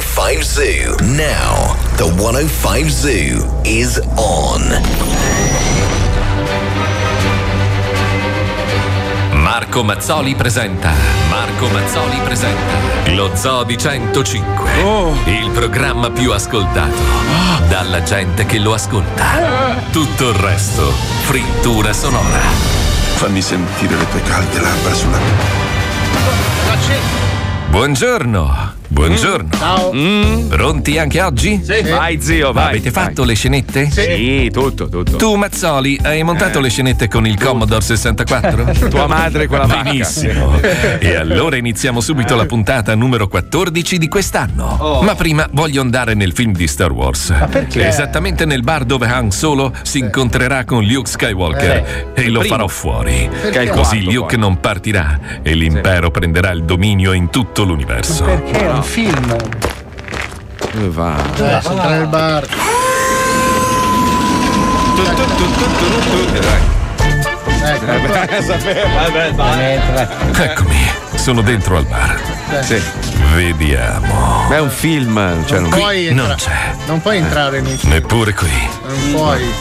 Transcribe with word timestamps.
Now, 0.00 0.06
the 0.06 0.06
105 0.16 0.42
Zoo. 0.42 0.96
Now, 1.14 1.76
the 1.96 2.06
105 2.06 2.90
Zoo 2.90 3.60
is 3.64 4.00
on. 4.16 4.62
Marco 9.32 9.82
Mazzoli 9.82 10.34
presenta. 10.34 10.92
Marco 11.28 11.68
Mazzoli 11.68 12.18
presenta. 12.24 13.12
Lo 13.12 13.30
Zoo 13.34 13.64
di 13.64 13.76
105. 13.76 14.70
Il 15.26 15.50
programma 15.50 16.10
più 16.10 16.32
ascoltato. 16.32 17.02
Dalla 17.68 18.02
gente 18.02 18.46
che 18.46 18.58
lo 18.58 18.72
ascolta. 18.72 19.24
Tutto 19.92 20.30
il 20.30 20.34
resto, 20.34 20.90
frittura 21.24 21.92
sonora. 21.92 22.40
Fammi 23.16 23.42
sentire 23.42 23.96
le 23.96 24.08
tue 24.08 24.22
calde 24.22 24.60
labbra 24.60 24.94
sulla 24.94 25.18
Buongiorno. 27.68 28.69
Buongiorno. 28.92 29.48
Ciao. 29.56 29.92
Mm, 29.94 30.48
pronti 30.48 30.98
anche 30.98 31.22
oggi? 31.22 31.62
Sì. 31.62 31.80
Vai, 31.88 32.20
zio, 32.20 32.46
Ma 32.48 32.52
vai. 32.62 32.68
avete 32.70 32.90
vai. 32.90 33.04
fatto 33.04 33.22
le 33.22 33.34
scenette? 33.34 33.88
Sì, 33.88 34.50
tutto, 34.52 34.88
tutto. 34.88 35.16
Tu, 35.16 35.36
Mazzoli, 35.36 35.96
hai 36.02 36.24
montato 36.24 36.58
le 36.58 36.68
scenette 36.70 37.06
con 37.06 37.24
il 37.24 37.38
Commodore 37.40 37.82
64? 37.82 38.88
Tua 38.90 39.06
madre 39.06 39.46
quella 39.46 39.66
vacca. 39.66 39.82
Benissimo. 39.84 40.58
E 41.00 41.14
allora 41.14 41.56
iniziamo 41.56 42.00
subito 42.00 42.34
la 42.34 42.46
puntata 42.46 42.94
numero 42.94 43.28
14 43.28 43.96
di 43.96 44.08
quest'anno. 44.08 45.00
Ma 45.02 45.14
prima 45.14 45.48
voglio 45.52 45.80
andare 45.80 46.14
nel 46.14 46.32
film 46.32 46.52
di 46.52 46.66
Star 46.66 46.90
Wars. 46.90 47.30
Ma 47.30 47.46
perché? 47.46 47.86
Esattamente 47.86 48.44
nel 48.44 48.62
bar 48.62 48.84
dove 48.84 49.06
Han 49.06 49.30
Solo 49.30 49.72
si 49.82 49.98
incontrerà 49.98 50.64
con 50.64 50.84
Luke 50.84 51.08
Skywalker 51.08 52.12
e 52.14 52.28
lo 52.28 52.42
farò 52.42 52.66
fuori. 52.66 53.30
Il 53.52 53.70
Così 53.70 54.02
Luke 54.12 54.36
non 54.36 54.58
partirà 54.58 55.18
e 55.42 55.54
l'impero 55.54 56.10
prenderà 56.10 56.50
il 56.50 56.64
dominio 56.64 57.12
in 57.12 57.30
tutto 57.30 57.62
l'universo. 57.62 58.24
Perché 58.24 58.58
è 58.58 58.66
un 58.80 58.86
film? 58.86 59.36
Dove 60.72 60.88
va? 60.88 61.14
Eh, 61.36 61.42
entra 61.42 61.88
nel 61.88 62.06
bar. 62.06 62.46
Ecco. 67.62 69.44
Entra. 69.58 70.08
Eccomi, 70.44 70.90
sono 71.14 71.42
dentro 71.42 71.76
al 71.76 71.84
bar. 71.84 72.18
Sì. 72.62 72.80
Vediamo. 73.34 74.46
Ma 74.48 74.56
è 74.56 74.60
un 74.60 74.70
film. 74.70 75.44
Cioè, 75.46 75.60
Non 75.60 75.70
non... 75.70 75.78
puoi 75.78 76.04
non 76.12 76.30
entrare. 76.30 76.34
c'è. 76.36 76.74
Non 76.86 77.00
puoi 77.02 77.16
entrare 77.18 77.58
in 77.58 77.66
un 77.66 77.76
film. 77.76 77.92
Neppure 77.92 78.32
qui. 78.34 78.50
Non 78.86 79.10
puoi. 79.12 79.52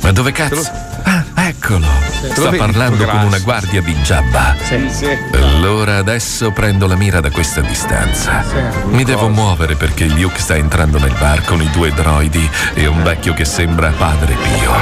Ma 0.00 0.12
dove 0.12 0.32
cazzo? 0.32 0.62
Ah, 1.04 1.24
eccolo. 1.48 1.86
lo 2.22 2.34
Sta 2.34 2.50
parlando 2.50 3.04
con 3.04 3.24
una 3.24 3.38
guardia 3.38 3.80
di 3.80 3.94
Jabba. 3.94 4.54
Sì. 4.62 4.88
Sì. 4.88 5.18
Allora 5.32 5.96
adesso 5.96 6.50
prendo 6.50 6.86
la 6.86 6.96
mira 6.96 7.20
da 7.20 7.30
questa 7.30 7.60
distanza. 7.60 8.44
Mi 8.86 9.04
devo 9.04 9.28
muovere 9.28 9.74
perché 9.74 10.06
Luke 10.06 10.38
sta 10.38 10.56
entrando 10.56 10.98
nel 10.98 11.14
bar 11.18 11.44
con 11.44 11.60
i 11.60 11.70
due 11.70 11.92
droidi 11.92 12.48
e 12.74 12.86
un 12.86 13.02
vecchio 13.02 13.34
che 13.34 13.44
sembra 13.44 13.92
padre 13.96 14.34
Pio. 14.34 14.72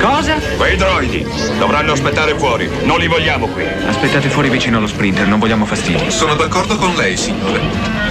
Cosa? 0.00 0.34
Quei 0.56 0.76
droidi 0.76 1.26
dovranno 1.58 1.92
aspettare 1.92 2.36
fuori, 2.36 2.68
non 2.84 2.98
li 2.98 3.06
vogliamo 3.06 3.46
qui. 3.46 3.64
Aspettate 3.86 4.28
fuori 4.28 4.48
vicino 4.48 4.78
allo 4.78 4.86
sprinter, 4.86 5.26
non 5.26 5.38
vogliamo 5.38 5.64
fastidi. 5.64 6.10
Sono 6.10 6.34
d'accordo 6.34 6.76
con 6.76 6.94
lei, 6.94 7.16
signore. 7.16 7.60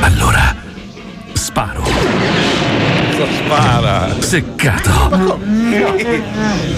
Allora, 0.02 0.56
sparo. 1.34 2.49
Spara. 3.28 4.16
Seccato. 4.20 5.40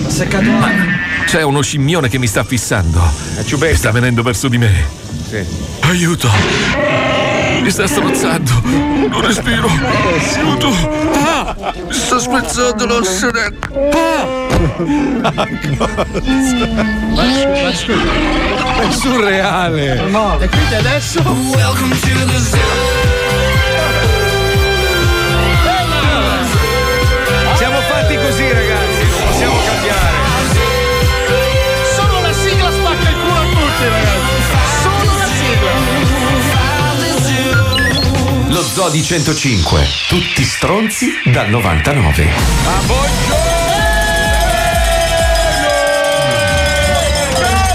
Seccato 0.07 0.49
C'è 1.25 1.43
uno 1.43 1.61
scimmione 1.61 2.09
che 2.09 2.17
mi 2.17 2.27
sta 2.27 2.43
fissando. 2.43 3.01
È. 3.37 3.73
Sta 3.75 3.91
venendo 3.91 4.23
verso 4.23 4.47
di 4.47 4.57
me. 4.57 4.85
Sì. 5.29 5.45
Aiuto! 5.81 6.29
Mi 7.61 7.69
sta 7.69 7.87
strozzando! 7.87 8.61
Non 8.63 9.21
respiro! 9.21 9.67
Aiuto! 10.35 10.69
Ah! 11.13 11.73
Mi 11.73 11.93
sta 11.93 12.19
spezzando 12.19 12.85
l'osso 12.85 13.29
del... 13.31 13.57
Ma 17.15 17.73
scusa. 17.73 18.11
È 18.81 18.91
surreale. 18.91 19.93
E 20.39 20.49
quindi 20.49 20.75
adesso. 20.75 21.21
Siamo 21.21 21.85
sigla. 38.71 38.85
Lo 38.85 38.87
Zoo 38.87 38.89
di 38.89 39.03
105. 39.03 39.87
Tutti 40.07 40.43
stronzi 40.43 41.07
dal 41.25 41.49
99. 41.49 42.25
Ma 42.63 42.81
buongiorno! 42.85 43.59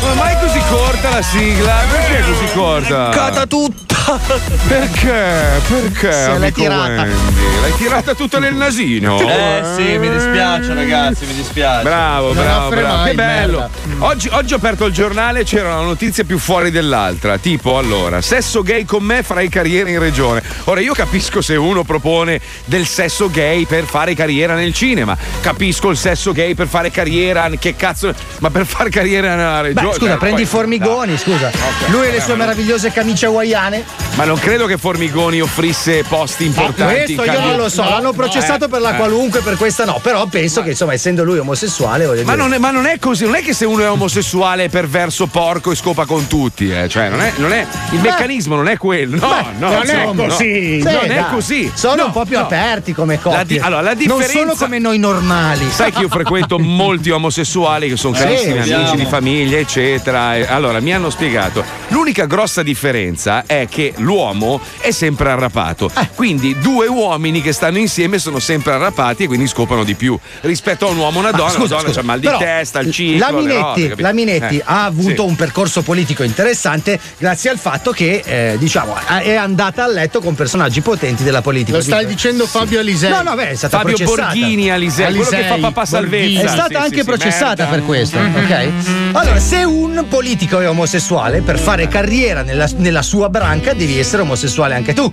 Ma 0.03 0.15
mai 0.15 0.39
così 0.41 0.61
corta 0.69 1.11
la 1.11 1.23
sigla? 1.23 1.77
Perché 1.91 2.19
è 2.19 2.23
così 2.23 2.53
corta? 2.53 3.09
Cata 3.11 3.47
tutta. 3.47 3.96
Perché? 4.69 5.61
Perché? 5.69 6.13
Se 6.13 6.39
l'hai 6.39 6.53
tirata. 6.53 7.03
Wendy? 7.03 7.61
L'hai 7.61 7.75
tirata 7.77 8.15
tutta 8.15 8.39
nel 8.39 8.55
nasino? 8.55 9.19
Eh 9.21 9.63
sì, 9.75 9.99
mi 9.99 10.11
dispiace 10.11 10.75
ragazzi, 10.75 11.27
mi 11.27 11.35
dispiace. 11.35 11.83
Bravo, 11.83 12.33
Non 12.33 12.45
bravo, 12.45 12.69
bravo. 12.71 12.97
mai, 12.97 13.11
Che 13.11 13.15
bello. 13.17 13.69
Oggi, 13.99 14.29
oggi 14.33 14.53
ho 14.53 14.57
aperto 14.57 14.85
il 14.87 14.93
giornale 14.93 15.43
c'era 15.45 15.75
una 15.75 15.83
notizia 15.87 16.25
più 16.25 16.39
fuori 16.39 16.71
dell'altra. 16.71 17.39
Tipo, 17.39 17.79
allora, 17.79 18.21
sesso 18.21 18.63
gay 18.63 18.85
con 18.85 19.03
me 19.03 19.23
farai 19.23 19.49
carriera 19.49 19.91
in 19.91 19.99
regione. 19.99 20.43
Ora, 20.65 20.81
io 20.81 20.93
capisco 20.93 21.41
se 21.41 21.57
uno 21.57 21.83
propone 21.83 22.41
del 22.67 22.87
sesso 22.87 23.29
gay 23.29 23.65
per 23.67 23.85
fare 23.85 24.15
carriera 24.15 24.55
nel 24.55 24.73
cinema. 24.73 25.17
Capisco 25.41 25.91
il 25.91 25.97
sesso 25.97 26.33
gay 26.33 26.55
per 26.55 26.69
fare 26.69 26.91
carriera. 26.91 27.49
Che 27.59 27.75
cazzo. 27.75 28.15
Ma 28.39 28.51
per 28.51 28.67
fare 28.67 28.89
carriera 28.91 29.35
nella 29.35 29.61
regione. 29.63 29.87
Beh, 29.89 29.95
scusa, 29.95 30.11
cioè, 30.11 30.19
prendi 30.19 30.43
i 30.43 30.45
poi- 30.45 30.59
formigoni, 30.61 31.17
scusa. 31.19 31.49
Ok, 31.49 31.89
Lui 31.89 32.07
e 32.07 32.13
le 32.13 32.21
sue 32.21 32.35
meravigliose 32.37 32.93
camicie 32.93 33.27
hawaiane. 33.27 33.85
Ma 34.17 34.25
non 34.25 34.39
credo 34.39 34.65
che 34.65 34.79
Formigoni 34.79 35.43
offrisse 35.43 36.03
posti 36.09 36.47
importanti. 36.47 37.15
Questo 37.15 37.25
in 37.25 37.33
io 37.33 37.41
non 37.41 37.57
lo 37.57 37.69
so, 37.69 37.83
No, 37.83 37.91
l'hanno 37.91 38.03
no, 38.05 38.13
processato 38.15 38.65
eh, 38.65 38.69
per 38.69 38.81
la 38.81 38.95
eh. 38.95 38.97
qualunque, 38.97 39.41
per 39.41 39.57
questa 39.59 39.85
no. 39.85 39.99
Però 40.03 40.25
penso 40.27 40.63
che, 40.63 40.71
insomma, 40.71 40.95
essendo 40.95 41.23
lui 41.23 41.39
omosessuale, 41.39 42.07
voglio 42.07 42.25
Ma 42.25 42.33
dire. 42.33 42.43
non, 42.43 42.55
è, 42.55 42.59
ma 42.59 42.71
non 42.71 42.87
è 42.87 42.99
così, 42.99 43.25
non 43.25 43.35
è 43.35 43.43
che 43.43 43.53
se 43.53 43.67
uno 43.67 43.83
è 43.83 43.91
omosessuale 43.91 44.65
è 44.65 44.69
perverso, 44.71 45.27
porco 45.27 45.71
e 45.71 45.75
scopa 45.75 46.07
con 46.07 46.27
tutti, 46.29 46.71
eh. 46.71 46.89
Cioè, 46.89 47.11
non 47.11 47.21
è, 47.21 47.33
non 47.37 47.53
è- 47.53 47.67
il 47.91 48.01
meccanismo 48.01 48.55
non 48.57 48.69
è 48.69 48.79
quello. 48.79 49.19
No, 49.19 49.47
no, 49.59 49.69
non 49.71 49.87
è 49.91 50.01
insomma, 50.05 50.23
così. 50.29 50.29
no. 50.29 50.37
Sì, 50.37 50.83
non 50.83 51.11
è 51.11 51.15
dai. 51.15 51.25
così. 51.31 51.71
Sono 51.75 51.95
No, 51.97 52.05
un 52.07 52.13
po' 52.13 52.25
più 52.25 52.39
no. 52.39 52.45
aperti 52.45 52.93
come 52.95 53.15
La 53.17 53.21
coppie. 53.21 53.45
di- 53.45 53.59
allora, 53.59 53.83
la 53.83 53.89
Non 53.91 53.99
differenza- 53.99 54.33
sono 54.39 54.55
come 54.55 54.79
noi 54.79 54.99
normali. 54.99 55.69
Sai 55.71 55.93
che 55.93 56.01
io 56.01 56.09
frequento 56.09 56.57
molti 56.59 57.11
omosessuali 57.11 57.89
che 57.91 57.97
sono 57.99 58.15
Sì, 58.15 58.23
carissimi 58.23 58.59
amici 58.73 58.97
di 58.97 59.05
famiglia, 59.05 59.59
eccetera. 59.59 60.37
E 60.37 60.47
allora 60.49 60.81
mi 60.81 60.95
hanno 60.95 61.11
spiegato: 61.11 61.63
l'unica 61.89 62.25
grossa 62.25 62.63
differenza 62.63 63.45
è 63.47 63.67
che 63.69 63.86
l'uomo 63.99 64.61
è 64.81 64.91
sempre 64.91 65.31
arrapato. 65.31 65.91
Eh. 65.97 66.09
Quindi 66.15 66.59
due 66.59 66.87
uomini 66.87 67.41
che 67.43 67.53
stanno 67.53 67.79
insieme 67.79 68.19
sono 68.19 68.39
sempre 68.39 68.73
arrapati 68.73 69.25
e 69.25 69.27
quindi 69.27 69.47
scopano 69.47 69.85
di 69.85 69.95
più 69.95 70.19
rispetto 70.43 70.87
a 70.87 70.91
un 70.91 70.99
uomo 70.99 71.17
e 71.19 71.21
una 71.21 71.31
Ma 71.31 71.37
donna. 71.37 71.51
scusa, 71.51 71.75
una 71.75 71.83
donna 71.83 71.89
scusa, 71.89 72.01
c'ha 72.01 72.07
mal 72.07 72.21
di 72.21 72.27
però 72.27 72.39
testa, 72.39 72.81
il 72.81 72.91
ciclo. 72.93 73.19
La 73.19 73.31
le 73.31 73.37
Minetti, 73.41 73.61
robe, 73.61 73.83
capito? 73.89 74.03
la 74.03 74.13
Minetti 74.13 74.57
Eh, 74.57 74.63
ha 74.65 74.85
avuto 74.85 75.23
sì. 75.23 75.29
un 75.29 75.37
percorso 75.37 75.83
politico 75.83 76.23
interessante 76.23 76.99
grazie 77.19 77.51
al 77.51 77.59
fatto 77.59 77.91
che, 77.93 78.23
eh, 78.25 78.57
diciamo, 78.59 78.95
è 79.07 79.35
andata 79.35 79.85
a 79.85 79.89
letto 79.89 80.21
con 80.21 80.35
personaggi 80.35 80.81
potenti 80.81 81.23
della 81.23 81.43
politica. 81.43 81.77
Lo 81.77 81.83
stai 81.83 82.01
Dico- 82.01 82.11
dicendo 82.11 82.47
Fabio 82.47 82.81
Alisei. 82.81 83.11
No, 83.11 83.23
no, 83.23 83.35
beh, 83.35 83.51
è 83.51 83.55
stata 83.55 83.79
Fabio 83.79 83.97
processata. 83.97 84.33
Borghini 84.35 84.71
Alisei, 84.71 85.07
quello 85.15 85.23
che 85.23 85.29
fa 85.31 85.37
Alisei, 85.37 85.61
papà 85.61 85.85
salvezza. 85.85 86.41
È 86.43 86.49
stata 86.49 86.69
Sì, 86.69 86.75
anche 86.77 86.89
sì, 86.95 86.97
sì, 87.01 87.05
processata 87.05 87.47
merda. 87.65 87.67
per 87.67 87.85
questo, 87.85 88.19
ok? 88.19 88.69
Allora, 89.13 89.39
se 89.41 89.65
un 89.65 90.05
politico 90.09 90.61
è 90.61 90.69
omosessuale, 90.69 91.41
per 91.41 91.59
fare 91.59 91.89
carriera 91.89 92.43
nella, 92.43 92.69
nella 92.77 93.03
sua 93.03 93.29
branca 93.29 93.73
devi 93.77 93.99
essere 93.99 94.23
omosessuale 94.23 94.75
anche 94.75 94.93
tu. 94.95 95.13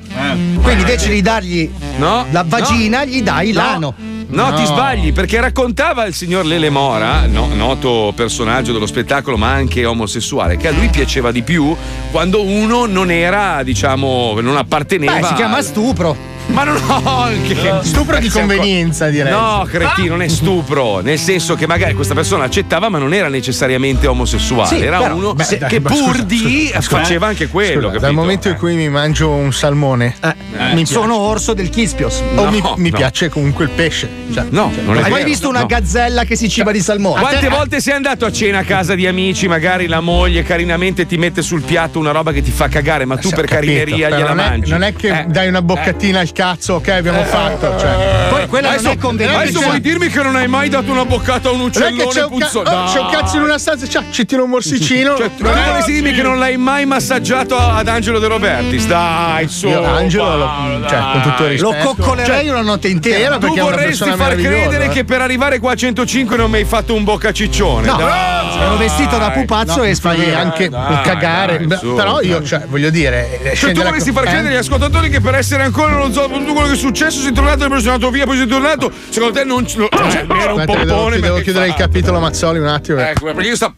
Quindi 0.62 0.82
invece 0.82 1.10
di 1.10 1.22
dargli 1.22 1.70
No, 1.98 2.26
la 2.32 2.44
vagina, 2.48 3.06
gli 3.06 3.22
dai 3.22 3.52
No. 3.52 3.62
l'ano. 3.62 3.94
No, 4.30 4.52
ti 4.56 4.66
sbagli 4.66 5.14
perché 5.14 5.40
raccontava 5.40 6.06
il 6.06 6.16
signor 6.16 6.44
Lele 6.46 6.72
Mora, 6.72 7.28
no- 7.28 7.50
noto 7.54 8.12
personaggio 8.16 8.74
dello 8.74 8.88
spettacolo 8.88 9.38
ma 9.38 9.52
anche 9.52 9.86
omosessuale, 9.86 10.58
che 10.58 10.70
a 10.70 10.72
lui 10.72 10.88
piaceva 10.90 11.32
di 11.32 11.44
più 11.44 11.76
quando 12.10 12.42
uno 12.44 12.86
non 12.88 13.12
era, 13.12 13.62
diciamo, 13.62 14.40
non 14.42 14.58
apparteneva. 14.58 15.20
Beh, 15.20 15.26
si 15.28 15.34
chiama 15.36 15.58
al- 15.58 15.64
stupro. 15.64 16.32
Ma 16.48 16.64
non 16.64 16.78
ho 16.88 17.22
anche. 17.22 17.80
Stupro 17.84 18.20
di 18.20 18.30
co- 18.30 18.40
convenienza, 18.40 19.10
direi. 19.10 19.32
No, 19.32 19.66
cretino, 19.70 20.10
non 20.10 20.22
è 20.22 20.28
stupro. 20.28 21.00
Nel 21.00 21.18
senso 21.18 21.56
che 21.56 21.66
magari 21.66 21.94
questa 21.94 22.14
persona 22.14 22.44
accettava, 22.44 22.90
ma 22.90 22.98
non 23.00 23.14
era 23.14 23.28
necessariamente 23.28 24.06
omosessuale. 24.08 24.68
Sì, 24.76 24.82
era 24.84 25.00
però, 25.00 25.16
uno 25.16 25.34
beh, 25.34 25.58
dai, 25.60 25.70
che 25.70 25.82
pur 25.82 25.96
scusa, 25.96 26.24
di 26.24 26.70
scusa, 26.74 26.82
faceva 26.82 27.26
eh. 27.28 27.30
anche 27.30 27.48
quello. 27.48 27.88
Scusa, 27.88 28.00
dal 28.00 28.14
momento 28.14 28.50
in 28.50 28.56
cui 28.56 28.76
mi 28.76 28.90
mangio 28.90 29.30
un 29.32 29.52
salmone, 29.54 30.16
mi 30.22 30.74
piace. 30.76 30.86
Sono 30.94 31.18
orso 31.18 31.54
del 31.54 31.70
Kispios. 31.70 32.22
o 32.36 32.50
mi, 32.50 32.60
No, 32.60 32.76
mi 32.78 32.90
no. 32.92 32.98
piace 32.98 33.30
comunque 33.30 33.64
il 33.66 33.72
pesce. 33.72 34.10
Cioè, 34.34 34.46
No, 34.50 34.72
non 34.86 34.96
è 34.98 35.04
Hai 35.04 35.10
mai 35.10 35.12
vero, 35.22 35.26
visto 35.26 35.48
una 35.50 35.62
no. 35.62 35.66
gazzella 35.66 36.24
che 36.26 36.36
si 36.36 36.50
ciba 36.50 36.72
di 36.72 36.82
salmone? 36.82 37.22
Quante 37.22 37.48
volte 37.50 37.80
sei 37.82 37.94
andato 37.94 38.26
a 38.26 38.32
cena 38.32 38.60
a 38.60 38.64
casa 38.64 38.96
di 38.96 39.08
amici, 39.08 39.48
magari 39.48 39.88
la 39.88 40.02
moglie 40.02 40.44
carinamente 40.44 41.06
ti 41.06 41.18
mette 41.18 41.42
sul 41.42 41.62
piatto 41.62 42.00
una 42.00 42.12
roba 42.12 42.32
che 42.32 42.42
ti 42.42 42.52
fa 42.52 42.68
cagare, 42.68 43.06
ma 43.06 43.18
tu 43.18 43.30
per 43.30 43.46
capito, 43.46 43.56
carineria 43.74 44.10
gliela 44.10 44.28
non 44.34 44.40
è, 44.40 44.50
mangi. 44.50 44.72
non 44.72 44.84
è 44.84 44.94
che 44.94 45.08
Eh. 45.08 45.26
dai 45.28 45.48
una 45.48 45.62
boccatina 45.62 46.20
al 46.20 46.32
cazzo, 46.34 46.74
ok, 46.76 46.88
abbiamo 46.90 47.24
fatto. 47.24 47.78
Cioè. 47.80 48.28
Poi 48.30 48.48
quella 48.48 48.70
adesso, 48.70 48.84
non 48.86 48.94
è 48.94 48.98
conveniente. 48.98 49.42
adesso 49.44 49.62
vuoi 49.62 49.80
dirmi 49.80 50.08
che 50.10 50.22
non 50.22 50.36
hai 50.36 50.48
mai 50.48 50.68
dato 50.70 50.92
una 50.92 51.06
boccata 51.06 51.50
a 51.50 51.52
un 51.52 51.60
Non 51.60 51.68
è 51.68 51.72
che 51.72 52.04
uccellone 52.04 52.10
c'è 52.12 52.24
un, 52.24 52.38
ca- 52.40 52.46
puzzo- 52.46 52.60
oh, 52.60 52.64
c'è 52.92 53.00
un 53.00 53.08
Dai. 53.08 53.16
cazzo 53.16 53.36
in 53.38 53.42
una 53.44 53.58
stanza, 53.58 53.88
cioè, 53.88 54.04
ci 54.10 54.26
tiro 54.26 54.44
un 54.44 54.50
morsicino. 54.50 55.16
Cioè, 55.16 55.30
tu 55.36 55.44
vorresti 55.44 55.92
dirmi 55.94 56.14
che 56.14 56.22
non 56.22 56.40
l'hai 56.40 56.58
mai 56.58 56.86
massaggiato 56.86 57.58
ad 57.58 57.88
Angelo 57.88 58.20
De 58.20 58.28
Robertis? 58.28 58.86
Dai, 58.88 59.48
su. 59.48 59.68
Io, 59.68 59.84
Angelo, 59.84 60.36
lo- 60.38 60.88
cioè, 60.88 61.00
con 61.14 61.22
tutto 61.22 61.44
il 61.46 61.50
rispetto. 61.52 61.72
Lo 61.72 61.94
coccolerei 61.94 62.50
una 62.50 62.62
notte 62.62 62.88
intera. 62.88 63.36
Tu 63.36 63.40
perché 63.40 63.60
è 63.60 63.62
una 63.64 63.72
vorresti 63.72 64.04
persona 64.04 64.16
far 64.16 64.36
credere 64.36 64.86
eh. 64.86 64.90
che 64.90 65.04
per 65.06 65.22
arrivare 65.22 65.60
qua 65.60 65.72
a 65.72 65.76
105 65.76 66.36
non 66.36 66.50
mi 66.50 66.58
hai 66.58 66.66
fatto 66.66 66.94
un 66.94 67.04
boccaciccione. 67.04 67.86
No, 67.88 67.98
Dai. 67.98 68.62
ero 68.62 68.76
vestito 68.78 69.18
da 69.18 69.32
pupazzo 69.32 69.78
No, 69.78 69.84
e 69.84 69.96
fai 69.96 70.34
anche 70.34 70.70
dai, 70.70 71.02
cagare. 71.04 71.58
dai, 71.58 71.68
Beh, 71.68 71.78
su, 71.78 71.94
però 71.94 72.22
io, 72.22 72.44
cioè, 72.44 72.66
voglio 72.68 72.90
dire. 72.90 73.52
Cioè, 73.56 73.72
tu 73.72 73.82
vorresti 73.82 74.12
far 74.12 74.24
eh? 74.26 74.30
credere 74.30 74.54
agli 74.56 74.60
ascoltatori 74.60 75.10
che 75.10 75.20
per 75.22 75.36
essere 75.36 75.64
ancora 75.64 75.94
non 75.94 76.12
so 76.28 76.34
tutto 76.40 76.54
quello 76.54 76.68
che 76.68 76.74
è 76.74 76.78
successo, 76.78 77.20
sei 77.22 77.34
tornato 77.34 77.66
e 77.66 77.68
poi 77.68 77.82
sei 77.82 77.92
andato 77.92 78.12
via, 78.12 78.26
poi 78.26 78.38
sei 78.38 78.48
tornato. 78.48 78.92
Secondo 79.10 79.34
te 79.34 79.44
non. 79.44 79.68
Cioè, 79.68 79.88
era 80.30 80.54
un 80.54 80.60
devo, 80.66 80.74
pompone. 80.74 81.20
devo 81.20 81.36
che 81.38 81.44
chiudere 81.44 81.68
il 81.68 81.74
capitolo 81.76 82.20
Mazzoli 82.20 82.60
un 82.60 82.68
attimo. 82.68 83.00
eh. 83.00 83.10
Ecco, 83.10 83.26
perché 83.26 83.48
io 83.50 83.56
sto. 83.56 83.74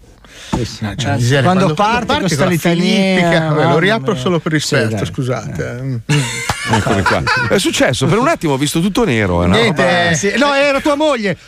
Cioè, 0.95 1.15
miseria, 1.15 1.43
quando 1.43 1.73
parte 1.73 2.05
con 2.07 2.19
questa 2.19 2.45
litania, 2.45 3.49
vabbè, 3.49 3.69
lo 3.71 3.77
riapro 3.79 4.13
mia. 4.13 4.21
solo 4.21 4.39
per 4.39 4.53
rispetto, 4.53 4.95
dai. 4.95 5.05
scusate. 5.05 5.79
Mm. 5.81 5.95
Eccomi 6.71 7.01
qua. 7.03 7.21
È 7.49 7.57
successo, 7.59 8.05
per 8.07 8.17
un 8.17 8.27
attimo 8.27 8.53
ho 8.53 8.57
visto 8.57 8.79
tutto 8.79 9.03
nero. 9.05 9.43
eh, 9.43 9.47
no? 9.47 9.55
Niente, 9.55 10.09
Eh, 10.11 10.15
sì. 10.15 10.33
No, 10.37 10.53
era 10.53 10.79
tua 10.79 10.95
moglie. 10.95 11.37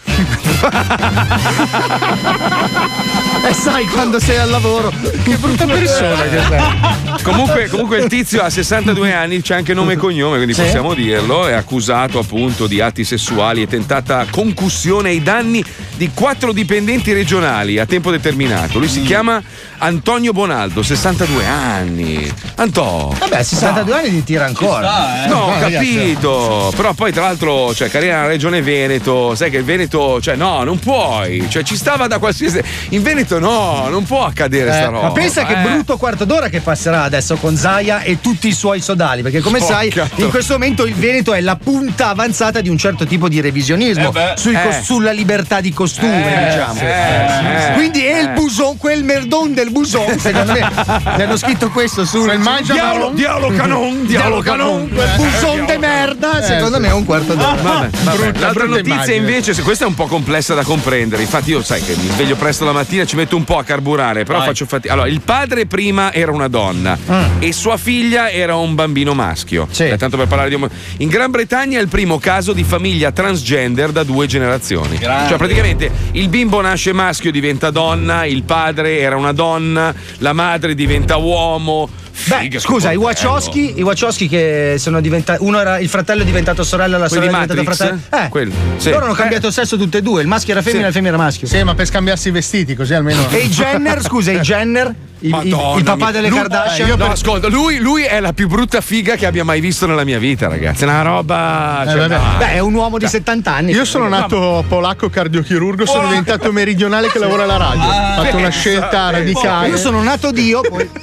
e 3.50 3.54
sai 3.54 3.86
quando 3.86 4.20
sei 4.20 4.38
al 4.38 4.50
lavoro. 4.50 4.92
che 5.24 5.38
brutta 5.38 5.66
persona 5.66 6.22
che 6.24 6.40
sei. 6.50 7.24
Comunque, 7.24 7.68
comunque 7.68 7.98
il 8.00 8.08
tizio 8.08 8.42
ha 8.42 8.50
62 8.50 9.14
anni, 9.14 9.42
c'è 9.42 9.56
anche 9.56 9.74
nome 9.74 9.94
e 9.94 9.98
cognome, 9.98 10.36
quindi 10.36 10.54
Sì. 10.54 10.62
possiamo 10.62 10.94
dirlo. 10.94 11.48
È 11.48 11.54
accusato 11.54 12.20
appunto 12.20 12.68
di 12.68 12.80
atti 12.82 13.04
sessuali 13.04 13.62
e 13.62 13.68
tentata 13.68 14.26
concussione 14.30 15.10
ai 15.10 15.22
danni 15.22 15.64
di 15.98 16.12
quattro 16.14 16.52
dipendenti 16.54 17.12
regionali 17.12 17.80
a 17.80 17.86
tempo 17.86 18.12
determinato. 18.12 18.78
Lui 18.80 18.88
si 18.88 19.02
chiama 19.02 19.42
Antonio 19.80 20.32
Bonaldo, 20.32 20.84
62 20.84 21.46
anni. 21.46 22.32
Antò. 22.56 23.14
Vabbè, 23.18 23.44
62 23.44 23.94
anni 23.96 24.10
ti 24.12 24.24
tira 24.24 24.46
ancora. 24.46 25.26
No, 25.28 25.36
ho 25.36 25.48
No, 25.48 25.60
ragazzi. 25.60 25.96
capito. 25.96 26.72
Però 26.76 26.94
poi, 26.94 27.12
tra 27.12 27.24
l'altro, 27.24 27.74
cioè, 27.74 27.90
carriera 27.90 28.18
nella 28.18 28.28
regione 28.30 28.62
Veneto. 28.62 29.34
Sai 29.36 29.50
che 29.50 29.58
il 29.58 29.64
Veneto, 29.64 30.22
cioè, 30.22 30.36
no, 30.36 30.64
non 30.64 30.78
puoi. 30.80 31.46
Cioè, 31.50 31.64
ci 31.64 31.76
stava 31.76 32.08
da 32.08 32.20
qualsiasi. 32.20 32.62
In 32.90 33.02
Veneto, 33.02 33.40
no, 33.40 33.88
non 33.90 34.04
può 34.06 34.24
accadere 34.26 34.72
sta 34.72 34.82
Eh, 34.82 34.86
roba. 34.86 35.02
ma 35.08 35.12
pensa 35.12 35.46
che 35.46 35.54
eh. 35.60 35.64
brutto 35.64 35.98
quarto 35.98 36.26
d'ora 36.26 36.50
che 36.50 36.60
passerà 36.62 37.04
adesso 37.04 37.36
con 37.38 37.56
Zaia 37.58 38.02
e 38.02 38.22
tutti 38.22 38.48
i 38.48 38.54
suoi 38.54 38.82
sodali, 38.82 39.22
perché 39.24 39.40
come 39.40 39.60
Porca 39.60 39.74
sai 39.74 39.94
in 40.16 40.30
questo 40.30 40.54
momento 40.54 40.86
il 40.86 40.94
Veneto 40.94 41.34
è 41.34 41.42
la 41.42 41.56
punta 41.56 42.10
avanzata 42.10 42.62
di 42.62 42.70
un 42.70 42.78
certo 42.78 43.06
tipo 43.06 43.28
di 43.28 43.42
revisionismo 43.42 44.14
Eh 44.14 44.34
sui 44.36 44.54
Eh. 44.56 44.82
sulla 44.84 45.12
libertà 45.12 45.60
di 45.62 45.72
costume, 45.88 46.48
Eh, 46.48 46.50
diciamo. 46.52 46.74
sì, 46.74 46.84
eh, 46.86 47.72
Quindi 47.76 48.06
è 48.06 48.20
il 48.20 48.28
eh. 48.28 48.32
buson, 48.34 48.78
quel 48.78 49.04
merdon 49.04 49.54
del 49.54 49.72
buson, 49.72 50.18
secondo 50.20 50.52
me. 50.52 50.70
Mi 51.16 51.24
hanno 51.24 51.38
scritto 51.38 51.70
questo 51.70 52.06
su 52.06 52.24
Quel 52.24 52.40
mangia 52.40 52.74
diavolo 52.74 53.50
canon, 53.56 54.06
diavolo 54.06 54.42
canon. 54.42 54.90
quel 54.90 55.10
buson 55.16 55.66
de 55.66 55.78
merda, 55.78 56.42
secondo 56.44 56.76
sì. 56.76 56.82
me 56.82 56.88
è 56.90 56.94
un 56.94 57.06
quarto 57.06 57.34
d'ora. 57.34 57.56
Vabbè, 57.62 57.90
vabbè. 58.04 58.40
L'altra 58.40 58.66
notizia 58.66 59.14
invece, 59.14 59.54
questa 59.62 59.86
è 59.86 59.88
un 59.88 59.96
po' 59.96 60.06
complessa 60.08 60.54
da 60.54 60.64
comprendere, 60.64 61.22
infatti 61.22 61.52
io 61.52 61.62
sai 61.64 61.82
che 61.82 61.96
mi 61.96 62.08
sveglio 62.10 62.36
presto 62.36 62.66
la 62.66 62.72
mattina, 62.72 63.06
ci 63.06 63.16
metto 63.16 63.36
un 63.36 63.44
po' 63.44 63.58
a 63.58 63.64
carburare, 63.64 64.24
però 64.24 64.42
faccio 64.44 64.66
fatica. 64.66 64.94
Allora, 64.94 65.08
il 65.08 65.22
padre 65.22 65.66
prima 65.66 66.12
era 66.14 66.32
una 66.32 66.48
donna 66.48 66.98
e 67.40 67.52
sua 67.54 67.78
figlia 67.78 68.30
era 68.30 68.56
un 68.56 68.76
bambino 68.76 69.14
maschio. 69.14 69.68
Sì. 69.72 69.88
Eh, 69.88 69.98
tanto 69.98 70.18
per 70.18 70.28
parlare 70.28 70.50
di 70.50 70.56
uomo- 70.56 70.70
In 70.98 71.08
Gran 71.08 71.32
Bretagna 71.32 71.80
è 71.80 71.82
il 71.82 71.88
primo 71.88 72.18
caso 72.20 72.54
di 72.54 72.64
famiglia 72.64 73.12
transgender 73.12 73.92
da 73.92 74.04
due 74.04 74.26
generazioni. 74.28 74.98
Grande. 74.98 75.30
Cioè 75.30 75.38
praticamente 75.38 75.77
il 76.12 76.30
bimbo 76.30 76.62
nasce 76.62 76.94
maschio, 76.94 77.32
diventa 77.32 77.70
donna, 77.72 78.26
il 78.26 78.44
padre 78.44 79.00
era 79.00 79.16
una 79.16 79.32
donna, 79.34 79.94
la 80.20 80.34
madre 80.34 80.76
diventa 80.76 81.18
uomo. 81.18 81.90
Beh, 82.28 82.40
Figa, 82.40 82.60
scusa, 82.60 82.92
i. 82.92 82.96
Wachowski, 82.96 83.74
i 83.78 83.84
Wachowski 83.84 84.28
che 84.28 84.76
sono 84.80 85.00
diventati. 85.02 85.44
Uno 85.44 85.60
era 85.60 85.78
il 85.78 85.88
fratello 85.88 86.24
è 86.24 86.26
diventato 86.26 86.64
sorella, 86.64 86.98
la 86.98 87.08
Quelli 87.08 87.26
sorella 87.26 87.44
è 87.44 87.46
di 87.46 87.52
diventata 87.54 87.76
fratello. 87.76 88.24
Eh, 88.26 88.30
Quelli, 88.30 88.54
sì. 88.78 88.90
loro 88.90 89.04
hanno 89.06 89.14
Eh. 89.14 89.18
cambiato 89.18 89.52
sesso 89.52 89.78
tutte 89.78 90.00
e 90.00 90.02
due. 90.02 90.22
Il 90.24 90.28
maschio 90.28 90.54
era 90.54 90.62
femmina, 90.64 90.82
Sì. 90.84 90.88
il 90.88 90.94
femmina 90.94 91.14
era 91.14 91.24
maschio. 91.24 91.48
Sì, 91.48 91.62
ma 91.64 91.76
per 91.76 91.86
scambiarsi 91.86 92.30
i 92.30 92.32
vestiti, 92.32 92.74
così 92.76 92.96
almeno. 92.96 93.30
E 93.30 93.38
i 93.38 93.50
Jenner, 93.50 94.02
scusa, 94.02 94.32
i 94.32 94.40
Jenner, 94.40 94.94
il, 95.20 95.30
Madonna 95.30 95.78
il 95.78 95.84
papà 95.84 96.12
delle 96.12 96.30
Lui- 96.30 96.38
Kardashian. 96.38 96.88
eh, 96.88 96.92
io 96.92 96.96
no, 96.98 97.06
ascolta, 97.10 97.48
lui, 97.48 97.80
lui 97.80 98.04
è 98.04 98.20
la 98.20 98.34
più 98.34 98.48
brutta 98.48 98.82
figa 98.82 99.16
che 99.16 99.26
abbia 99.26 99.44
mai 99.44 99.60
visto 99.60 99.86
nella 99.88 100.04
mia 100.04 100.20
vita, 100.20 100.48
ragazzi. 100.48 100.84
È 100.84 100.88
una 100.88 101.02
roba. 101.02 101.84
Eh, 101.86 101.90
cioè, 101.90 102.08
no. 102.08 102.20
Beh, 102.38 102.52
è 102.54 102.60
un 102.60 102.74
uomo 102.74 102.98
di 102.98 103.08
70 103.08 103.54
anni. 103.54 103.72
Io 103.72 103.86
sono 103.86 104.08
nato 104.08 104.64
polacco 104.68 105.10
cardiochirurgo, 105.10 105.86
sono 105.86 106.08
diventato 106.08 106.52
meridionale 106.52 107.10
che 107.10 107.20
lavora 107.20 107.44
alla 107.44 107.58
radio. 107.58 107.84
Ho 107.84 108.24
fatto 108.24 108.38
una 108.38 108.50
scelta 108.50 109.10
radicale. 109.10 109.70
Io 109.70 109.78
sono 109.78 110.02
nato 110.04 110.32
Dio, 110.32 110.62
poi 110.62 110.84
ho 110.94 111.02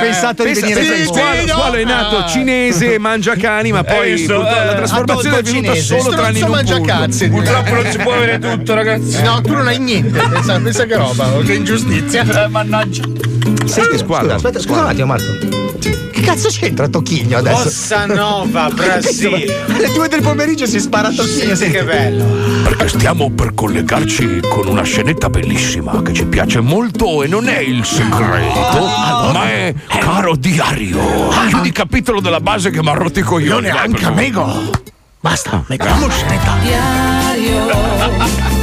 pensato 0.00 0.44
di 0.44 0.52
Pensa, 0.52 0.66
venire 0.66 0.80
pensa, 0.80 1.12
per 1.12 1.48
Squalo, 1.48 1.74
è 1.74 1.84
nato 1.84 2.16
Ah. 2.18 2.26
cinese, 2.26 2.98
mangia 2.98 3.34
cani, 3.36 3.72
ma 3.72 3.82
poi 3.84 4.12
visto? 4.14 4.46
Eh, 4.46 4.64
la 4.64 4.74
trasformazione 4.74 5.38
è 5.38 5.42
venuta 5.42 5.66
cinese. 5.72 5.98
solo 6.00 6.14
tranne 6.16 6.38
in 6.38 6.44
un 6.44 6.50
mangia 6.50 6.80
cazzi. 6.80 7.28
Purtroppo 7.28 7.74
non 7.74 7.90
si 7.90 7.98
può 7.98 8.12
avere 8.14 8.38
tutto, 8.38 8.74
ragazzi. 8.74 9.22
No, 9.22 9.40
tu 9.40 9.52
non 9.52 9.66
hai 9.66 9.78
niente. 9.78 10.18
Pensa, 10.28 10.58
pensa 10.60 10.84
che 10.84 10.96
roba, 10.96 11.28
che 11.44 11.54
ingiustizia. 11.54 12.44
Eh, 12.44 12.48
mannaggia. 12.48 13.02
Senti. 13.66 13.98
Scusa, 13.98 14.34
aspetta, 14.34 14.60
scusa 14.60 14.80
un 14.80 14.86
attimo, 14.86 15.06
Marco. 15.06 15.24
Che 16.12 16.20
cazzo 16.22 16.48
c'entra 16.48 16.88
Tocchigno 16.88 17.36
adesso? 17.38 17.64
Bossa 17.64 18.06
Nova, 18.06 18.68
Brasile. 18.74 19.64
Alle 19.68 19.92
due 19.92 20.08
del 20.08 20.22
pomeriggio 20.22 20.66
si 20.66 20.80
spara 20.80 21.10
Tocchigno. 21.10 21.54
Sì, 21.54 21.70
che 21.70 21.84
bello. 21.84 22.24
Perché 22.64 22.88
stiamo 22.88 23.30
per 23.30 23.54
collegarci 23.54 24.40
con 24.48 24.66
una 24.66 24.82
scenetta 24.82 25.28
bellissima 25.28 26.02
che 26.02 26.12
ci 26.12 26.24
piace 26.26 26.60
molto 26.60 27.22
e 27.22 27.26
non 27.28 27.48
è 27.48 27.58
il 27.58 27.84
segreto, 27.84 28.86
ma 29.32 29.44
è 29.50 29.74
caro 30.00 30.34
diario. 30.36 31.28
Chiudi 31.48 31.68
il 31.68 31.74
capitolo 31.74 32.20
della 32.20 32.40
base 32.40 32.70
che 32.70 32.82
mi 32.82 32.88
ha 32.88 32.94
rotto 32.94 33.18
i 33.18 33.22
coglioni. 33.22 33.68
vai, 33.70 33.90
per 33.90 34.00
favore. 34.00 34.20
amico. 34.22 34.70
Basta, 35.20 35.62
mettiamo 35.68 36.08
scenetta. 36.08 36.54
Diario, 36.62 37.66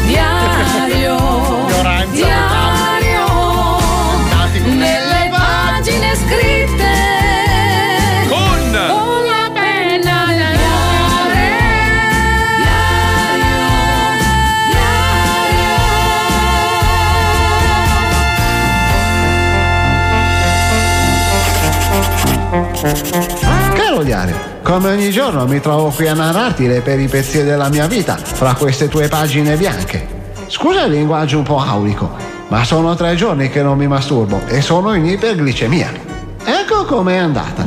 diario, 0.07 1.15
diario, 2.11 2.62
come 24.73 24.89
ogni 24.89 25.11
giorno 25.11 25.45
mi 25.45 25.59
trovo 25.59 25.89
qui 25.89 26.07
a 26.07 26.15
narrarti 26.15 26.65
le 26.65 26.81
peripezie 26.81 27.43
della 27.43 27.69
mia 27.69 27.85
vita 27.85 28.17
fra 28.17 28.55
queste 28.55 28.87
tue 28.87 29.07
pagine 29.07 29.55
bianche. 29.55 30.07
Scusa 30.47 30.85
il 30.85 30.93
linguaggio 30.93 31.37
un 31.37 31.43
po' 31.43 31.59
aulico, 31.59 32.09
ma 32.47 32.63
sono 32.63 32.95
tre 32.95 33.13
giorni 33.13 33.51
che 33.51 33.61
non 33.61 33.77
mi 33.77 33.85
masturbo 33.85 34.41
e 34.47 34.61
sono 34.61 34.95
in 34.95 35.05
iperglicemia. 35.05 35.91
Ecco 36.43 36.85
com'è 36.85 37.17
andata. 37.17 37.63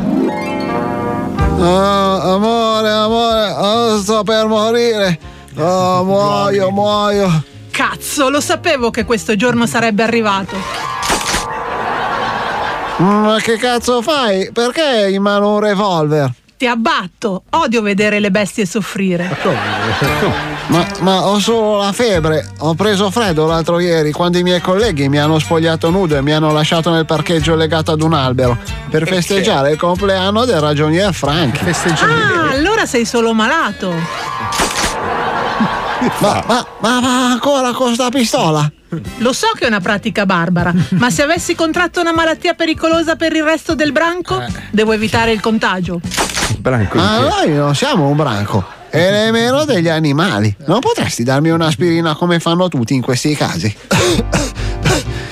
Oh, 1.59 2.35
amore, 2.35 2.91
amore, 2.91 3.51
oh, 3.53 3.99
sto 3.99 4.25
per 4.25 4.47
morire. 4.47 5.17
Oh, 5.59 6.03
muoio, 6.03 6.71
muoio. 6.73 7.45
Cazzo, 7.71 8.31
lo 8.31 8.41
sapevo 8.41 8.91
che 8.91 9.05
questo 9.05 9.37
giorno 9.37 9.67
sarebbe 9.67 10.03
arrivato. 10.03 10.57
Ma 12.97 13.37
che 13.41 13.59
cazzo 13.59 14.03
fai? 14.03 14.51
Perché 14.51 14.83
hai 14.83 15.15
in 15.15 15.23
mano 15.23 15.53
un 15.55 15.61
revolver? 15.61 16.33
Ti 16.57 16.67
abbatto. 16.67 17.43
Odio 17.51 17.83
vedere 17.83 18.19
le 18.19 18.31
bestie 18.31 18.65
soffrire. 18.67 19.37
Ma, 20.69 20.85
ma 21.01 21.27
ho 21.29 21.39
solo 21.39 21.79
la 21.79 21.93
febbre. 21.93 22.45
Ho 22.59 22.75
preso 22.75 23.09
freddo 23.11 23.47
l'altro 23.47 23.79
ieri 23.79 24.11
quando 24.11 24.39
i 24.39 24.43
miei 24.43 24.61
colleghi 24.61 25.09
mi 25.09 25.19
hanno 25.19 25.39
spogliato 25.39 25.91
nudo 25.91 26.17
e 26.17 26.23
mi 26.23 26.33
hanno 26.33 26.51
lasciato 26.51 26.91
nel 26.91 27.07
parcheggio 27.07 27.55
legato 27.55 27.93
ad 27.93 28.03
un 28.03 28.13
albero 28.15 28.59
per 28.91 29.07
festeggiare 29.07 29.71
il 29.73 29.79
compleanno 29.79 30.45
del 30.45 30.61
ragionier 30.61 31.15
Franchi. 31.15 31.65
Ah, 32.01 32.51
allora 32.51 32.85
sei 32.85 33.05
solo 33.05 33.33
malato. 33.33 34.65
Ma, 36.21 36.45
ma, 36.47 36.67
ma, 36.81 37.00
ma 37.00 37.31
ancora 37.31 37.73
con 37.73 37.95
sta 37.95 38.11
pistola? 38.11 38.71
Lo 39.19 39.33
so 39.33 39.49
che 39.55 39.65
è 39.65 39.67
una 39.67 39.81
pratica 39.81 40.26
barbara, 40.26 40.73
ma 40.91 41.11
se 41.11 41.23
avessi 41.23 41.55
contratto 41.55 42.00
una 42.00 42.12
malattia 42.12 42.55
pericolosa 42.55 43.17
per 43.17 43.35
il 43.35 43.43
resto 43.43 43.75
del 43.75 43.93
branco, 43.93 44.43
devo 44.71 44.93
evitare 44.93 45.33
il 45.33 45.41
contagio. 45.41 46.00
Branco. 46.59 46.97
Ma 46.97 47.19
noi 47.21 47.53
non 47.53 47.75
siamo 47.75 48.09
un 48.09 48.17
branco. 48.17 48.65
E 48.91 49.11
nemmeno 49.11 49.65
degli 49.65 49.88
animali. 49.88 50.55
Non 50.67 50.81
potresti 50.81 51.23
darmi 51.23 51.50
un'aspirina 51.50 52.15
come 52.15 52.38
fanno 52.41 52.69
tutti 52.69 52.95
in 52.95 53.03
questi 53.03 53.35
casi? 53.35 53.75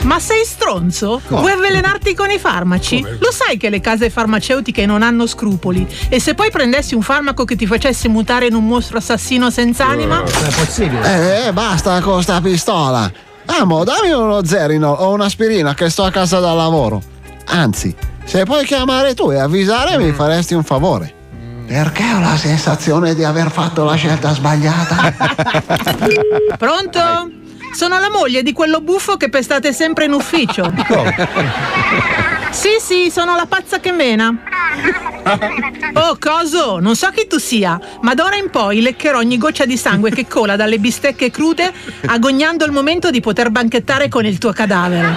Ma 0.04 0.18
sei 0.18 0.44
stronzo? 0.44 1.23
Vuoi 1.28 1.52
avvelenarti 1.52 2.14
con 2.14 2.30
i 2.30 2.38
farmaci? 2.38 3.00
Lo 3.00 3.32
sai 3.32 3.56
che 3.56 3.70
le 3.70 3.80
case 3.80 4.11
farmaceutiche 4.11 4.84
non 4.84 5.02
hanno 5.02 5.26
scrupoli? 5.26 5.87
E 6.11 6.20
se 6.20 6.34
poi 6.34 6.50
prendessi 6.50 6.94
un 6.94 7.00
farmaco 7.00 7.44
che 7.44 7.56
ti 7.56 7.66
facesse 7.66 8.08
mutare 8.08 8.46
in 8.46 8.54
un 8.54 8.66
mostro 8.66 8.99
assassino 8.99 9.50
senza 9.50 9.87
anima? 9.87 10.23
è 10.23 10.54
possibile. 10.54 11.46
Eh, 11.46 11.52
basta 11.52 12.00
con 12.00 12.23
sta 12.23 12.40
pistola. 12.42 13.11
Amo, 13.46 13.82
dammi 13.84 14.11
uno 14.11 14.44
zerino 14.44 14.90
o 14.90 15.12
un'aspirina 15.12 15.75
che 15.75 15.88
sto 15.88 16.04
a 16.04 16.11
casa 16.11 16.38
da 16.38 16.52
lavoro. 16.52 17.02
Anzi, 17.46 17.94
se 18.25 18.44
puoi 18.44 18.64
chiamare 18.64 19.14
tu 19.14 19.30
e 19.30 19.38
avvisare 19.38 19.96
mi 19.96 20.12
faresti 20.12 20.52
un 20.52 20.64
favore. 20.64 21.12
Perché 21.66 22.04
ho 22.12 22.20
la 22.20 22.37
sensazione 22.37 23.14
di 23.14 23.25
aver 23.25 23.50
fatto 23.50 23.84
la 23.84 23.94
scelta 23.94 24.34
sbagliata? 24.34 25.14
Pronto? 26.58 27.42
Sono 27.75 27.99
la 27.99 28.09
moglie 28.09 28.43
di 28.43 28.52
quello 28.52 28.81
buffo 28.81 29.16
che 29.16 29.28
pestate 29.28 29.73
sempre 29.73 30.04
in 30.04 30.12
ufficio. 30.12 30.73
Sì, 32.50 32.76
sì, 32.81 33.11
sono 33.11 33.35
la 33.35 33.47
pazza 33.47 33.81
che 33.81 33.90
mena. 33.90 34.33
Oh, 35.95 36.16
coso, 36.21 36.78
non 36.78 36.95
so 36.95 37.09
chi 37.11 37.26
tu 37.26 37.38
sia, 37.38 37.81
ma 38.02 38.14
d'ora 38.14 38.37
in 38.37 38.49
poi 38.50 38.81
leccherò 38.81 39.19
ogni 39.19 39.38
goccia 39.38 39.64
di 39.64 39.76
sangue 39.76 40.11
che 40.11 40.28
cola 40.28 40.54
dalle 40.54 40.78
bistecche 40.78 41.33
crude, 41.33 41.73
agognando 42.07 42.64
il 42.64 42.71
momento 42.71 43.11
di 43.11 43.21
poter 43.21 43.50
banchettare 43.50 44.09
con 44.09 44.25
il 44.25 44.38
tuo 44.38 44.52
cadavere. 44.52 45.16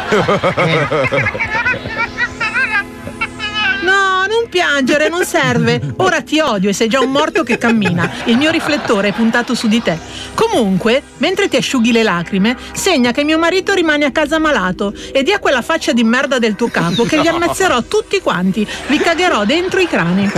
No, 4.28 4.42
non 4.42 4.50
piangere, 4.50 5.08
non 5.08 5.24
serve. 5.26 5.82
Ora 5.98 6.22
ti 6.22 6.40
odio 6.40 6.70
e 6.70 6.74
sei 6.74 6.90
già 6.90 7.00
un 7.00 7.12
morto 7.12 7.44
che 7.44 7.58
cammina. 7.58 8.12
Il 8.26 8.38
mio 8.38 8.52
riflettore 8.52 9.10
è 9.10 9.14
puntato 9.14 9.56
su 9.56 9.68
di 9.68 9.82
te. 9.82 9.98
Comunque, 10.34 11.02
mentre 11.18 11.48
ti 11.48 11.56
asciughi 11.56 11.92
le 11.92 12.04
lacrime, 12.04 12.58
segna 12.74 13.12
che 13.12 13.24
mio 13.24 13.38
marito 13.40 13.74
rimane 13.74 14.06
a 14.06 14.12
casa 14.12 14.38
malato 14.38 14.94
e 15.14 15.24
di 15.24 15.32
a 15.32 15.40
quella 15.40 15.62
faccia 15.62 15.94
di 15.94 16.04
merda 16.04 16.40
del 16.40 16.56
tuo 16.56 16.68
capo 16.68 17.04
che 17.04 17.20
li 17.20 17.28
ammazzerò 17.28 17.84
tutti 17.84 18.20
quanti. 18.22 18.68
Vi 18.88 18.98
cagherò 19.00 19.46
dentro 19.46 19.80
i 19.80 19.88
crani. 19.88 20.30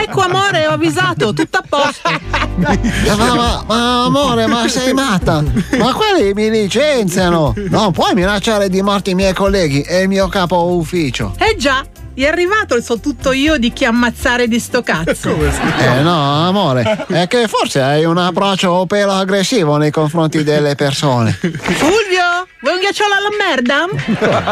Ecco 0.00 0.20
amore, 0.20 0.66
ho 0.66 0.72
avvisato, 0.72 1.32
tutto 1.32 1.58
a 1.58 1.64
posto. 1.68 2.10
ma, 2.56 3.34
ma- 3.34 3.64
ma, 3.66 4.04
amore, 4.04 4.46
ma 4.46 4.68
sei 4.68 4.92
matta? 4.92 5.42
Ma 5.78 5.92
quelli 5.92 6.32
mi 6.32 6.50
licenziano. 6.50 7.54
Non 7.68 7.92
puoi 7.92 8.14
minacciare 8.14 8.68
di 8.68 8.82
morte 8.82 9.10
i 9.10 9.14
miei 9.14 9.34
colleghi 9.34 9.82
e 9.82 10.02
il 10.02 10.08
mio 10.08 10.28
capo 10.28 10.72
ufficio. 10.72 11.34
Eh 11.38 11.56
già, 11.56 11.84
è 12.14 12.26
arrivato 12.26 12.74
il 12.74 12.82
so 12.82 12.98
tutto 13.00 13.32
io 13.32 13.56
di 13.56 13.72
chi 13.72 13.84
ammazzare 13.84 14.48
di 14.48 14.58
sto 14.58 14.82
cazzo. 14.82 15.34
Eh 15.78 16.02
no, 16.02 16.46
amore, 16.46 17.06
è 17.08 17.26
che 17.26 17.48
forse 17.48 17.80
hai 17.80 18.04
un 18.04 18.18
approccio 18.18 18.84
pelo 18.86 19.12
aggressivo 19.12 19.76
nei 19.76 19.90
confronti 19.90 20.42
delle 20.42 20.74
persone. 20.74 21.32
Fulvio, 21.32 22.46
vuoi 22.60 22.74
un 22.74 22.80
ghiacciolo 22.80 23.14
alla 23.14 23.28
merda? 23.38 23.86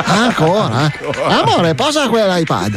Ancora? 0.05 0.91
Amore, 1.27 1.75
posa 1.75 2.09
quell'iPad. 2.09 2.77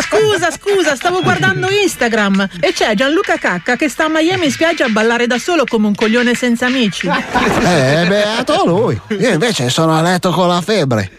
Scusa, 0.00 0.50
scusa, 0.50 0.94
stavo 0.94 1.22
guardando 1.22 1.68
Instagram 1.70 2.48
e 2.60 2.72
c'è 2.72 2.94
Gianluca 2.94 3.36
Cacca 3.38 3.76
che 3.76 3.88
sta 3.88 4.04
a 4.04 4.08
Miami 4.08 4.46
in 4.46 4.52
spiaggia 4.52 4.84
a 4.84 4.88
ballare 4.88 5.26
da 5.26 5.38
solo 5.38 5.64
come 5.64 5.86
un 5.86 5.94
coglione 5.94 6.34
senza 6.34 6.66
amici. 6.66 7.08
Eh, 7.08 8.04
beato 8.06 8.64
lui. 8.66 9.00
Io 9.18 9.30
invece 9.30 9.70
sono 9.70 9.96
a 9.96 10.02
letto 10.02 10.30
con 10.30 10.48
la 10.48 10.60
febbre. 10.60 11.10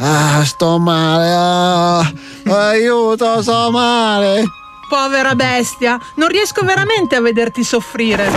Ah, 0.00 0.44
sto 0.44 0.78
male. 0.78 1.32
ah. 1.34 2.12
aiuto, 2.70 3.42
sto 3.42 3.70
male. 3.70 4.44
Povera 4.88 5.34
bestia, 5.34 5.98
non 6.16 6.28
riesco 6.28 6.64
veramente 6.64 7.16
a 7.16 7.20
vederti 7.20 7.62
soffrire. 7.62 8.30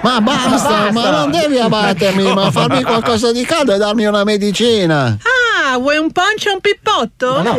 Ma 0.00 0.20
basta, 0.20 0.90
ma 0.90 1.10
non 1.10 1.30
devi 1.30 1.58
abbattermi, 1.58 2.32
ma 2.32 2.50
farmi 2.50 2.82
qualcosa 2.82 3.32
di 3.32 3.44
caldo 3.44 3.74
e 3.74 3.78
darmi 3.78 4.04
una 4.04 4.24
medicina. 4.24 5.16
Ah, 5.66 5.78
vuoi 5.78 5.96
un 5.98 6.10
punch 6.10 6.46
e 6.46 6.50
un 6.50 6.60
pippotto? 6.60 7.42
No. 7.42 7.56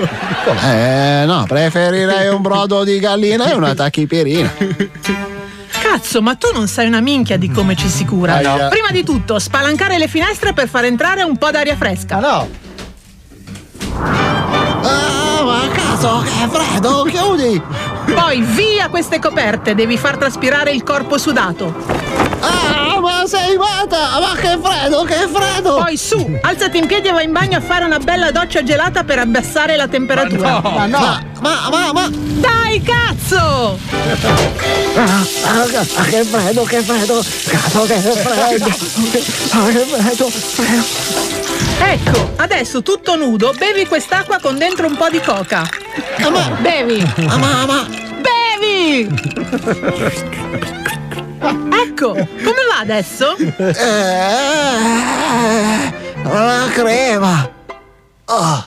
Eh, 0.64 1.24
no, 1.26 1.46
preferirei 1.48 2.28
un 2.28 2.42
brodo 2.42 2.84
di 2.84 3.00
gallina 3.00 3.50
e 3.50 3.56
una 3.56 3.74
tachipirina. 3.74 4.54
Cazzo, 5.82 6.22
ma 6.22 6.36
tu 6.36 6.50
non 6.54 6.68
sai 6.68 6.88
una 6.88 7.00
minchia 7.00 7.38
di 7.38 7.50
come 7.50 7.76
ci 7.76 7.88
si 7.90 8.06
cura. 8.06 8.36
Aia. 8.36 8.68
Prima 8.68 8.92
di 8.92 9.04
tutto, 9.04 9.40
spalancare 9.40 9.98
le 9.98 10.08
finestre 10.08 10.54
per 10.54 10.68
far 10.68 10.86
entrare 10.86 11.24
un 11.24 11.38
po' 11.38 11.52
d'aria 11.52 11.76
fresca. 11.76 12.20
no. 12.20 12.64
Che 16.46 16.48
freddo, 16.50 17.04
chiudi! 17.04 17.62
Poi 18.14 18.42
via 18.42 18.90
queste 18.90 19.20
coperte, 19.20 19.74
devi 19.74 19.98
far 19.98 20.18
traspirare 20.18 20.72
il 20.72 20.84
corpo 20.84 21.18
sudato. 21.18 22.05
Ah, 22.40 23.00
ma 23.00 23.26
sei 23.26 23.58
matta! 23.58 24.20
Ma 24.20 24.36
che 24.36 24.58
freddo, 24.62 25.04
che 25.04 25.28
freddo! 25.32 25.76
Poi 25.76 25.98
su, 25.98 26.38
alzati 26.42 26.78
in 26.78 26.86
piedi 26.86 27.08
e 27.08 27.12
vai 27.12 27.26
in 27.26 27.32
bagno 27.32 27.58
a 27.58 27.62
fare 27.62 27.86
una 27.86 27.98
bella 28.00 28.32
doccia 28.32 28.64
gelata 28.64 29.04
per 29.04 29.20
abbassare 29.20 29.76
la 29.76 29.88
temperatura. 29.88 30.62
Ma 30.62 30.86
no! 30.86 31.00
Ma, 31.00 31.24
ma, 31.40 31.70
ma, 31.70 31.92
ma... 31.92 32.10
Dai, 32.12 32.82
cazzo! 32.82 33.80
Ah, 34.96 35.26
ah, 35.44 35.64
ah, 35.64 36.04
che 36.04 36.24
freddo, 36.24 36.64
che 36.64 36.82
freddo! 36.82 37.24
Cazzo, 37.48 37.86
che 37.86 38.00
freddo! 38.00 38.66
Ah, 39.56 39.68
che 39.68 39.80
freddo, 39.80 40.30
freddo! 40.30 41.44
Ecco, 41.78 42.32
adesso 42.38 42.82
tutto 42.82 43.16
nudo, 43.16 43.54
bevi 43.58 43.86
quest'acqua 43.86 44.40
con 44.40 44.58
dentro 44.58 44.88
un 44.88 44.96
po' 44.96 45.10
di 45.10 45.20
coca. 45.22 45.68
Bevi! 46.60 47.06
Ma, 47.26 47.38
ma, 47.38 47.66
ma... 47.66 47.88
Bevi! 48.22 49.08
Ecco, 51.48 52.14
come 52.14 52.64
va 52.70 52.80
adesso? 52.82 53.36
Eh, 53.38 53.84
la 56.24 56.68
crema! 56.74 57.50
Oh. 58.26 58.66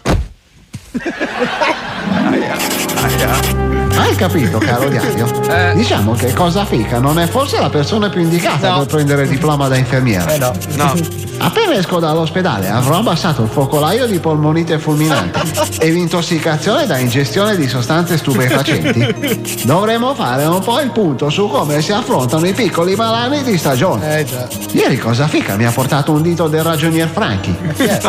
Hai 3.99 4.15
capito, 4.15 4.59
caro 4.59 4.89
Diario? 4.89 5.27
Diciamo 5.75 6.13
che 6.13 6.33
cosa 6.33 6.65
fica 6.65 7.01
non 7.01 7.19
è 7.19 7.27
forse 7.27 7.59
la 7.59 7.69
persona 7.69 8.09
più 8.09 8.21
indicata 8.21 8.79
per 8.79 8.87
prendere 8.87 9.23
il 9.25 9.29
diploma 9.29 9.67
da 9.67 9.77
infermiera. 9.77 10.33
Eh 10.33 10.39
no. 10.39 10.53
No. 10.77 10.95
Appena 11.39 11.75
esco 11.75 11.99
dall'ospedale 11.99 12.69
avrò 12.69 12.99
abbassato 12.99 13.43
il 13.43 13.49
focolaio 13.49 14.07
di 14.07 14.21
polmonite 14.21 14.79
fulminante 14.79 15.41
e 15.79 15.91
l'intossicazione 15.91 16.87
da 16.87 16.99
ingestione 16.99 17.57
di 17.57 17.67
sostanze 17.67 18.17
stupefacenti. 18.19 19.63
Dovremmo 19.67 20.15
fare 20.15 20.45
un 20.45 20.61
po' 20.63 20.81
il 20.81 20.91
punto 20.91 21.29
su 21.29 21.49
come 21.49 21.83
si 21.83 21.93
affrontano 21.93 22.47
i 22.47 22.53
piccoli 22.53 22.95
malani 22.95 23.43
di 23.43 23.59
stagione. 23.59 24.21
Eh 24.21 24.25
già. 24.25 24.47
Ieri 24.73 24.97
cosa 24.97 25.27
fica 25.27 25.57
mi 25.57 25.67
ha 25.67 25.73
portato 25.73 26.13
un 26.13 26.23
dito 26.23 26.47
del 26.47 26.63
ragionier 26.63 27.09
Franchi. 27.09 27.57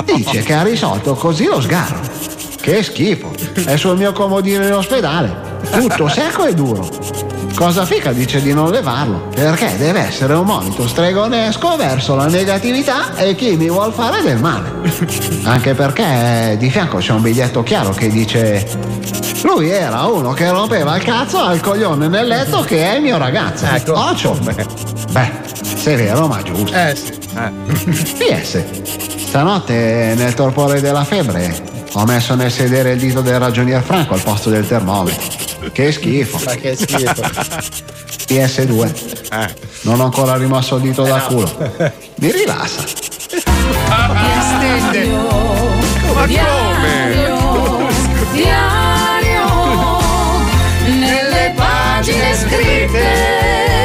Dice 0.06 0.44
che 0.44 0.54
ha 0.54 0.62
risolto 0.62 1.16
così 1.16 1.46
lo 1.46 1.60
sgarro. 1.60 2.00
Che 2.62 2.84
schifo! 2.84 3.34
È 3.66 3.76
sul 3.76 3.98
mio 3.98 4.12
comodino 4.12 4.64
in 4.66 4.74
ospedale. 4.74 5.49
Tutto 5.72 6.08
secco 6.08 6.46
e 6.46 6.54
duro. 6.54 6.88
Cosa 7.56 7.86
fica 7.86 8.12
dice 8.14 8.42
di 8.42 8.54
non 8.54 8.72
levarlo? 8.72 9.28
Perché 9.34 9.76
deve 9.78 10.00
essere 10.02 10.34
un 10.34 10.46
monito 10.46 10.88
stregonesco 10.88 11.76
verso 11.76 12.16
la 12.16 12.28
negatività 12.28 13.16
e 13.16 13.36
chi 13.36 13.56
mi 13.58 13.70
vuol 13.70 13.92
fare 13.92 14.22
del 14.22 14.40
male. 14.40 14.72
Anche 15.44 15.74
perché 15.74 16.56
di 16.58 16.70
fianco 16.70 16.98
c'è 16.98 17.12
un 17.12 17.22
biglietto 17.22 17.62
chiaro 17.64 17.92
che 17.92 18.10
dice 18.10 18.66
lui 19.44 19.70
era 19.70 20.06
uno 20.06 20.34
che 20.34 20.50
rompeva 20.50 20.96
il 20.96 21.04
cazzo 21.04 21.40
al 21.40 21.62
coglione 21.62 22.08
nel 22.08 22.28
letto 22.28 22.62
che 22.62 22.92
è 22.92 22.96
il 22.96 23.02
mio 23.02 23.18
ragazzo. 23.18 23.66
Ecco. 23.66 23.98
Ocio. 23.98 24.38
Beh, 25.12 25.32
se 25.54 25.94
è 25.94 25.98
vero, 25.98 26.28
ma 26.28 26.42
giusto. 26.42 26.76
Eh 26.76 26.96
sì. 26.96 27.18
PS, 28.18 28.64
stanotte 29.28 30.14
nel 30.16 30.34
torpore 30.34 30.82
della 30.82 31.04
febbre 31.04 31.78
ho 31.94 32.06
messo 32.06 32.36
nel 32.36 32.52
sedere 32.52 32.92
il 32.92 33.00
dito 33.00 33.22
del 33.22 33.40
ragionier 33.40 33.82
Franco 33.82 34.14
al 34.14 34.22
posto 34.22 34.50
del 34.50 34.68
termometro. 34.68 35.49
Che 35.72 35.92
schifo. 35.92 36.40
Ma 36.46 36.56
che 36.56 36.76
schifo. 36.76 37.22
PS2. 38.30 39.32
Eh. 39.32 39.54
Non 39.82 40.00
ho 40.00 40.06
ancora 40.06 40.36
rimosso 40.38 40.76
il 40.76 40.82
dito 40.84 41.06
eh 41.06 41.10
dal 41.10 41.22
no. 41.22 41.28
culo. 41.28 41.94
Mi 42.16 42.32
rilassa. 42.32 42.84
Ah, 43.88 44.14
mi 44.14 44.38
astende. 44.38 45.08
Ma 46.14 46.28
come? 46.28 47.38
Diario, 48.32 49.46
nelle 50.86 51.54
pagine 51.56 52.36
scritte 52.36 53.79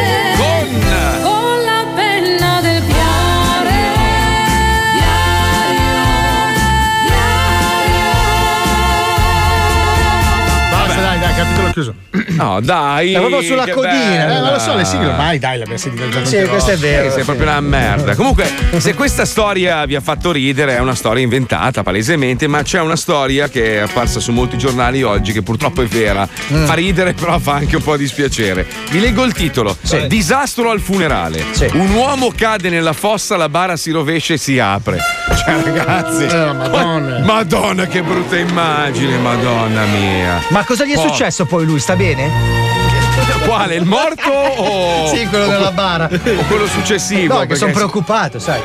chiuso. 11.74 11.94
No, 12.28 12.60
dai. 12.60 13.12
È 13.14 13.18
proprio 13.18 13.42
sulla 13.42 13.68
codina. 13.68 14.24
Eh, 14.24 14.40
ma 14.40 14.52
lo 14.52 14.58
so, 14.60 14.74
le 14.76 14.84
sigle 14.84 15.06
ormai, 15.06 15.38
dai, 15.40 15.58
l'abbiamo 15.58 15.78
sentita 15.78 16.08
già 16.08 16.24
Sì, 16.24 16.42
questo 16.48 16.70
è 16.70 16.76
vero. 16.76 17.10
Sei 17.10 17.24
proprio 17.24 17.48
una 17.48 17.60
merda. 17.60 18.14
Comunque, 18.14 18.48
se 18.78 18.94
questa 18.94 19.24
storia 19.24 19.84
vi 19.84 19.96
ha 19.96 20.00
fatto 20.00 20.30
ridere, 20.30 20.76
è 20.76 20.78
una 20.80 20.94
storia 20.94 21.22
inventata 21.22 21.82
palesemente, 21.82 22.46
ma 22.46 22.62
c'è 22.62 22.80
una 22.80 22.94
storia 22.96 23.48
che 23.48 23.74
è 23.74 23.78
apparsa 23.80 24.20
su 24.20 24.30
molti 24.30 24.56
giornali 24.56 25.02
oggi 25.02 25.32
che 25.32 25.42
purtroppo 25.42 25.82
è 25.82 25.86
vera. 25.86 26.26
Mm. 26.52 26.64
Fa 26.64 26.74
ridere, 26.74 27.12
però 27.14 27.38
fa 27.40 27.54
anche 27.54 27.74
un 27.76 27.82
po' 27.82 27.96
dispiacere. 27.96 28.66
Vi 28.90 29.00
leggo 29.00 29.24
il 29.24 29.32
titolo: 29.32 29.76
Disastro 30.06 30.70
al 30.70 30.80
funerale. 30.80 31.44
Un 31.72 31.90
uomo 31.90 32.32
cade 32.34 32.70
nella 32.70 32.92
fossa, 32.92 33.36
la 33.36 33.48
bara 33.48 33.76
si 33.76 33.90
rovescia 33.90 34.34
e 34.34 34.38
si 34.38 34.58
apre. 34.60 34.98
Cioè, 35.44 35.62
ragazzi. 35.64 36.24
Eh, 36.24 36.52
madonna. 36.52 37.18
Madonna, 37.24 37.86
che 37.86 38.02
brutta 38.02 38.36
immagine, 38.38 39.16
madonna 39.18 39.84
mia. 39.86 40.40
Ma 40.50 40.64
cosa 40.64 40.84
gli 40.84 40.92
è 40.92 40.96
Oh. 40.96 41.08
successo 41.08 41.44
poi 41.44 41.63
lui? 41.64 41.78
Sta 41.80 41.96
bene? 41.96 42.30
Quale? 43.46 43.74
Il 43.76 43.84
morto 43.84 44.30
o. 44.30 45.06
Sì, 45.14 45.26
quello 45.26 45.44
o- 45.44 45.48
della 45.48 45.70
bara. 45.70 46.04
O 46.12 46.44
quello 46.48 46.66
successivo? 46.66 47.34
No, 47.34 47.40
che 47.40 47.46
perché- 47.46 47.56
sono 47.56 47.72
preoccupato, 47.72 48.38
sai. 48.38 48.60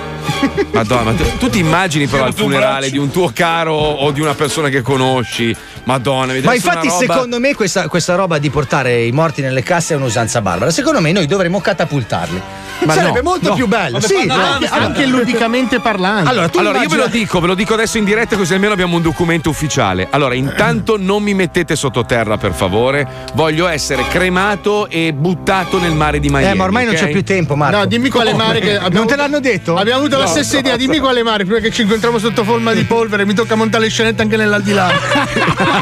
Madonna, 0.72 1.12
ma 1.12 1.13
tu, 1.13 1.24
tu 1.38 1.50
ti 1.50 1.60
immagini 1.60 2.08
però 2.08 2.24
al 2.25 2.34
funerale 2.34 2.89
di 2.89 2.98
un 2.98 3.10
tuo 3.12 3.29
caro 3.34 3.74
o 3.75 4.12
di 4.12 4.22
una 4.22 4.34
persona 4.34 4.70
che 4.70 4.82
conosci? 4.82 5.56
Madonna, 5.89 6.34
mi 6.34 6.41
Ma 6.41 6.53
infatti, 6.53 6.88
roba- 6.88 7.00
secondo 7.00 7.39
me, 7.39 7.55
questa, 7.55 7.88
questa 7.88 8.13
roba 8.13 8.38
di 8.38 8.51
portare 8.51 9.03
i 9.05 9.12
morti 9.12 9.41
nelle 9.41 9.63
casse 9.63 9.96
è 9.96 9.98
un'usanza 9.98 10.39
barbara. 10.41 10.69
Secondo 10.69 11.01
me, 11.01 11.12
noi 11.12 11.25
dovremmo 11.25 11.60
catapultarli. 11.60 12.41
Ma 12.86 12.93
Sarebbe 12.93 13.22
no, 13.22 13.29
molto 13.29 13.50
no. 13.50 13.55
più 13.55 13.67
bello. 13.67 14.00
Sì, 14.00 14.25
no, 14.25 14.36
anche, 14.36 14.67
anche 14.67 15.05
ludicamente 15.05 15.79
parlando. 15.79 16.29
Allora, 16.29 16.48
tu 16.48 16.60
Allora, 16.60 16.75
io 16.81 16.88
ve 16.88 16.96
immagina- 16.96 17.12
lo 17.12 17.17
dico, 17.19 17.39
ve 17.41 17.48
lo 17.48 17.55
dico 17.55 17.74
adesso 17.74 17.98
in 17.98 18.05
diretta 18.05 18.38
così 18.38 18.53
almeno 18.53 18.72
abbiamo 18.74 18.96
un 18.96 19.01
documento 19.01 19.50
ufficiale. 19.50 20.08
Allora, 20.12 20.34
intanto 20.36 20.96
non 20.98 21.22
mi 21.24 21.34
mettete 21.34 21.75
sottoterra, 21.75 22.38
per 22.38 22.53
favore. 22.53 23.05
Voglio 23.34 23.67
essere 23.67 24.08
cremato 24.08 24.88
e 24.89 25.12
buttato 25.12 25.77
nel 25.79 25.91
mare 25.93 26.19
di 26.19 26.29
Miami. 26.29 26.51
Eh, 26.51 26.53
ma 26.53 26.63
ormai 26.63 26.86
non 26.86 26.93
ok? 26.93 27.00
c'è 27.01 27.10
più 27.10 27.24
tempo, 27.24 27.55
Marco. 27.55 27.77
No, 27.79 27.86
dimmi 27.86 28.10
quale 28.10 28.34
mare 28.34 28.60
che 28.60 28.75
abbiamo 28.79 28.98
Non 29.00 29.08
te 29.08 29.15
l'hanno 29.17 29.39
detto? 29.39 29.75
Abbiamo 29.75 30.00
avuto 30.00 30.17
la 30.17 30.27
stessa 30.27 30.53
no, 30.53 30.60
idea, 30.60 30.72
no. 30.74 30.77
dimmi 30.77 31.00
quale 31.00 31.22
mare, 31.24 31.43
prima 31.46 31.60
che 31.60 31.72
ci 31.72 31.81
incontriamo 31.81 32.17
sotto 32.19 32.43
forma 32.46 32.72
di 32.74 32.84
polvere, 32.84 33.25
mi 33.25 33.34
tocca 33.34 33.55
montare 33.55 33.84
le 33.86 33.89
scenette 33.89 34.22
anche 34.22 34.38
nell'aldilà. 34.38 34.89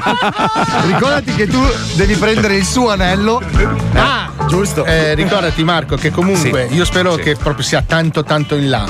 Ricordati 0.85 1.33
che 1.35 1.47
tu 1.47 1.61
devi 1.95 2.15
prendere 2.15 2.55
il 2.55 2.65
suo 2.65 2.89
anello. 2.91 3.41
Ah, 3.93 4.29
giusto. 4.47 4.85
Eh, 4.85 5.13
ricordati 5.15 5.63
Marco 5.63 5.95
che 5.95 6.11
comunque 6.11 6.67
Sì. 6.69 6.75
io 6.75 6.85
spero 6.85 7.15
Sì. 7.15 7.21
che 7.21 7.35
proprio 7.35 7.63
sia 7.63 7.81
tanto 7.85 8.23
tanto 8.23 8.55
in 8.55 8.69
là. 8.69 8.85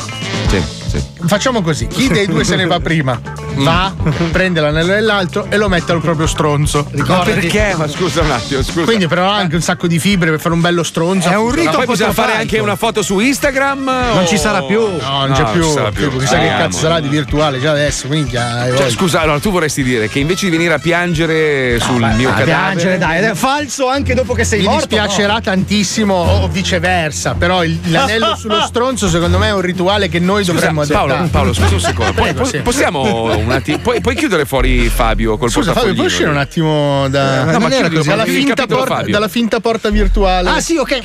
Sì, 0.48 0.62
sì. 0.90 1.04
Facciamo 1.26 1.62
così, 1.62 1.88
chi 1.88 2.08
dei 2.08 2.28
due 2.28 2.44
se 2.44 2.56
ne 2.56 2.66
va 2.66 2.80
prima? 2.80 3.20
Va, 3.56 3.92
prende 4.32 4.62
l'anello 4.62 4.94
dell'altro 4.94 5.48
e 5.50 5.58
lo 5.58 5.68
mette 5.68 5.92
al 5.92 6.00
proprio 6.00 6.28
stronzo. 6.28 6.88
Ma 7.08 7.20
perché? 7.20 7.74
Ma 7.76 7.88
scusa 7.88 8.22
un 8.22 8.32
attimo, 8.32 8.62
scusa. 8.62 8.84
Quindi 8.84 9.08
però 9.08 9.30
ha 9.32 9.36
anche 9.36 9.56
un 9.56 9.62
sacco 9.62 9.88
di 9.88 9.98
fibre 9.98 10.30
per 10.30 10.40
fare 10.40 10.54
un 10.54 10.62
bello 10.62 10.84
stronzo. 10.84 11.28
È 11.30 11.36
un 11.36 11.52
rito 11.52 11.72
Ma 11.72 11.78
poi 11.78 11.86
possiamo 11.88 12.14
fare 12.14 12.34
anche 12.34 12.60
una 12.60 12.76
foto 12.76 13.02
su 13.02 13.20
Instagram? 13.20 13.84
Non 13.86 14.18
o- 14.24 14.28
ci 14.28 14.38
sarà 14.38 14.62
più. 14.62 14.80
No, 14.82 15.26
non 15.26 15.32
c'è 15.34 15.44
più. 15.52 15.64
ci 15.64 15.70
sarà 15.72 15.92
più. 15.92 16.16
Chissà 16.18 16.38
che 16.38 16.48
cazzo 16.48 16.78
sarà 16.80 17.00
di 17.00 17.08
virtuale 17.08 17.60
già 17.60 17.72
adesso, 17.72 18.08
minchia. 18.08 18.60
hai 18.62 18.78
Cioè, 18.78 18.90
scusa, 18.92 19.22
allora 19.22 19.40
tu 19.40 19.50
vorresti 19.50 19.82
dire 19.84 20.08
che 20.08 20.20
invece 20.20 20.46
di 20.46 20.52
venire 20.52 20.76
a 20.76 20.80
piangere 20.80 21.80
sul 21.80 21.96
mio 22.16 22.30
Ah, 22.30 22.34
cadavere. 22.34 22.44
piangere, 22.46 22.98
dai, 23.00 23.18
ed 23.18 23.24
è 23.24 23.34
falso 23.34 23.88
anche 23.90 24.14
dopo 24.14 24.34
che 24.36 24.44
sei 24.44 24.60
Mi 24.60 24.66
morto. 24.66 24.86
dispiacerà 24.88 25.42
tantissimo 25.42 26.14
o 26.14 26.48
viceversa, 26.48 27.34
però 27.34 27.64
il- 27.64 27.80
l'anello 27.86 28.36
sullo 28.38 28.62
stronzo 28.62 29.08
secondo 29.10 29.40
me 29.40 29.48
è 29.48 29.54
un 29.54 29.62
rituale 29.62 30.10
che 30.10 30.20
noi 30.20 30.44
Scusa, 30.44 30.54
dovremmo 30.54 30.86
Paolo, 31.08 31.24
adattare. 31.24 31.30
Paolo, 31.30 31.54
scusa 31.54 31.74
un 31.76 31.80
secondo. 31.82 32.14
Poi- 32.14 32.24
Prego, 32.24 32.42
poi- 32.42 32.50
sì. 32.52 32.58
Possiamo 32.60 33.36
un 33.38 33.52
attimo. 33.52 33.78
Puoi, 33.80 34.02
puoi 34.02 34.16
chiudere 34.16 34.46
fuori 34.46 34.90
Fabio 34.90 35.38
col 35.38 35.50
Scusa 35.52 35.74
Fabio, 35.74 35.94
puoi 35.94 36.06
uscire 36.08 36.30
un 36.30 36.38
attimo 36.38 37.08
da, 37.10 37.44
No, 37.44 37.52
ma 37.52 37.58
non 37.60 37.72
era 37.72 37.82
chiudi, 37.82 37.96
così, 37.98 38.08
dalla, 38.10 38.26
finta 38.26 38.66
porta, 38.66 39.02
dalla 39.04 39.28
finta 39.28 39.60
porta 39.60 39.90
virtuale. 39.90 40.50
Ah, 40.50 40.60
sì, 40.60 40.78
ok. 40.78 41.00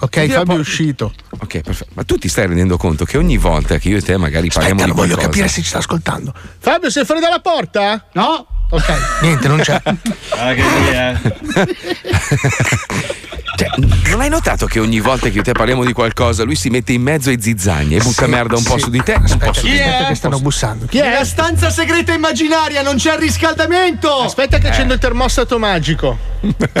ok, 0.00 0.26
Fabio 0.28 0.56
è 0.56 0.58
uscito. 0.58 1.12
Ok, 1.40 1.60
perfetto. 1.60 1.90
Ma 1.94 2.02
tu 2.04 2.16
ti 2.16 2.28
stai 2.28 2.46
rendendo 2.46 2.76
conto 2.76 3.04
che 3.04 3.16
ogni 3.18 3.36
volta 3.36 3.78
che 3.78 3.88
io 3.88 3.96
e 3.96 4.02
te 4.02 4.16
magari 4.16 4.48
parliamo 4.48 4.84
di 4.84 4.90
voglio 4.90 5.14
qualcosa. 5.14 5.26
capire 5.26 5.48
se 5.48 5.60
ci 5.62 5.68
sta 5.68 5.78
ascoltando. 5.78 6.32
Fabio, 6.58 6.90
sei 6.90 7.04
fuori 7.04 7.20
dalla 7.20 7.40
porta? 7.40 8.06
No. 8.12 8.46
Ok, 8.72 8.92
niente, 9.22 9.48
non 9.48 9.58
c'è. 9.60 9.82
Ah, 10.30 10.54
che 10.54 10.62
eh. 10.92 11.18
Cioè, 13.60 13.68
non 14.08 14.22
hai 14.22 14.30
notato 14.30 14.64
che 14.64 14.80
ogni 14.80 15.00
volta 15.00 15.28
che 15.28 15.36
io 15.36 15.42
te 15.42 15.52
parliamo 15.52 15.84
di 15.84 15.92
qualcosa, 15.92 16.44
lui 16.44 16.54
si 16.54 16.70
mette 16.70 16.92
in 16.94 17.02
mezzo 17.02 17.28
ai 17.28 17.42
zizzagni 17.42 17.96
e 17.96 17.98
butta 17.98 18.24
Sì, 18.24 18.30
merda 18.30 18.56
un 18.56 18.62
po' 18.62 18.78
sì. 18.78 18.84
su 18.84 18.88
di 18.90 19.02
te, 19.02 19.12
un 19.12 19.36
po' 19.36 19.52
su 19.52 19.60
Chi 19.66 19.72
di 19.72 19.76
te. 19.76 19.98
è? 19.98 20.06
Che 20.08 20.14
stanno 20.14 20.38
bussando. 20.40 20.86
Chi 20.86 20.96
è? 20.98 21.02
Nella 21.02 21.24
stanza 21.26 21.68
segreta 21.68 22.14
immaginaria 22.14 22.80
non 22.80 22.96
c'è 22.96 23.12
il 23.12 23.18
riscaldamento. 23.20 24.10
Aspetta 24.22 24.56
che 24.56 24.68
accendo 24.68 24.94
il 24.94 24.98
termostato 24.98 25.58
magico. 25.58 26.16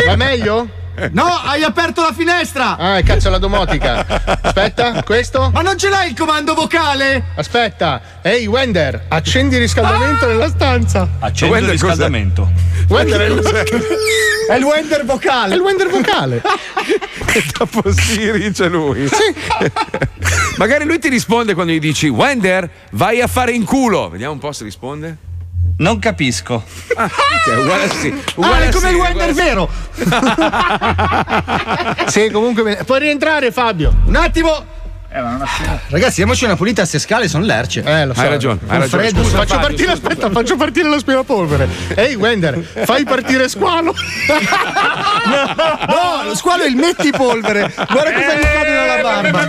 Va 0.06 0.16
meglio? 0.16 0.68
No, 1.12 1.24
hai 1.24 1.62
aperto 1.62 2.02
la 2.02 2.12
finestra. 2.12 2.76
Ah, 2.76 3.02
cazzo 3.02 3.30
la 3.30 3.38
domotica. 3.38 4.04
Aspetta, 4.42 5.02
questo? 5.02 5.50
Ma 5.52 5.62
non 5.62 5.78
ce 5.78 5.88
l'hai 5.88 6.10
il 6.10 6.16
comando 6.16 6.54
vocale? 6.54 7.24
Aspetta. 7.36 8.00
Ehi, 8.22 8.46
Wender, 8.46 9.06
accendi 9.08 9.54
il 9.54 9.62
riscaldamento 9.62 10.26
nella 10.26 10.48
stanza. 10.48 11.08
Accendo 11.20 11.56
il 11.56 11.68
riscaldamento. 11.68 12.50
Wender 12.88 13.20
è 13.20 13.26
il, 13.26 13.40
È 14.50 14.54
il 14.56 14.64
Wender 14.64 15.04
vocale. 15.04 15.52
è 15.52 15.56
il 15.56 15.62
Wender 15.62 15.88
vocale. 15.88 16.42
E 17.32 17.44
dopo 17.56 17.92
Siri 17.92 18.50
c'è 18.50 18.68
lui. 18.68 19.08
Magari 20.56 20.84
lui 20.84 20.98
ti 20.98 21.08
risponde 21.08 21.54
quando 21.54 21.70
gli 21.72 21.78
dici 21.78 22.08
Wender, 22.08 22.68
vai 22.92 23.20
a 23.20 23.28
fare 23.28 23.52
in 23.52 23.64
culo. 23.64 24.08
Vediamo 24.08 24.32
un 24.32 24.38
po' 24.40 24.50
se 24.50 24.64
risponde. 24.64 25.16
Non 25.78 25.98
capisco. 25.98 26.62
Ah, 26.96 27.04
ok, 27.04 27.58
uguale 27.58 27.88
sì. 27.88 28.12
Ah, 28.14 28.32
Uguale 28.34 28.64
è 28.66 28.68
a 28.68 28.72
come 28.72 28.88
sì, 28.88 28.94
il 28.94 29.00
Wender 29.00 29.32
vero. 29.32 29.70
Sì, 32.06 32.28
comunque. 32.30 32.82
Puoi 32.84 32.98
rientrare, 33.00 33.50
Fabio. 33.50 33.94
Un 34.04 34.16
attimo. 34.16 34.78
Ragazzi, 35.88 36.16
diamoci 36.16 36.44
una 36.44 36.54
pulita 36.54 36.82
a 36.82 36.84
ste 36.84 36.98
scale, 37.00 37.26
sono 37.28 37.44
lerce. 37.44 37.82
Eh, 37.82 38.04
lo 38.06 38.14
so. 38.14 38.20
Hai 38.20 38.28
ragione, 38.28 38.58
hai 38.68 38.76
Un 38.76 38.82
ragione. 38.82 39.02
freddo, 39.02 39.22
Scusa, 39.24 39.36
Faccio 39.38 39.54
Fabio, 39.54 39.66
partire, 39.66 39.88
scusa. 39.96 40.06
aspetta, 40.08 40.30
faccio 40.30 40.56
partire 40.56 40.88
l'aspirapolvere. 40.88 41.68
Ehi, 41.96 42.14
Wender, 42.14 42.58
fai 42.84 43.04
partire 43.04 43.48
squalo. 43.48 43.92
No, 45.88 46.24
lo 46.26 46.34
squalo 46.36 46.62
è 46.62 46.68
il 46.68 46.76
metti 46.76 47.10
polvere. 47.10 47.72
Guarda 47.74 48.12
cosa 48.12 48.34
gli 48.34 48.42
cade 48.42 48.70
nella 48.70 49.02
barba. 49.02 49.46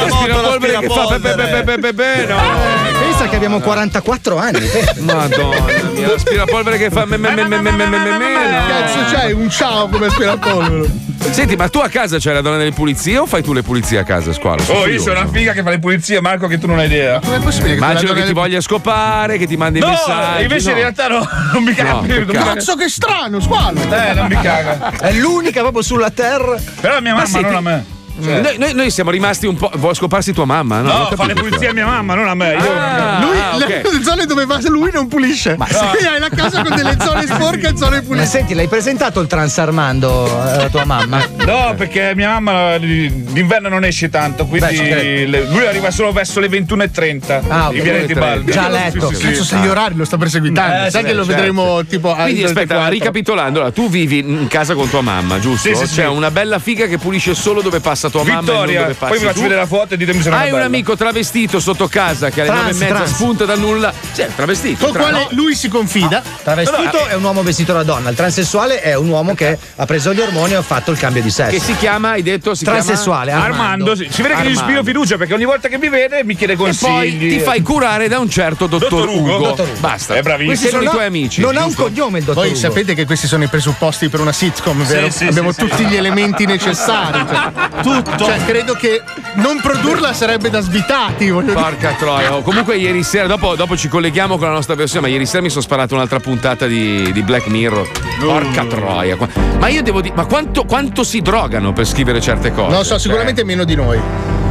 L'aspirapolvere 0.00 0.78
che 0.80 0.88
fa 0.88 1.06
pe 1.06 1.18
pe 1.20 1.34
pe 1.34 1.62
pe 1.62 1.78
pe 1.78 1.92
pe, 1.92 2.26
no. 2.26 3.03
Pensa 3.24 3.28
che 3.28 3.36
abbiamo 3.36 3.60
44 3.60 4.36
anni. 4.36 4.68
Madonna 4.98 5.64
mia, 5.94 6.08
l'aspirapolvere 6.08 6.76
che 6.76 6.90
fa 6.90 7.06
me 7.06 7.16
me 7.16 7.34
me 7.34 7.44
me 7.44 7.58
me 7.58 7.70
me 7.70 7.86
me 7.86 7.98
me 7.98 8.18
me, 8.18 8.62
Cazzo, 8.68 9.14
c'hai 9.14 9.32
un 9.32 9.48
ciao 9.48 9.88
come 9.88 10.06
aspirapolvere. 10.06 10.90
Senti, 11.30 11.56
ma 11.56 11.68
tu 11.68 11.78
a 11.78 11.88
casa 11.88 12.18
c'hai 12.18 12.34
la 12.34 12.42
donna 12.42 12.58
delle 12.58 12.72
pulizie 12.72 13.16
o 13.16 13.26
fai 13.26 13.42
tu 13.42 13.54
le 13.54 13.62
pulizie 13.62 13.98
a 13.98 14.04
casa, 14.04 14.32
squalo? 14.34 14.62
Oh, 14.68 14.86
io 14.86 15.00
sono 15.00 15.20
una 15.20 15.30
figa 15.30 15.52
che 15.52 15.62
fa 15.62 15.70
le 15.70 15.78
pulizie, 15.78 16.20
Marco, 16.20 16.46
che 16.48 16.58
tu 16.58 16.66
non 16.66 16.78
hai 16.78 16.86
idea. 16.86 17.20
Com'è 17.20 17.38
possibile 17.38 17.70
che 17.70 17.76
Immagino 17.76 18.12
che 18.12 18.24
ti 18.24 18.32
voglia 18.34 18.60
scopare, 18.60 19.38
che 19.38 19.46
ti 19.46 19.56
mandi 19.56 19.78
No, 19.78 19.88
messaggi. 19.88 20.42
invece 20.42 20.64
no. 20.66 20.70
in 20.72 20.76
realtà 20.76 21.08
no, 21.08 21.28
non 21.54 21.62
mi 21.62 21.72
caga 21.72 21.92
No. 22.02 22.32
Cazzo, 22.32 22.76
che 22.76 22.88
strano, 22.90 23.40
squalo. 23.40 23.80
Eh, 23.80 24.12
non 24.12 24.26
mi 24.26 24.38
caga. 24.38 24.92
È 24.98 25.12
l'unica 25.12 25.62
proprio 25.62 25.82
sulla 25.82 26.10
terra. 26.10 26.60
Però 26.80 27.00
mia 27.00 27.14
mamma, 27.14 27.40
non 27.40 27.54
a 27.54 27.60
me. 27.60 27.93
Cioè, 28.22 28.40
Noi, 28.40 28.58
noi- 28.58 28.74
noi 28.74 28.90
siamo 28.90 29.10
rimasti 29.10 29.46
un 29.46 29.56
po'. 29.56 29.70
Vuoi 29.74 29.94
scoparsi 29.94 30.32
tua 30.32 30.44
mamma? 30.44 30.80
No, 30.80 30.92
no, 30.92 31.04
fa 31.06 31.16
capito 31.16 31.26
le 31.26 31.34
pulizie 31.34 31.68
a 31.68 31.72
mia 31.72 31.86
mamma, 31.86 32.14
non 32.14 32.28
a 32.28 32.34
me. 32.34 32.52
Io 32.52 32.72
Ah, 32.72 33.18
Lui, 33.20 33.38
ah, 33.38 33.56
le, 33.56 33.64
ok. 33.64 33.92
le 33.92 34.02
zone 34.02 34.26
dove 34.26 34.44
va 34.46 34.58
lui 34.68 34.90
non 34.92 35.08
pulisce. 35.08 35.56
Ma 35.56 35.66
Quindi 35.66 36.06
hai 36.06 36.20
la 36.20 36.28
casa 36.28 36.62
con 36.62 36.74
delle 36.76 36.96
zone 37.00 37.26
sporche 37.28 37.68
e 37.68 37.76
zone 37.76 37.96
Ma 37.96 38.02
pulite. 38.02 38.26
senti, 38.26 38.54
l'hai 38.54 38.68
presentato 38.68 39.20
il 39.20 39.26
Trans 39.26 39.58
Armando 39.58 40.26
eh, 40.26 40.50
alla 40.52 40.68
tua 40.68 40.84
mamma? 40.84 41.22
No, 41.44 41.74
perché 41.76 42.12
mia 42.14 42.38
mamma 42.38 42.78
d'inverno 42.78 43.68
non 43.68 43.84
esce 43.84 44.08
tanto, 44.08 44.46
quindi 44.46 44.76
Beh, 44.78 45.26
le- 45.26 45.44
lui 45.46 45.66
arriva 45.66 45.90
solo 45.90 46.10
verso 46.12 46.40
le 46.40 46.48
21.30 46.48 47.42
Ah, 47.48 47.68
ok. 47.68 48.04
di 48.06 48.14
Balbi. 48.14 48.50
Già 48.52 48.68
letto. 48.68 49.08
Sì, 49.08 49.14
sì, 49.16 49.22
Cazzo, 49.26 49.44
se 49.44 49.56
gli 49.58 49.66
orari 49.66 49.94
lo 49.94 50.04
sta 50.04 50.16
perseguitando. 50.16 50.86
Eh, 50.86 50.90
Sai 50.90 51.02
sì, 51.02 51.06
che 51.08 51.12
lo 51.14 51.24
certo. 51.24 51.36
vedremo 51.36 51.84
tipo 51.84 52.14
Quindi 52.14 52.44
aspetta, 52.44 52.88
ricapitolando, 52.88 53.72
tu 53.72 53.88
vivi 53.90 54.18
in 54.20 54.46
casa 54.48 54.74
con 54.74 54.88
tua 54.88 55.00
mamma, 55.02 55.38
giusto? 55.38 55.68
Sì, 55.68 55.74
sì, 55.74 55.86
sì. 55.86 55.94
C'è 55.96 56.06
una 56.06 56.30
bella 56.30 56.58
figa 56.58 56.86
che 56.86 56.96
pulisce 56.98 57.34
solo 57.34 57.60
dove 57.60 57.80
passa 57.80 58.03
tua 58.10 58.22
mamma 58.24 58.32
e 58.32 58.34
non 58.42 58.44
Vittoria, 58.52 58.80
dove 58.82 58.94
passi 58.94 59.10
poi 59.10 59.18
vi 59.18 59.24
faccio 59.24 59.36
tu. 59.36 59.42
vedere 59.42 59.60
la 59.60 59.66
foto 59.66 59.94
e 59.94 59.96
ditemi 59.96 60.22
se 60.22 60.28
non 60.30 60.38
è 60.38 60.42
Hai 60.42 60.46
un 60.48 60.52
bella. 60.54 60.64
amico 60.66 60.96
travestito 60.96 61.60
sotto 61.60 61.88
casa 61.88 62.30
che 62.30 62.40
alle 62.40 62.50
Trans, 62.50 62.62
nove 62.64 62.74
e 62.76 62.78
mezza 62.78 62.94
trans. 62.94 63.10
spunta 63.14 63.44
da 63.44 63.54
nulla. 63.56 63.92
Cioè, 64.14 64.28
travestito. 64.34 64.84
Con 64.84 64.92
tra- 64.92 65.02
quale 65.02 65.26
lui 65.30 65.54
si 65.54 65.68
confida. 65.68 66.22
Travestito 66.42 67.06
è 67.06 67.14
un 67.14 67.22
uomo 67.24 67.42
vestito 67.42 67.72
da 67.72 67.82
donna, 67.82 68.10
il 68.10 68.16
transessuale 68.16 68.80
è 68.80 68.94
un 68.94 69.08
uomo 69.08 69.34
che 69.34 69.58
ha 69.76 69.84
preso 69.86 70.12
gli 70.12 70.20
ormoni 70.20 70.52
e 70.52 70.56
ha 70.56 70.62
fatto 70.62 70.90
il 70.90 70.98
cambio 70.98 71.22
di 71.22 71.30
sesso. 71.30 71.50
Che 71.50 71.60
si 71.60 71.76
chiama, 71.76 72.10
hai 72.10 72.22
detto, 72.22 72.54
si 72.54 72.64
Transessuale, 72.64 73.30
chiama 73.30 73.44
Armando. 73.46 73.90
Armando, 73.92 74.12
si 74.12 74.22
vede 74.22 74.34
che 74.34 74.48
gli 74.48 74.52
ispiro 74.52 74.82
fiducia 74.82 75.16
perché 75.16 75.34
ogni 75.34 75.44
volta 75.44 75.68
che 75.68 75.78
mi 75.78 75.88
vede 75.88 76.22
mi 76.24 76.34
chiede 76.36 76.52
E 76.54 76.56
consigli. 76.56 77.18
poi 77.18 77.28
ti 77.28 77.38
fai 77.40 77.62
curare 77.62 78.08
da 78.08 78.18
un 78.18 78.28
certo 78.30 78.66
dottor, 78.66 78.90
Dottor 78.90 79.08
Ugo. 79.08 79.34
Ugo. 79.36 79.46
Dottor 79.48 79.68
Ugo. 79.68 79.80
Basta. 79.80 80.14
È 80.14 80.22
bravissimo. 80.22 80.50
Questi 80.54 80.68
sono 80.68 80.82
i 80.82 80.88
tuoi 80.88 81.04
amici. 81.04 81.40
Non 81.40 81.56
ha 81.56 81.64
un 81.64 81.74
cognome 81.74 82.18
il 82.18 82.24
dottor 82.24 82.42
Voi 82.42 82.50
Ugo. 82.52 82.58
sapete 82.60 82.94
che 82.94 83.04
questi 83.06 83.26
sono 83.26 83.44
i 83.44 83.48
presupposti 83.48 84.08
per 84.08 84.20
una 84.20 84.32
sitcom, 84.32 84.84
vero? 84.84 85.10
sì, 85.10 85.26
Abbiamo 85.26 85.52
tutti 85.54 85.84
gli 85.86 85.96
elementi 85.96 86.44
necessari. 86.46 87.24
Tu 87.82 87.93
tutto. 88.02 88.24
Cioè, 88.24 88.44
credo 88.44 88.74
che 88.74 89.02
non 89.34 89.60
produrla 89.60 90.12
sarebbe 90.12 90.50
da 90.50 90.60
svitati. 90.60 91.30
voglio 91.30 91.48
dire. 91.52 91.60
Porca 91.60 91.92
troia. 91.98 92.34
Oh, 92.34 92.42
Comunque, 92.42 92.76
ieri 92.76 93.02
sera, 93.02 93.26
dopo, 93.26 93.54
dopo 93.54 93.76
ci 93.76 93.88
colleghiamo 93.88 94.36
con 94.38 94.48
la 94.48 94.54
nostra 94.54 94.74
versione, 94.74 95.06
ma 95.06 95.12
ieri 95.12 95.26
sera 95.26 95.42
mi 95.42 95.48
sono 95.50 95.62
sparato 95.62 95.94
un'altra 95.94 96.20
puntata 96.20 96.66
di, 96.66 97.10
di 97.12 97.22
Black 97.22 97.46
Mirror. 97.48 97.88
Porca 98.20 98.64
troia. 98.64 99.16
Qua- 99.16 99.28
Ma 99.58 99.68
io 99.68 99.82
devo 99.82 100.00
dire, 100.00 100.14
ma 100.14 100.24
quanto, 100.26 100.64
quanto 100.64 101.02
si 101.04 101.20
drogano 101.20 101.72
per 101.72 101.86
scrivere 101.86 102.20
certe 102.20 102.52
cose? 102.52 102.70
Non 102.74 102.82
so, 102.84 102.90
Cioè, 102.90 102.98
sicuramente 103.00 103.44
meno 103.44 103.64
di 103.64 103.74
noi. 103.74 104.00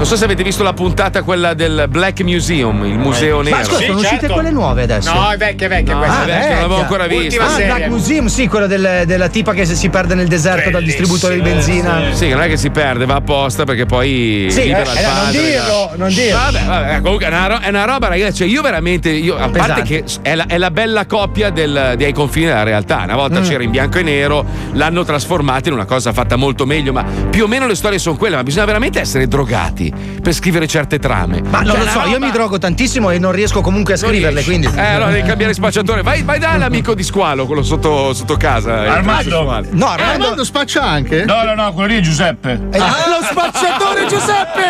Non 0.03 0.11
so 0.11 0.17
se 0.17 0.25
avete 0.25 0.43
visto 0.43 0.63
la 0.63 0.73
puntata, 0.73 1.21
quella 1.23 1.53
del 1.53 1.85
Black 1.87 2.23
Museum, 2.23 2.83
il 2.83 2.97
museo 2.99 3.39
nero. 3.41 3.55
Ma 3.55 3.63
scusa, 3.63 3.85
sono 3.85 3.99
uscite 3.99 4.27
quelle 4.27 4.51
nuove 4.51 4.83
adesso? 4.83 5.13
No, 5.13 5.29
è 5.31 5.37
vecchia, 5.37 5.69
vecchia 5.69 5.93
No, 5.93 5.99
questa. 5.99 6.23
è 6.23 6.25
vecchia, 6.25 6.49
non 6.49 6.55
l'avevo 6.55 6.75
ancora 6.81 7.07
vista. 7.07 7.41
Ah, 7.41 7.45
il 7.45 7.51
serie. 7.51 7.65
Black 7.67 7.87
Museum, 7.87 8.25
sì, 8.25 8.47
quello 8.49 8.67
del- 8.67 9.03
della 9.05 9.29
tipa 9.29 9.53
che 9.53 9.63
si 9.65 9.87
perde 9.87 10.13
nel 10.15 10.27
deserto 10.27 10.69
dal 10.71 10.83
distributore 10.83 11.35
di 11.35 11.41
benzina. 11.41 12.01
Sì, 12.11 12.27
non 12.27 12.41
è 12.41 12.49
che 12.49 12.57
si 12.57 12.69
perde, 12.69 13.05
va 13.05 13.15
apposta 13.15 13.63
perché 13.63 13.85
poi. 13.85 14.47
Sì, 14.49 14.63
libera 14.63 14.91
eh, 14.91 14.91
il 14.91 14.97
eh, 14.99 15.03
non 15.03 15.13
padre, 15.13 15.41
dirlo, 15.41 15.85
dai. 15.87 15.97
non 15.99 16.07
dirlo. 16.09 16.37
Vabbè, 16.37 16.63
vabbè, 16.65 17.01
comunque 17.01 17.25
è 17.25 17.29
una, 17.29 17.47
ro- 17.47 17.59
è 17.59 17.69
una 17.69 17.85
roba, 17.85 18.07
ragazzi. 18.09 18.35
Cioè, 18.39 18.47
io 18.49 18.61
veramente. 18.61 19.09
Io, 19.09 19.37
a 19.37 19.47
parte 19.47 19.83
che 19.83 20.03
è 20.21 20.35
la, 20.35 20.45
è 20.47 20.57
la 20.57 20.69
bella 20.71 21.05
coppia 21.05 21.49
del- 21.49 21.93
dei 21.95 22.11
confini 22.11 22.47
della 22.47 22.63
realtà. 22.63 23.03
Una 23.05 23.15
volta 23.15 23.39
Mm. 23.39 23.43
c'era 23.43 23.63
in 23.63 23.71
bianco 23.71 23.99
e 23.99 24.03
nero, 24.03 24.43
l'hanno 24.73 25.05
trasformata 25.05 25.69
in 25.69 25.75
una 25.75 25.85
cosa 25.85 26.11
fatta 26.11 26.35
molto 26.35 26.65
meglio. 26.65 26.91
Ma 26.91 27.05
più 27.29 27.45
o 27.45 27.47
meno 27.47 27.67
le 27.67 27.75
storie 27.75 27.99
sono 27.99 28.17
quelle. 28.17 28.35
Ma 28.35 28.43
bisogna 28.43 28.65
veramente 28.65 28.99
essere 28.99 29.29
drogati 29.29 29.92
per 30.21 30.33
scrivere 30.33 30.67
certe 30.67 30.99
trame. 30.99 31.41
Ma 31.41 31.59
non 31.61 31.67
Cioè, 31.71 31.77
lo 31.77 31.81
una 31.83 31.91
so, 31.91 31.99
io 32.07 32.13
roba- 32.13 32.25
mi 32.25 32.31
drogo 32.31 32.57
tantissimo 32.57 33.09
e 33.11 33.19
non 33.19 33.31
riesco 33.31 33.61
comunque 33.61 33.93
a 33.93 33.97
non 33.99 34.09
scriverle, 34.09 34.41
riesci. 34.41 34.59
quindi. 34.61 34.79
Eh, 34.79 34.93
allora 34.93 35.11
devi 35.11 35.27
cambiare 35.27 35.53
spacciatore. 35.53 36.01
Vai, 36.01 36.23
vai 36.23 36.39
dall'amico 36.39 36.93
di 36.93 37.03
squalo, 37.03 37.45
quello 37.45 37.63
sotto, 37.63 38.13
sotto 38.13 38.35
casa. 38.37 38.91
Armando. 38.91 39.41
No, 39.43 39.85
Ah, 39.87 39.93
Armando. 39.93 40.03
Armando 40.03 40.43
spaccia 40.43 40.83
anche? 40.83 41.25
No, 41.25 41.43
no, 41.43 41.55
no, 41.55 41.73
quello 41.73 41.87
lì 41.89 41.97
è 41.97 42.01
Giuseppe. 42.01 42.51
Eh, 42.71 42.77
Lo 42.77 43.25
spacciatore 43.29 44.05
Giuseppe! 44.07 44.61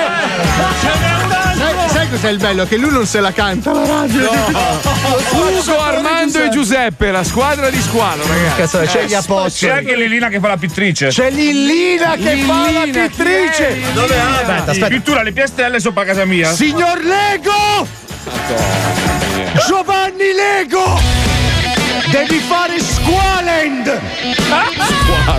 Sai, 1.55 1.89
sai 1.89 2.09
cos'è 2.09 2.29
il 2.29 2.37
bello? 2.39 2.65
Che 2.65 2.77
lui 2.77 2.91
non 2.91 3.05
se 3.05 3.19
la 3.21 3.31
canta 3.31 3.71
la 3.71 3.85
radio. 3.85 4.29
Ugo, 4.31 5.79
Armando 5.79 6.41
e 6.43 6.49
Giuseppe, 6.49 7.11
la 7.11 7.23
squadra 7.23 7.69
di 7.69 7.79
squalo, 7.81 8.23
ragazzi. 8.27 8.55
Cazzo, 8.61 8.79
c'è 8.79 9.05
gli 9.05 9.09
C'è 9.09 9.15
apostoli. 9.15 9.71
anche 9.71 9.95
Lilina 9.95 10.27
che 10.29 10.39
fa 10.39 10.47
la 10.49 10.57
pittrice. 10.57 11.07
C'è 11.07 11.29
Lillina 11.29 12.15
che 12.15 12.37
fa 12.37 12.53
la 12.71 12.83
Lillina, 12.83 13.07
pittrice! 13.07 13.77
Dove 13.93 14.15
Aspetta, 14.19 14.71
aspetta. 14.71 14.87
Pittura 15.03 15.21
le 15.21 15.33
piastelle 15.33 15.81
sopra 15.81 16.05
casa 16.05 16.23
mia. 16.23 16.49
Signor 16.53 17.03
Lego! 17.03 17.85
Giovanni 19.67 20.31
Lego! 20.33 20.97
Devi 22.09 22.39
fare 22.39 22.79
Squalend! 23.03 23.99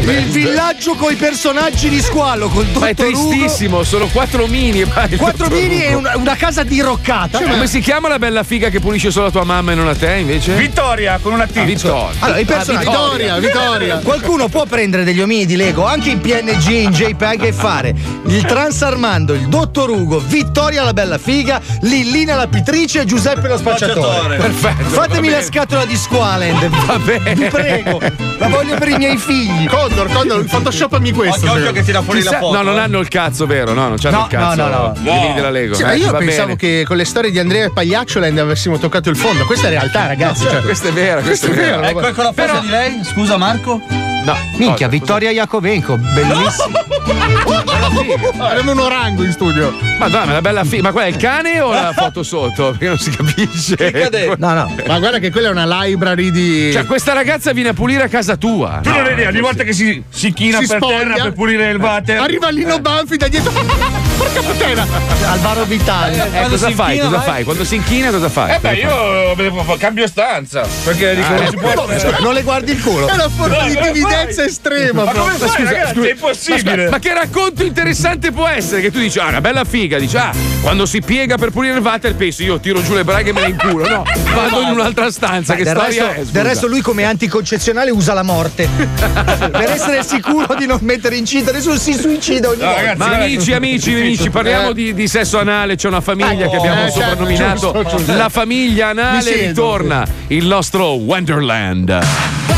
Il 0.00 0.24
villaggio 0.30 0.94
con 0.94 1.10
i 1.12 1.14
personaggi 1.16 1.88
di 1.88 2.00
Squalo, 2.00 2.48
col 2.48 2.66
Ma 2.74 2.88
è 2.88 2.92
dottor 2.94 3.12
Ugo. 3.14 3.28
tristissimo, 3.30 3.82
sono 3.84 4.06
quattro 4.08 4.46
mini. 4.46 4.84
vai, 4.84 5.16
Quattro 5.16 5.46
dottor 5.48 5.58
mini 5.58 5.76
Ugo. 5.76 5.84
e 5.84 5.94
una, 5.94 6.16
una 6.16 6.36
casa 6.36 6.62
diroccata. 6.62 7.40
Come 7.40 7.66
si 7.66 7.80
chiama 7.80 8.08
la 8.08 8.18
bella 8.18 8.42
figa 8.42 8.68
che 8.68 8.80
pulisce 8.80 9.10
solo 9.10 9.26
a 9.26 9.30
tua 9.30 9.44
mamma 9.44 9.72
e 9.72 9.74
non 9.74 9.88
a 9.88 9.94
te 9.94 10.14
invece? 10.16 10.52
Vittoria 10.54 11.18
con 11.22 11.32
una 11.32 11.46
T. 11.46 11.56
Ah, 11.56 11.62
Vittoria. 11.62 12.10
Allora, 12.18 12.38
i 12.38 12.44
personaggi. 12.44 12.86
Vittoria, 12.86 13.38
Vittoria. 13.38 13.96
Qualcuno 14.02 14.48
può 14.48 14.66
prendere 14.66 15.04
degli 15.04 15.20
omini 15.20 15.46
di 15.46 15.56
Lego 15.56 15.86
anche 15.86 16.10
in 16.10 16.20
PNG, 16.20 16.68
in 16.68 16.90
JPEG 16.90 17.44
e 17.44 17.52
fare 17.52 17.94
il 18.26 18.44
Trans 18.44 18.82
Armando, 18.82 19.32
il 19.32 19.48
Dottor 19.48 19.88
Ugo, 19.90 20.18
Vittoria 20.18 20.82
la 20.82 20.92
bella 20.92 21.18
figa, 21.18 21.60
Lillina 21.80 22.34
la 22.34 22.46
pittrice 22.46 23.00
e 23.00 23.04
Giuseppe 23.06 23.48
lo 23.48 23.56
spacciatore. 23.56 24.36
Perfetto. 24.36 24.84
Fatemi 24.90 25.30
la 25.30 25.42
scatola 25.42 25.84
di 25.86 25.96
Squalend. 25.96 26.68
Va 26.86 26.98
bene. 26.98 27.52
Prego. 27.54 28.00
La 28.38 28.48
voglio 28.48 28.76
per 28.76 28.88
i 28.88 28.96
miei 28.96 29.16
figli. 29.16 29.66
Condor, 29.66 30.10
Condor, 30.10 30.44
photoshopami 30.44 31.12
questo. 31.12 31.46
Occhio, 31.46 31.60
occhio 31.60 31.72
che 31.72 31.82
tira 31.82 32.02
fuori 32.02 32.18
Chissà- 32.20 32.32
la 32.32 32.38
foto. 32.40 32.56
no, 32.56 32.62
non 32.62 32.78
hanno 32.78 32.98
il 32.98 33.08
cazzo, 33.08 33.46
vero? 33.46 33.72
No, 33.72 33.88
non 33.88 33.96
c'hanno 33.98 34.16
No, 34.18 34.22
il 34.24 34.28
cazzo. 34.30 34.56
no, 34.62 34.68
no, 34.68 34.92
no. 34.98 35.10
Omini 35.12 35.34
della 35.34 35.50
Lego. 35.50 35.74
Sì, 35.74 35.82
Eh, 35.82 35.84
ma 35.86 35.92
io 35.94 36.12
pensavo 36.12 36.46
bene. 36.54 36.56
che 36.56 36.84
con 36.86 36.96
le 36.96 37.04
storie 37.04 37.30
di 37.30 37.38
Andrea 37.38 37.66
e 37.66 37.70
Pagliaccioland 37.72 38.38
avessimo 38.38 38.78
toccato 38.78 39.08
il 39.10 39.16
fondo. 39.16 39.44
Questa 39.44 39.66
è 39.68 39.70
realtà, 39.70 40.06
ragazzi. 40.06 40.42
Cioè, 40.44 40.60
Questa 40.62 40.88
è 40.88 40.92
vera, 40.92 41.20
questa 41.20 41.46
è 41.46 41.50
vera. 41.50 41.88
Ecco, 41.88 42.06
ecco 42.06 42.22
la 42.22 42.32
foto 42.32 42.58
di 42.60 42.68
lei. 42.68 43.00
Scusa 43.04 43.36
Marco. 43.36 43.80
No, 44.24 44.34
Minchia, 44.56 44.86
cosa, 44.86 44.88
Vittoria 44.88 45.30
Iacovenco, 45.30 45.96
bellissimo. 45.98 46.82
Abbiamo 48.44 48.72
un 48.72 48.78
orango 48.78 49.22
in 49.22 49.32
studio. 49.32 49.70
cosa? 49.72 49.96
Madonna, 49.98 50.24
ma 50.24 50.32
la 50.32 50.40
bella 50.40 50.64
figa. 50.64 50.82
Ma 50.82 50.92
quella 50.92 51.06
è 51.06 51.10
il 51.10 51.16
cane 51.16 51.60
o 51.60 51.72
la 51.72 51.92
foto 51.94 52.22
sotto? 52.22 52.70
Perché 52.70 52.86
non 52.88 52.98
si 52.98 53.10
capisce. 53.10 54.34
No, 54.38 54.52
no. 54.54 54.74
Ma 54.86 54.98
guarda 54.98 55.18
che 55.18 55.30
quella 55.30 55.48
è 55.48 55.50
una 55.50 55.66
library 55.82 56.30
di. 56.30 56.70
Cioè, 56.72 56.86
questa 56.86 57.12
ragazza 57.12 57.52
viene 57.52 57.70
a 57.70 57.72
pulire 57.74 58.02
a 58.04 58.08
casa 58.08 58.36
tua. 58.36 58.80
Tu 58.82 58.88
non 58.90 59.04
hai 59.04 59.12
idea, 59.12 59.28
ogni 59.28 59.40
volta 59.40 59.62
che 59.62 59.72
si, 59.72 60.02
si 60.08 60.32
china 60.32 60.58
Si 60.60 60.66
per 60.66 60.76
spoglia. 60.78 60.98
terra 60.98 61.14
per 61.22 61.32
pulire 61.32 61.70
il 61.70 61.76
water. 61.76 62.20
Arriva 62.20 62.48
Lino 62.50 62.78
Banfi 62.80 63.16
da 63.16 63.28
dietro. 63.28 63.52
Porca 64.16 64.40
puttana! 64.40 64.86
Alvaro 65.30 65.64
Vitale. 65.64 66.30
Eh, 66.44 66.48
cosa 66.48 66.70
fai? 66.70 66.98
Cosa 66.98 67.20
fai? 67.20 67.44
Quando 67.44 67.64
si 67.64 67.74
inchina, 67.76 68.10
cosa 68.10 68.28
fai? 68.28 68.54
Eh 68.54 68.58
beh, 68.58 68.74
io 68.74 69.76
cambio 69.78 70.06
stanza. 70.06 70.66
Perché 70.84 71.14
dico, 71.14 71.26
Ah, 71.26 71.36
non 71.36 71.48
si 71.48 71.56
può. 71.56 71.72
Non 72.24 72.32
le 72.32 72.42
guardi 72.42 72.72
il 72.72 72.80
culo. 72.82 73.06
È 73.08 73.12
una 73.12 73.28
forma 73.28 73.56
No, 73.64 73.66
di 73.92 74.02
fai? 74.14 74.44
estrema. 74.46 75.04
Ma 75.04 75.12
come 75.12 75.32
fai, 75.32 75.64
ragazzi? 75.64 75.94
È 75.94 76.00
Ma, 76.00 76.08
impossibile. 76.08 76.58
scusa, 76.76 76.90
ma 76.90 76.98
che 76.98 77.14
racconto 77.14 77.62
interessante 77.64 78.32
può 78.32 78.46
essere? 78.46 78.80
Che 78.80 78.90
tu 78.90 78.98
dici, 78.98 79.18
ah, 79.18 79.28
una 79.28 79.40
bella 79.40 79.64
figa, 79.64 79.98
dici, 79.98 80.16
ah, 80.16 80.32
quando 80.62 80.86
si 80.86 81.00
piega 81.00 81.36
per 81.36 81.50
pulire 81.50 81.74
il 81.74 81.80
water, 81.80 82.14
pensi, 82.14 82.44
io 82.44 82.58
tiro 82.60 82.82
giù 82.82 82.94
le 82.94 83.04
braghe 83.04 83.30
e 83.30 83.32
me 83.32 83.40
le 83.42 83.48
inculo. 83.48 83.86
No, 83.88 84.02
vado 84.34 84.60
in 84.62 84.68
un'altra 84.70 85.10
stanza. 85.10 85.52
Beh, 85.54 85.58
che 85.58 85.64
del, 85.64 85.76
storia 85.76 86.04
resto, 86.06 86.20
è? 86.20 86.24
scusa? 86.24 86.32
del 86.32 86.44
resto 86.44 86.66
lui 86.66 86.80
come 86.80 87.04
anticoncezionale 87.04 87.90
usa 87.90 88.12
la 88.14 88.22
morte 88.22 88.68
per 88.76 89.70
essere 89.70 90.02
sicuro 90.04 90.54
di 90.54 90.66
non 90.66 90.78
mettere 90.82 91.16
incinta 91.16 91.52
nessuno 91.52 91.76
si 91.76 91.92
suicida 91.94 92.48
ogni 92.48 92.58
No, 92.60 92.66
volta 92.66 92.80
ragazzi, 92.80 92.98
Ma 92.98 93.06
guarda, 93.06 93.24
amici, 93.24 93.52
amici, 93.52 93.92
amici, 93.94 94.30
parliamo 94.30 94.70
Eh. 94.70 94.74
di, 94.74 94.94
di 94.94 95.08
sesso 95.08 95.38
anale. 95.38 95.76
C'è 95.76 95.88
una 95.88 96.00
famiglia 96.00 96.46
Eh, 96.46 96.50
che 96.50 96.56
abbiamo 96.56 96.84
eh, 96.86 96.90
certo, 96.90 97.00
soprannominato 97.00 97.72
giusto, 97.72 97.96
giusto. 97.96 98.14
la 98.16 98.28
famiglia 98.28 98.88
anale. 98.88 99.46
Ritorna 99.46 100.06
il 100.28 100.46
nostro 100.46 100.92
Wonderland. 100.94 101.88
Wonderland. 101.90 102.53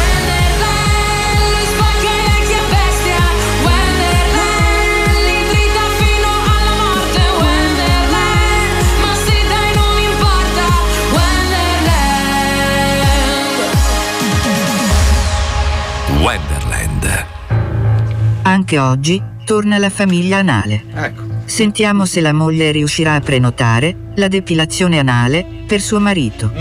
Anche 18.47 18.79
oggi 18.79 19.21
torna 19.45 19.77
la 19.77 19.91
famiglia 19.91 20.39
anale. 20.39 20.85
Ecco. 20.95 21.23
Sentiamo 21.47 22.05
se 22.05 22.21
la 22.21 22.33
moglie 22.33 22.71
riuscirà 22.71 23.15
a 23.15 23.21
prenotare 23.21 23.97
la 24.15 24.29
depilazione 24.29 25.01
anale 25.01 25.45
per 25.67 25.81
suo 25.81 25.99
marito. 25.99 26.53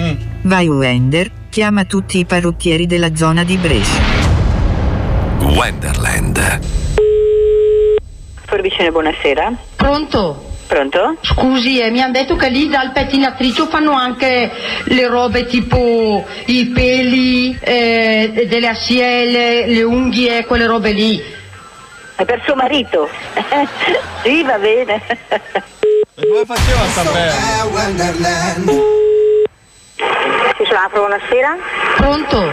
Vai 0.41 0.67
Wender, 0.67 1.29
chiama 1.51 1.85
tutti 1.85 2.17
i 2.17 2.25
parrucchieri 2.25 2.87
della 2.87 3.15
zona 3.15 3.43
di 3.43 3.55
Brescia. 3.57 4.01
Wonderland. 5.41 6.59
Forvicene, 8.45 8.89
buonasera. 8.89 9.53
Pronto? 9.75 10.43
Pronto? 10.65 11.17
Scusi, 11.21 11.79
eh, 11.81 11.91
mi 11.91 12.01
hanno 12.01 12.13
detto 12.13 12.35
che 12.35 12.49
lì 12.49 12.67
dal 12.67 12.93
pettinatrice 12.93 13.67
fanno 13.67 13.91
anche 13.91 14.49
le 14.85 15.07
robe 15.07 15.45
tipo 15.45 16.25
i 16.47 16.65
peli, 16.65 17.55
eh, 17.59 18.47
delle 18.49 18.69
assiele, 18.69 19.67
le 19.67 19.83
unghie, 19.83 20.45
quelle 20.45 20.65
robe 20.65 20.91
lì. 20.91 21.43
È 22.15 22.23
per 22.23 22.41
suo 22.45 22.55
marito. 22.55 23.09
sì, 24.23 24.41
va 24.43 24.57
bene. 24.57 25.01
Come 26.15 26.45
faceva 26.45 26.81
a 26.81 26.87
sapere? 26.87 27.31
Si 30.57 30.73
apro, 30.73 30.99
buonasera. 31.01 31.57
Pronto? 31.97 32.51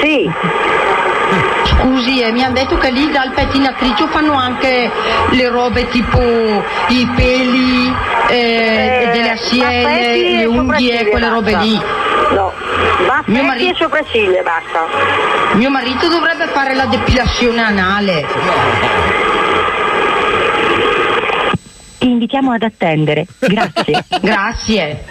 Sì. 0.00 0.28
Scusi, 1.66 2.20
eh, 2.22 2.32
mi 2.32 2.42
hanno 2.42 2.54
detto 2.54 2.76
che 2.78 2.90
lì 2.90 3.10
dal 3.10 3.30
pettinatrice 3.32 4.06
fanno 4.08 4.34
anche 4.34 4.90
le 5.30 5.48
robe 5.48 5.88
tipo 5.88 6.20
i 6.20 7.08
peli, 7.14 7.92
eh, 8.28 9.08
delle 9.12 9.30
assiele, 9.30 9.84
affetti 9.84 10.36
le 10.36 10.44
unghie, 10.44 11.08
quelle 11.08 11.28
robe 11.28 11.56
lì. 11.58 11.80
No. 12.30 12.52
Baffetti 13.06 13.30
Mio 13.30 13.42
marito- 13.44 13.70
e 13.70 13.74
sopracciglia, 13.78 14.42
basta. 14.42 14.86
Mio 15.54 15.70
marito 15.70 16.08
dovrebbe 16.08 16.46
fare 16.48 16.74
la 16.74 16.86
depilazione 16.86 17.62
anale. 17.62 18.26
Ti 21.98 22.08
invitiamo 22.08 22.52
ad 22.52 22.62
attendere. 22.62 23.26
Grazie. 23.38 24.04
Grazie. 24.20 25.04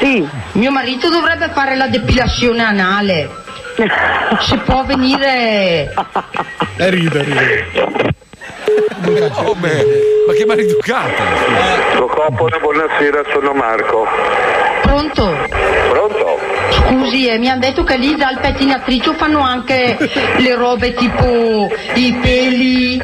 Sì. 0.00 0.26
Mio 0.52 0.70
marito 0.70 1.08
dovrebbe 1.08 1.48
fare 1.52 1.76
la 1.76 1.88
depilazione 1.88 2.62
anale. 2.62 3.46
Se 4.40 4.58
può 4.64 4.84
venire. 4.84 5.94
Eh, 6.76 6.90
ride, 6.90 7.22
ride. 7.22 8.14
Come? 9.44 9.84
Ma 10.26 10.32
che 10.34 10.44
maleducata! 10.46 11.24
Procopolo, 11.96 12.58
buonasera, 12.60 13.22
sono 13.32 13.52
Marco. 13.52 14.06
Pronto? 14.82 15.36
Pronto? 15.90 16.38
Scusi, 16.70 17.26
eh, 17.28 17.38
mi 17.38 17.48
hanno 17.50 17.60
detto 17.60 17.82
che 17.82 17.96
lì 17.96 18.14
dal 18.16 18.38
pettinatricio 18.40 19.14
fanno 19.14 19.40
anche 19.40 19.96
le 20.36 20.54
robe 20.54 20.94
tipo 20.94 21.68
i 21.94 22.18
peli. 22.22 23.02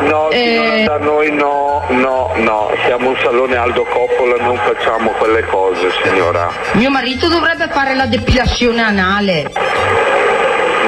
No, 0.00 0.30
Eh. 0.30 0.36
signora, 0.38 0.98
da 0.98 1.04
noi 1.04 1.30
no, 1.32 1.82
no, 1.88 2.30
no, 2.36 2.70
siamo 2.84 3.08
un 3.10 3.16
salone 3.22 3.56
Aldo 3.56 3.84
Coppola, 3.84 4.36
non 4.42 4.56
facciamo 4.56 5.10
quelle 5.10 5.42
cose, 5.44 5.90
signora. 6.02 6.50
Mio 6.72 6.90
marito 6.90 7.28
dovrebbe 7.28 7.68
fare 7.70 7.94
la 7.94 8.06
depilazione 8.06 8.82
anale. 8.82 9.50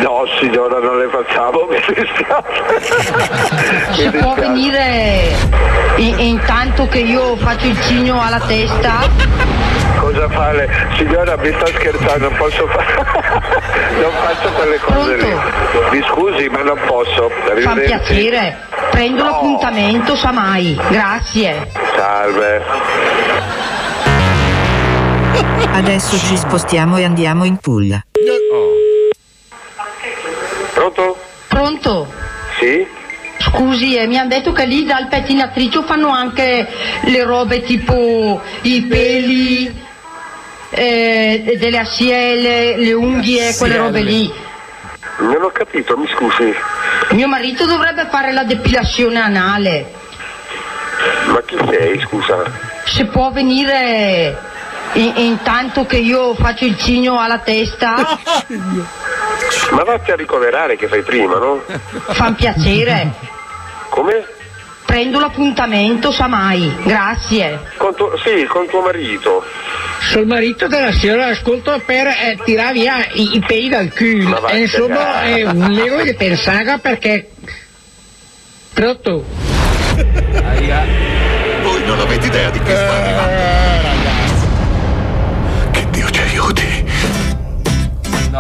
No, 0.03 0.25
signora, 0.41 0.79
non 0.81 0.99
le 0.99 1.09
facciamo, 1.09 1.67
mi 1.71 1.77
dispiace. 1.87 2.81
Se 3.93 4.11
può 4.11 4.35
venire 4.35 5.31
in- 5.97 6.19
intanto 6.19 6.87
che 6.89 6.99
io 6.99 7.37
faccio 7.37 7.67
il 7.67 7.81
cigno 7.83 8.21
alla 8.21 8.41
testa? 8.41 9.09
Cosa 9.99 10.29
fare? 10.29 10.69
Signora, 10.97 11.37
mi 11.37 11.53
sta 11.53 11.67
scherzando, 11.67 12.29
non 12.29 12.37
posso 12.37 12.67
fare. 12.67 12.95
non 14.03 14.11
faccio 14.25 14.51
quelle 14.53 14.79
cose 14.81 15.17
lì. 15.17 15.35
Mi 15.93 16.05
scusi, 16.09 16.49
ma 16.49 16.63
non 16.63 16.81
posso. 16.87 17.31
Fa 17.61 17.75
piacere. 17.75 18.59
Prendo 18.91 19.23
l'appuntamento, 19.25 20.17
sa 20.17 20.33
mai. 20.33 20.79
Grazie. 20.89 21.71
Salve. 21.97 22.63
Adesso 25.75 26.19
ci 26.19 26.37
spostiamo 26.37 26.97
e 26.99 27.05
andiamo 27.05 27.45
in 27.45 27.57
Puglia. 27.57 28.05
Pronto? 30.83 31.17
Pronto? 31.47 32.13
Sì? 32.59 32.85
Scusi, 33.39 33.97
eh, 33.97 34.07
mi 34.09 34.19
hanno 34.19 34.31
detto 34.31 34.51
che 34.53 34.65
lì 34.65 34.85
dal 34.85 35.07
pettinatricio 35.07 35.83
fanno 35.83 36.09
anche 36.09 36.67
le 37.03 37.23
robe 37.23 37.63
tipo 37.63 38.41
i 38.63 38.83
peli, 38.83 39.81
eh, 40.71 41.57
delle 41.57 41.79
assiele, 41.79 42.77
le 42.77 42.93
unghie, 42.95 43.55
quelle 43.57 43.77
robe 43.77 44.01
lì. 44.01 44.33
Non 45.19 45.43
ho 45.43 45.51
capito, 45.53 45.97
mi 45.97 46.09
scusi. 46.09 46.53
Mio 47.11 47.29
marito 47.29 47.65
dovrebbe 47.65 48.09
fare 48.11 48.33
la 48.33 48.43
depilazione 48.43 49.21
anale. 49.21 49.93
Ma 51.27 51.41
chi 51.47 51.59
sei, 51.71 52.01
scusa? 52.01 52.43
Se 52.87 53.05
può 53.07 53.31
venire 53.31 54.37
in- 54.95 55.13
intanto 55.17 55.87
che 55.87 55.99
io 55.99 56.35
faccio 56.35 56.65
il 56.65 56.77
cigno 56.77 57.21
alla 57.21 57.39
testa? 57.39 58.19
Ma 59.73 59.85
vatti 59.85 60.11
a 60.11 60.17
ricoverare 60.17 60.77
che 60.77 60.87
fai 60.87 61.03
prima, 61.03 61.39
no? 61.39 61.63
Fa 62.11 62.33
piacere. 62.33 63.11
Come? 63.89 64.27
Prendo 64.85 65.19
l'appuntamento, 65.19 66.13
sa 66.13 66.27
mai. 66.27 66.75
Grazie. 66.83 67.59
Con 67.79 67.95
tuo, 67.95 68.15
sì, 68.19 68.45
con 68.45 68.67
tuo 68.67 68.83
marito. 68.83 69.43
Sul 70.01 70.27
marito 70.27 70.67
della 70.67 70.93
signora 70.93 71.29
ascolto 71.29 71.81
per 71.87 72.07
eh, 72.09 72.39
tirare 72.45 72.73
via 72.73 73.07
i, 73.13 73.37
i 73.37 73.41
peli 73.41 73.71
dal 73.71 73.91
culo. 73.95 74.47
E 74.49 74.59
insomma 74.59 75.15
a 75.15 75.23
è 75.23 75.43
un 75.45 75.71
lego 75.71 76.03
di 76.03 76.15
pensaga 76.15 76.77
perché. 76.77 77.31
Pronto? 78.75 79.25
Voi 81.63 81.85
non 81.87 81.99
avete 81.99 82.27
idea 82.27 82.51
di 82.51 82.61
che 82.61 82.75
sta 82.75 82.93
arrivando. 82.93 83.41
Che 85.71 85.87
Dio 85.91 86.07
aiuti. 86.07 86.32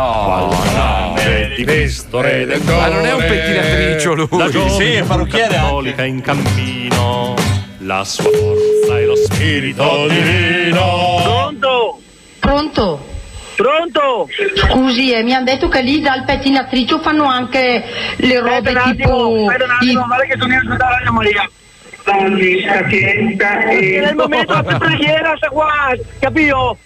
No, 0.02 0.48
no. 0.74 1.14
Di 1.54 1.64
questo 1.64 2.20
re 2.20 2.44
del 2.44 2.60
Ma 2.62 2.88
non 2.88 3.04
è 3.04 3.12
un 3.12 3.20
pettinatricio 3.20 4.14
lui. 4.14 4.26
La 4.32 4.50
Sì, 4.50 4.94
è 4.94 5.02
parrucchiere 5.04 5.54
cattolica 5.54 6.02
in 6.04 6.20
cammino. 6.20 7.34
La 7.78 8.02
sua 8.04 8.24
forza 8.24 8.98
e 8.98 9.04
lo 9.04 9.14
spirito 9.16 10.06
divino. 10.08 11.20
Pronto? 11.22 12.00
Pronto? 12.40 13.06
Pronto? 13.54 14.28
Scusi, 14.56 15.12
eh, 15.12 15.22
mi 15.22 15.34
hanno 15.34 15.44
detto 15.44 15.68
che 15.68 15.82
lì 15.82 16.00
dal 16.00 16.24
pettinatricio 16.24 16.98
fanno 17.00 17.24
anche 17.24 17.84
le 18.16 18.40
robe 18.40 18.70
un 18.70 18.76
attimo, 18.76 18.92
tipo. 18.94 19.46
aspetta 19.50 19.64
un 19.64 19.70
attimo, 19.70 19.90
i- 19.90 20.04
guarda 20.06 20.24
che 20.24 20.36
sono 20.38 20.52
io 20.54 20.76
da 20.76 20.88
Radio 20.88 21.12
Maria. 21.12 21.50
Dammi 22.04 22.62
sapienza 22.66 23.64
e... 23.68 24.00
Nel 24.00 24.14
momento 24.16 24.60
della 24.60 24.78
preghiera 24.78 25.34
sta 25.36 25.48
qua, 25.48 25.92
capito? 26.18 26.78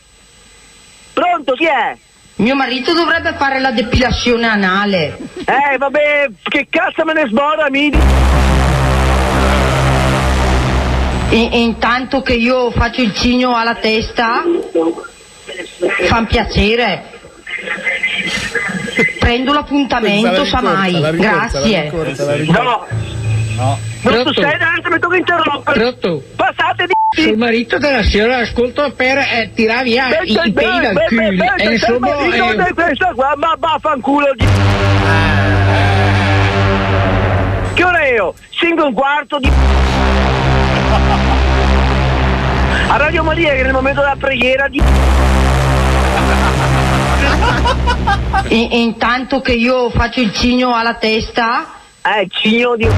Pronto, 1.15 1.53
chi 1.55 1.65
è? 1.65 1.97
Mio 2.37 2.55
marito 2.55 2.93
dovrebbe 2.93 3.33
fare 3.39 3.61
la 3.61 3.71
depilazione 3.71 4.47
anale. 4.47 5.17
Eh, 5.47 5.79
vabbè, 5.79 6.29
che 6.43 6.67
cazzo 6.69 7.05
me 7.05 7.15
ne 7.15 7.27
sbora, 7.29 7.71
mi... 7.71 7.91
In- 11.31 11.53
intanto 11.53 12.23
che 12.23 12.35
io 12.35 12.71
faccio 12.71 13.01
il 13.03 13.15
cigno 13.15 13.57
alla 13.57 13.75
testa? 13.77 14.43
Fa 16.07 16.25
piacere. 16.25 17.15
Prendo 19.19 19.53
l'appuntamento, 19.53 20.45
sa 20.45 20.61
mai. 20.61 21.01
Grazie. 21.17 21.91
No, 22.49 22.87
No. 23.57 23.79
non 24.03 24.23
tu 24.25 24.33
sei 24.35 24.53
adesso 24.53 24.91
mi 24.91 24.99
tocca 24.99 25.17
interrompere. 25.17 25.97
Passate 26.37 26.87
di... 26.87 26.93
Sul 27.09 27.37
marito 27.37 27.79
della 27.79 28.03
signora 28.03 28.39
ascolto 28.39 28.93
per 28.95 29.19
eh, 29.19 29.51
tirare 29.55 29.85
via 29.85 30.09
i, 30.23 30.33
i 30.33 30.53
peli 30.53 30.81
dal 30.81 31.05
culo. 31.09 31.55
E 31.57 31.73
insomma 31.73 32.09
il 32.09 32.29
marito 32.29 32.51
è... 32.51 32.65
di 32.67 32.73
questa 32.75 33.13
qua, 33.15 33.35
ma 33.37 33.55
vaffanculo 33.59 34.35
di... 34.35 34.45
Che 37.75 37.85
ora 37.85 37.99
è 38.01 38.13
io? 38.13 38.35
5 38.51 38.83
e 38.83 38.87
un 38.87 38.93
quarto 38.93 39.39
di... 39.39 39.51
A 42.89 42.97
Radio 42.97 43.23
Maria 43.23 43.55
che 43.55 43.63
nel 43.63 43.73
momento 43.73 44.01
della 44.01 44.17
preghiera 44.19 44.69
di... 44.69 44.83
In- 48.49 48.73
intanto 48.73 49.41
che 49.41 49.53
io 49.53 49.91
faccio 49.91 50.21
il 50.21 50.33
cigno 50.33 50.75
alla 50.75 50.95
testa? 50.95 51.67
Eh, 52.03 52.27
cigno 52.31 52.77
di... 52.77 52.89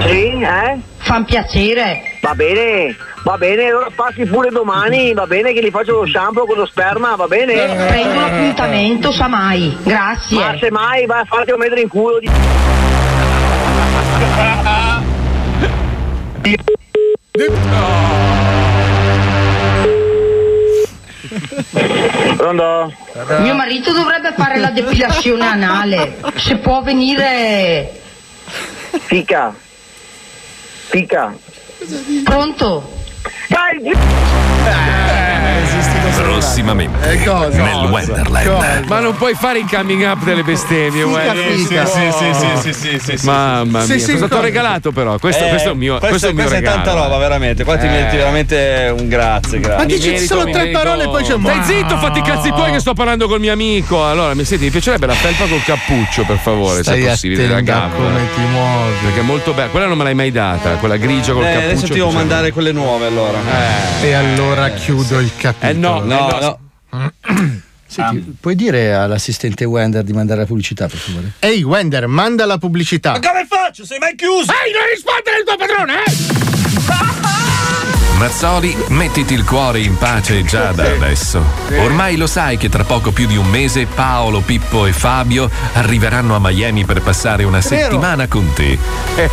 Sì, 0.00 0.40
eh? 0.40 0.94
Fa 1.06 1.22
piacere. 1.22 2.18
Va 2.20 2.34
bene, 2.34 2.96
va 3.22 3.38
bene, 3.38 3.68
allora 3.68 3.86
passi 3.94 4.24
pure 4.24 4.50
domani, 4.50 5.14
va 5.14 5.24
bene 5.24 5.52
che 5.52 5.62
gli 5.62 5.70
faccio 5.70 6.00
lo 6.00 6.04
shampoo 6.04 6.46
con 6.46 6.56
lo 6.56 6.66
sperma, 6.66 7.14
va 7.14 7.28
bene? 7.28 7.54
Prendo 7.86 8.18
l'appuntamento, 8.18 9.12
sa 9.12 9.28
mai. 9.28 9.76
Grazie. 9.84 10.36
Ma 10.36 10.56
se 10.58 10.68
mai 10.72 11.06
vai 11.06 11.20
a 11.20 11.24
farti 11.24 11.52
un 11.52 11.58
metro 11.60 11.78
in 11.78 11.86
culo 11.86 12.18
di... 12.18 12.28
Pronto? 22.36 22.92
Mio 23.42 23.54
marito 23.54 23.92
dovrebbe 23.92 24.32
fare 24.36 24.58
la 24.58 24.70
depilazione 24.70 25.46
anale. 25.46 26.16
Se 26.34 26.56
può 26.56 26.82
venire. 26.82 27.92
Fica. 29.04 29.54
Fica. 30.90 31.34
Pronto? 32.24 32.96
Prossimamente 36.16 37.10
Eh, 37.12 37.24
cosa? 37.24 37.62
nel 37.62 37.90
Wonderland. 37.90 38.84
Ma 38.86 39.00
non 39.00 39.14
puoi 39.16 39.34
fare 39.34 39.58
il 39.58 39.66
coming 39.70 40.02
up 40.02 40.22
delle 40.24 40.42
bestemmie, 40.42 41.04
fica. 41.06 41.84
Sì, 41.86 42.00
sì, 42.10 42.32
sì, 42.32 42.72
sì, 42.72 42.72
sì, 42.72 42.98
sì, 43.02 43.18
sì. 43.18 43.26
Mamma 43.26 43.82
Sì, 43.82 43.88
mia, 43.92 43.98
sì, 43.98 44.04
sono 44.04 44.16
stato 44.18 44.34
cosa? 44.36 44.46
regalato 44.46 44.92
però. 44.92 45.18
Questo, 45.18 45.44
Eh, 45.44 45.48
questo 45.48 45.68
è 45.68 45.72
il 45.72 45.78
mio, 45.78 45.98
questo- 45.98 46.08
questo 46.08 46.26
è 46.26 46.30
il 46.30 46.34
mio 46.36 46.44
questa 46.46 46.62
è 46.62 46.66
regalo. 46.70 46.84
tanta 46.84 47.02
roba, 47.02 47.18
veramente. 47.18 47.64
Qua 47.64 47.76
ti 47.76 47.86
Eh. 47.86 47.90
meriti 47.90 48.16
veramente 48.16 48.94
un 48.98 49.08
grazie, 49.08 49.60
grazie. 49.60 49.86
Mi 49.86 49.98
merito, 49.98 50.44
mi 50.44 50.52
merito- 50.52 50.84
Stai 51.46 51.62
zitto, 51.64 51.96
fatti 51.98 52.18
i 52.18 52.22
cazzi 52.22 52.48
tuoi 52.50 52.70
che 52.72 52.80
sto 52.80 52.94
parlando 52.94 53.28
col 53.28 53.40
mio 53.40 53.52
amico. 53.52 54.04
Allora, 54.06 54.34
mi 54.34 54.44
senti, 54.44 54.64
mi 54.64 54.70
piacerebbe 54.70 55.06
la 55.06 55.14
felpa 55.14 55.44
col 55.46 55.62
cappuccio, 55.64 56.24
per 56.24 56.38
favore, 56.38 56.82
Stai 56.82 57.00
se 57.02 57.06
è 57.06 57.10
possibile, 57.10 57.44
attento 57.46 57.72
a 57.72 57.74
ragazzi. 57.74 57.96
come 57.96 58.20
ti 58.34 58.40
muovi. 58.52 58.92
Perché 59.02 59.20
è 59.20 59.22
molto 59.22 59.52
bella. 59.52 59.68
Quella 59.68 59.86
non 59.86 59.98
me 59.98 60.04
l'hai 60.04 60.14
mai 60.14 60.30
data, 60.32 60.70
quella 60.76 60.96
grigia 60.96 61.32
col 61.32 61.44
Eh, 61.44 61.52
cappuccio. 61.52 61.70
adesso 61.70 61.86
ti 61.86 61.92
devo 61.94 62.10
mandare 62.10 62.52
quelle 62.52 62.72
nuove 62.72 63.06
allora. 63.06 63.38
E 64.02 64.12
allora 64.14 64.70
chiudo 64.70 65.18
il 65.20 65.30
capitolo. 65.36 65.70
Eh 65.70 65.74
no, 65.74 66.00
No, 66.06 66.36
eh 66.36 66.40
no. 66.40 67.12
Senti, 67.88 68.36
puoi 68.40 68.56
dire 68.56 68.94
all'assistente 68.94 69.64
Wender 69.64 70.02
di 70.02 70.12
mandare 70.12 70.40
la 70.40 70.46
pubblicità, 70.46 70.88
per 70.88 70.98
favore? 70.98 71.32
Ehi, 71.38 71.62
Wender, 71.62 72.06
manda 72.08 72.44
la 72.44 72.58
pubblicità. 72.58 73.12
come 73.20 73.46
faccio? 73.48 73.84
Sei 73.86 73.98
mai 73.98 74.14
chiuso? 74.16 74.50
Ehi, 74.52 74.72
non 74.72 74.82
rispondere 74.92 75.36
al 75.36 75.44
tuo 75.44 75.56
padrone, 75.56 75.94
eh! 76.04 77.05
Mazzoli, 78.18 78.74
mettiti 78.88 79.34
il 79.34 79.44
cuore 79.44 79.80
in 79.80 79.98
pace 79.98 80.42
già 80.42 80.72
da 80.72 80.84
adesso. 80.84 81.44
Ormai 81.80 82.16
lo 82.16 82.26
sai 82.26 82.56
che 82.56 82.70
tra 82.70 82.82
poco 82.82 83.10
più 83.10 83.26
di 83.26 83.36
un 83.36 83.46
mese 83.46 83.84
Paolo, 83.84 84.40
Pippo 84.40 84.86
e 84.86 84.92
Fabio 84.94 85.50
arriveranno 85.74 86.34
a 86.34 86.38
Miami 86.40 86.86
per 86.86 87.02
passare 87.02 87.44
una 87.44 87.60
settimana 87.60 88.26
con 88.26 88.50
te. 88.54 88.78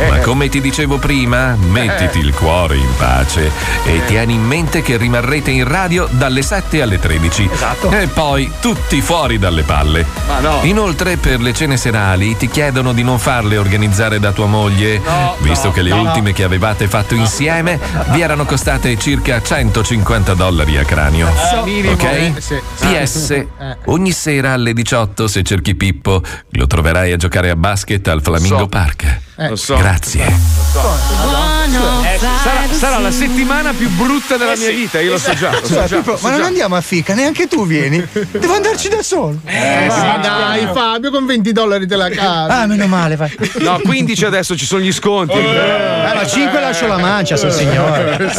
Ma 0.06 0.18
come 0.22 0.50
ti 0.50 0.60
dicevo 0.60 0.98
prima, 0.98 1.56
mettiti 1.56 2.18
il 2.18 2.34
cuore 2.34 2.76
in 2.76 2.94
pace 2.98 3.50
e 3.84 4.04
tieni 4.04 4.34
in 4.34 4.44
mente 4.44 4.82
che 4.82 4.98
rimarrete 4.98 5.50
in 5.50 5.66
radio 5.66 6.06
dalle 6.10 6.42
7 6.42 6.82
alle 6.82 6.98
13. 6.98 7.48
Esatto. 7.50 7.90
E 7.90 8.06
poi 8.08 8.52
tutti 8.60 9.00
fuori 9.00 9.38
dalle 9.38 9.62
palle. 9.62 10.04
Ma 10.26 10.40
no. 10.40 10.58
Inoltre 10.62 11.16
per 11.16 11.40
le 11.40 11.54
cene 11.54 11.78
serali 11.78 12.36
ti 12.36 12.48
chiedono 12.48 12.92
di 12.92 13.02
non 13.02 13.18
farle 13.18 13.56
organizzare 13.56 14.20
da 14.20 14.32
tua 14.32 14.46
moglie, 14.46 15.00
No, 15.02 15.36
visto 15.38 15.68
no, 15.68 15.72
che 15.72 15.80
le 15.80 15.92
ultime 15.92 16.34
che 16.34 16.44
avevate 16.44 16.86
fatto 16.86 17.14
insieme 17.14 17.80
vi 18.10 18.20
erano 18.20 18.44
costate 18.44 18.72
circa 18.98 19.40
150 19.40 20.34
dollari 20.34 20.76
a 20.76 20.84
cranio. 20.84 21.28
Eh. 21.28 21.88
Ok? 21.88 22.02
Eh, 22.02 22.34
sì. 22.38 22.60
PS, 22.78 23.30
Eh. 23.30 23.46
ogni 23.86 24.12
sera 24.12 24.52
alle 24.52 24.72
18 24.72 25.26
se 25.28 25.42
cerchi 25.42 25.74
Pippo 25.74 26.22
lo 26.50 26.66
troverai 26.66 27.12
a 27.12 27.16
giocare 27.16 27.50
a 27.50 27.56
basket 27.56 28.06
al 28.08 28.22
Flamingo 28.22 28.58
so. 28.58 28.66
Park. 28.68 29.20
Lo 29.36 29.56
so. 29.56 29.76
Grazie. 29.76 31.53
Eh, 31.64 32.18
sarà, 32.18 32.72
sarà 32.72 32.98
la 32.98 33.10
settimana 33.10 33.72
più 33.72 33.88
brutta 33.90 34.36
della 34.36 34.56
mia 34.56 34.70
vita, 34.70 35.00
io 35.00 35.12
lo 35.12 35.18
so 35.18 35.32
già. 35.34 35.50
Lo 35.50 35.56
so 35.58 35.66
Scusa, 35.66 35.86
già, 35.86 35.96
Pippo, 35.96 36.10
lo 36.12 36.16
so 36.18 36.28
ma 36.28 36.36
non 36.36 36.44
andiamo 36.44 36.76
a 36.76 36.80
fica, 36.80 37.14
neanche 37.14 37.46
tu 37.46 37.66
vieni. 37.66 38.06
Devo 38.12 38.54
andarci 38.54 38.88
da 38.88 39.02
solo. 39.02 39.38
Eh, 39.44 39.86
ma 39.86 40.18
dai, 40.18 40.68
Fabio, 40.72 41.10
con 41.10 41.24
20 41.24 41.52
dollari 41.52 41.86
te 41.86 41.96
la 41.96 42.10
casa. 42.10 42.60
Ah, 42.60 42.66
meno 42.66 42.86
male, 42.86 43.16
vai. 43.16 43.34
No, 43.60 43.80
15 43.82 44.24
adesso 44.26 44.56
ci 44.56 44.66
sono 44.66 44.82
gli 44.82 44.92
sconti. 44.92 45.38
Eh, 45.38 46.12
ma 46.14 46.26
5 46.26 46.60
lascio 46.60 46.86
la 46.86 46.98
mancia, 46.98 47.36
sto 47.36 47.50
signore. 47.50 48.32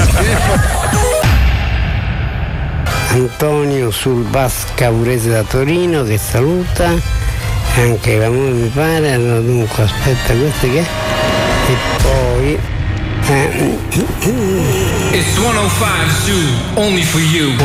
Antonio 3.09 3.91
sul 3.91 4.23
bus 4.23 4.65
Caurese 4.75 5.29
da 5.29 5.43
Torino 5.43 6.03
che 6.03 6.17
saluta 6.17 6.91
anche 7.77 8.17
la 8.17 8.29
moglie 8.29 8.51
mi 8.51 8.67
pare 8.67 9.13
allora 9.13 9.39
dunque 9.39 9.83
aspetta 9.83 10.33
questo 10.33 10.67
che 10.69 10.79
è 10.79 10.85
e 11.67 11.75
poi 12.01 12.53
eh, 12.53 12.74
It's 13.27 13.39
105 15.39 16.11
Zoo, 16.25 16.47
only 16.77 17.01
for 17.01 17.19
you. 17.19 17.55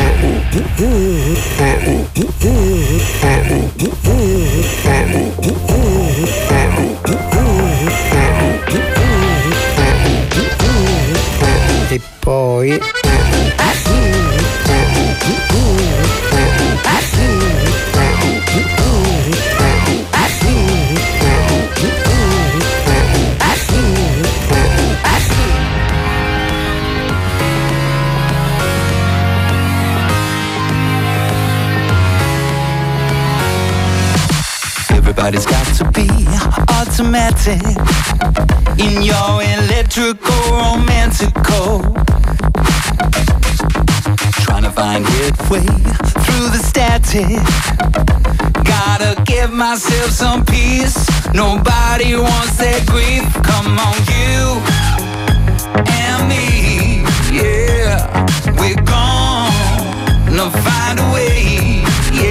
e 11.93 12.01
poi 12.21 12.79
Everybody's 35.01 35.47
got 35.47 35.65
to 35.77 35.83
be 35.91 36.07
automatic 36.77 37.59
in 38.77 39.01
your 39.01 39.41
electrical 39.57 40.41
romantical. 40.51 41.81
Trying 44.45 44.63
to 44.63 44.69
find 44.69 45.03
your 45.09 45.31
way 45.49 45.65
through 46.23 46.47
the 46.53 46.61
static. 46.61 47.41
Gotta 48.63 49.21
give 49.25 49.51
myself 49.51 50.11
some 50.11 50.45
peace. 50.45 50.95
Nobody 51.33 52.15
wants 52.15 52.57
that 52.57 52.85
grief. 52.85 53.25
Come 53.41 53.79
on, 53.79 53.97
you 54.13 54.61
and 55.89 56.29
me. 56.29 57.01
Yeah, 57.33 58.05
we're 58.59 58.83
gonna 58.85 60.51
find 60.61 60.99
a 60.99 61.07
way. 61.11 61.81
Yeah, 62.13 62.30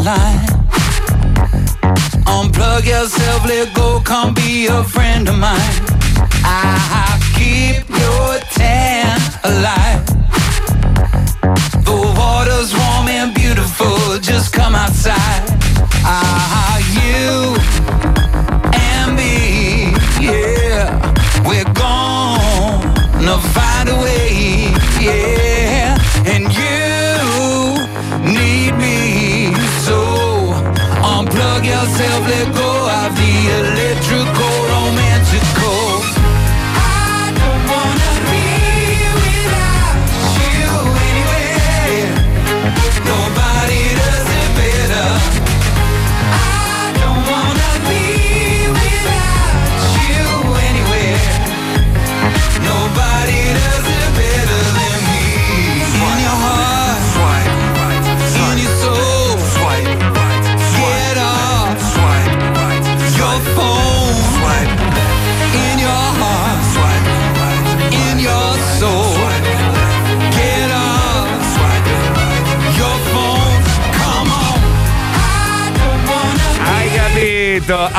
online. 0.00 0.46
Unplug 2.24 2.86
yourself, 2.86 3.44
let 3.46 3.74
go, 3.74 4.00
come 4.02 4.32
be 4.32 4.66
a 4.66 4.82
friend 4.84 5.28
of 5.28 5.36
mine. 5.38 5.89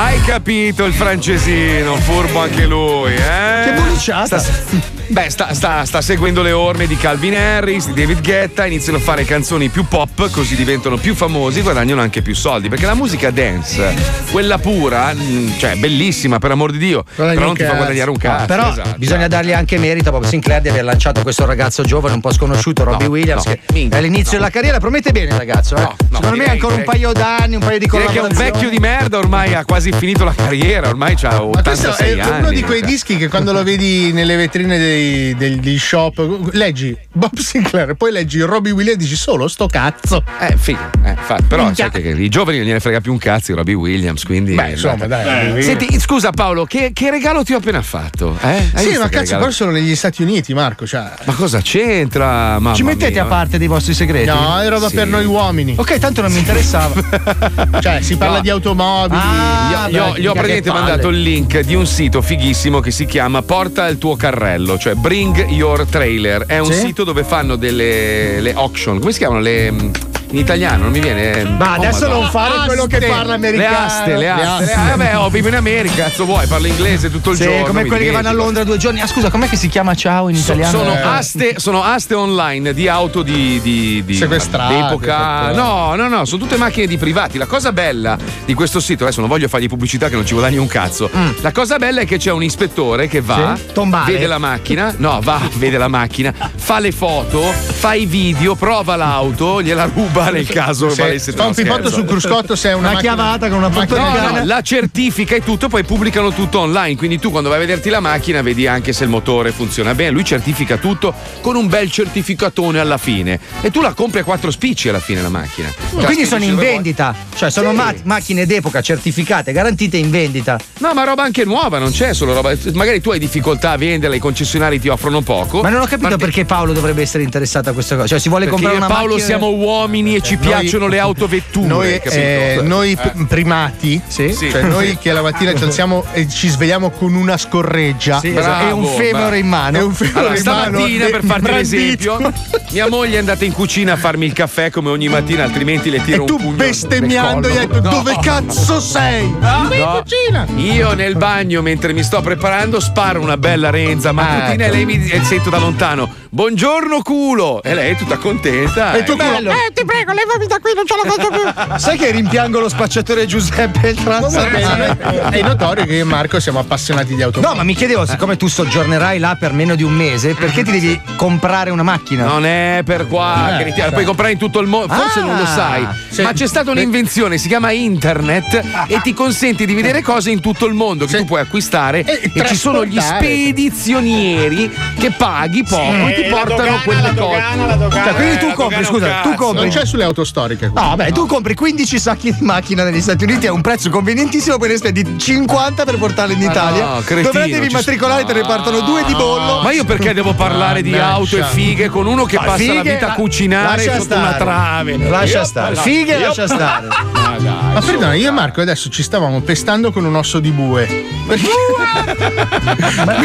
Hai 0.04 0.20
capito 0.22 0.84
il 0.84 0.92
francesino, 0.92 1.94
furbo 1.96 2.40
anche 2.40 2.66
lui, 2.66 3.14
eh? 3.14 3.62
Che 3.64 3.72
bulliciata. 3.72 4.38
Sta- 4.38 4.91
beh, 5.12 5.30
sta, 5.30 5.52
sta- 5.54 5.84
sta 5.84 6.00
seguendo 6.00 6.42
le 6.42 6.52
orme 6.52 6.86
di 6.86 6.96
Calvin 6.96 7.34
Harris, 7.36 7.86
di 7.86 7.92
David 7.94 8.22
Guetta, 8.22 8.64
iniziano 8.66 8.98
a 8.98 9.00
fare 9.00 9.24
canzoni 9.24 9.68
più 9.68 9.84
pop, 9.86 10.30
così 10.30 10.56
diventano 10.56 10.96
più 10.96 11.14
famosi, 11.14 11.60
guadagnano 11.60 12.00
anche 12.00 12.22
più 12.22 12.34
soldi. 12.34 12.68
Perché 12.68 12.86
la 12.86 12.94
musica 12.94 13.30
dance, 13.30 13.94
quella 14.30 14.58
pura, 14.58 15.12
mh, 15.12 15.58
cioè 15.58 15.76
bellissima, 15.76 16.38
per 16.38 16.50
amor 16.52 16.72
di 16.72 16.78
Dio, 16.78 17.04
Guadagni 17.14 17.34
però 17.36 17.46
non 17.48 17.56
ti 17.56 17.64
fa 17.64 17.74
guadagnare 17.74 18.10
un 18.10 18.16
cazzo. 18.16 18.46
Però 18.46 18.70
esatto. 18.70 18.94
bisogna 18.96 19.28
dargli 19.28 19.52
anche 19.52 19.78
merito 19.78 20.08
a 20.08 20.12
Bob 20.12 20.24
Sinclair 20.24 20.62
di 20.62 20.68
aver 20.70 20.84
lanciato 20.84 21.22
questo 21.22 21.44
ragazzo 21.44 21.82
giovane, 21.82 22.14
un 22.14 22.20
po' 22.20 22.32
sconosciuto, 22.32 22.84
Robbie 22.84 23.06
No, 23.06 23.12
Williams, 23.12 23.44
no, 23.46 23.52
che 23.66 23.88
è 23.90 23.96
all'inizio 23.96 24.38
della 24.38 24.50
carriera. 24.50 24.78
Promette 24.78 25.12
bene, 25.12 25.36
ragazzo. 25.36 25.76
eh. 25.76 25.88
Secondo 26.12 26.36
me 26.36 26.44
ancora 26.50 26.74
un 26.76 26.84
paio 26.84 27.12
d'anni, 27.12 27.54
un 27.56 27.60
paio 27.60 27.78
di 27.78 27.86
Direi 27.86 28.06
che 28.06 28.12
è 28.18 28.20
un 28.22 28.28
collaborazioni. 28.28 28.50
vecchio 28.50 28.70
di 28.70 28.78
merda, 28.78 29.18
ormai 29.18 29.54
ha 29.54 29.64
quasi 29.64 29.92
finito 29.92 30.24
la 30.24 30.32
carriera, 30.34 30.88
ormai 30.88 31.14
ha 31.22 31.30
Ma 31.30 31.60
questo 31.62 31.88
86 31.90 32.16
è 32.16 32.20
anni. 32.20 32.38
uno 32.40 32.50
di 32.50 32.62
quei 32.62 32.80
dischi 32.82 33.16
che 33.16 33.28
quando 33.28 33.52
lo 33.52 33.62
vedi 33.62 34.12
nelle 34.12 34.36
vetrine 34.36 34.78
dei- 34.78 35.00
degli 35.36 35.78
shop, 35.78 36.50
leggi 36.52 36.96
Bob 37.12 37.36
Sinclair, 37.38 37.94
poi 37.94 38.12
leggi 38.12 38.40
Robbie 38.40 38.72
Williams 38.72 38.98
e 39.00 39.02
dici 39.04 39.16
solo 39.16 39.48
sto 39.48 39.66
cazzo. 39.66 40.22
Eh, 40.40 40.56
figo. 40.56 40.78
Eh, 41.04 41.14
fa- 41.20 41.38
però 41.46 41.72
sai 41.74 41.90
che 41.90 41.98
i 42.00 42.28
giovani 42.28 42.58
non 42.58 42.66
gliene 42.66 42.80
frega 42.80 43.00
più 43.00 43.12
un 43.12 43.18
cazzo 43.18 43.52
di 43.52 43.58
Robbie 43.58 43.74
Williams, 43.74 44.24
quindi. 44.24 44.54
Beh, 44.54 44.70
insomma, 44.70 45.06
dai, 45.06 45.46
Williams. 45.52 45.64
Senti, 45.64 46.00
scusa 46.00 46.30
Paolo, 46.30 46.64
che, 46.64 46.90
che 46.92 47.10
regalo 47.10 47.42
ti 47.44 47.52
ho 47.54 47.58
appena 47.58 47.82
fatto? 47.82 48.36
Eh? 48.42 48.70
Hai 48.74 48.84
Sì, 48.92 48.96
ma 48.98 49.08
cazzo, 49.08 49.20
regalo? 49.20 49.42
poi 49.44 49.52
sono 49.52 49.70
negli 49.70 49.94
Stati 49.96 50.22
Uniti, 50.22 50.54
Marco. 50.54 50.86
Cioè. 50.86 51.10
Ma 51.24 51.32
cosa 51.34 51.60
c'entra? 51.60 52.58
Mamma 52.58 52.74
Ci 52.74 52.82
mettete 52.82 53.12
mia. 53.12 53.22
a 53.24 53.26
parte 53.26 53.58
dei 53.58 53.66
vostri 53.68 53.94
segreti? 53.94 54.26
No, 54.26 54.58
è 54.60 54.68
roba 54.68 54.88
Sì. 54.88 54.94
per 54.96 55.06
noi 55.06 55.24
uomini. 55.24 55.74
Ok, 55.76 55.98
tanto 55.98 56.20
non 56.22 56.32
mi 56.32 56.38
interessava. 56.38 56.94
Cioè, 57.80 58.00
si 58.02 58.16
parla 58.16 58.36
No. 58.36 58.40
di 58.42 58.50
automobili. 58.50 59.20
Ah, 59.22 59.88
Gli 59.88 59.96
ho, 59.96 60.12
beh, 60.12 60.20
gli 60.20 60.26
ho 60.26 60.32
praticamente 60.32 60.70
mandato 60.72 61.08
il 61.08 61.20
link 61.22 61.60
di 61.60 61.74
un 61.74 61.86
sito 61.86 62.20
fighissimo 62.22 62.80
che 62.80 62.90
si 62.90 63.04
chiama 63.06 63.42
Porta 63.42 63.86
il 63.88 63.98
tuo 63.98 64.16
carrello, 64.16 64.78
cioè 64.78 64.91
Bring 64.96 65.48
Your 65.50 65.84
Trailer. 65.86 66.44
È 66.46 66.58
un 66.58 66.72
Sì? 66.72 66.86
sito 66.86 67.04
dove 67.04 67.24
fanno 67.24 67.56
delle 67.56 68.40
le 68.40 68.52
auction. 68.54 68.98
Come 68.98 69.12
si 69.12 69.18
chiamano? 69.18 69.40
Le. 69.40 70.10
Mm, 70.32 70.34
In 70.34 70.38
italiano 70.38 70.82
non 70.84 70.92
mi 70.92 71.00
viene. 71.00 71.44
Ma 71.44 71.72
Oh, 71.72 71.74
adesso 71.74 72.00
Madonna. 72.06 72.20
non 72.22 72.30
fare 72.30 72.66
quello 72.66 72.86
che 72.86 72.98
parla 73.00 73.36
Le 73.36 73.46
americano. 73.46 73.76
aste, 73.86 74.16
le 74.16 74.30
aste. 74.30 74.64
Le- 74.64 74.72
ah, 74.72 74.96
vabbè, 74.96 75.18
oh, 75.18 75.28
vivo 75.30 75.48
in 75.48 75.54
America, 75.56 76.04
cazzo 76.04 76.24
vuoi? 76.24 76.46
Parlo 76.46 76.66
inglese 76.66 77.10
tutto 77.10 77.30
il 77.30 77.36
Sì, 77.36 77.44
giorno. 77.44 77.64
come 77.66 77.84
quelli 77.86 78.04
che 78.06 78.10
vanno 78.10 78.28
a. 78.28 78.32
Londra 78.32 78.64
due 78.64 78.76
giorni. 78.78 79.00
Ah, 79.00 79.06
scusa, 79.06 79.30
com'è 79.30 79.48
che 79.48 79.56
si 79.56 79.68
chiama 79.68 79.94
ciao 79.94 80.28
in 80.28 80.36
So- 80.36 80.52
italiano? 80.52 80.78
sono, 80.78 80.94
Eh. 80.94 81.00
aste, 81.02 81.54
sono 81.58 81.82
aste 81.84 82.14
online 82.14 82.72
di 82.74 82.88
auto 82.88 83.22
di, 83.22 83.60
di, 83.62 84.02
di 84.04 84.14
Sequestrate, 84.14 84.74
d'epoca. 84.74 85.52
No, 85.52 85.94
no, 85.94 86.08
no, 86.08 86.24
sono 86.24 86.42
tutte 86.42 86.56
macchine 86.56 86.86
di 86.86 86.96
privati. 86.98 87.36
La 87.38 87.46
cosa 87.46 87.72
bella 87.72 88.16
di 88.44 88.54
questo 88.54 88.80
sito, 88.80 89.04
adesso 89.04 89.20
non 89.20 89.28
voglio 89.28 89.48
fargli 89.48 89.68
pubblicità 89.68 90.08
che 90.08 90.14
non 90.14 90.26
ci 90.26 90.32
guadagni 90.32 90.56
un 90.56 90.66
cazzo. 90.66 91.10
La 91.40 91.52
cosa 91.52 91.76
bella 91.78 92.00
è 92.00 92.06
che 92.06 92.16
c'è 92.18 92.30
un 92.32 92.42
ispettore 92.42 93.06
che 93.06 93.20
va, 93.20 93.54
Sì? 93.56 93.72
Tombale. 93.72 94.12
vede 94.12 94.26
la 94.26 94.38
macchina, 94.38 94.94
no, 94.96 95.20
va, 95.22 95.40
vede 95.56 95.76
la 95.78 95.88
macchina, 95.88 96.32
fa 96.56 96.78
le 96.78 96.90
foto, 96.92 97.40
fa 97.42 97.94
i 97.94 98.06
video, 98.06 98.54
prova 98.54 98.96
l'auto, 98.96 99.60
gliela 99.62 99.84
ruba 99.84 100.21
nel 100.30 100.46
caso 100.46 100.90
Sì, 100.90 101.00
valesse 101.00 101.32
fa 101.32 101.46
un 101.46 101.54
pippotto 101.54 101.90
sul 101.90 102.04
cruscotto 102.04 102.54
se 102.56 102.70
è 102.70 102.72
una, 102.72 102.88
Una 102.88 102.92
macchina- 102.94 103.14
chiavata 103.14 103.48
con 103.48 103.58
una 103.58 103.68
macchina- 103.68 104.28
No, 104.30 104.38
no, 104.38 104.44
la 104.44 104.60
certifica 104.62 105.34
e 105.34 105.42
tutto, 105.42 105.68
poi 105.68 105.84
pubblicano 105.84 106.32
tutto 106.32 106.60
online. 106.60 106.96
Quindi 106.96 107.18
tu 107.18 107.30
quando 107.30 107.48
vai 107.48 107.58
a 107.58 107.60
vederti 107.60 107.88
la 107.90 108.00
macchina 108.00 108.42
vedi 108.42 108.66
anche 108.66 108.92
se 108.92 109.04
il 109.04 109.10
motore 109.10 109.50
funziona 109.52 109.94
bene. 109.94 110.10
Lui 110.10 110.24
certifica 110.24 110.76
tutto 110.76 111.14
con 111.40 111.56
un 111.56 111.66
bel 111.68 111.90
certificatone 111.90 112.78
alla 112.78 112.98
fine. 112.98 113.38
E 113.60 113.70
tu 113.70 113.80
la 113.80 113.92
compri 113.92 114.20
a 114.20 114.24
quattro 114.24 114.50
spicci 114.50 114.88
alla 114.88 115.00
fine 115.00 115.22
la 115.22 115.28
macchina. 115.28 115.68
La 115.96 116.04
Quindi 116.04 116.24
sono 116.26 116.42
in 116.44 116.50
dove 116.50 116.62
vuoi. 116.62 116.74
vendita, 116.74 117.14
cioè 117.36 117.50
sono 117.50 117.70
Sì. 117.70 117.76
ma- 117.76 117.94
macchine 118.04 118.46
d'epoca 118.46 118.80
certificate, 118.80 119.52
garantite 119.52 119.96
in 119.96 120.10
vendita. 120.10 120.58
No, 120.78 120.92
ma 120.94 121.04
roba 121.04 121.22
anche 121.22 121.44
nuova, 121.44 121.78
non 121.78 121.90
c'è 121.90 122.12
solo 122.14 122.32
roba. 122.34 122.52
Magari 122.74 123.00
tu 123.00 123.10
hai 123.10 123.18
difficoltà 123.18 123.70
a 123.72 123.76
venderla, 123.76 124.16
i 124.16 124.18
concessionari 124.18 124.80
ti 124.80 124.88
offrono 124.88 125.20
poco. 125.22 125.62
Ma 125.62 125.68
non 125.68 125.80
ho 125.80 125.84
capito 125.86 126.08
Parte- 126.08 126.24
perché 126.24 126.44
Paolo 126.44 126.72
dovrebbe 126.72 127.02
essere 127.02 127.22
interessato 127.22 127.70
a 127.70 127.72
questa 127.72 127.94
cosa. 127.94 128.08
Cioè, 128.08 128.18
si 128.18 128.28
vuole 128.28 128.44
Perché 128.46 128.60
comprare 128.62 128.84
una 128.84 128.92
Paolo 128.94 129.14
macchina. 129.14 129.26
siamo 129.26 129.50
uomini 129.50 130.11
e 130.16 130.20
ci 130.22 130.34
Noi- 130.36 130.46
piacciono 130.46 130.86
le 130.86 130.98
autovetture. 130.98 131.66
Noi, 131.66 132.00
eh, 132.02 132.60
noi 132.62 132.96
p- 132.96 133.26
primati, 133.26 134.00
Sì. 134.06 134.32
Sì. 134.32 134.50
cioè 134.50 134.62
noi 134.62 134.96
che 134.98 135.12
la 135.12 135.22
mattina 135.22 135.54
ci 135.54 135.62
alziamo 135.64 136.04
e 136.12 136.28
ci 136.28 136.48
svegliamo 136.48 136.90
con 136.90 137.14
una 137.14 137.36
scorreggia 137.36 138.18
Sì, 138.20 138.30
Bravo, 138.30 138.68
e 138.68 138.72
un 138.72 138.84
femore 138.86 139.10
bravo. 139.10 139.34
in 139.34 139.46
mano. 139.48 139.78
e 139.78 139.82
un 139.82 139.94
femore 139.94 140.18
Allora, 140.18 140.36
in 140.38 140.44
mano 140.44 140.62
stamattina, 140.70 141.06
e- 141.06 141.10
per 141.10 141.24
farti 141.24 141.42
brandito. 141.42 142.18
l'esempio, 142.18 142.32
mia 142.70 142.88
moglie 142.88 143.16
è 143.16 143.18
andata 143.18 143.44
in 143.44 143.52
cucina 143.52 143.92
a 143.92 143.96
farmi 143.96 144.26
il 144.26 144.32
caffè 144.32 144.70
come 144.70 144.90
ogni 144.90 145.08
mattina, 145.08 145.44
altrimenti 145.44 145.90
le 145.90 146.02
tiro 146.02 146.16
E 146.16 146.20
un 146.20 146.26
tu 146.26 146.36
pugno 146.36 146.56
bestemmiando 146.56 147.48
nel 147.48 147.56
gli 147.56 147.58
hai 147.60 147.66
detto 147.66 147.80
No. 147.82 147.90
dove 147.90 148.18
cazzo 148.20 148.80
sei? 148.80 149.24
In 149.24 149.38
No. 149.40 150.02
cucina. 150.02 150.46
Io 150.56 150.92
nel 150.94 151.16
bagno, 151.16 151.62
mentre 151.62 151.92
mi 151.92 152.02
sto 152.02 152.20
preparando, 152.20 152.80
sparo 152.80 153.20
una 153.20 153.36
bella 153.36 153.70
renza 153.70 154.12
mattutina 154.12 154.64
ecco. 154.64 154.74
e 154.74 154.76
lei 154.76 154.84
mi 154.84 155.08
e 155.08 155.22
sento 155.24 155.50
da 155.50 155.58
lontano: 155.58 156.08
Buongiorno 156.30 157.02
culo! 157.02 157.62
E 157.62 157.74
lei 157.74 157.92
è 157.92 157.96
tutta 157.96 158.16
contenta. 158.16 158.94
E 158.94 159.04
tu 159.04 159.12
Eh, 159.12 159.16
bello. 159.16 159.50
Eh, 159.50 159.70
ti 159.74 159.84
prego, 159.84 160.01
levami 160.12 160.46
da 160.46 160.58
qui, 160.60 160.72
non 160.74 160.84
ce 160.86 160.94
la 161.02 161.10
faccio 161.10 161.28
più. 161.30 161.78
Sai 161.78 161.96
che 161.98 162.10
rimpiango 162.10 162.58
lo 162.60 162.68
spacciatore 162.68 163.26
Giuseppe 163.26 163.88
il 163.88 164.02
Transarmano? 164.02 165.30
È 165.30 165.40
notorio 165.42 165.84
che 165.84 165.94
io 165.94 166.00
e 166.02 166.04
Marco 166.04 166.40
siamo 166.40 166.58
appassionati 166.58 167.14
di 167.14 167.22
automobili. 167.22 167.52
No, 167.52 167.58
ma 167.58 167.64
mi 167.64 167.74
chiedevo, 167.74 168.04
siccome 168.06 168.36
tu 168.36 168.48
soggiornerai 168.48 169.18
là 169.18 169.36
per 169.38 169.52
meno 169.52 169.74
di 169.74 169.82
un 169.82 169.92
mese, 169.92 170.34
perché 170.34 170.62
ti 170.64 170.70
devi 170.72 171.00
comprare 171.16 171.70
una 171.70 171.82
macchina? 171.82 172.24
Non 172.24 172.44
è 172.44 172.82
per 172.84 173.06
qua, 173.06 173.58
Eh, 173.60 173.74
la 173.76 173.90
puoi 173.90 174.04
comprare 174.04 174.32
in 174.32 174.38
tutto 174.38 174.58
il 174.60 174.66
mondo, 174.66 174.92
forse 174.92 175.20
Ah, 175.20 175.24
non 175.24 175.36
lo 175.36 175.46
sai, 175.46 175.86
sì. 176.10 176.22
ma 176.22 176.32
c'è 176.32 176.46
stata 176.46 176.70
un'invenzione, 176.70 177.38
si 177.38 177.48
chiama 177.48 177.70
internet 177.70 178.62
e 178.88 179.00
ti 179.02 179.12
consente 179.14 179.64
di 179.64 179.74
vedere 179.74 180.02
cose 180.02 180.30
in 180.30 180.40
tutto 180.40 180.66
il 180.66 180.74
mondo 180.74 181.04
che 181.04 181.12
Sì. 181.12 181.16
tu 181.18 181.24
puoi 181.26 181.40
acquistare 181.40 182.00
E 182.04 182.30
e, 182.34 182.46
ci 182.46 182.56
sono 182.56 182.84
gli 182.84 182.98
spedizionieri 183.00 184.70
che 184.98 185.10
paghi 185.12 185.64
poco 185.64 185.82
e 186.08 186.14
ti 186.14 186.20
Eh, 186.22 186.28
portano 186.28 186.56
dogana, 186.62 186.80
quelle 186.82 187.00
la 187.02 187.08
cose. 187.08 187.20
dogana, 187.20 187.66
la 187.66 187.74
dogana. 187.76 188.04
Cioè, 188.04 188.14
quindi 188.14 188.34
Eh, 188.34 188.38
tu 188.38 188.52
compri, 188.54 188.84
scusa, 188.84 189.20
tu 189.22 189.34
compri. 189.34 189.70
Sulle 189.92 190.04
auto 190.04 190.24
storiche. 190.24 190.68
quello. 190.70 190.86
No, 190.88 190.96
beh, 190.96 191.12
tu 191.12 191.26
compri 191.26 191.54
15 191.54 191.98
sacchi 191.98 192.32
di 192.32 192.40
macchina 192.44 192.82
negli 192.82 193.02
Stati 193.02 193.24
Uniti 193.24 193.46
a 193.46 193.52
un 193.52 193.60
prezzo 193.60 193.90
convenientissimo, 193.90 194.56
poi 194.56 194.68
ne 194.68 194.76
spendi 194.78 195.18
50 195.18 195.84
per 195.84 195.98
portarli 195.98 196.32
in 196.32 196.40
Italia. 196.40 196.94
no, 196.94 197.00
cretino, 197.04 197.30
Dove 197.30 197.48
devi 197.48 197.68
ci- 197.68 197.74
matricolare, 197.74 198.24
te 198.24 198.32
ne 198.32 198.40
partono 198.40 198.80
due 198.80 199.04
di 199.04 199.12
bollo. 199.14 199.60
Ma 199.62 199.70
io 199.72 199.84
perché 199.84 200.14
devo 200.14 200.32
parlare 200.32 200.80
di 200.80 200.96
auto 200.96 201.36
e 201.36 201.42
fighe 201.44 201.90
con 201.90 202.06
uno 202.06 202.24
che 202.24 202.36
Ma 202.36 202.44
passa 202.44 202.52
la 202.72 202.80
fighe, 202.80 202.92
vita 202.94 203.04
a 203.04 203.08
la- 203.08 203.14
cucinare 203.14 203.82
sotto 203.82 204.14
una 204.14 204.28
stare. 204.32 204.36
trave? 204.38 204.96
Lascia 204.96 205.38
Io- 205.40 205.44
stare. 205.44 205.74
no, 205.74 205.80
Fighe, 205.82 206.16
io- 206.16 206.26
lascia 206.28 206.46
stare. 206.46 206.86
Ma 207.12 207.36
dai, 207.38 207.72
Ma 207.74 207.80
su. 207.82 207.86
perdona, 207.88 208.14
io 208.14 208.28
e 208.28 208.30
Marco 208.30 208.60
adesso 208.62 208.88
ci 208.88 209.02
stavamo 209.02 209.40
pestando 209.42 209.92
con 209.92 210.06
un 210.06 210.16
osso 210.16 210.40
di 210.40 210.50
bue. 210.52 210.88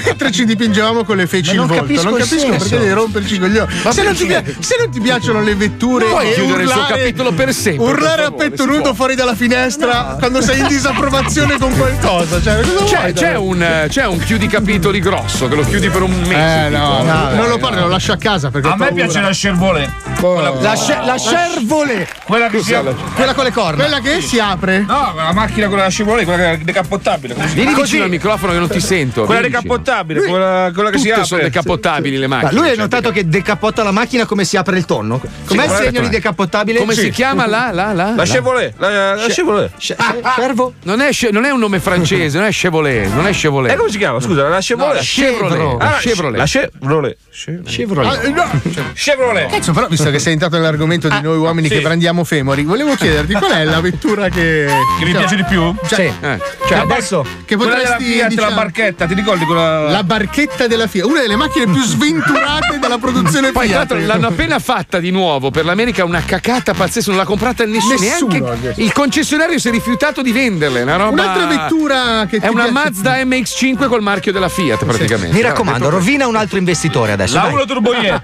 Mentre 0.03 0.32
ci 0.32 0.45
dipingevamo 0.45 1.03
con 1.03 1.18
le 1.18 1.28
feci 1.28 1.51
in 1.51 1.57
non 1.57 1.68
volto. 1.68 1.84
capisco 1.84 2.09
Non 2.09 2.20
capisco 2.20 2.49
perché 2.49 2.78
devi 2.78 2.91
romperci 2.91 3.36
i 3.36 3.39
coglioni. 3.39 3.72
Se 3.91 4.03
non, 4.03 4.13
ti 4.15 4.26
perché? 4.26 4.51
pia- 4.51 4.55
se 4.61 4.76
non 4.80 4.89
ti 4.89 4.99
piacciono 4.99 5.41
le 5.41 5.55
vetture 5.55 6.05
Puoi 6.05 6.34
chiudere 6.47 6.63
il 6.63 6.69
suo 6.69 6.81
urlare, 6.81 6.99
capitolo 7.01 7.31
per 7.33 7.53
sempre, 7.53 7.85
Urlare 7.85 8.21
per 8.23 8.31
a 8.31 8.31
petto 8.31 8.65
nudo 8.65 8.93
fuori 8.93 9.15
dalla 9.15 9.35
finestra 9.35 10.15
quando 10.19 10.41
sei 10.41 10.59
in 10.59 10.67
disapprovazione 10.67 11.57
con 11.57 11.75
qualcosa. 11.75 12.41
Cioè, 12.41 12.61
cosa 12.61 12.85
C'è, 12.85 13.13
c'è 13.13 13.35
un, 13.35 13.85
c'è 13.87 14.05
un 14.05 14.17
chiudi 14.19 14.47
capitoli 14.47 14.99
grosso 14.99 15.47
che 15.47 15.55
lo 15.55 15.63
chiudi 15.63 15.89
per 15.89 16.01
un 16.01 16.11
mese. 16.21 16.65
Eh 16.65 16.69
no, 16.69 17.03
no, 17.03 17.29
non 17.35 17.47
lo 17.49 17.57
parlo, 17.57 17.81
lo 17.81 17.87
lascio 17.87 18.11
a 18.11 18.17
casa 18.17 18.49
perché 18.49 18.67
A 18.67 18.75
me 18.75 18.91
piace 18.93 19.19
la 19.21 19.29
Chevrolet. 19.31 19.89
Quella, 20.19 20.53
La, 20.59 20.75
sce- 20.75 20.99
la 21.03 21.15
Chervolet, 21.15 22.07
quella 22.25 22.47
che 22.49 22.61
si 22.61 22.73
apre. 22.73 22.95
quella 23.13 23.33
con 23.33 23.43
le 23.43 23.51
corna. 23.51 23.83
Quella 23.83 23.99
che 23.99 24.21
si 24.21 24.39
apre. 24.39 24.79
No, 24.79 25.13
la 25.15 25.31
macchina 25.33 25.67
quella 25.67 25.87
Chevrolet, 25.89 26.25
quella 26.25 26.43
che 26.43 26.51
è 26.53 26.57
decappottabile. 26.57 27.35
Vieni 27.53 27.73
vicino 27.75 28.03
al 28.03 28.09
microfono 28.09 28.51
che 28.53 28.59
non 28.59 28.69
ti 28.69 28.79
sento. 28.79 29.23
Quella 29.25 29.41
decappottabile, 29.41 30.23
quella, 30.23 30.71
quella 30.73 30.89
che 30.89 30.97
si 30.97 31.03
Tutte 31.03 31.13
apre. 31.13 31.25
sono 31.27 31.41
decappottabili 31.43 32.17
le 32.17 32.27
macchine. 32.27 32.51
Ma 32.51 32.57
lui 32.57 32.67
hai 32.69 32.73
cioè, 32.75 32.83
notato 32.83 33.11
che 33.11 33.27
decapotta 33.27 33.83
la 33.83 33.91
macchina 33.91 34.25
come 34.25 34.43
si 34.43 34.57
apre 34.57 34.77
il 34.77 34.85
tonno? 34.85 35.21
Com'è 35.45 35.65
il 35.65 35.71
segno 35.71 36.01
di 36.01 36.09
decapottabile? 36.38 36.79
Come 36.79 36.93
Sì. 36.93 37.01
si 37.01 37.09
chiama 37.09 37.47
là, 37.47 37.71
là? 37.71 37.93
La 37.93 38.13
là? 38.15 38.23
Chevrolet, 38.23 38.73
la, 38.77 39.15
la 39.15 39.27
Chevrolet. 39.27 39.71
Cervo? 39.77 40.73
Non 40.83 41.01
è, 41.01 41.09
non 41.31 41.45
è 41.45 41.49
un 41.49 41.59
nome 41.59 41.79
francese, 41.79 42.38
non 42.38 42.47
è 42.47 42.51
Chevrolet. 42.51 43.11
Non 43.11 43.25
è 43.27 43.31
Chevrolet. 43.31 43.71
E 43.73 43.75
come 43.75 43.89
si 43.89 43.97
chiama? 43.97 44.19
Scusa, 44.19 44.43
la 44.47 44.49
No, 44.49 44.59
Chevrolet. 44.59 44.95
la 44.95 45.01
Chevrolet. 45.01 45.81
Ah, 45.81 45.85
la 45.89 45.97
Chevrolet. 45.99 46.38
La 46.38 46.45
Chevrolet. 46.45 47.17
Chevrolet. 47.65 48.25
Ah, 48.25 48.29
no. 48.29 48.61
Chevrolet. 48.93 49.49
Cazzo, 49.49 49.71
però, 49.73 49.88
visto 49.88 50.09
che 50.11 50.19
sei 50.19 50.33
entrato 50.33 50.55
nell'argomento 50.57 51.07
di 51.09 51.21
noi 51.21 51.38
uomini 51.38 51.67
sì. 51.67 51.75
che 51.75 51.81
brandiamo 51.81 52.23
femori, 52.23 52.63
volevo 52.63 52.95
chiederti 52.95 53.33
qual 53.33 53.51
è 53.51 53.63
la 53.63 53.81
vettura 53.81 54.29
che. 54.29 54.67
Che 54.99 55.05
mi 55.05 55.11
piace 55.11 55.35
di 55.35 55.43
più? 55.43 55.73
Cioè, 55.88 55.95
Sì. 56.19 56.25
Eh. 56.25 56.39
Cioè, 56.67 56.77
adesso 56.79 57.25
che 57.45 57.55
Quella 57.55 57.75
della 57.75 57.89
potresti. 57.91 58.13
Fiat, 58.13 58.29
diciamo, 58.29 58.49
la 58.49 58.55
barchetta, 58.55 59.05
ti 59.05 59.13
ricordi 59.13 59.45
quella. 59.45 59.89
la 59.89 60.03
barchetta 60.03 60.67
della 60.67 60.88
Fiat, 60.88 61.05
una 61.05 61.21
delle 61.21 61.35
macchine 61.35 61.65
più 61.65 61.81
sventurate 61.83 62.79
della 62.79 62.97
produzione 62.97 63.51
Poi 63.51 63.67
Fiat. 63.67 63.77
l'altro 63.77 63.99
l'hanno 64.05 64.27
appena 64.27 64.59
fatta 64.59 64.99
di 64.99 65.11
nuovo 65.11 65.51
per 65.51 65.65
l'America 65.65 66.03
una 66.03 66.21
cacata 66.28 66.73
pazzesca, 66.73 67.09
non 67.09 67.19
l'ha 67.19 67.25
comprata 67.25 67.65
nessuno, 67.65 67.95
Nessuno, 67.99 68.32
neanche 68.32 68.51
adesso. 68.67 68.82
il 68.82 68.91
concessionario 68.93 69.57
si 69.57 69.67
è 69.69 69.71
rifiutato 69.71 70.21
di 70.21 70.32
venderle, 70.32 70.82
una 70.84 70.97
roba 70.97 71.09
Un'altra 71.23 71.45
vettura 71.47 72.25
che 72.30 72.38
È 72.38 72.47
una 72.49 72.65
piace- 72.65 72.71
Mazda 72.71 73.15
MX5 73.23 73.88
col 73.88 74.01
marchio 74.01 74.32
della 74.32 74.49
Fiat 74.49 74.86
praticamente. 74.86 75.34
mi 75.36 75.41
raccomando, 75.41 75.89
rovina 75.89 76.28
un 76.28 76.36
altro 76.36 76.57
investitore 76.59 77.13
adesso. 77.13 77.36
La. 77.36 77.45
1 77.47 77.65
Turboier. 77.65 78.21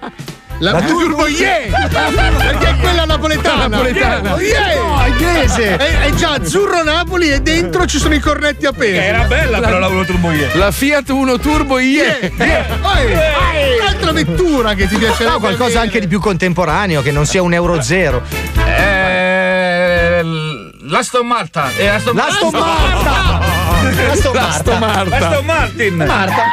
La, 0.60 0.72
La 0.74 0.82
Turbo 0.84 1.28
Yeah! 1.28 1.90
Perché 1.90 2.70
è 2.70 2.76
quella 2.80 3.06
napoletana. 3.06 3.68
Napoletana. 3.68 4.36
Yeah! 4.40 4.82
No, 4.82 5.06
inglese. 5.08 5.76
È, 5.76 6.00
è 6.02 6.12
già 6.14 6.34
azzurro 6.34 6.84
Napoli 6.84 7.32
e 7.32 7.42
dentro 7.42 7.86
ci 7.88 7.98
sono 7.98 8.14
i 8.14 8.20
cornetti 8.20 8.66
appesi. 8.68 8.96
Era 8.96 9.24
bella 9.24 9.60
però 9.60 9.80
la 9.80 9.88
1 9.88 10.06
Turboier. 10.06 10.56
La 10.56 10.72
Fiat 10.72 11.10
1 11.10 11.40
Turbo 11.40 11.80
IE. 11.80 12.32
Poi, 12.38 12.46
un'altra 12.46 13.43
vettura 14.14 14.74
che 14.76 14.88
ti 14.88 14.96
piacerebbe 14.98 15.32
No, 15.34 15.40
qualcosa 15.40 15.66
avere. 15.66 15.84
anche 15.86 16.00
di 16.00 16.08
più 16.08 16.20
contemporaneo, 16.20 17.02
che 17.02 17.12
non 17.12 17.26
sia 17.26 17.42
un 17.42 17.54
euro 17.54 17.82
zero. 17.82 18.22
Eh, 18.66 20.24
L'Aston 20.88 21.26
Martin. 21.28 21.64
Eh, 21.78 21.88
Aston 21.88 22.16
L'Aston 22.16 22.52
Martin! 22.52 24.06
L'Aston 24.08 24.34
L'Aston 24.34 24.80
Martin! 25.46 25.96
Marta. 25.96 26.44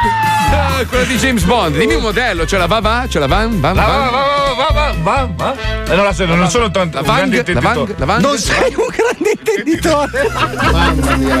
Ah, 0.53 0.83
quella 0.87 1.03
di 1.05 1.15
James 1.17 1.43
Bond. 1.43 1.77
Dimmi 1.77 1.93
un 1.95 2.01
modello, 2.01 2.45
ce 2.45 2.57
la 2.57 2.65
va 2.65 2.79
va? 2.81 3.05
Ce 3.07 3.19
la 3.19 3.27
van? 3.27 3.59
Van? 3.61 3.73
Va, 3.73 3.85
va, 3.85 3.97
van? 3.97 4.09
va, 4.09 4.53
va, 4.55 4.71
va, 4.73 4.93
va, 5.01 5.29
va. 5.35 5.55
Eh, 5.89 5.95
non 5.95 6.03
la 6.03 6.13
so, 6.13 6.25
non 6.25 6.49
sono 6.49 6.71
tanto. 6.71 6.99
La 7.01 7.09
un 7.09 7.29
grande 7.29 7.43
Vang? 7.53 7.95
La 7.97 8.05
Vang? 8.05 8.19
intenditore. 8.19 8.21
La? 8.21 8.27
Non 8.27 8.37
sei 8.37 8.75
un 8.75 8.87
grande 8.87 9.31
intenditore. 9.37 10.27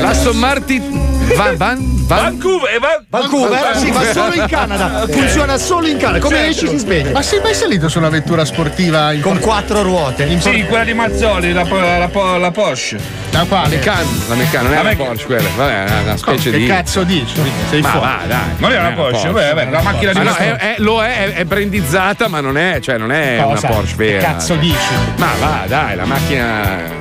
L'Aston 0.01 0.37
Martin 0.37 1.10
Van, 1.35 1.55
van, 1.55 1.77
Vancouver, 2.07 2.73
eh, 2.73 2.79
va- 2.79 3.01
Vancouver, 3.09 3.77
sì, 3.77 3.89
ma 3.91 4.03
solo 4.11 4.33
in 4.33 4.45
Canada. 4.47 5.05
Funziona 5.07 5.57
solo 5.57 5.87
in 5.87 5.97
Canada. 5.97 6.19
Come 6.19 6.35
Certo. 6.35 6.51
esci 6.51 6.67
si 6.67 6.77
sveglia. 6.79 7.11
Ma 7.11 7.21
sei 7.21 7.39
mai 7.41 7.53
salito 7.53 7.87
su 7.87 7.99
un'avventura 7.99 8.43
sportiva 8.43 9.13
in 9.13 9.21
Con 9.21 9.39
quattro 9.39 9.81
ruote. 9.81 10.27
Sì, 10.41 10.65
quella 10.65 10.83
di 10.83 10.93
Mazzoli, 10.93 11.53
la, 11.53 11.63
la, 11.63 12.09
la, 12.11 12.37
la 12.37 12.51
Porsche. 12.51 12.99
Da 13.29 13.45
quale? 13.47 13.75
Meccano, 13.77 14.07
la 14.27 14.35
Meccano, 14.35 14.63
non 14.67 14.73
è 14.73 14.83
La 14.83 14.89
una 14.89 14.95
Porsche 15.05 15.25
quella. 15.25 15.49
Vabbè, 15.55 15.83
è 15.85 16.01
una 16.03 16.17
specie 16.17 16.51
che 16.51 16.57
di. 16.57 16.67
cazzo 16.67 17.03
dici? 17.03 17.33
Sei 17.69 17.81
ma 17.81 17.89
fuori. 17.89 18.05
va, 18.05 18.19
dai. 18.27 18.39
Non 18.57 18.71
è 18.73 18.77
una 18.79 18.89
è 18.89 18.93
Porsche, 18.93 19.27
vabbè, 19.31 19.53
vabbè, 19.53 19.69
la 19.71 19.81
macchina 19.81 20.11
di 20.11 20.17
Ma 20.17 20.23
no, 20.25 20.35
è, 20.35 20.55
è- 20.55 20.75
lo 20.79 21.01
è, 21.03 21.15
è, 21.17 21.33
è 21.33 21.45
brandizzata, 21.45 22.27
ma 22.27 22.41
non 22.41 22.57
è, 22.57 22.79
cioè 22.81 22.97
non 22.97 23.11
è 23.11 23.39
Cosa? 23.41 23.67
una 23.67 23.75
Porsche 23.75 23.95
Che 23.95 24.11
vera. 24.11 24.25
cazzo 24.33 24.55
dici? 24.55 24.75
Ma 25.17 25.29
va, 25.39 25.63
dai, 25.65 25.95
la 25.95 26.05
macchina. 26.05 26.99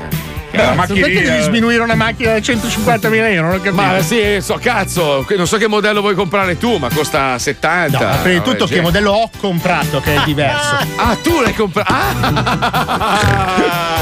Cazzo, 0.50 0.74
macchinina- 0.74 1.06
perché 1.06 1.22
devi 1.22 1.42
sminuire 1.42 1.82
una 1.82 1.94
macchina 1.94 2.32
da 2.32 2.38
150.000 2.38 3.32
euro? 3.32 3.46
Non 3.48 3.56
ho 3.56 3.60
capito. 3.62 3.82
Ma 3.82 4.02
sì, 4.02 4.38
so 4.40 4.58
cazzo, 4.60 5.24
non 5.36 5.46
so 5.46 5.56
che 5.56 5.68
modello 5.68 6.00
vuoi 6.00 6.14
comprare 6.14 6.58
tu, 6.58 6.76
ma 6.76 6.88
costa 6.92 7.38
70. 7.38 7.98
No, 7.98 8.04
ma 8.04 8.16
prima 8.16 8.38
di 8.38 8.44
tutto 8.50 8.66
che 8.66 8.80
modello 8.80 9.12
ho 9.12 9.30
comprato 9.38 10.00
che 10.00 10.16
è 10.16 10.20
diverso. 10.24 10.76
Ah, 10.96 11.16
tu 11.22 11.40
l'hai 11.40 11.54
comprato. 11.54 11.92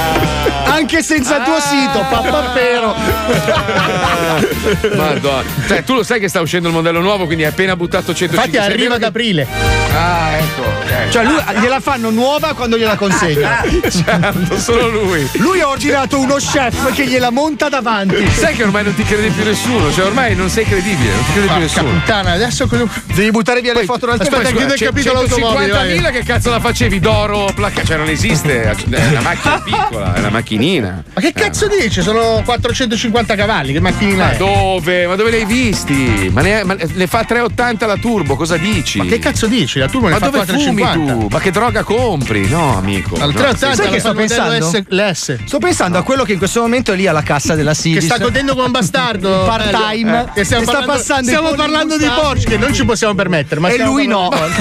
Anche 0.65 1.03
senza 1.03 1.39
il 1.39 1.45
tuo 1.45 1.59
sito, 1.61 2.05
pappapero. 2.09 2.95
Madonna. 4.95 5.43
Cioè, 5.67 5.83
tu 5.83 5.95
lo 5.95 6.03
sai 6.05 6.21
che 6.21 6.29
sta 6.29 6.41
uscendo 6.41 6.69
il 6.69 6.75
modello 6.75 7.01
nuovo, 7.01 7.25
quindi 7.27 7.43
hai 7.45 7.51
appena 7.51 7.75
buttato 7.75 8.15
150 8.15 8.47
Infatti 8.47 8.73
arriva 8.73 8.95
ad 8.95 9.03
aprile. 9.03 9.47
Ah, 9.95 10.37
ecco. 10.37 10.63
ok. 10.63 11.09
Cioè, 11.11 11.25
lui 11.25 11.43
gliela 11.61 11.81
fanno 11.81 12.11
nuova 12.11 12.53
quando 12.55 12.79
gliela 12.79 12.95
consegna. 12.97 13.63
certo, 13.91 14.57
solo 14.59 14.89
lui. 14.89 15.29
Lui 15.35 15.61
ha 15.61 15.69
ordinato 15.69 16.19
uno 16.21 16.38
chef 16.39 16.93
che 16.95 17.07
gliela 17.07 17.31
monta 17.31 17.69
davanti. 17.69 18.29
Sai 18.31 18.55
che 18.55 18.63
ormai 18.63 18.85
non 18.85 18.95
ti 18.95 19.03
crede 19.05 19.29
più 19.31 19.45
nessuno, 19.45 19.93
cioè 19.93 20.07
ormai 20.07 20.35
non 20.35 20.49
sei 20.49 20.65
credibile, 20.65 21.13
non 21.13 21.25
ti 21.25 21.33
crede 21.33 21.47
più 21.49 21.59
nessuno. 21.59 21.91
puttana, 21.91 22.33
adesso 22.33 22.67
cosa- 22.67 22.87
Devi 23.15 23.31
buttare 23.31 23.61
via 23.61 23.73
le 23.75 23.85
foto 23.85 24.07
dal 24.07 24.15
Aspetta, 24.21 24.31
telefono. 24.37 24.59
chiudo 24.59 24.73
il 24.75 24.79
Cioè, 24.79 24.89
capitolo 24.89 25.19
automobile. 25.21 25.71
vai. 25.73 25.89
150.000 25.99 26.11
che 26.11 26.23
cazzo 26.25 26.51
la 26.51 26.61
facevi 26.61 27.01
d'oro 27.01 27.51
placca? 27.55 27.83
Cioè 27.85 27.97
non 27.97 28.09
esiste, 28.09 28.63
è 28.63 28.75
una 29.09 29.21
macchina 29.21 29.61
piccola, 29.61 30.15
è 30.15 30.19
una 30.21 30.31
macchinina. 30.31 31.03
Ma 31.15 31.21
che 31.21 31.33
cazzo 31.33 31.67
dici? 31.69 32.03
Sono 32.03 32.43
450 32.45 33.35
cavalli, 33.35 33.73
che 33.73 33.81
macchinina 33.81 34.25
Ma 34.27 34.33
è? 34.33 34.37
dove? 34.37 35.07
Ma 35.07 35.15
dove 35.17 35.31
li 35.31 35.37
hai 35.37 35.45
visti? 35.45 36.31
Ma 36.33 36.41
ne, 36.43 36.65
ma 36.65 36.75
ne 36.75 37.07
fa 37.07 37.25
380 37.25 37.87
la 37.87 37.97
turbo, 37.97 38.37
cosa 38.37 38.57
dici? 38.57 38.99
Ma 38.99 39.05
che 39.05 39.19
cazzo 39.19 39.47
dici? 39.47 39.79
La 39.79 39.89
turbo 39.89 40.07
ne 40.07 40.13
Ma 40.15 40.19
fa 40.19 40.27
dove 40.27 40.45
fumi 40.47 40.81
450. 40.83 41.13
tu? 41.27 41.29
Ma 41.31 41.41
che 41.41 41.51
droga 41.51 41.83
compri? 41.83 42.49
No, 42.49 42.77
amico. 42.77 43.15
Al 43.17 43.33
no, 43.33 43.39
380 43.41 43.75
Sai 43.83 43.91
che 43.91 43.99
sto 44.01 44.15
pensando? 44.15 44.71
L'S. 44.89 45.39
Sto 45.45 45.59
pensando 45.59 45.99
a 45.99 46.03
quello 46.03 46.25
che 46.29 46.33
in 46.35 46.39
questo 46.39 46.61
momento 46.61 46.93
è 46.93 46.97
lì 46.97 47.07
alla 47.07 47.23
cassa 47.23 47.55
della 47.55 47.73
Che 47.73 47.79
Sidis. 47.79 48.05
sta 48.05 48.19
godendo 48.19 48.53
come 48.53 48.67
un 48.67 48.71
bastardo 48.73 49.45
Part 49.47 49.71
time. 49.71 50.25
Eh, 50.29 50.33
che 50.35 50.45
stiamo 50.45 50.63
Che 50.65 50.69
sta 50.69 50.79
parlando, 50.79 50.93
passando 50.93 51.23
i 51.23 51.35
stiamo 51.35 51.51
parlando 51.55 51.97
di. 51.97 52.07
Porsche 52.07 52.49
che 52.51 52.57
non 52.59 52.75
ci 52.75 52.85
possiamo 52.85 53.15
permettere 53.15 53.61
ma 53.61 53.69
E 53.69 53.79
lui 53.79 54.07
no. 54.07 54.29
parlando- 54.29 54.57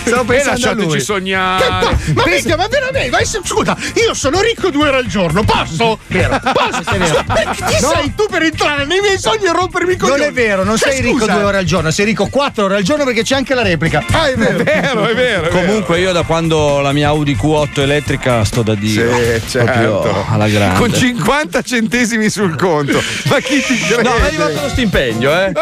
Stavo 0.04 0.24
pensando 0.24 0.88
a. 0.88 0.92
Che 0.92 1.00
sognare. 1.00 1.64
pa- 1.66 1.96
ma 2.14 2.22
minchia, 2.26 2.56
ma 2.56 2.66
veramente? 2.68 3.10
Ma 3.10 3.24
se- 3.24 3.40
scusa, 3.44 3.76
io 3.94 4.14
sono 4.14 4.40
ricco 4.40 4.70
due 4.70 4.88
ore 4.88 4.96
al 4.98 5.06
giorno, 5.06 5.42
posso? 5.44 5.98
Posso? 6.06 7.24
Perché 7.26 7.64
Chi 7.70 7.80
No. 7.80 7.88
sei 7.94 8.14
tu 8.14 8.26
per 8.28 8.42
entrare 8.42 8.84
nei 8.84 9.00
miei 9.00 9.18
sogni 9.18 9.46
e 9.46 9.52
rompermi 9.52 9.96
coglioni? 9.96 10.18
Non 10.20 10.28
è 10.28 10.32
vero, 10.32 10.64
non 10.64 10.76
Cioè, 10.76 10.92
sei 10.92 11.00
ricco 11.02 11.20
scusa. 11.20 11.32
due 11.32 11.42
ore 11.44 11.58
al 11.58 11.64
giorno, 11.64 11.90
sei 11.90 12.04
ricco 12.06 12.26
quattro 12.26 12.64
ore 12.64 12.76
al 12.76 12.82
giorno 12.82 13.04
perché 13.04 13.22
c'è 13.22 13.36
anche 13.36 13.54
la 13.54 13.62
replica. 13.62 14.04
Ah, 14.10 14.28
è 14.28 14.34
vero. 14.34 14.58
È 14.58 14.62
vero, 14.64 15.06
è 15.06 15.14
vero. 15.14 15.46
è 15.46 15.48
vero. 15.48 15.48
Comunque 15.50 15.98
io 16.00 16.12
da 16.12 16.22
quando 16.22 16.80
la 16.80 16.92
mia 16.92 17.08
Audi 17.08 17.36
Q8 17.36 17.80
elettrica 17.80 18.08
sto 18.44 18.62
da 18.62 18.74
Dio. 18.74 18.90
Sì, 18.90 19.58
Proprio 19.58 20.02
certo. 20.02 20.26
alla 20.30 20.48
grande. 20.48 20.78
Con 20.78 20.92
50 20.92 21.62
centesimi 21.62 22.28
sul 22.28 22.56
conto. 22.56 23.02
Ma 23.24 23.38
chi 23.38 23.62
ti 23.62 23.78
crede? 23.78 24.02
No, 24.02 24.14
è 24.16 24.22
arrivato 24.22 24.60
lo 24.60 24.68
stipendio, 24.68 25.32
eh? 25.32 25.52
Lo 25.52 25.60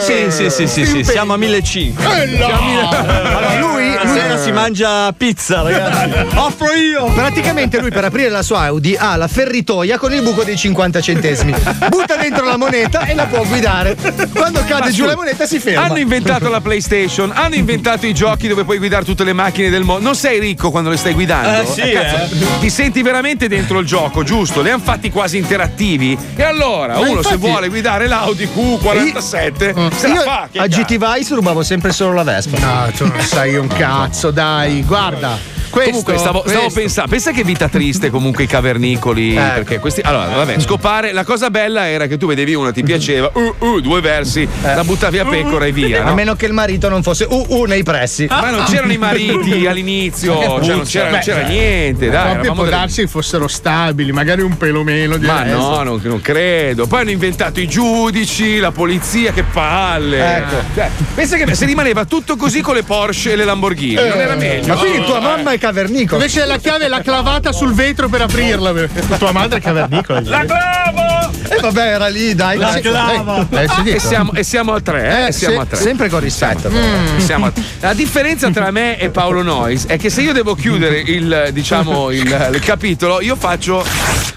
Sì, 0.00 0.30
sì, 0.30 0.30
sì, 0.30 0.50
sì, 0.50 0.66
sì, 0.66 0.86
sì, 0.86 1.04
siamo 1.04 1.34
a 1.34 1.36
1500. 1.36 2.12
Eh, 2.12 2.26
no. 2.38 2.46
Allora, 2.46 3.58
lui, 3.58 3.92
stasera 3.98 4.38
si 4.38 4.52
mangia 4.52 5.12
pizza, 5.12 5.62
ragazzi. 5.62 6.26
Offro 6.36 6.72
io. 6.72 7.04
Praticamente 7.12 7.78
lui 7.80 7.90
per 7.90 8.04
aprire 8.04 8.28
la 8.28 8.42
sua 8.42 8.60
Audi 8.60 8.96
ha 8.98 9.16
la 9.16 9.28
ferritoia 9.28 9.98
con 9.98 10.12
il 10.12 10.22
buco 10.22 10.42
dei 10.42 10.56
50 10.56 11.00
centesimi. 11.00 11.54
Butta 11.88 12.16
dentro 12.16 12.44
la 12.44 12.56
moneta 12.56 13.06
e 13.06 13.14
la 13.14 13.26
può 13.26 13.44
guidare. 13.44 13.96
Quando 14.32 14.62
cade 14.66 14.80
Ma 14.80 14.90
giù 14.90 15.04
la 15.04 15.16
moneta 15.16 15.46
si 15.46 15.58
ferma. 15.58 15.82
Hanno 15.84 15.98
inventato 15.98 16.48
la 16.48 16.60
PlayStation, 16.60 17.30
hanno 17.34 17.54
inventato 17.54 18.06
i 18.06 18.14
giochi 18.14 18.48
dove 18.48 18.64
puoi 18.64 18.78
guidare 18.78 19.04
tutte 19.04 19.24
le 19.24 19.32
macchine 19.32 19.70
del 19.70 19.82
mondo. 19.82 20.04
Non 20.04 20.14
sei 20.14 20.38
ricco 20.38 20.70
quando 20.70 20.90
le 20.90 20.96
stai 20.96 21.12
guidando? 21.12 21.62
Eh, 21.62 21.66
sì, 21.66 21.89
cazzo, 21.92 22.36
Ti 22.60 22.70
senti 22.70 23.02
veramente 23.02 23.48
dentro 23.48 23.78
il 23.78 23.86
gioco, 23.86 24.22
giusto? 24.22 24.62
Li 24.62 24.70
hanno 24.70 24.82
fatti 24.82 25.10
quasi 25.10 25.36
interattivi. 25.38 26.16
E 26.36 26.42
allora, 26.42 26.94
Ma 26.94 27.00
uno 27.00 27.08
se 27.22 27.34
infatti- 27.34 27.36
vuole 27.36 27.68
guidare 27.68 28.06
l'Audi 28.06 28.48
Q47, 28.54 29.90
se 29.94 30.08
la 30.08 30.14
Io 30.14 30.20
fa. 30.22 30.48
A. 30.56 30.66
GT 30.66 30.96
Vice 30.98 31.34
rubavo 31.34 31.62
sempre 31.62 31.92
solo 31.92 32.12
la 32.14 32.22
Vespa. 32.22 32.58
No, 32.58 32.90
tu 32.96 33.06
non 33.06 33.20
sai 33.20 33.56
un 33.56 33.66
cazzo, 33.68 34.30
dai, 34.30 34.82
guarda. 34.84 35.58
Questo, 35.70 35.90
Comunque 35.90 36.18
stavo, 36.18 36.42
stavo 36.46 36.68
pensando, 36.70 37.10
pensa 37.10 37.30
che 37.30 37.44
vita 37.44 37.68
triste 37.68 38.10
comunque 38.10 38.44
i 38.44 38.46
cavernicoli. 38.46 39.34
Perché 39.34 39.78
questi. 39.78 40.00
Allora, 40.02 40.26
vabbè, 40.26 40.58
scopare. 40.58 41.12
La 41.12 41.24
cosa 41.24 41.48
bella 41.50 41.88
era 41.88 42.06
che 42.06 42.16
tu 42.16 42.26
vedevi 42.26 42.54
una, 42.54 42.72
ti 42.72 42.82
piaceva, 42.82 43.30
uh, 43.32 43.54
uh, 43.64 43.80
due 43.80 44.00
versi, 44.00 44.46
la 44.62 44.82
buttavi 44.84 45.18
a 45.18 45.24
pecora 45.24 45.66
e 45.66 45.72
via. 45.72 46.02
A 46.02 46.08
no? 46.08 46.14
meno 46.14 46.34
che 46.34 46.46
il 46.46 46.52
marito 46.52 46.88
non 46.88 47.02
fosse 47.02 47.26
uh 47.28 47.46
uh 47.48 47.64
nei 47.64 47.82
pressi. 47.82 48.26
Ma 48.28 48.50
non 48.50 48.64
c'erano 48.64 48.92
i 48.92 48.98
mariti 48.98 49.66
all'inizio, 49.68 50.38
cioè 50.62 50.74
non 50.74 50.82
c'era, 50.84 51.04
non 51.10 51.18
Beh, 51.18 51.24
c'era 51.24 51.40
cioè, 51.40 51.48
niente, 51.48 52.10
dai. 52.10 52.30
Proprio 52.32 52.52
può 52.52 52.64
delle- 52.64 52.76
darsi 52.76 53.00
che 53.02 53.08
fossero 53.08 53.46
stabili, 53.48 54.12
magari 54.12 54.42
un 54.42 54.56
pelo 54.56 54.82
meno 54.82 55.16
di 55.16 55.26
Ma 55.26 55.40
adesso. 55.40 55.56
no, 55.56 55.82
non, 55.82 56.00
non 56.02 56.20
credo. 56.20 56.86
Poi 56.86 57.00
hanno 57.00 57.10
inventato 57.10 57.60
i 57.60 57.68
giudici, 57.68 58.58
la 58.58 58.72
polizia, 58.72 59.32
che 59.32 59.44
palle. 59.44 60.36
Ecco. 60.36 60.56
Cioè, 60.74 60.90
pensa 61.14 61.36
che 61.36 61.54
se 61.54 61.64
rimaneva 61.66 62.04
tutto 62.04 62.36
così 62.36 62.60
con 62.60 62.74
le 62.74 62.82
Porsche 62.82 63.32
e 63.32 63.36
le 63.36 63.44
Lamborghini, 63.44 63.94
non 63.94 64.18
era 64.18 64.34
meglio. 64.34 64.66
Ma 64.74 64.80
quindi 64.80 65.04
tua 65.04 65.18
Eh. 65.18 65.22
mamma 65.22 65.52
è 65.52 65.58
cavernicolo. 65.60 66.20
Invece 66.20 66.44
la 66.46 66.56
chiave 66.58 66.88
l'ha 66.88 67.00
clavata 67.02 67.52
sul 67.52 67.72
vetro 67.74 68.08
per 68.08 68.22
aprirla. 68.22 68.72
Tua 69.18 69.30
madre 69.32 69.58
è 69.58 69.62
cavernicola. 69.62 70.20
La 70.24 70.44
clavo! 70.44 71.28
E 71.52 71.58
vabbè, 71.60 71.80
era 71.94 72.06
lì, 72.08 72.34
dai. 72.34 72.58
La 72.58 72.80
dai. 72.80 73.46
Eh, 73.50 73.68
si 73.68 73.90
E 73.90 73.98
siamo, 73.98 74.32
e 74.34 74.42
siamo 74.44 74.72
a 74.72 74.80
tre, 74.80 75.24
eh? 75.24 75.26
Eh, 75.28 75.32
siamo 75.32 75.56
se- 75.56 75.60
a 75.60 75.66
tre. 75.66 75.76
sempre 75.78 76.08
con 76.08 76.20
rispetto. 76.20 76.70
Mm. 76.70 77.18
Siamo 77.18 77.46
a- 77.46 77.52
La 77.80 77.92
differenza 77.92 78.48
tra 78.50 78.70
me 78.70 78.98
e 78.98 79.10
Paolo 79.10 79.42
Nois 79.42 79.86
è 79.86 79.96
che 79.98 80.10
se 80.10 80.22
io 80.22 80.32
devo 80.32 80.54
chiudere 80.54 80.98
il, 81.04 81.48
diciamo, 81.52 82.10
il, 82.10 82.50
il 82.54 82.60
capitolo, 82.60 83.20
io 83.20 83.34
faccio 83.36 83.84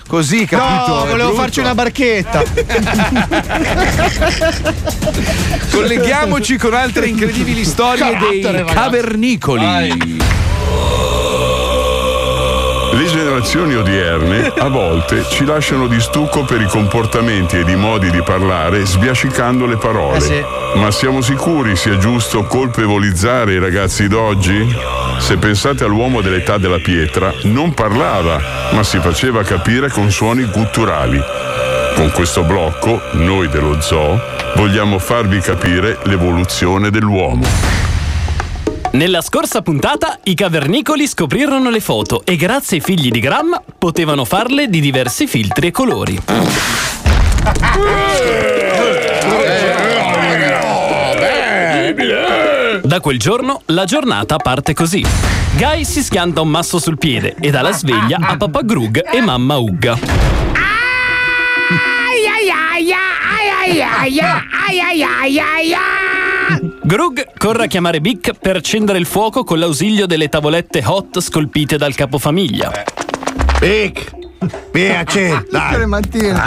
così, 0.07 0.45
capito? 0.45 0.93
No, 0.93 1.05
È 1.05 1.09
volevo 1.09 1.33
farci 1.33 1.59
una 1.59 1.73
barchetta. 1.75 2.43
Colleghiamoci 5.71 6.57
con 6.57 6.73
altre 6.73 7.07
incredibili 7.07 7.63
storie 7.63 8.05
dei 8.17 8.41
Carattere, 8.41 8.51
ragazzi. 8.59 8.73
cavernicoli. 8.75 10.21
Le 12.93 13.05
generazioni 13.05 13.73
odierne 13.73 14.53
a 14.55 14.67
volte 14.67 15.25
ci 15.27 15.45
lasciano 15.45 15.87
di 15.87 15.99
stucco 15.99 16.43
per 16.43 16.61
i 16.61 16.67
comportamenti 16.67 17.57
ed 17.57 17.67
i 17.67 17.75
modi 17.75 18.11
di 18.11 18.21
parlare 18.21 18.85
sbiascicando 18.85 19.65
le 19.65 19.77
parole. 19.77 20.17
Eh 20.17 20.21
sì. 20.21 20.43
Ma 20.75 20.91
siamo 20.91 21.21
sicuri 21.21 21.75
sia 21.75 21.97
giusto 21.97 22.43
colpevolizzare 22.43 23.53
i 23.53 23.59
ragazzi 23.59 24.07
d'oggi? 24.07 24.75
Se 25.17 25.37
pensate 25.37 25.83
all'uomo 25.83 26.21
dell'età 26.21 26.59
della 26.59 26.77
pietra, 26.77 27.33
non 27.43 27.73
parlava, 27.73 28.39
ma 28.73 28.83
si 28.83 28.99
faceva 28.99 29.41
capire 29.41 29.89
con 29.89 30.11
suoni 30.11 30.45
gutturali. 30.45 31.19
Con 31.95 32.11
questo 32.11 32.43
blocco, 32.43 33.01
noi 33.13 33.49
dello 33.49 33.81
zoo, 33.81 34.19
vogliamo 34.55 34.99
farvi 34.99 35.39
capire 35.39 35.97
l'evoluzione 36.03 36.91
dell'uomo. 36.91 37.82
Nella 38.93 39.21
scorsa 39.21 39.63
puntata 39.63 40.19
i 40.25 40.35
cavernicoli 40.35 41.07
scoprirono 41.07 41.71
le 41.71 41.79
foto 41.79 42.21
e 42.23 42.35
grazie 42.35 42.77
ai 42.77 42.83
figli 42.83 43.09
di 43.09 43.19
Gram 43.19 43.59
potevano 43.79 44.23
farle 44.23 44.69
di 44.69 44.79
diversi 44.79 45.25
filtri 45.25 45.67
e 45.67 45.71
colori. 45.71 46.21
Da 52.83 52.99
quel 52.99 53.17
giorno 53.17 53.61
la 53.65 53.85
giornata 53.85 54.37
parte 54.37 54.75
così. 54.75 55.03
Guy 55.55 55.83
si 55.85 56.03
schianta 56.03 56.41
un 56.41 56.49
masso 56.49 56.77
sul 56.77 56.99
piede 56.99 57.35
e 57.39 57.49
dà 57.49 57.63
la 57.63 57.71
sveglia 57.71 58.19
a 58.21 58.37
papà 58.37 58.61
Grug 58.61 59.01
e 59.11 59.21
mamma 59.21 59.57
Ugga. 59.57 59.97
Grug 66.85 67.37
corre 67.37 67.63
a 67.63 67.67
chiamare 67.67 68.01
Bic 68.01 68.33
per 68.33 68.57
accendere 68.57 68.97
il 68.97 69.05
fuoco 69.05 69.45
con 69.45 69.57
l'ausilio 69.57 70.05
delle 70.05 70.27
tavolette 70.27 70.83
hot 70.85 71.21
scolpite 71.21 71.77
dal 71.77 71.95
capofamiglia. 71.95 72.83
Bic, 73.57 74.11
piace, 74.71 75.45
Tutte 75.49 75.77
le 75.77 75.85
mattine. 75.85 76.41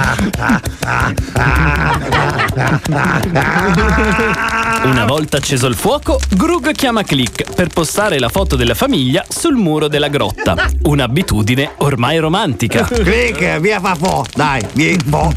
Una 4.84 5.04
volta 5.04 5.38
acceso 5.38 5.66
il 5.66 5.74
fuoco, 5.74 6.18
Grug 6.30 6.72
chiama 6.72 7.02
Click 7.02 7.54
per 7.54 7.68
postare 7.68 8.18
la 8.18 8.28
foto 8.28 8.56
della 8.56 8.74
famiglia 8.74 9.24
sul 9.28 9.54
muro 9.56 9.88
della 9.88 10.08
grotta. 10.08 10.54
Un'abitudine 10.82 11.72
ormai 11.78 12.18
romantica. 12.18 12.82
Click, 12.84 13.58
via 13.58 13.80
fa 13.80 13.94
fo. 13.94 14.24
Dai, 14.34 14.64
vieni 14.72 15.02
fo. 15.08 15.32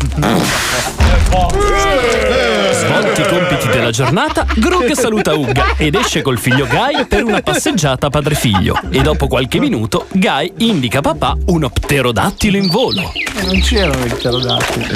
Svolti 2.71 3.21
i 3.21 3.27
compiti 3.27 3.67
della 3.69 3.91
giornata, 3.91 4.45
Grug 4.55 4.91
saluta 4.93 5.35
Ugga 5.35 5.75
ed 5.77 5.95
esce 5.95 6.21
col 6.21 6.39
figlio 6.39 6.65
Guy 6.67 7.05
per 7.07 7.23
una 7.23 7.41
passeggiata 7.41 8.09
padre-figlio. 8.09 8.79
E 8.89 9.01
dopo 9.01 9.27
qualche 9.27 9.59
minuto, 9.59 10.07
Guy 10.11 10.53
indica 10.57 10.99
a 10.99 11.01
papà 11.01 11.37
uno 11.47 11.69
pterodattilo 11.69 12.48
in 12.57 12.67
volo. 12.67 13.11
Non 13.43 13.59
c'erano 13.61 14.05
i 14.05 14.09
pterodattili. 14.09 14.87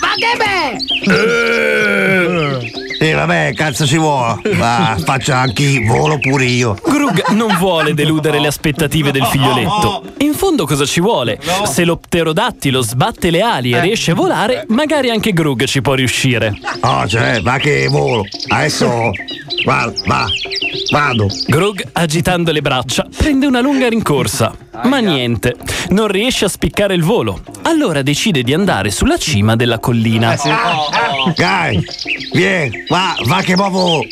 Ma 0.00 0.14
che 0.16 0.36
be? 0.38 0.76
E 3.02 3.14
vabbè, 3.14 3.52
cazzo 3.54 3.84
si 3.84 3.98
vuole. 3.98 4.40
Ma 4.54 4.96
faccio 5.04 5.32
anche 5.32 5.64
io, 5.64 5.92
volo 5.92 6.20
pure 6.20 6.44
io. 6.44 6.76
Grug 6.80 7.30
non 7.30 7.56
vuole 7.56 7.94
deludere 7.94 8.38
le 8.38 8.46
aspettative 8.46 9.10
del 9.10 9.24
figlioletto. 9.24 10.04
In 10.18 10.34
fondo 10.34 10.66
cosa 10.66 10.84
ci 10.84 11.00
vuole? 11.00 11.40
Se 11.64 11.84
lo 11.84 11.96
pterodattilo 11.96 12.80
sbatte 12.80 13.30
le 13.30 13.40
ali 13.40 13.72
e 13.72 13.80
riesce 13.80 14.12
a 14.12 14.14
volare, 14.14 14.66
magari 14.68 15.10
anche 15.10 15.32
Grug 15.32 15.64
ci 15.64 15.82
può 15.82 15.94
riuscire. 15.94 16.56
Oh, 16.82 17.04
cioè, 17.08 17.40
va 17.42 17.56
che 17.56 17.88
volo. 17.88 18.22
Adesso. 18.46 19.10
Va, 19.64 19.92
va. 20.06 20.26
Vado. 20.90 21.26
Grug, 21.46 21.82
agitando 21.92 22.52
le 22.52 22.60
braccia, 22.60 23.06
prende 23.16 23.46
una 23.46 23.60
lunga 23.60 23.88
rincorsa. 23.88 24.54
Ma 24.84 24.98
niente, 24.98 25.54
non 25.90 26.08
riesce 26.08 26.44
a 26.44 26.48
spiccare 26.48 26.94
il 26.94 27.02
volo. 27.02 27.42
Allora 27.62 28.02
decide 28.02 28.42
di 28.42 28.54
andare 28.54 28.90
sulla 28.90 29.18
cima 29.18 29.56
della 29.56 29.78
collina. 29.78 30.36
Dai, 31.36 31.84
vieni, 32.32 32.84
va, 32.92 33.16
va 33.24 33.40
che 33.40 33.56
muovo. 33.56 34.04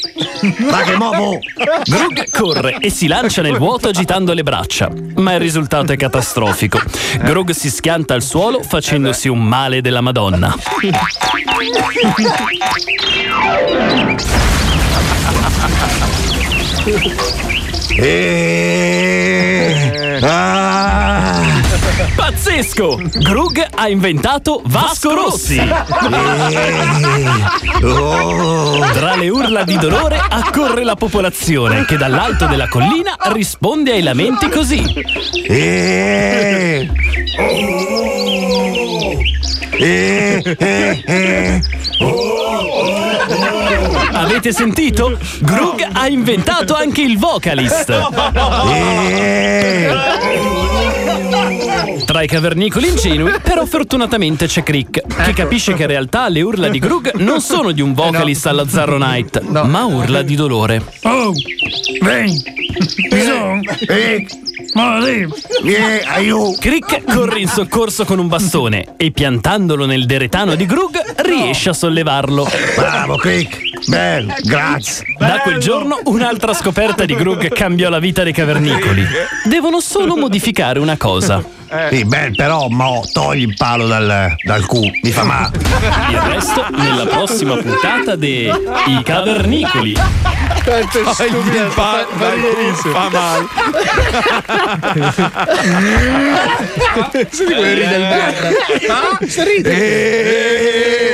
Va 0.71 0.81
che 0.81 0.97
muovo. 0.97 1.39
Grug 1.85 2.31
corre 2.31 2.79
e 2.81 2.89
si 2.89 3.07
lancia 3.07 3.43
nel 3.43 3.59
vuoto 3.59 3.89
agitando 3.89 4.33
le 4.33 4.43
braccia, 4.43 4.91
ma 5.17 5.35
il 5.35 5.41
risultato 5.41 5.93
è 5.93 5.97
catastrofico. 5.97 6.81
Grug 7.19 7.51
si 7.51 7.69
schianta 7.69 8.15
al 8.15 8.23
suolo 8.23 8.63
facendosi 8.63 9.29
un 9.29 9.45
male 9.45 9.83
della 9.83 10.01
Madonna. 10.01 10.57
E... 17.99 19.11
Ah. 20.23 21.50
Pazzesco! 22.15 23.01
Grug 23.13 23.67
ha 23.75 23.89
inventato 23.89 24.63
Vasco 24.65 25.15
Rossi. 25.15 25.57
Tra 28.93 29.17
le 29.17 29.29
urla 29.29 29.65
di 29.65 29.79
dolore 29.79 30.19
accorre 30.19 30.85
la 30.85 30.95
popolazione 30.97 31.85
che 31.85 31.97
dall'alto 31.97 32.47
della 32.47 32.69
collina 32.69 33.17
risponde 33.33 33.93
ai 33.93 34.03
lamenti 34.03 34.49
così. 34.49 34.83
Eh. 35.47 36.89
Eh, 39.83 40.57
eh, 40.59 41.03
eh. 41.07 41.63
Avete 44.13 44.53
sentito? 44.53 45.19
Grug 45.41 45.89
ha 45.93 46.07
inventato 46.07 46.75
anche 46.75 47.01
il 47.01 47.19
vocalist. 47.19 47.91
Tra 52.05 52.23
i 52.23 52.27
cavernicoli 52.27 52.89
ingenui, 52.89 53.33
però 53.43 53.65
fortunatamente 53.65 54.47
c'è 54.47 54.63
Crick, 54.63 55.03
che 55.07 55.33
capisce 55.33 55.75
che 55.75 55.83
in 55.83 55.89
realtà 55.89 56.29
le 56.29 56.43
urla 56.43 56.69
di 56.69 56.79
Grug 56.79 57.15
non 57.15 57.41
sono 57.41 57.73
di 57.73 57.81
un 57.81 57.95
vocalist 57.95 58.47
alla 58.47 58.67
Zarro 58.69 58.99
Night, 58.99 59.41
ma 59.43 59.85
urla 59.85 60.23
di 60.23 60.35
dolore. 60.35 60.83
Oh, 61.03 61.33
vieni. 62.01 62.43
Bisogna. 63.09 63.77
Eh. 63.87 64.27
Vieni, 65.63 66.01
aiuto. 66.05 66.59
Crick 66.61 67.03
corre 67.13 67.41
in 67.41 67.49
soccorso 67.49 68.05
con 68.05 68.19
un 68.19 68.29
bastone 68.29 68.95
e 68.97 69.11
piantandolo 69.11 69.85
nel 69.85 70.07
deretano 70.07 70.55
di 70.55 70.65
Grug 70.67 71.23
riesce 71.23 71.71
a 71.71 71.73
sollevarlo. 71.73 72.49
Bravo, 72.77 73.17
Crick. 73.17 73.70
Bello, 73.87 74.35
grazie. 74.43 75.05
Da 75.19 75.41
quel 75.43 75.59
giorno 75.59 76.01
un'altra 76.05 76.55
scoperta 76.55 77.05
di 77.05 77.15
Grug 77.15 77.49
cambiò 77.49 77.89
la 77.89 77.99
vita 77.99 78.23
dei 78.23 78.33
cavernicoli. 78.33 79.07
Devono 79.45 79.81
solo 79.81 80.17
modificare 80.17 80.79
una 80.79 80.97
cosa. 80.97 81.59
Sì, 81.89 82.05
beh, 82.05 82.33
però 82.35 82.67
mo 82.69 83.05
togli 83.13 83.43
il 83.43 83.55
palo 83.57 83.87
dal, 83.87 84.35
dal 84.43 84.67
cu, 84.67 84.81
mi 85.03 85.13
fa 85.13 85.23
male. 85.23 85.57
Il 86.11 86.19
resto 86.19 86.67
nella 86.71 87.07
prossima 87.07 87.57
puntata 87.57 88.17
de 88.17 88.53
I 88.87 89.03
Cavernicoli. 89.05 89.97
Quanto 90.65 90.99
è 90.99 91.13
stupido, 91.15 91.71
fa, 91.71 92.05
fa 92.91 93.09
male. 93.11 93.47
Senti 97.13 97.55
come 97.55 97.75
ride 97.75 97.95
il 97.95 98.01
merda. 98.01 98.49
Ah, 98.89 99.19
si 99.25 99.43
ride. 99.45 101.10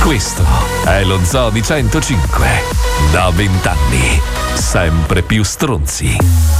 Questo 0.00 0.44
è 0.84 1.04
lo 1.04 1.22
Zoo 1.24 1.50
di 1.50 1.62
105. 1.62 2.48
Da 3.12 3.30
vent'anni, 3.30 4.20
sempre 4.54 5.22
più 5.22 5.42
stronzi. 5.42 6.16
105 6.16 6.58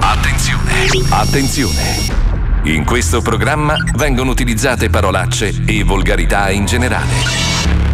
Attenzione, 0.00 0.86
attenzione. 1.10 2.22
In 2.64 2.84
questo 2.84 3.20
programma 3.20 3.76
vengono 3.94 4.30
utilizzate 4.30 4.88
parolacce 4.88 5.52
e 5.66 5.84
volgarità 5.84 6.50
in 6.50 6.66
generale. 6.66 7.93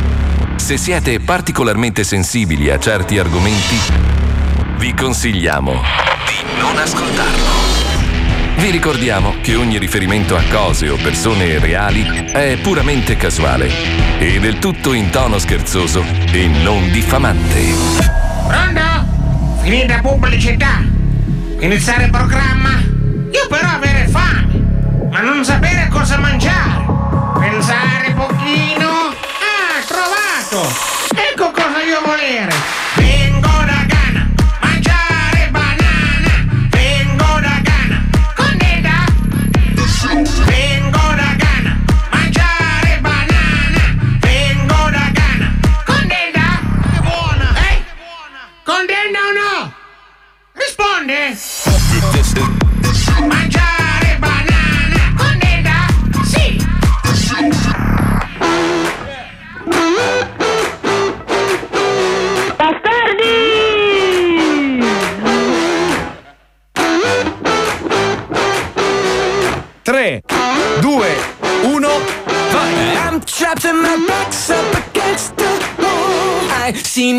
Se 0.71 0.77
siete 0.77 1.19
particolarmente 1.19 2.05
sensibili 2.05 2.71
a 2.71 2.79
certi 2.79 3.19
argomenti, 3.19 3.77
vi 4.77 4.95
consigliamo 4.95 5.73
di 5.73 6.61
non 6.61 6.79
ascoltarlo. 6.79 7.45
Vi 8.55 8.71
ricordiamo 8.71 9.35
che 9.43 9.57
ogni 9.57 9.79
riferimento 9.79 10.37
a 10.37 10.43
cose 10.49 10.89
o 10.89 10.95
persone 10.95 11.59
reali 11.59 12.05
è 12.27 12.57
puramente 12.63 13.17
casuale 13.17 13.69
e 14.21 14.39
del 14.39 14.61
tutto 14.61 14.93
in 14.93 15.11
tono 15.11 15.41
scherzoso 15.41 16.05
e 16.31 16.47
non 16.47 16.89
diffamante. 16.93 17.65
Pronto? 18.47 19.63
Finita 19.63 19.99
pubblicità? 20.01 20.85
Iniziare 21.59 22.05
il 22.05 22.11
programma? 22.11 22.81
Io 23.33 23.49
però 23.49 23.71
avere 23.71 24.07
fame, 24.07 25.09
ma 25.11 25.21
non 25.21 25.45
sapere 25.45 25.89
cosa 25.91 26.17
mangiare. 26.19 26.87
Pensare 27.41 28.10
cosa 32.31 32.80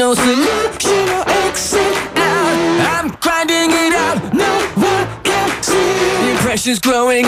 no 0.02 0.16
solution 0.16 1.10
or 1.10 1.24
exit 1.46 1.96
out. 2.18 3.04
I'm 3.04 3.10
grinding 3.22 3.70
it 3.70 3.94
out, 3.94 4.34
no 4.34 4.52
one 4.74 5.08
can 5.24 5.62
see. 5.62 5.76
The 5.76 6.32
impression's 6.32 6.80
growing 6.80 7.26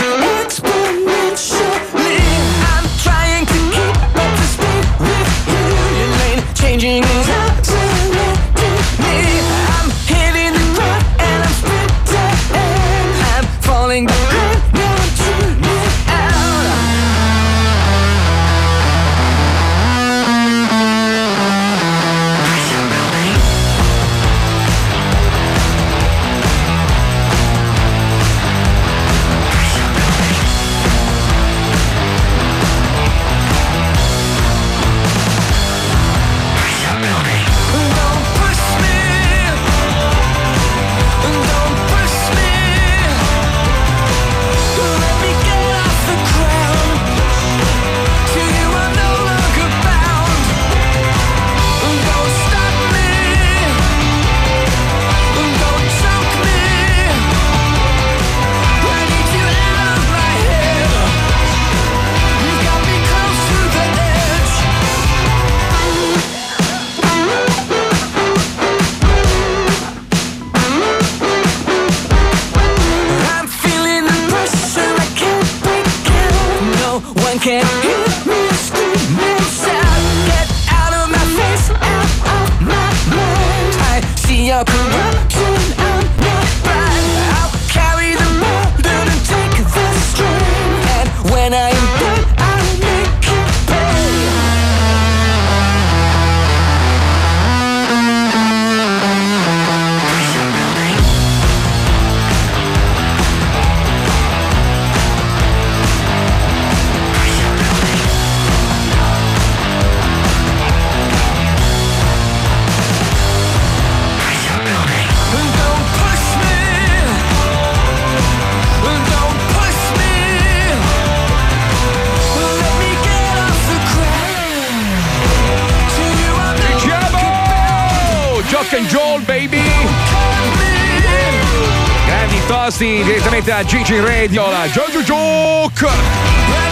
da 133.64 133.70
Gigi 133.70 134.00
Radio, 134.00 134.50
la 134.50 134.68
Jojo 134.68 135.02
Joke! 135.02 135.88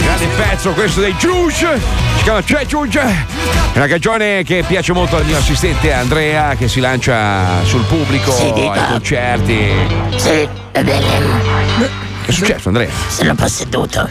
Grande 0.02 0.28
pezzo 0.36 0.72
questo 0.72 1.00
dei 1.02 1.14
Juice! 1.14 1.80
Si 2.18 2.24
chiama 2.24 2.42
C'è 2.42 2.66
Juice! 2.66 3.00
È 3.00 3.78
una 3.78 3.88
canzone 3.88 4.44
che 4.44 4.64
piace 4.68 4.94
molto 4.94 5.16
al 5.16 5.26
mio 5.26 5.38
assistente 5.38 5.94
Andrea 5.94 6.56
che 6.56 6.68
si 6.68 6.80
lancia 6.80 7.64
sul 7.64 7.84
pubblico, 7.84 8.32
Sì, 8.32 8.52
ai 8.68 8.88
concerti. 8.90 9.72
Sì, 10.18 10.48
va 10.72 10.84
bene. 10.84 11.90
Che 12.24 12.30
è 12.30 12.32
successo 12.32 12.68
Andrea? 12.68 12.90
Sono 13.08 13.36
posseduto. 13.36 14.10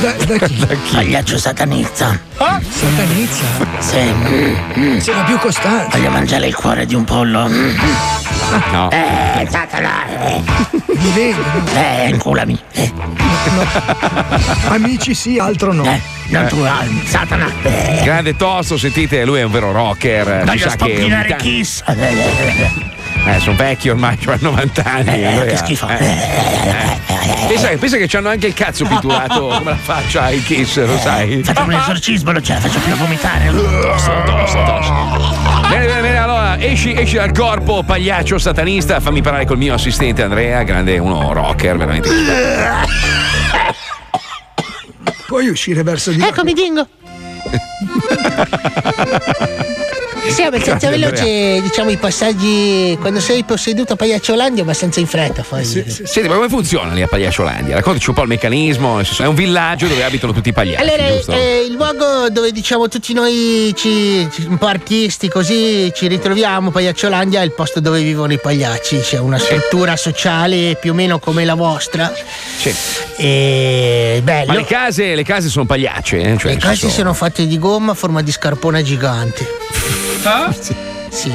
Da, 0.00 0.12
da 0.12 0.46
chi? 0.46 0.66
Pagliaccio 0.92 1.38
satanizza. 1.38 2.18
Ah, 2.38 2.60
satanizza. 2.68 3.44
Sì. 3.78 5.00
Sembra 5.00 5.24
più 5.24 5.38
costante. 5.38 5.96
Voglio 5.96 6.10
mangiare 6.10 6.46
il 6.46 6.54
cuore 6.54 6.84
di 6.84 6.94
un 6.94 7.04
pollo. 7.04 7.48
No. 8.70 8.90
Eh, 8.90 9.46
Satana. 9.48 10.06
Eh, 10.08 10.42
Mi 11.02 11.10
vedi? 11.10 11.38
eh 11.74 12.08
inculami. 12.08 12.58
Eh, 12.72 12.92
Amici 14.68 15.14
sì, 15.14 15.38
altro 15.38 15.72
no. 15.72 15.82
non 16.28 16.46
tu, 16.46 16.60
ah, 16.60 16.84
Satana. 17.04 17.50
Eh, 17.62 18.00
Grande 18.04 18.36
tosto, 18.36 18.76
sentite, 18.78 19.24
lui 19.24 19.40
è 19.40 19.42
un 19.42 19.50
vero 19.50 19.72
rocker. 19.72 20.44
voglio 20.44 20.68
sa 20.68 20.76
che 20.76 20.76
tanto- 20.76 21.04
Kiss. 21.36 21.82
Eh, 23.24 23.38
sono 23.38 23.56
vecchi 23.56 23.88
ormai, 23.88 24.18
hanno 24.26 24.38
90 24.40 24.82
anni. 24.84 25.22
Eh, 25.22 25.26
Andrea. 25.26 25.50
che 25.50 25.56
schifo. 25.56 25.86
Eh. 25.88 27.00
Pensa, 27.46 27.68
pensa 27.68 27.96
che 27.96 28.16
hanno 28.16 28.30
anche 28.30 28.48
il 28.48 28.54
cazzo 28.54 28.84
pitturato 28.84 29.46
come 29.58 29.70
la 29.70 29.76
faccia 29.76 30.22
ai 30.22 30.42
Kiss, 30.42 30.84
lo 30.84 30.98
sai? 30.98 31.42
Facciamo 31.44 31.72
un 31.72 31.80
esorcismo, 31.80 32.32
non 32.32 32.42
ce 32.42 32.54
la 32.54 32.60
faccio 32.60 32.80
più 32.80 32.92
a 32.92 32.96
vomitare. 32.96 33.50
Bene, 35.68 35.86
bene, 35.86 36.00
bene, 36.00 36.16
allora 36.16 36.60
esci, 36.60 36.94
esci 36.94 37.16
dal 37.16 37.32
corpo, 37.32 37.82
pagliaccio 37.84 38.38
satanista, 38.38 39.00
fammi 39.00 39.22
parlare 39.22 39.46
col 39.46 39.58
mio 39.58 39.74
assistente 39.74 40.22
Andrea, 40.22 40.62
grande 40.62 40.98
uno 40.98 41.32
rocker, 41.32 41.76
veramente. 41.76 42.08
Puoi 45.26 45.48
uscire 45.48 45.82
verso 45.82 46.10
di 46.10 46.18
là. 46.18 46.28
Eccomi, 46.28 46.52
Dingo. 46.52 46.86
Sì, 50.28 50.42
abbastanza 50.42 50.88
veloce, 50.88 51.60
diciamo, 51.62 51.90
i 51.90 51.96
passaggi. 51.96 52.96
Quando 53.00 53.20
sei 53.20 53.44
posseduto 53.44 53.94
a 53.94 53.96
Pagliacciolandia, 53.96 54.62
abbastanza 54.62 55.00
in 55.00 55.06
fretta. 55.06 55.44
Poi. 55.46 55.64
Senti, 55.64 56.28
ma 56.28 56.34
come 56.34 56.48
funziona 56.48 56.92
lì 56.94 57.02
a 57.02 57.06
Pagliacciolandia? 57.08 57.74
Raccontaci 57.74 58.08
un 58.08 58.14
po' 58.14 58.22
il 58.22 58.28
meccanismo, 58.28 59.00
è 59.00 59.26
un 59.26 59.34
villaggio 59.34 59.86
dove 59.86 60.04
abitano 60.04 60.32
tutti 60.32 60.48
i 60.48 60.52
pagliacci, 60.52 60.82
Allora, 60.82 61.08
eh, 61.38 61.66
il 61.68 61.72
luogo 61.74 62.28
dove 62.30 62.50
diciamo 62.52 62.88
tutti 62.88 63.12
noi 63.12 63.74
ci, 63.76 64.28
un 64.46 64.58
po' 64.58 64.66
artisti 64.66 65.28
così 65.28 65.92
ci 65.94 66.06
ritroviamo, 66.06 66.70
Pagliacciolandia 66.70 67.40
è 67.40 67.44
il 67.44 67.52
posto 67.52 67.80
dove 67.80 68.00
vivono 68.02 68.32
i 68.32 68.38
pagliacci, 68.38 69.00
c'è 69.00 69.18
una 69.18 69.38
struttura 69.38 69.96
sociale 69.96 70.76
più 70.80 70.92
o 70.92 70.94
meno 70.94 71.18
come 71.18 71.44
la 71.44 71.54
vostra. 71.54 72.12
Sì. 72.56 72.74
E 73.16 74.20
bello. 74.22 74.52
Ma 74.52 74.58
le 74.58 74.64
case, 74.64 75.14
le 75.14 75.24
case 75.24 75.48
sono 75.48 75.66
pagliacce, 75.66 76.20
eh? 76.20 76.36
Cioè, 76.38 76.52
Le 76.52 76.58
case 76.58 76.76
senso- 76.76 76.96
sono 76.96 77.12
fatte 77.12 77.46
di 77.46 77.58
gomma 77.58 77.92
a 77.92 77.94
forma 77.94 78.22
di 78.22 78.32
scarpone 78.32 78.82
gigante. 78.82 79.46
Sì. 81.10 81.32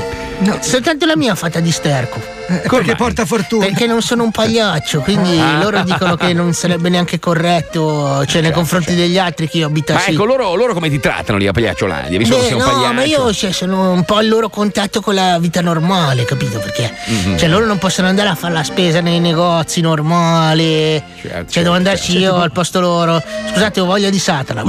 Soltanto 0.62 1.06
la 1.06 1.16
mia 1.18 1.34
è 1.34 1.36
fatta 1.36 1.60
di 1.60 1.72
sterco. 1.72 2.36
perché 2.70 2.96
porta 2.96 3.26
fortuna. 3.26 3.66
Perché 3.66 3.86
non 3.88 4.02
sono 4.02 4.24
un 4.24 4.32
pagliaccio, 4.32 5.02
quindi 5.02 5.38
Ah. 5.38 5.60
loro 5.62 5.82
dicono 5.84 6.16
che 6.16 6.32
non 6.32 6.54
sarebbe 6.54 6.88
neanche 6.88 7.20
corretto, 7.20 8.26
cioè 8.26 8.42
nei 8.42 8.52
confronti 8.54 8.96
degli 8.96 9.18
altri 9.18 9.50
che 9.50 9.58
io 9.58 9.66
Ma 9.66 9.72
abitassi. 9.72 10.12
ecco, 10.12 10.24
loro, 10.24 10.56
loro 10.56 10.74
come 10.74 10.90
ti 10.90 10.98
trattano 11.02 11.38
lì 11.38 11.46
a 11.48 11.52
Pagliacciolandia? 11.52 12.18
Visto 12.18 12.36
che 12.36 12.42
Beh, 12.42 12.48
sei 12.48 12.56
un 12.56 12.62
no, 12.64 12.70
pagliaccio. 12.72 12.94
ma 12.94 13.04
io 13.04 13.34
cioè, 13.34 13.52
sono 13.52 13.92
un 13.92 14.04
po' 14.06 14.16
al 14.16 14.28
loro 14.30 14.48
contatto 14.50 15.02
con 15.02 15.16
la 15.16 15.38
vita 15.40 15.60
normale, 15.62 16.24
capito? 16.24 16.60
Perché 16.60 16.94
Mhm. 17.06 17.38
cioè, 17.38 17.50
loro 17.50 17.66
non 17.66 17.78
possono 17.80 18.08
andare 18.08 18.30
a 18.30 18.36
fare 18.36 18.54
la 18.54 18.64
spesa 18.64 19.02
nei 19.02 19.20
negozi 19.20 19.82
normali. 19.82 21.04
Certo, 21.22 21.52
cioè, 21.52 21.64
devo 21.64 21.76
andarci 21.76 22.18
io 22.18 22.36
al 22.36 22.52
posto 22.54 22.80
loro. 22.80 23.22
Scusate, 23.52 23.82
ho 23.82 23.86
voglia 23.86 24.10
di 24.10 24.20
Satana. 24.20 24.64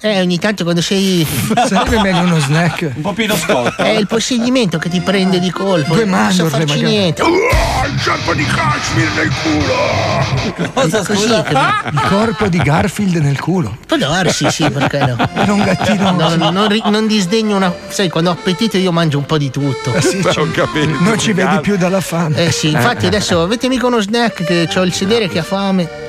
Eh, 0.00 0.20
ogni 0.20 0.38
tanto 0.38 0.62
quando 0.62 0.80
sei. 0.80 1.26
Sarebbe 1.66 2.00
meglio 2.00 2.20
uno 2.20 2.38
snack. 2.38 2.92
Un 2.94 3.02
po' 3.02 3.12
più 3.12 3.26
scorto. 3.34 3.82
È 3.82 3.88
il 3.88 4.06
possedimento 4.06 4.78
che 4.78 4.88
ti 4.88 5.00
prende 5.00 5.40
di 5.40 5.50
colpo. 5.50 5.94
Due 5.94 6.04
non 6.04 6.26
posso 6.26 6.44
mandorle, 6.44 6.66
farci 6.66 6.74
magari. 6.76 6.96
niente. 6.98 7.22
Il 7.22 8.00
ceppo 8.00 8.34
di 8.34 8.44
Kashmir 8.44 9.08
nel 9.16 9.32
culo! 9.42 10.70
Cosa, 10.72 11.02
scusa? 11.02 11.44
Il 11.90 12.00
corpo 12.08 12.46
di 12.46 12.58
Garfield 12.58 13.16
nel 13.16 13.40
culo. 13.40 13.76
Può 13.88 13.96
darsi, 13.96 14.48
sì, 14.52 14.70
perché 14.70 14.98
no? 14.98 15.16
Era 15.34 15.52
un 15.52 15.64
gattino. 15.64 16.10
No, 16.12 16.34
no, 16.36 16.50
non, 16.50 16.68
ri- 16.68 16.82
non 16.86 17.08
disdegno 17.08 17.56
una. 17.56 17.74
Sai, 17.88 18.08
quando 18.08 18.30
ho 18.30 18.34
appetito 18.34 18.76
io 18.76 18.92
mangio 18.92 19.18
un 19.18 19.26
po' 19.26 19.38
di 19.38 19.50
tutto. 19.50 19.92
Eh 19.94 20.00
sì, 20.00 20.22
ci- 20.30 20.96
non 21.00 21.18
ci 21.18 21.32
vedi 21.32 21.58
più 21.60 21.76
dalla 21.76 22.00
fame. 22.00 22.36
Eh 22.46 22.52
sì, 22.52 22.70
infatti 22.70 23.06
adesso 23.06 23.42
avete 23.42 23.66
mica 23.68 23.86
uno 23.86 24.00
snack 24.00 24.44
che 24.44 24.78
ho 24.78 24.84
il 24.84 24.92
sedere 24.92 25.26
che 25.28 25.40
ha 25.40 25.44
fame. 25.44 26.06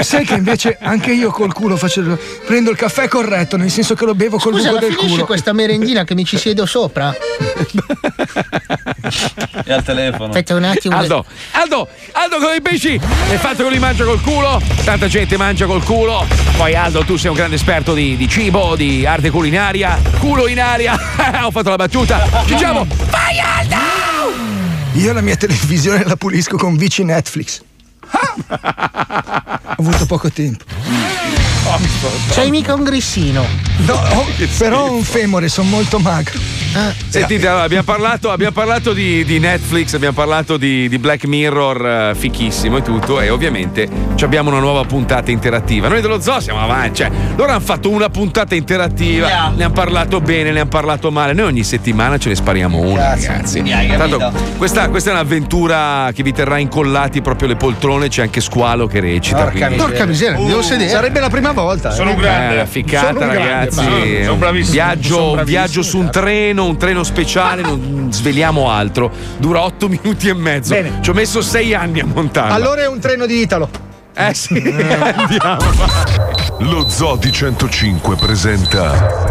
Sai 0.00 0.26
che 0.26 0.34
invece 0.34 0.76
anche 0.78 1.10
io 1.12 1.30
col 1.30 1.52
culo 1.52 1.76
faccio. 1.76 2.18
Prendo 2.44 2.70
il 2.70 2.75
caffè 2.76 3.08
corretto, 3.08 3.56
nel 3.56 3.70
senso 3.70 3.94
che 3.94 4.04
lo 4.04 4.14
bevo 4.14 4.38
col 4.38 4.54
Scusa, 4.54 4.68
buco 4.70 4.80
del 4.80 4.92
finisci 4.92 5.10
culo. 5.14 5.26
questa 5.26 5.52
merendina 5.52 6.04
che 6.04 6.14
mi 6.14 6.24
ci 6.24 6.38
siedo 6.38 6.66
sopra? 6.66 7.14
E 9.64 9.72
al 9.72 9.82
telefono. 9.82 10.26
Aspetta 10.26 10.54
un 10.54 10.64
attimo. 10.64 10.96
Aldo, 10.96 11.24
Aldo, 11.52 11.88
Aldo 12.12 12.36
come 12.38 12.56
i 12.56 12.60
pesci! 12.60 12.92
Il 12.92 13.38
fatto 13.38 13.62
che 13.62 13.68
lui 13.68 13.78
mangia 13.78 14.04
col 14.04 14.20
culo, 14.20 14.60
tanta 14.84 15.06
gente 15.08 15.36
mangia 15.36 15.66
col 15.66 15.82
culo. 15.82 16.26
Poi 16.56 16.74
Aldo, 16.74 17.04
tu 17.04 17.16
sei 17.16 17.30
un 17.30 17.36
grande 17.36 17.56
esperto 17.56 17.94
di, 17.94 18.16
di 18.16 18.28
cibo, 18.28 18.74
di 18.76 19.06
arte 19.06 19.30
culinaria. 19.30 19.98
Culo 20.18 20.46
in 20.46 20.60
aria! 20.60 20.94
Ho 21.44 21.50
fatto 21.50 21.70
la 21.70 21.76
battuta. 21.76 22.26
Ci 22.46 22.54
diciamo, 22.54 22.86
vai 23.10 23.38
Aldo! 23.38 23.76
Io 24.92 25.12
la 25.12 25.20
mia 25.20 25.36
televisione 25.36 26.04
la 26.04 26.16
pulisco 26.16 26.56
con 26.56 26.76
Vici 26.76 27.04
Netflix. 27.04 27.60
Ho 28.48 29.82
avuto 29.82 30.06
poco 30.06 30.30
tempo. 30.30 30.64
C'hai 32.30 32.50
mica 32.50 32.74
un 32.74 32.84
grissino. 32.84 33.44
No, 33.78 33.94
ho- 33.94 34.26
però 34.58 34.86
ho 34.86 34.92
un 34.92 35.02
femore, 35.02 35.48
sono 35.48 35.68
molto 35.68 35.98
magro. 35.98 36.38
Sentite, 37.08 37.46
allora, 37.48 37.62
abbiamo 37.64 37.84
parlato, 37.84 38.30
abbiamo 38.30 38.52
parlato 38.52 38.92
di, 38.92 39.24
di 39.24 39.38
Netflix, 39.38 39.94
abbiamo 39.94 40.14
parlato 40.14 40.58
di, 40.58 40.88
di 40.90 40.98
Black 40.98 41.24
Mirror, 41.24 41.86
eh, 42.10 42.14
fichissimo 42.14 42.76
e 42.78 42.82
tutto, 42.82 43.18
e 43.20 43.30
ovviamente 43.30 43.88
ci 44.14 44.24
abbiamo 44.24 44.50
una 44.50 44.58
nuova 44.58 44.84
puntata 44.84 45.30
interattiva. 45.30 45.88
Noi 45.88 46.02
dello 46.02 46.20
zoo 46.20 46.38
siamo 46.40 46.60
avanti, 46.60 46.96
cioè, 46.96 47.10
loro 47.34 47.50
hanno 47.50 47.60
fatto 47.60 47.88
una 47.88 48.10
puntata 48.10 48.54
interattiva, 48.54 49.26
ne 49.56 49.64
hanno 49.64 49.72
parlato 49.72 50.20
bene, 50.20 50.50
ne 50.52 50.60
hanno 50.60 50.68
parlato 50.68 51.10
male. 51.10 51.32
Noi 51.32 51.46
ogni 51.46 51.64
settimana 51.64 52.18
ce 52.18 52.28
ne 52.28 52.34
spariamo 52.34 52.78
una, 52.78 53.14
ragazzi. 53.14 53.60
hai 53.60 53.88
Tanto, 53.96 54.32
questa, 54.58 54.90
questa 54.90 55.10
è 55.10 55.12
un'avventura 55.14 56.10
che 56.14 56.22
vi 56.22 56.32
terrà 56.32 56.58
incollati 56.58 57.22
proprio 57.22 57.48
le 57.48 57.56
poltrone, 57.56 58.08
c'è 58.08 58.22
anche 58.22 58.42
Squalo 58.42 58.86
che 58.86 59.00
recita. 59.00 59.36
Porca 59.44 59.50
quindi- 59.52 59.74
miseria. 59.76 59.86
Porca 59.88 60.04
miseria, 60.06 60.38
mi 60.38 60.46
devo 60.46 60.62
sedere. 60.62 60.90
Sarebbe 60.90 61.20
la 61.20 61.30
prima 61.30 61.52
volta. 61.62 61.90
Sono 61.90 62.10
eh. 62.12 62.16
grande. 62.16 62.60
Eh, 62.60 62.66
ficcata, 62.66 63.06
Sono 63.06 63.20
un 63.20 63.28
grande, 63.28 63.48
ragazzi. 63.48 63.80
ma- 63.80 64.02
è 64.02 64.20
sono 64.20 64.32
un 64.32 64.38
bravissimo. 64.38 64.72
Viaggio, 64.72 65.08
Sono 65.08 65.24
un 65.24 65.32
bravissimo, 65.34 65.58
viaggio 65.60 65.82
su 65.82 65.98
un 65.98 66.10
treno, 66.10 66.64
un 66.64 66.76
treno 66.78 67.02
speciale, 67.02 67.62
non 67.62 68.08
sveliamo 68.12 68.70
altro. 68.70 69.10
Dura 69.38 69.62
otto 69.62 69.88
minuti 69.88 70.28
e 70.28 70.34
mezzo. 70.34 70.74
Bene. 70.74 70.98
Ci 71.00 71.10
ho 71.10 71.14
messo 71.14 71.40
sei 71.42 71.74
anni 71.74 72.00
a 72.00 72.06
montarlo. 72.06 72.54
Allora 72.54 72.82
è 72.82 72.86
un 72.86 72.98
treno 72.98 73.26
di 73.26 73.40
Italo. 73.40 73.68
Eh 74.18 74.32
sì, 74.32 74.54
andiamo. 74.54 75.58
Lo 76.60 76.88
Zoo 76.88 77.16
di 77.16 77.30
105 77.30 78.16
presenta 78.16 79.24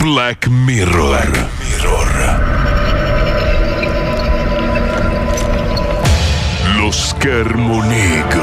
Black 0.00 0.48
Mirror. 0.48 1.48
Lo 1.82 2.51
schermo 6.92 7.82
negro. 7.82 8.42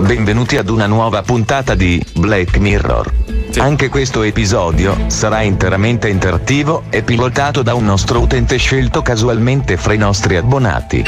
Benvenuti 0.00 0.58
ad 0.58 0.68
una 0.68 0.86
nuova 0.86 1.22
puntata 1.22 1.74
di 1.74 2.04
Black 2.14 2.58
Mirror. 2.58 3.12
Anche 3.56 3.88
questo 3.88 4.22
episodio 4.22 5.06
sarà 5.06 5.40
interamente 5.40 6.10
interattivo 6.10 6.84
e 6.90 7.02
pilotato 7.02 7.62
da 7.62 7.72
un 7.72 7.86
nostro 7.86 8.20
utente 8.20 8.58
scelto 8.58 9.00
casualmente 9.00 9.78
fra 9.78 9.94
i 9.94 9.98
nostri 9.98 10.36
abbonati. 10.36 11.04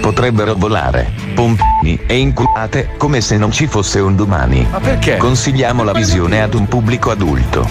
Potrebbero 0.00 0.54
volare, 0.56 1.12
pompini 1.34 2.00
e 2.04 2.16
inculate 2.16 2.94
come 2.96 3.20
se 3.20 3.36
non 3.36 3.52
ci 3.52 3.68
fosse 3.68 4.00
un 4.00 4.16
domani. 4.16 4.66
Ma 4.68 4.80
perché? 4.80 5.18
Consigliamo 5.18 5.84
la 5.84 5.92
visione 5.92 6.42
ad 6.42 6.54
un 6.54 6.66
pubblico 6.66 7.12
adulto. 7.12 7.68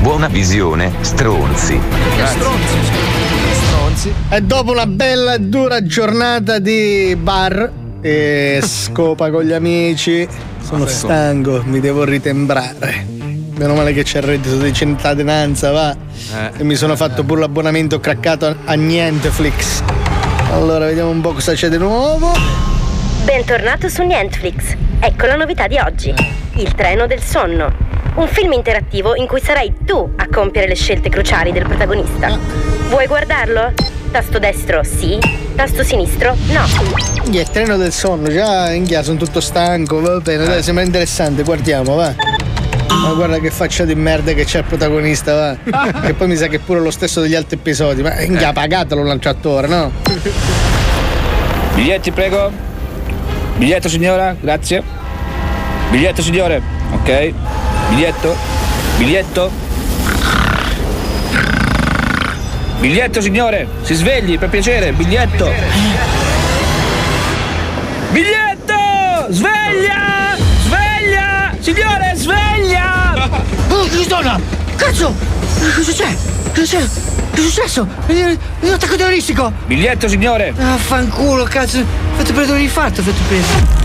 Buona 0.00 0.28
visione, 0.28 0.90
stronzi. 1.02 1.78
Stronzi. 2.24 3.21
E 4.28 4.40
dopo 4.40 4.72
una 4.72 4.86
bella 4.86 5.34
e 5.34 5.38
dura 5.40 5.82
giornata 5.84 6.58
di 6.58 7.16
bar 7.20 7.70
e 8.00 8.60
scopa 8.62 9.30
con 9.30 9.44
gli 9.44 9.52
amici, 9.52 10.26
sono 10.60 10.80
Vabbè. 10.80 10.90
stanco, 10.90 11.62
mi 11.66 11.80
devo 11.80 12.04
ritembrare. 12.04 13.06
Meno 13.54 13.74
male 13.74 13.92
che 13.92 14.02
c'è 14.02 14.18
il 14.18 14.24
reddito 14.24 14.56
di 14.56 14.72
cittadinanza, 14.72 15.70
va. 15.70 15.92
Eh. 15.92 16.50
E 16.58 16.64
mi 16.64 16.74
sono 16.74 16.96
fatto 16.96 17.22
pure 17.22 17.40
l'abbonamento 17.40 18.00
craccato 18.00 18.46
a, 18.46 18.56
a 18.64 18.74
Nienteflix. 18.74 19.82
Allora, 20.50 20.86
vediamo 20.86 21.10
un 21.10 21.20
po' 21.20 21.32
cosa 21.32 21.52
c'è 21.52 21.68
di 21.68 21.78
nuovo. 21.78 22.32
Bentornato 23.24 23.88
su 23.88 24.02
Netflix. 24.02 24.74
Ecco 24.98 25.26
la 25.26 25.36
novità 25.36 25.68
di 25.68 25.78
oggi. 25.78 26.12
Il 26.56 26.74
treno 26.74 27.06
del 27.06 27.22
sonno. 27.22 27.81
Un 28.14 28.28
film 28.28 28.52
interattivo 28.52 29.14
in 29.14 29.26
cui 29.26 29.40
sarai 29.40 29.72
tu 29.86 30.12
a 30.16 30.28
compiere 30.30 30.68
le 30.68 30.74
scelte 30.74 31.08
cruciali 31.08 31.50
del 31.50 31.64
protagonista. 31.64 32.38
Vuoi 32.90 33.06
guardarlo? 33.06 33.72
Tasto 34.10 34.38
destro 34.38 34.84
sì, 34.84 35.18
tasto 35.54 35.82
sinistro 35.82 36.36
no. 36.48 36.60
Minchia, 37.22 37.40
il 37.40 37.48
treno 37.48 37.78
del 37.78 37.90
sonno, 37.90 38.28
già 38.28 38.70
inghia, 38.70 39.02
sono 39.02 39.16
tutto 39.16 39.40
stanco, 39.40 40.02
va 40.02 40.18
bene, 40.20 40.44
dai, 40.44 40.62
sembra 40.62 40.84
interessante, 40.84 41.42
guardiamo, 41.42 41.94
va. 41.94 42.14
Ma 42.88 43.12
guarda 43.14 43.38
che 43.38 43.50
faccia 43.50 43.86
di 43.86 43.94
merda 43.94 44.34
che 44.34 44.44
c'è 44.44 44.58
il 44.58 44.64
protagonista, 44.64 45.56
va. 45.70 46.00
che 46.04 46.12
poi 46.12 46.28
mi 46.28 46.36
sa 46.36 46.48
che 46.48 46.56
è 46.56 46.60
pure 46.60 46.80
lo 46.80 46.90
stesso 46.90 47.22
degli 47.22 47.34
altri 47.34 47.56
episodi, 47.56 48.02
ma 48.02 48.20
inghia, 48.20 48.52
pagatelo 48.52 49.00
un 49.00 49.06
lanciatore, 49.06 49.66
no? 49.66 49.90
Biglietti, 51.74 52.10
prego. 52.10 52.50
Biglietto, 53.56 53.88
signora, 53.88 54.36
grazie. 54.38 54.82
Biglietto, 55.90 56.20
signore. 56.20 56.60
Ok. 56.92 57.32
Biglietto. 57.92 58.34
Biglietto. 58.96 59.50
Biglietto, 62.78 63.20
signore. 63.20 63.68
Si 63.82 63.92
svegli, 63.92 64.38
per 64.38 64.48
piacere. 64.48 64.92
Biglietto. 64.92 65.52
Biglietto! 68.10 69.26
Sveglia! 69.28 70.36
Sveglia! 70.64 71.54
Signore, 71.60 72.12
sveglia! 72.14 73.30
Oh, 73.68 73.84
Cristona! 73.84 74.40
Cazzo! 74.76 75.14
Cosa 75.74 75.92
c'è? 75.92 76.16
Cosa 76.54 76.78
c'è? 76.78 76.88
Che 77.34 77.40
è 77.40 77.44
successo? 77.44 77.86
Un 78.06 78.72
attacco 78.72 78.96
terroristico! 78.96 79.52
Biglietto, 79.66 80.08
signore. 80.08 80.54
Ah, 80.58 80.78
fanculo, 80.78 81.44
cazzo! 81.44 81.84
Fate 82.16 82.32
prendere 82.32 82.56
un 82.56 82.64
infarto, 82.64 83.02
fate 83.02 83.20
preso. 83.28 83.81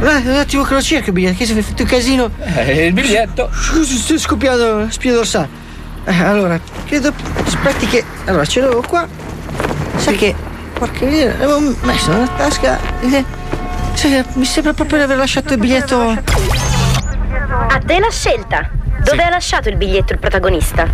Eh, 0.00 0.28
un 0.28 0.36
attimo 0.36 0.62
che 0.62 0.74
lo 0.74 0.82
cerco 0.82 1.08
il 1.08 1.12
biglietto, 1.12 1.36
che 1.38 1.46
si 1.46 1.56
è 1.56 1.60
fatto 1.60 1.82
un 1.82 1.88
casino. 1.88 2.30
Eh, 2.40 2.86
il 2.86 2.92
biglietto. 2.92 3.50
Scusi, 3.52 3.96
sto 3.96 4.18
scoppiando 4.18 4.78
la 4.78 4.90
spina 4.90 5.14
dorsale. 5.14 5.48
Eh, 6.04 6.22
allora, 6.22 6.60
credo. 6.86 7.12
Aspetti 7.44 7.86
che. 7.86 8.04
Allora, 8.26 8.44
ce 8.44 8.60
l'avevo 8.60 8.82
qua. 8.82 9.06
Sai 9.96 10.16
che. 10.16 10.34
Porca 10.72 11.04
miseria, 11.04 11.36
l'avevo 11.38 11.74
messo 11.82 12.12
nella 12.12 12.28
tasca. 12.36 12.78
eh, 13.02 13.24
mi 14.34 14.44
sembra 14.44 14.72
proprio 14.72 14.98
di 14.98 15.04
aver 15.04 15.16
lasciato 15.16 15.54
il 15.54 15.58
biglietto. 15.58 16.00
A 17.68 17.80
te 17.84 17.98
la 17.98 18.10
scelta. 18.10 18.70
Dove 19.08 19.22
ha 19.22 19.30
lasciato 19.30 19.70
il 19.70 19.76
biglietto 19.76 20.12
il 20.12 20.18
protagonista? 20.18 20.86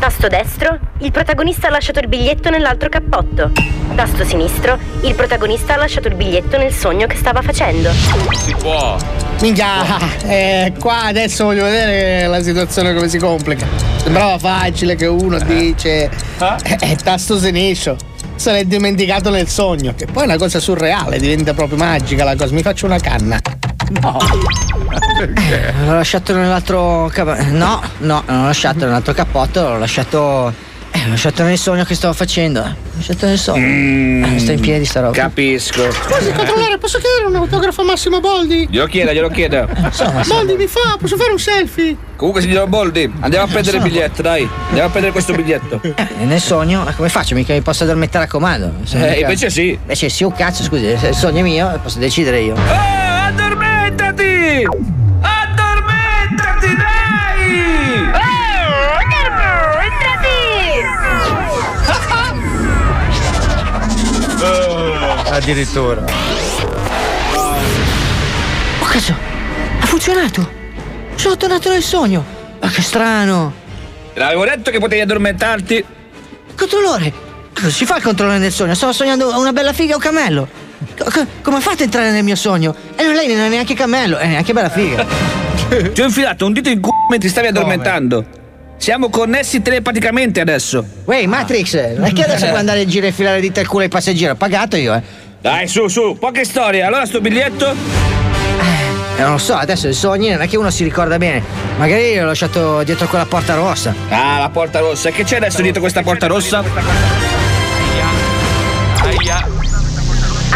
Tasto 0.00 0.26
destro, 0.26 0.76
il 0.98 1.12
protagonista 1.12 1.68
ha 1.68 1.70
lasciato 1.70 2.00
il 2.00 2.08
biglietto 2.08 2.50
nell'altro 2.50 2.88
cappotto. 2.88 3.52
Tasto 3.94 4.24
sinistro, 4.24 4.76
il 5.02 5.14
protagonista 5.14 5.74
ha 5.74 5.76
lasciato 5.76 6.08
il 6.08 6.16
biglietto 6.16 6.58
nel 6.58 6.72
sogno 6.72 7.06
che 7.06 7.14
stava 7.14 7.42
facendo. 7.42 7.92
Si 7.92 8.56
può. 8.58 8.96
Minchia, 9.40 9.96
eh, 10.26 10.72
qua 10.80 11.04
adesso 11.04 11.44
voglio 11.44 11.62
vedere 11.62 12.26
la 12.26 12.42
situazione 12.42 12.92
come 12.92 13.06
si 13.08 13.18
complica. 13.18 13.64
Sembrava 14.02 14.36
facile 14.36 14.96
che 14.96 15.06
uno 15.06 15.38
dice 15.38 16.10
eh, 16.10 16.76
eh, 16.80 16.96
tasto 16.96 17.38
sinistro. 17.38 17.96
Se 18.34 18.50
l'è 18.50 18.64
dimenticato 18.64 19.30
nel 19.30 19.46
sogno, 19.46 19.94
che 19.94 20.06
poi 20.06 20.24
è 20.24 20.26
una 20.26 20.38
cosa 20.38 20.58
surreale, 20.58 21.20
diventa 21.20 21.54
proprio 21.54 21.78
magica 21.78 22.24
la 22.24 22.34
cosa. 22.34 22.52
Mi 22.52 22.62
faccio 22.62 22.86
una 22.86 22.98
canna. 22.98 23.38
No. 24.00 24.18
L'ho 25.86 25.94
lasciato 25.94 26.34
nell'altro 26.34 27.10
cappotto. 27.12 27.42
No, 27.50 27.82
no, 27.98 28.22
non 28.26 28.40
l'ho 28.40 28.46
lasciato 28.46 28.84
nell'altro 28.84 29.12
cappotto, 29.12 29.60
l'ho 29.62 29.78
lasciato. 29.78 30.72
Eh, 30.90 31.02
l'ho 31.04 31.10
lasciato 31.10 31.42
nel 31.42 31.58
sogno 31.58 31.84
che 31.84 31.94
stavo 31.94 32.14
facendo. 32.14 32.60
L'ho 32.60 32.76
lasciato 32.94 33.26
nel 33.26 33.38
sogno. 33.38 33.64
Eh, 34.26 34.38
sta 34.38 34.52
in 34.52 34.60
piedi 34.60 34.84
sta 34.84 35.00
roba. 35.00 35.12
Capisco. 35.12 35.90
Scusi, 35.90 36.32
controllore, 36.32 36.78
posso 36.78 36.98
chiedere 36.98 37.26
un 37.26 37.34
autografo 37.34 37.80
a 37.80 37.84
Massimo 37.84 38.20
Boldi? 38.20 38.68
Glielo 38.70 38.86
chiedo, 38.86 39.12
glielo 39.12 39.28
chiedo. 39.28 39.68
Boldi 40.28 40.54
mi 40.54 40.66
fa, 40.68 40.96
posso 41.00 41.16
fare 41.16 41.32
un 41.32 41.38
selfie? 41.38 41.96
Comunque, 42.14 42.42
signor 42.42 42.68
Boldi, 42.68 43.12
andiamo 43.20 43.44
a 43.46 43.48
prendere 43.48 43.78
il 43.78 43.82
biglietto, 43.82 44.22
dai. 44.22 44.48
Andiamo 44.66 44.86
a 44.86 44.90
prendere 44.90 45.12
questo 45.12 45.32
biglietto. 45.34 45.80
Eh, 45.82 46.24
nel 46.24 46.40
sogno, 46.40 46.88
eh, 46.88 46.94
come 46.94 47.08
faccio? 47.08 47.34
Mica 47.34 47.52
mi 47.52 47.60
posso 47.60 47.82
addormentare 47.82 48.26
a 48.26 48.28
comando. 48.28 48.66
Eh, 48.92 48.96
mica- 48.96 49.14
invece 49.16 49.50
sì. 49.50 49.70
Invece 49.70 50.08
sì, 50.08 50.22
un 50.22 50.32
cazzo, 50.32 50.62
scusi, 50.62 50.96
se 50.96 51.08
il 51.08 51.14
sogno 51.16 51.38
è 51.40 51.42
mio, 51.42 51.76
posso 51.82 51.98
decidere 51.98 52.40
io. 52.40 52.54
Oh, 52.54 53.32
addormentati! 54.14 54.66
Addormentati, 55.20 56.76
dai! 56.76 58.12
Addirittura. 65.30 66.04
Oh 68.80 68.84
cazzo! 68.86 69.14
Ha 69.80 69.86
funzionato! 69.86 70.48
Sono 71.16 71.36
tornato 71.36 71.70
nel 71.70 71.82
sogno! 71.82 72.24
Ma 72.60 72.68
che 72.68 72.82
strano! 72.82 73.52
L'avevo 74.14 74.44
detto 74.44 74.70
che 74.70 74.78
potevi 74.78 75.00
addormentarti. 75.00 75.84
Controllore! 76.56 77.12
Cosa 77.52 77.68
si 77.70 77.84
fa 77.84 77.96
il 77.96 78.02
controllore 78.02 78.38
nel 78.38 78.52
sogno? 78.52 78.74
Stavo 78.74 78.92
sognando 78.92 79.36
una 79.38 79.52
bella 79.52 79.72
figa 79.72 79.92
e 79.92 79.96
un 79.96 80.00
cammello! 80.00 80.48
Co- 80.96 81.10
co- 81.10 81.26
come 81.42 81.60
fate 81.60 81.82
a 81.82 81.84
entrare 81.84 82.10
nel 82.10 82.24
mio 82.24 82.36
sogno? 82.36 82.74
E 82.96 83.02
non 83.02 83.14
lei 83.14 83.28
non 83.28 83.44
è 83.44 83.48
neanche 83.48 83.74
cammello, 83.74 84.16
è 84.16 84.26
neanche 84.26 84.52
bella 84.52 84.68
figa! 84.68 85.06
Ti 85.92 86.00
ho 86.00 86.04
infilato 86.04 86.46
un 86.46 86.52
dito 86.52 86.68
in 86.68 86.80
culo 86.80 86.94
mentre 87.10 87.28
stavi 87.28 87.48
addormentando. 87.48 88.42
Siamo 88.76 89.08
connessi 89.08 89.62
telepaticamente 89.62 90.40
adesso. 90.40 90.84
Wey, 91.04 91.26
Matrix, 91.26 91.94
non 91.96 92.04
è 92.04 92.12
che 92.12 92.24
adesso 92.24 92.46
puoi 92.46 92.58
andare 92.58 92.82
in 92.82 92.88
giro 92.88 93.06
e 93.06 93.12
filare 93.12 93.40
dita 93.40 93.60
al 93.60 93.66
culo 93.66 93.82
ai 93.84 93.88
passeggeri? 93.88 94.32
Ho 94.32 94.36
pagato 94.36 94.76
io, 94.76 94.94
eh! 94.94 95.02
Dai, 95.40 95.68
su, 95.68 95.88
su, 95.88 96.16
poche 96.18 96.44
storie. 96.44 96.82
Allora 96.82 97.06
sto 97.06 97.20
biglietto? 97.20 97.70
Eh, 97.70 99.20
non 99.22 99.32
lo 99.32 99.38
so, 99.38 99.54
adesso 99.54 99.88
i 99.88 99.92
sogni 99.92 100.30
non 100.30 100.40
è 100.42 100.48
che 100.48 100.56
uno 100.56 100.70
si 100.70 100.84
ricorda 100.84 101.18
bene. 101.18 101.42
Magari 101.76 102.16
l'ho 102.16 102.26
lasciato 102.26 102.82
dietro 102.82 103.06
quella 103.06 103.26
porta 103.26 103.54
rossa. 103.54 103.94
Ah, 104.08 104.38
la 104.38 104.48
porta 104.48 104.80
rossa. 104.80 105.08
E 105.08 105.12
che 105.12 105.24
c'è 105.24 105.36
adesso 105.36 105.62
dietro 105.62 105.80
questa 105.80 106.02
porta 106.02 106.26
rossa? 106.26 106.62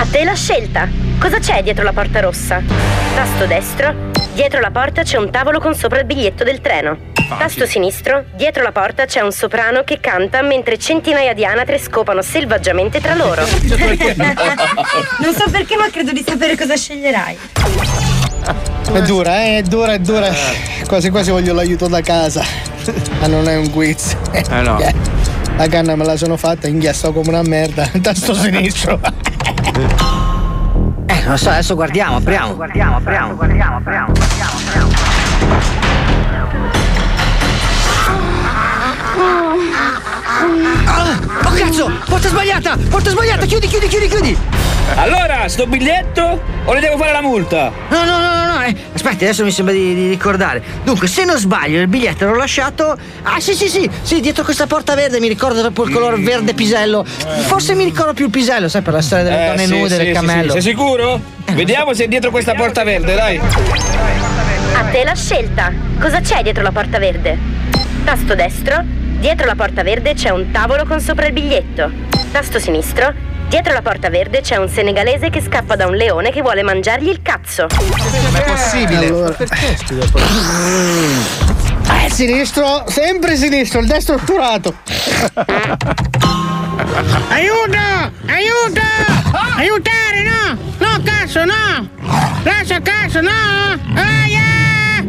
A 0.00 0.06
te 0.08 0.22
la 0.22 0.34
scelta. 0.34 0.88
Cosa 1.18 1.40
c'è 1.40 1.60
dietro 1.60 1.82
la 1.82 1.92
porta 1.92 2.20
rossa? 2.20 2.62
Tasto 3.16 3.46
destro. 3.46 3.92
Dietro 4.32 4.60
la 4.60 4.70
porta 4.70 5.02
c'è 5.02 5.18
un 5.18 5.28
tavolo 5.32 5.58
con 5.58 5.74
sopra 5.74 5.98
il 5.98 6.04
biglietto 6.04 6.44
del 6.44 6.60
treno. 6.60 6.96
Tasto 7.36 7.66
sinistro. 7.66 8.26
Dietro 8.36 8.62
la 8.62 8.70
porta 8.70 9.06
c'è 9.06 9.22
un 9.22 9.32
soprano 9.32 9.82
che 9.82 9.98
canta 9.98 10.40
mentre 10.42 10.78
centinaia 10.78 11.34
di 11.34 11.44
anatre 11.44 11.78
scopano 11.78 12.22
selvaggiamente 12.22 13.00
tra 13.00 13.16
loro. 13.16 13.42
Non 15.18 15.34
so 15.34 15.50
perché, 15.50 15.76
ma 15.76 15.88
credo 15.90 16.12
di 16.12 16.24
sapere 16.24 16.56
cosa 16.56 16.76
sceglierai. 16.76 17.36
È 18.92 19.02
dura, 19.02 19.42
eh, 19.42 19.56
è 19.58 19.62
dura, 19.62 19.94
è 19.94 19.98
dura. 19.98 20.32
Quasi 20.86 21.10
quasi 21.10 21.32
voglio 21.32 21.52
l'aiuto 21.54 21.88
da 21.88 22.02
casa. 22.02 22.44
Ma 23.18 23.26
non 23.26 23.48
è 23.48 23.56
un 23.56 23.68
quiz. 23.72 24.16
Eh 24.30 24.44
no. 24.62 24.78
La 25.56 25.66
canna 25.66 25.96
me 25.96 26.04
la 26.04 26.16
sono 26.16 26.36
fatta, 26.36 26.68
inghiasto 26.68 27.12
come 27.12 27.30
una 27.30 27.42
merda. 27.42 27.90
Tasto 28.00 28.32
sinistro. 28.32 29.00
Eh, 29.76 31.22
non 31.26 31.36
so, 31.36 31.50
adesso 31.50 31.74
guardiamo, 31.74 32.16
apriamo. 32.16 32.54
Guardiamo, 32.54 32.96
apriamo, 32.96 33.34
guardiamo, 33.34 33.76
apriamo, 33.76 34.12
Ah, 40.86 41.18
oh 41.44 41.52
cazzo! 41.52 41.90
Porta 42.08 42.28
sbagliata! 42.28 42.76
Porta 42.88 43.10
sbagliata! 43.10 43.44
Chiudi, 43.46 43.66
chiudi, 43.66 43.86
chiudi, 43.88 44.08
chiudi! 44.08 44.38
Allora, 44.94 45.46
sto 45.48 45.66
biglietto 45.66 46.40
o 46.64 46.72
le 46.72 46.80
devo 46.80 46.96
fare 46.96 47.12
la 47.12 47.20
multa? 47.20 47.70
No, 47.90 48.04
no, 48.04 48.18
no, 48.18 48.34
no, 48.46 48.52
no. 48.54 48.62
eh. 48.62 48.74
Aspetti, 48.94 49.24
adesso 49.24 49.44
mi 49.44 49.50
sembra 49.50 49.74
di, 49.74 49.94
di 49.94 50.08
ricordare. 50.08 50.62
Dunque, 50.82 51.06
se 51.08 51.24
non 51.24 51.36
sbaglio, 51.36 51.80
il 51.80 51.88
biglietto 51.88 52.24
l'ho 52.24 52.34
lasciato. 52.36 52.96
Ah, 53.22 53.38
sì, 53.38 53.52
sì, 53.54 53.68
sì, 53.68 53.88
sì, 54.02 54.20
dietro 54.20 54.44
questa 54.44 54.66
porta 54.66 54.94
verde 54.94 55.20
mi 55.20 55.28
ricordo 55.28 55.60
proprio 55.60 55.84
il 55.84 55.92
colore 55.92 56.16
verde 56.22 56.54
pisello. 56.54 57.04
Forse 57.04 57.74
mi 57.74 57.84
ricordo 57.84 58.14
più 58.14 58.24
il 58.24 58.30
pisello, 58.30 58.68
sai, 58.68 58.80
per 58.80 58.94
la 58.94 59.02
storia 59.02 59.24
delle 59.24 59.44
Eh, 59.44 59.46
donne 59.48 59.66
sì, 59.66 59.70
nude, 59.76 59.88
sì, 59.90 59.96
del 59.96 60.06
sì, 60.06 60.12
cammello. 60.12 60.52
sì. 60.54 60.60
Sei 60.62 60.70
sicuro? 60.72 61.20
Vediamo 61.52 61.92
se 61.92 62.04
è 62.04 62.08
dietro 62.08 62.30
questa 62.30 62.54
porta 62.54 62.82
verde, 62.82 63.14
dai. 63.14 63.38
A 64.72 64.82
te 64.90 65.04
la 65.04 65.14
scelta. 65.14 65.70
Cosa 66.00 66.20
c'è 66.20 66.42
dietro 66.42 66.62
la 66.62 66.72
porta 66.72 66.98
verde? 66.98 67.36
Tasto 68.04 68.34
destro. 68.34 68.82
Dietro 69.18 69.46
la 69.46 69.54
porta 69.54 69.82
verde 69.82 70.14
c'è 70.14 70.30
un 70.30 70.50
tavolo 70.50 70.84
con 70.86 71.00
sopra 71.00 71.26
il 71.26 71.32
biglietto. 71.32 71.90
Tasto 72.30 72.58
sinistro. 72.58 73.12
Dietro 73.48 73.72
la 73.72 73.82
porta 73.82 74.10
verde 74.10 74.42
c'è 74.42 74.56
un 74.56 74.68
senegalese 74.68 75.30
che 75.30 75.40
scappa 75.40 75.74
da 75.74 75.86
un 75.86 75.94
leone 75.96 76.30
che 76.30 76.42
vuole 76.42 76.62
mangiargli 76.62 77.08
il 77.08 77.20
cazzo. 77.22 77.66
Ma 78.32 78.38
è 78.38 78.44
possibile? 78.44 79.06
Allora. 79.06 79.30
Perché 79.30 79.76
Eh, 82.04 82.10
sinistro, 82.10 82.84
sempre 82.86 83.36
sinistro, 83.36 83.80
il 83.80 83.86
destro 83.86 84.14
otturato. 84.16 84.74
Aiuto! 87.30 88.12
Aiuto! 88.26 88.80
Aiutare, 89.56 90.22
no! 90.22 90.56
No, 90.78 91.02
cazzo, 91.02 91.44
no! 91.44 91.88
Lascia 92.44 92.80
cazzo, 92.80 93.20
no! 93.20 93.30
Aia! 93.94 95.02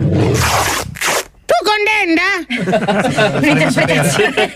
Tu 1.49 1.55
contenta? 1.65 3.39
L'interpretazione. 3.39 4.53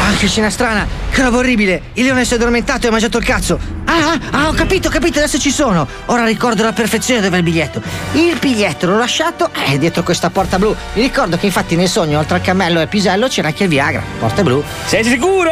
Ah, 0.00 0.12
che 0.18 0.26
scena 0.26 0.50
strana! 0.50 0.86
Che 1.10 1.22
roba 1.22 1.38
orribile! 1.38 1.82
Il 1.94 2.04
leone 2.04 2.24
si 2.24 2.32
è 2.32 2.36
addormentato 2.36 2.86
e 2.86 2.88
ha 2.88 2.90
mangiato 2.90 3.18
il 3.18 3.24
cazzo! 3.24 3.58
Ah, 3.84 4.12
ah, 4.12 4.18
ah, 4.30 4.48
ho 4.48 4.52
capito, 4.52 4.88
ho 4.88 4.90
capito, 4.90 5.18
adesso 5.18 5.38
ci 5.38 5.50
sono! 5.50 5.86
Ora 6.06 6.24
ricordo 6.24 6.62
alla 6.62 6.72
perfezione 6.72 7.20
dove 7.20 7.36
è 7.36 7.38
il 7.38 7.44
biglietto. 7.44 7.80
Il 8.12 8.36
biglietto 8.40 8.86
l'ho 8.86 8.96
lasciato 8.96 9.50
eh, 9.66 9.78
dietro 9.78 10.02
questa 10.02 10.30
porta 10.30 10.58
blu. 10.58 10.74
Mi 10.94 11.02
ricordo 11.02 11.36
che 11.36 11.46
infatti 11.46 11.76
nel 11.76 11.88
sogno, 11.88 12.18
oltre 12.18 12.36
al 12.36 12.42
cammello 12.42 12.78
e 12.78 12.82
al 12.82 12.88
pisello, 12.88 13.28
c'era 13.28 13.48
anche 13.48 13.64
il 13.64 13.68
Viagra. 13.68 14.02
Porta 14.18 14.42
blu. 14.42 14.62
Sei 14.86 15.04
sicuro? 15.04 15.50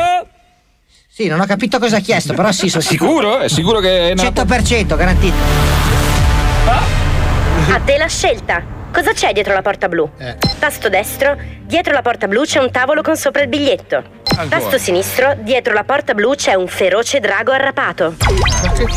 Sì, 1.09 1.29
non 1.29 1.41
ho 1.41 1.47
capito 1.47 1.79
cosa 1.79 1.97
ha 1.97 2.01
chiesto, 2.01 2.35
però 2.35 2.51
sì, 2.53 2.69
sono 2.69 2.83
Sicuro? 2.83 3.39
È 3.39 3.49
sicuro 3.49 3.81
che. 3.81 4.11
è 4.11 4.15
nella 4.15 4.31
100% 4.31 4.97
garantito. 4.97 5.37
A 7.73 7.81
te 7.85 7.97
la 7.97 8.07
scelta. 8.07 8.76
Cosa 8.97 9.13
c'è 9.13 9.35
dietro 9.35 9.53
la 9.53 9.61
porta 9.61 9.89
blu? 9.89 10.11
Tasto 10.59 10.89
destro. 10.89 11.37
Dietro 11.65 11.93
la 11.93 12.01
porta 12.01 12.27
blu 12.29 12.45
c'è 12.45 12.61
un 12.61 12.71
tavolo 12.71 13.03
con 13.03 13.15
sopra 13.15 13.43
il 13.43 13.49
biglietto. 13.49 14.03
Tasto 14.49 14.79
sinistro. 14.79 15.35
Dietro 15.37 15.75
la 15.75 15.85
porta 15.85 16.15
blu 16.15 16.35
c'è 16.35 16.55
un 16.55 16.67
feroce 16.67 17.21
drago 17.21 17.53
arrapato. 17.53 18.15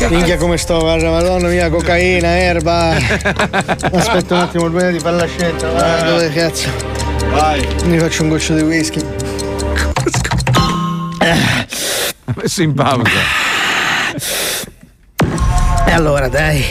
Minchia 0.08 0.38
come 0.38 0.56
sto, 0.56 0.78
guarda, 0.78 1.10
madonna 1.10 1.48
mia, 1.48 1.68
cocaina, 1.68 2.28
erba. 2.28 2.96
Aspetta 3.92 4.36
un 4.36 4.40
attimo 4.40 4.70
prima 4.70 4.88
di 4.88 5.00
fare 5.00 5.16
la 5.16 5.26
scelta. 5.26 5.68
Vai, 5.68 6.04
dove 6.04 6.32
cazzo? 6.32 6.70
Vai. 7.32 7.68
Mi 7.84 7.98
faccio 7.98 8.22
un 8.22 8.30
goccio 8.30 8.54
di 8.54 8.62
whisky. 8.62 9.04
Messo 12.36 12.62
in 12.62 12.72
pausa. 12.72 13.10
E 15.84 15.92
allora, 15.92 16.26
dai. 16.28 16.64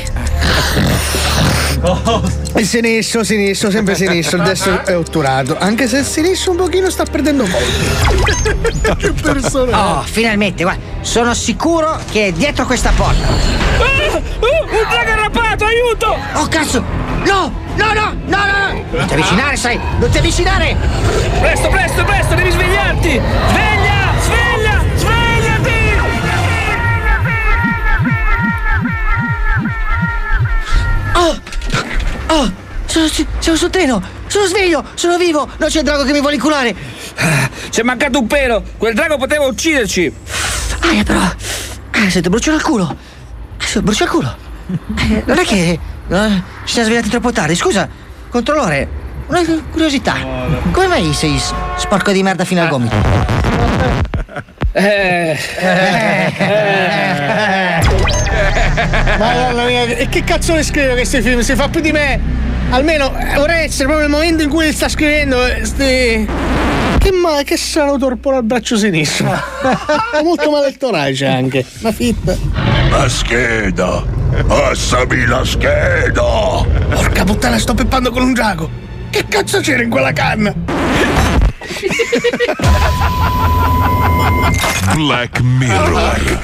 Il 2.55 2.65
sinistro, 2.65 3.23
sinistro, 3.23 3.71
sempre 3.71 3.95
sinistro, 3.95 4.37
il 4.37 4.43
destro 4.43 4.85
è 4.85 4.97
otturato. 4.97 5.57
Anche 5.57 5.87
se 5.87 5.99
il 5.99 6.05
sinistro 6.05 6.51
un 6.51 6.57
pochino 6.57 6.89
sta 6.89 7.05
perdendo 7.05 7.45
molto. 7.45 8.95
che 8.97 9.11
persona. 9.13 9.99
Oh, 9.99 10.01
finalmente, 10.03 10.63
guarda, 10.63 10.81
sono 11.01 11.33
sicuro 11.33 11.97
che 12.11 12.27
è 12.27 12.31
dietro 12.31 12.65
questa 12.65 12.91
porta. 12.95 13.27
Ah, 13.27 14.17
un 14.17 14.87
drago 14.89 15.11
arrabbiato, 15.11 15.65
aiuto! 15.65 16.17
Oh 16.33 16.47
cazzo! 16.47 16.83
No! 17.25 17.51
No, 17.75 17.93
no, 17.93 18.13
no, 18.25 18.37
no! 18.37 18.45
no. 18.45 18.97
Non 18.97 19.07
ti 19.07 19.13
avvicinare, 19.13 19.55
sai! 19.55 19.79
Non 19.99 20.09
ti 20.09 20.17
avvicinare! 20.17 20.75
Presto, 21.39 21.69
presto, 21.69 22.03
presto, 22.03 22.35
devi 22.35 22.51
svegliarti! 22.51 23.09
Sveglia! 23.09 23.49
Sveglia! 23.51 23.98
Oh! 32.29 32.51
Sono, 32.85 33.07
sono 33.39 33.55
sul 33.55 33.69
treno! 33.69 34.01
Sono 34.27 34.45
sveglio! 34.45 34.83
Sono 34.95 35.17
vivo! 35.17 35.47
Non 35.57 35.69
c'è 35.69 35.79
il 35.79 35.85
drago 35.85 36.03
che 36.03 36.11
mi 36.11 36.19
vuole 36.21 36.35
inculare! 36.35 36.75
C'è 37.69 37.83
mancato 37.83 38.19
un 38.19 38.27
pelo! 38.27 38.63
Quel 38.77 38.93
drago 38.95 39.17
poteva 39.17 39.45
ucciderci! 39.45 40.11
Ah, 40.79 41.03
però! 41.03 41.19
Ah, 41.19 42.09
sento, 42.09 42.29
bruciare 42.29 42.57
il 42.57 42.63
culo! 42.63 42.85
Ah, 43.57 43.65
sì, 43.65 43.79
brucia 43.81 44.05
il 44.05 44.09
culo! 44.09 44.35
Eh, 44.97 45.23
non 45.25 45.37
è 45.37 45.43
che. 45.43 45.79
eh, 46.09 46.43
ci 46.65 46.73
siamo 46.73 46.87
svegliati 46.87 47.09
troppo 47.09 47.31
tardi. 47.31 47.55
Scusa, 47.55 47.87
controllore, 48.29 48.87
una 49.27 49.41
curiosità. 49.71 50.15
Come 50.71 50.87
mai 50.87 51.13
sei 51.13 51.39
sporco 51.77 52.11
di 52.11 52.21
merda 52.23 52.45
fino 52.45 52.61
al 52.61 52.69
gomito? 52.69 52.95
Eh, 54.71 55.37
Madonna 59.17 59.65
mia, 59.65 59.83
e 59.85 60.07
che 60.09 60.23
cazzo 60.23 60.53
ne 60.53 60.63
scrive 60.63 60.93
questi 60.93 61.21
film? 61.21 61.39
Si 61.41 61.55
fa 61.55 61.67
più 61.69 61.81
di 61.81 61.91
me! 61.91 62.19
Almeno 62.71 63.11
eh, 63.17 63.33
vorrei 63.35 63.65
essere 63.65 63.85
proprio 63.85 64.05
il 64.05 64.11
momento 64.11 64.43
in 64.43 64.49
cui 64.49 64.71
sta 64.71 64.87
scrivendo. 64.87 65.43
eh, 65.45 65.65
sti- 65.65 66.27
Che, 66.99 67.11
ma, 67.11 67.41
che 67.43 67.57
strano 67.57 67.97
torpore 67.97 68.37
al 68.37 68.43
braccio 68.43 68.77
sinistro. 68.77 69.27
Ha 69.31 70.21
molto 70.23 70.51
male 70.51 70.67
il 70.67 70.77
torace 70.77 71.25
anche. 71.25 71.65
Una 71.79 71.91
fitta. 71.91 72.35
La 72.91 73.09
scheda! 73.09 74.03
Passami 74.45 75.25
la 75.25 75.43
scheda! 75.43 76.21
Porca 76.93 77.23
puttana, 77.23 77.57
sto 77.57 77.73
peppando 77.73 78.11
con 78.11 78.21
un 78.21 78.33
drago! 78.33 78.69
Che 79.09 79.25
cazzo 79.27 79.59
c'era 79.61 79.81
in 79.81 79.89
quella 79.89 80.13
canna? 80.13 80.53
Black 84.95 85.39
Mirror. 85.41 86.37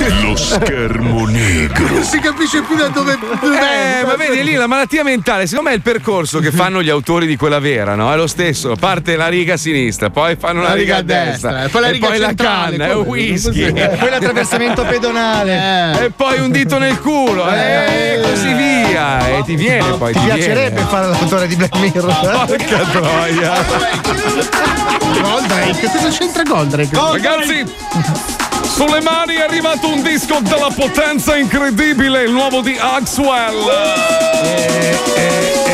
Lo 0.22 0.34
schermo 0.36 1.26
negro. 1.26 1.86
Non 1.88 2.02
si 2.04 2.18
capisce 2.20 2.62
più 2.62 2.76
da 2.76 2.88
dove. 2.88 3.12
Eh, 3.12 4.04
ma 4.04 4.16
vedi 4.16 4.42
lì 4.42 4.54
la 4.54 4.66
malattia 4.66 5.02
mentale, 5.04 5.46
secondo 5.46 5.68
me 5.68 5.74
è 5.74 5.78
il 5.78 5.82
percorso 5.82 6.38
che 6.38 6.50
fanno 6.50 6.82
gli 6.82 6.88
autori 6.88 7.26
di 7.26 7.36
quella 7.36 7.58
vera, 7.58 7.94
no? 7.94 8.12
È 8.12 8.16
lo 8.16 8.26
stesso, 8.26 8.74
parte 8.76 9.16
la 9.16 9.28
riga 9.28 9.54
a 9.54 9.56
sinistra, 9.56 10.10
poi 10.10 10.36
fanno 10.36 10.60
una 10.60 10.72
riga, 10.74 10.96
a 10.96 11.02
destra, 11.02 11.64
e 11.64 11.68
poi 11.68 11.80
la 11.82 11.90
riga 11.90 12.08
poi 12.08 12.18
la 12.18 12.26
centrale, 12.28 12.76
canna, 12.76 12.90
è 12.92 12.96
whisky. 12.96 13.64
Sì. 13.64 13.72
Poi 14.00 14.08
l'attraversamento 14.10 14.84
pedonale. 14.84 16.04
E 16.06 16.10
poi 16.10 16.40
un 16.40 16.50
dito 16.50 16.78
nel 16.78 16.98
culo, 16.98 17.50
eh, 17.52 18.14
e 18.14 18.20
così 18.22 18.52
via. 18.54 19.26
E 19.38 19.42
ti 19.44 19.56
viene 19.56 19.92
poi. 19.98 20.12
Ti 20.12 20.18
Ti, 20.18 20.24
piacerebbe 20.24 20.70
viene. 20.76 20.88
fare 20.88 21.08
l'autore 21.08 21.46
di 21.46 21.56
Black 21.56 21.76
Mirror? 21.76 22.46
Porca 22.46 22.78
troia. 22.92 23.52
Goldrake, 25.20 25.90
cosa 25.92 26.08
c'entra 26.08 26.42
Goldrake? 26.44 26.96
Ragazzi, 26.96 27.64
sulle 28.70 29.00
mani 29.00 29.34
è 29.34 29.42
arrivato 29.42 29.88
un 29.88 30.02
disco 30.02 30.38
della 30.40 30.70
potenza 30.74 31.36
incredibile, 31.36 32.22
il 32.22 32.32
nuovo 32.32 32.60
di 32.60 32.76
Axwell. 32.78 33.68
sono 35.58 35.69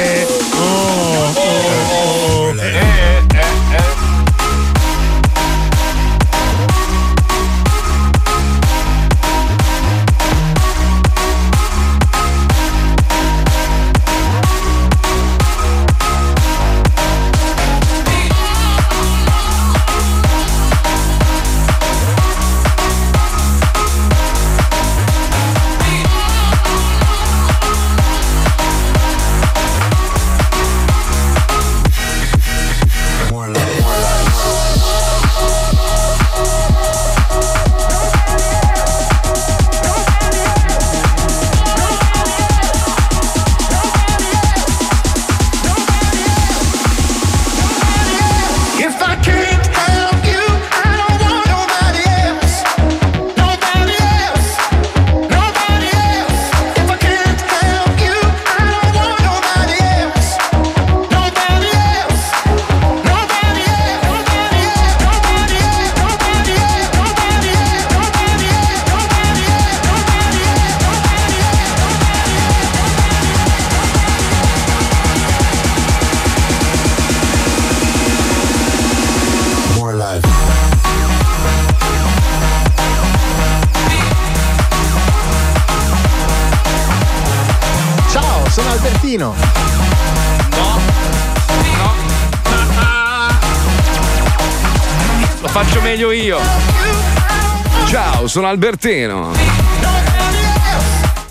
sono 98.37 98.49
Albertino. 98.49 99.33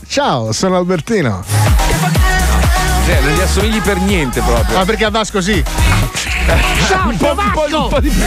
Ciao, 0.08 0.52
sono 0.52 0.78
Albertino. 0.78 1.44
Cioè, 3.06 3.20
non 3.22 3.32
gli 3.36 3.42
assomigli 3.42 3.80
per 3.80 3.98
niente 3.98 4.42
proprio. 4.42 4.76
Ma 4.76 4.86
perché 4.86 5.06
a 5.06 5.12
Vasco 5.12 5.40
sì? 5.40 5.64
Ciao, 6.88 7.08
un 7.08 7.16
po', 7.18 7.36
un 7.38 7.52
po', 7.52 7.78
un 7.78 7.88
po' 7.90 8.00
di 8.00 8.10
più. 8.10 8.24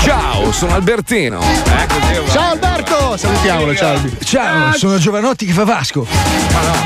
Ciao, 0.00 0.52
sono 0.52 0.72
Albertino. 0.72 1.38
Eh, 1.42 2.30
Ciao 2.30 2.52
Alberto! 2.52 3.18
Salutiamolo, 3.18 3.74
ciao 3.74 3.90
Albi. 3.90 4.16
Ciao, 4.24 4.72
sono 4.72 4.96
Giovanotti 4.96 5.44
che 5.44 5.52
fa 5.52 5.64
Vasco. 5.64 6.06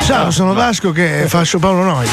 Ciao, 0.05 0.33
sono 0.33 0.55
Vasco 0.55 0.91
che 0.91 1.27
fa 1.29 1.45
Paolo 1.61 1.85
Nois. 1.85 2.11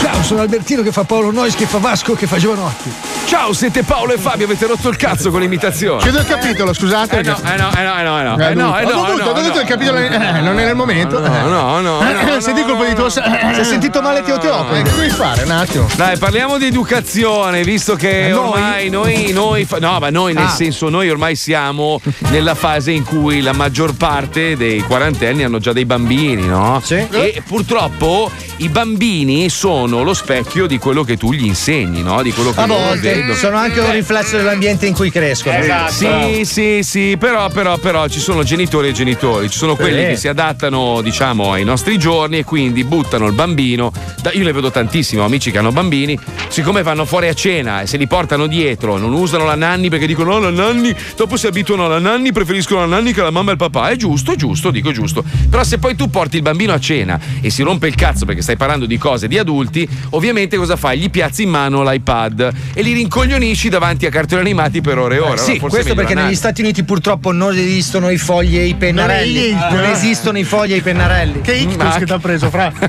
Ciao, 0.00 0.22
sono 0.22 0.42
Albertino 0.42 0.82
che 0.82 0.92
fa 0.92 1.04
Paolo 1.04 1.30
Nois 1.30 1.54
che 1.54 1.64
fa 1.64 1.78
Vasco 1.78 2.12
che 2.12 2.26
fa 2.26 2.36
Giovanotti. 2.36 3.09
Ciao, 3.30 3.52
siete 3.52 3.84
Paolo 3.84 4.12
e 4.12 4.18
Fabio, 4.18 4.44
avete 4.44 4.66
rotto 4.66 4.88
il 4.88 4.96
cazzo 4.96 5.30
con 5.30 5.40
l'imitazione. 5.40 6.02
Chiudo 6.02 6.18
il 6.18 6.26
capitolo, 6.26 6.72
scusate. 6.72 7.20
Eh 7.20 7.22
no, 7.22 7.36
eh 7.44 7.56
no, 7.56 7.70
eh 7.76 7.82
no, 7.84 7.96
eh 7.96 8.02
no, 8.02 8.18
eh 8.18 8.22
no. 8.24 8.38
Eh, 8.38 8.50
Eh 8.50 8.54
no, 8.54 8.76
eh 8.76 8.84
ho 8.84 8.88
no, 8.88 8.90
dovuto, 8.90 9.12
eh 9.12 9.16
no, 9.24 9.30
ho 9.30 9.32
dovuto 9.32 9.54
no. 9.54 9.60
il 9.60 9.66
capitolo. 9.68 9.98
eh, 9.98 10.40
non 10.40 10.58
era 10.58 10.70
il 10.70 10.74
momento. 10.76 11.20
No, 11.20 11.46
no, 11.48 11.80
no, 11.80 12.00
Eh, 12.08 12.12
no, 12.24 12.40
Senti 12.40 12.62
colpo 12.64 12.84
di 12.84 12.92
tuo. 12.94 13.08
Si 13.08 13.20
è 13.20 13.62
sentito 13.62 14.02
male 14.02 14.22
Teo 14.22 14.36
Teo. 14.38 14.68
Eh, 14.72 14.82
Che 14.82 14.90
devi 14.96 15.10
fare? 15.10 15.44
Un 15.44 15.50
attimo. 15.52 15.86
Dai, 15.94 16.18
parliamo 16.18 16.58
di 16.58 16.66
educazione, 16.66 17.62
visto 17.62 17.94
che 17.94 18.30
noi? 18.30 18.48
ormai 18.48 18.88
noi, 18.90 19.30
noi 19.32 19.66
no, 19.78 19.98
ma 20.00 20.10
noi 20.10 20.32
nel 20.34 20.46
Ah. 20.46 20.48
senso, 20.48 20.88
noi 20.88 21.08
ormai 21.08 21.36
siamo 21.36 22.00
nella 22.30 22.56
fase 22.56 22.90
in 22.90 23.04
cui 23.04 23.42
la 23.42 23.52
maggior 23.52 23.94
parte 23.94 24.56
dei 24.56 24.80
quarantenni 24.80 25.44
hanno 25.44 25.58
già 25.60 25.72
dei 25.72 25.84
bambini, 25.84 26.46
no? 26.48 26.80
Sì. 26.82 27.06
E 27.10 27.40
purtroppo 27.46 28.28
i 28.60 28.68
bambini 28.68 29.48
sono 29.48 30.02
lo 30.02 30.12
specchio 30.12 30.66
di 30.66 30.76
quello 30.76 31.02
che 31.02 31.16
tu 31.16 31.32
gli 31.32 31.46
insegni, 31.46 32.02
no? 32.02 32.22
Di 32.22 32.30
quello 32.30 32.52
che 32.52 32.60
A 32.60 32.66
volte 32.66 33.34
sono 33.34 33.56
anche 33.56 33.80
un 33.80 33.90
riflesso 33.90 34.36
dell'ambiente 34.36 34.86
in 34.86 34.92
cui 34.92 35.10
crescono. 35.10 35.56
Sì, 35.88 36.44
sì, 36.44 36.80
sì, 36.82 37.16
però, 37.18 37.48
però, 37.48 37.78
però 37.78 38.06
ci 38.08 38.20
sono 38.20 38.42
genitori 38.42 38.88
e 38.88 38.92
genitori, 38.92 39.48
ci 39.48 39.56
sono 39.56 39.76
quelli 39.76 40.08
che 40.08 40.16
si 40.16 40.28
adattano, 40.28 41.00
diciamo, 41.00 41.52
ai 41.52 41.64
nostri 41.64 41.98
giorni 41.98 42.38
e 42.38 42.44
quindi 42.44 42.84
buttano 42.84 43.26
il 43.26 43.32
bambino. 43.32 43.92
Io 44.32 44.44
ne 44.44 44.52
vedo 44.52 44.70
tantissimo, 44.70 45.24
amici 45.24 45.50
che 45.50 45.58
hanno 45.58 45.72
bambini, 45.72 46.18
siccome 46.48 46.82
vanno 46.82 47.06
fuori 47.06 47.28
a 47.28 47.34
cena 47.34 47.80
e 47.80 47.86
se 47.86 47.96
li 47.96 48.06
portano 48.06 48.46
dietro, 48.46 48.98
non 48.98 49.14
usano 49.14 49.44
la 49.44 49.54
nanni 49.54 49.88
perché 49.88 50.06
dicono 50.06 50.34
no, 50.34 50.38
la 50.38 50.50
nanni, 50.50 50.94
dopo 51.16 51.38
si 51.38 51.46
abituano 51.46 51.86
alla 51.86 51.98
nanni, 51.98 52.30
preferiscono 52.30 52.80
la 52.80 52.86
nanni 52.86 53.14
che 53.14 53.22
la 53.22 53.30
mamma 53.30 53.50
e 53.50 53.52
il 53.52 53.58
papà. 53.58 53.88
È 53.88 53.96
giusto, 53.96 54.32
è 54.32 54.36
giusto, 54.36 54.70
dico 54.70 54.92
giusto. 54.92 55.24
Però 55.48 55.64
se 55.64 55.78
poi 55.78 55.96
tu 55.96 56.10
porti 56.10 56.36
il 56.36 56.42
bambino 56.42 56.74
a 56.74 56.78
cena 56.78 57.18
e 57.40 57.48
si 57.48 57.62
rompe 57.62 57.86
il 57.86 57.94
cazzo 57.94 58.26
perché 58.26 58.48
stai 58.50 58.56
parlando 58.56 58.86
di 58.86 58.98
cose 58.98 59.28
di 59.28 59.38
adulti, 59.38 59.88
ovviamente 60.10 60.56
cosa 60.56 60.74
fai? 60.76 60.98
Gli 60.98 61.08
piazzi 61.10 61.42
in 61.44 61.50
mano 61.50 61.88
l'iPad 61.88 62.52
e 62.74 62.82
li 62.82 62.92
rincoglionisci 62.94 63.68
davanti 63.68 64.06
a 64.06 64.10
cartoni 64.10 64.40
animati 64.40 64.80
per 64.80 64.98
ore 64.98 65.16
e 65.16 65.18
ore. 65.18 65.28
Eh, 65.28 65.32
Allora, 65.34 65.42
sì, 65.42 65.58
forse 65.58 65.66
è 65.78 65.80
questo 65.82 65.94
perché 65.94 66.14
negli. 66.14 66.34
Stati 66.34 66.62
Uniti 66.62 66.82
purtroppo 66.84 67.30
non 67.32 67.54
esistono 67.56 68.08
i 68.10 68.16
fogli 68.18 68.56
e 68.58 68.64
i 68.64 68.74
pennarelli. 68.74 69.52
Non 69.52 69.68
Non, 69.72 69.84
esistono. 69.84 70.38
i 70.38 70.44
fogli 70.44 70.72
e 70.72 70.76
i 70.76 70.80
pennarelli. 70.80 71.40
Che 71.42 71.52
ictus 71.54 71.76
Ma- 71.76 71.96
che 71.98 72.04
ti 72.06 72.12
ha 72.12 72.18
preso, 72.18 72.50
fra? 72.50 72.72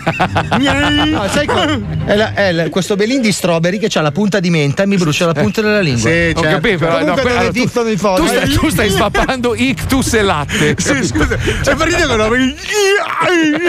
No, 0.58 1.28
sai 1.30 1.46
cosa? 1.46 1.80
È, 2.06 2.16
la- 2.16 2.34
è 2.34 2.52
la- 2.52 2.70
questo 2.70 2.96
belin 2.96 3.22
di 3.22 3.32
strawberry 3.32 3.78
che 3.78 3.90
ha 3.98 4.02
la 4.02 4.12
punta 4.12 4.40
di 4.40 4.50
menta 4.50 4.84
e 4.84 4.86
mi 4.88 4.96
brucia 4.98 5.26
la 5.26 5.34
punta 5.34 5.62
della 5.62 5.80
lingua. 5.82 6.02
Sì, 6.10 6.32
Ho 6.34 6.42
certo. 6.42 6.42
capito, 6.42 6.78
però 6.78 7.04
no, 7.04 7.14
que- 7.14 7.24
non 7.24 7.32
allora, 7.32 7.52
tu, 7.52 7.58
esistono 7.60 7.90
i 7.90 7.98
fogli. 7.98 8.18
tu 8.22 8.26
stai, 8.28 8.50
tu 8.50 8.70
stai 8.70 8.90
svappando 8.90 9.54
ictus 9.56 10.14
e 10.14 10.22
latte. 10.22 10.76
Sì, 10.78 11.06
scusa. 11.06 11.38
Cioè, 11.62 11.74
una. 11.76 12.30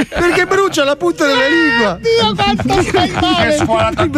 Perché 0.09 0.47
brucia 0.47 0.85
la 0.85 0.97
punta 0.97 1.27
della 1.27 1.47
lingua. 1.49 1.82
Dio, 2.01 2.35
quanto 2.35 2.83
stai 2.83 3.11
male! 3.21 3.57
Ti 3.57 4.11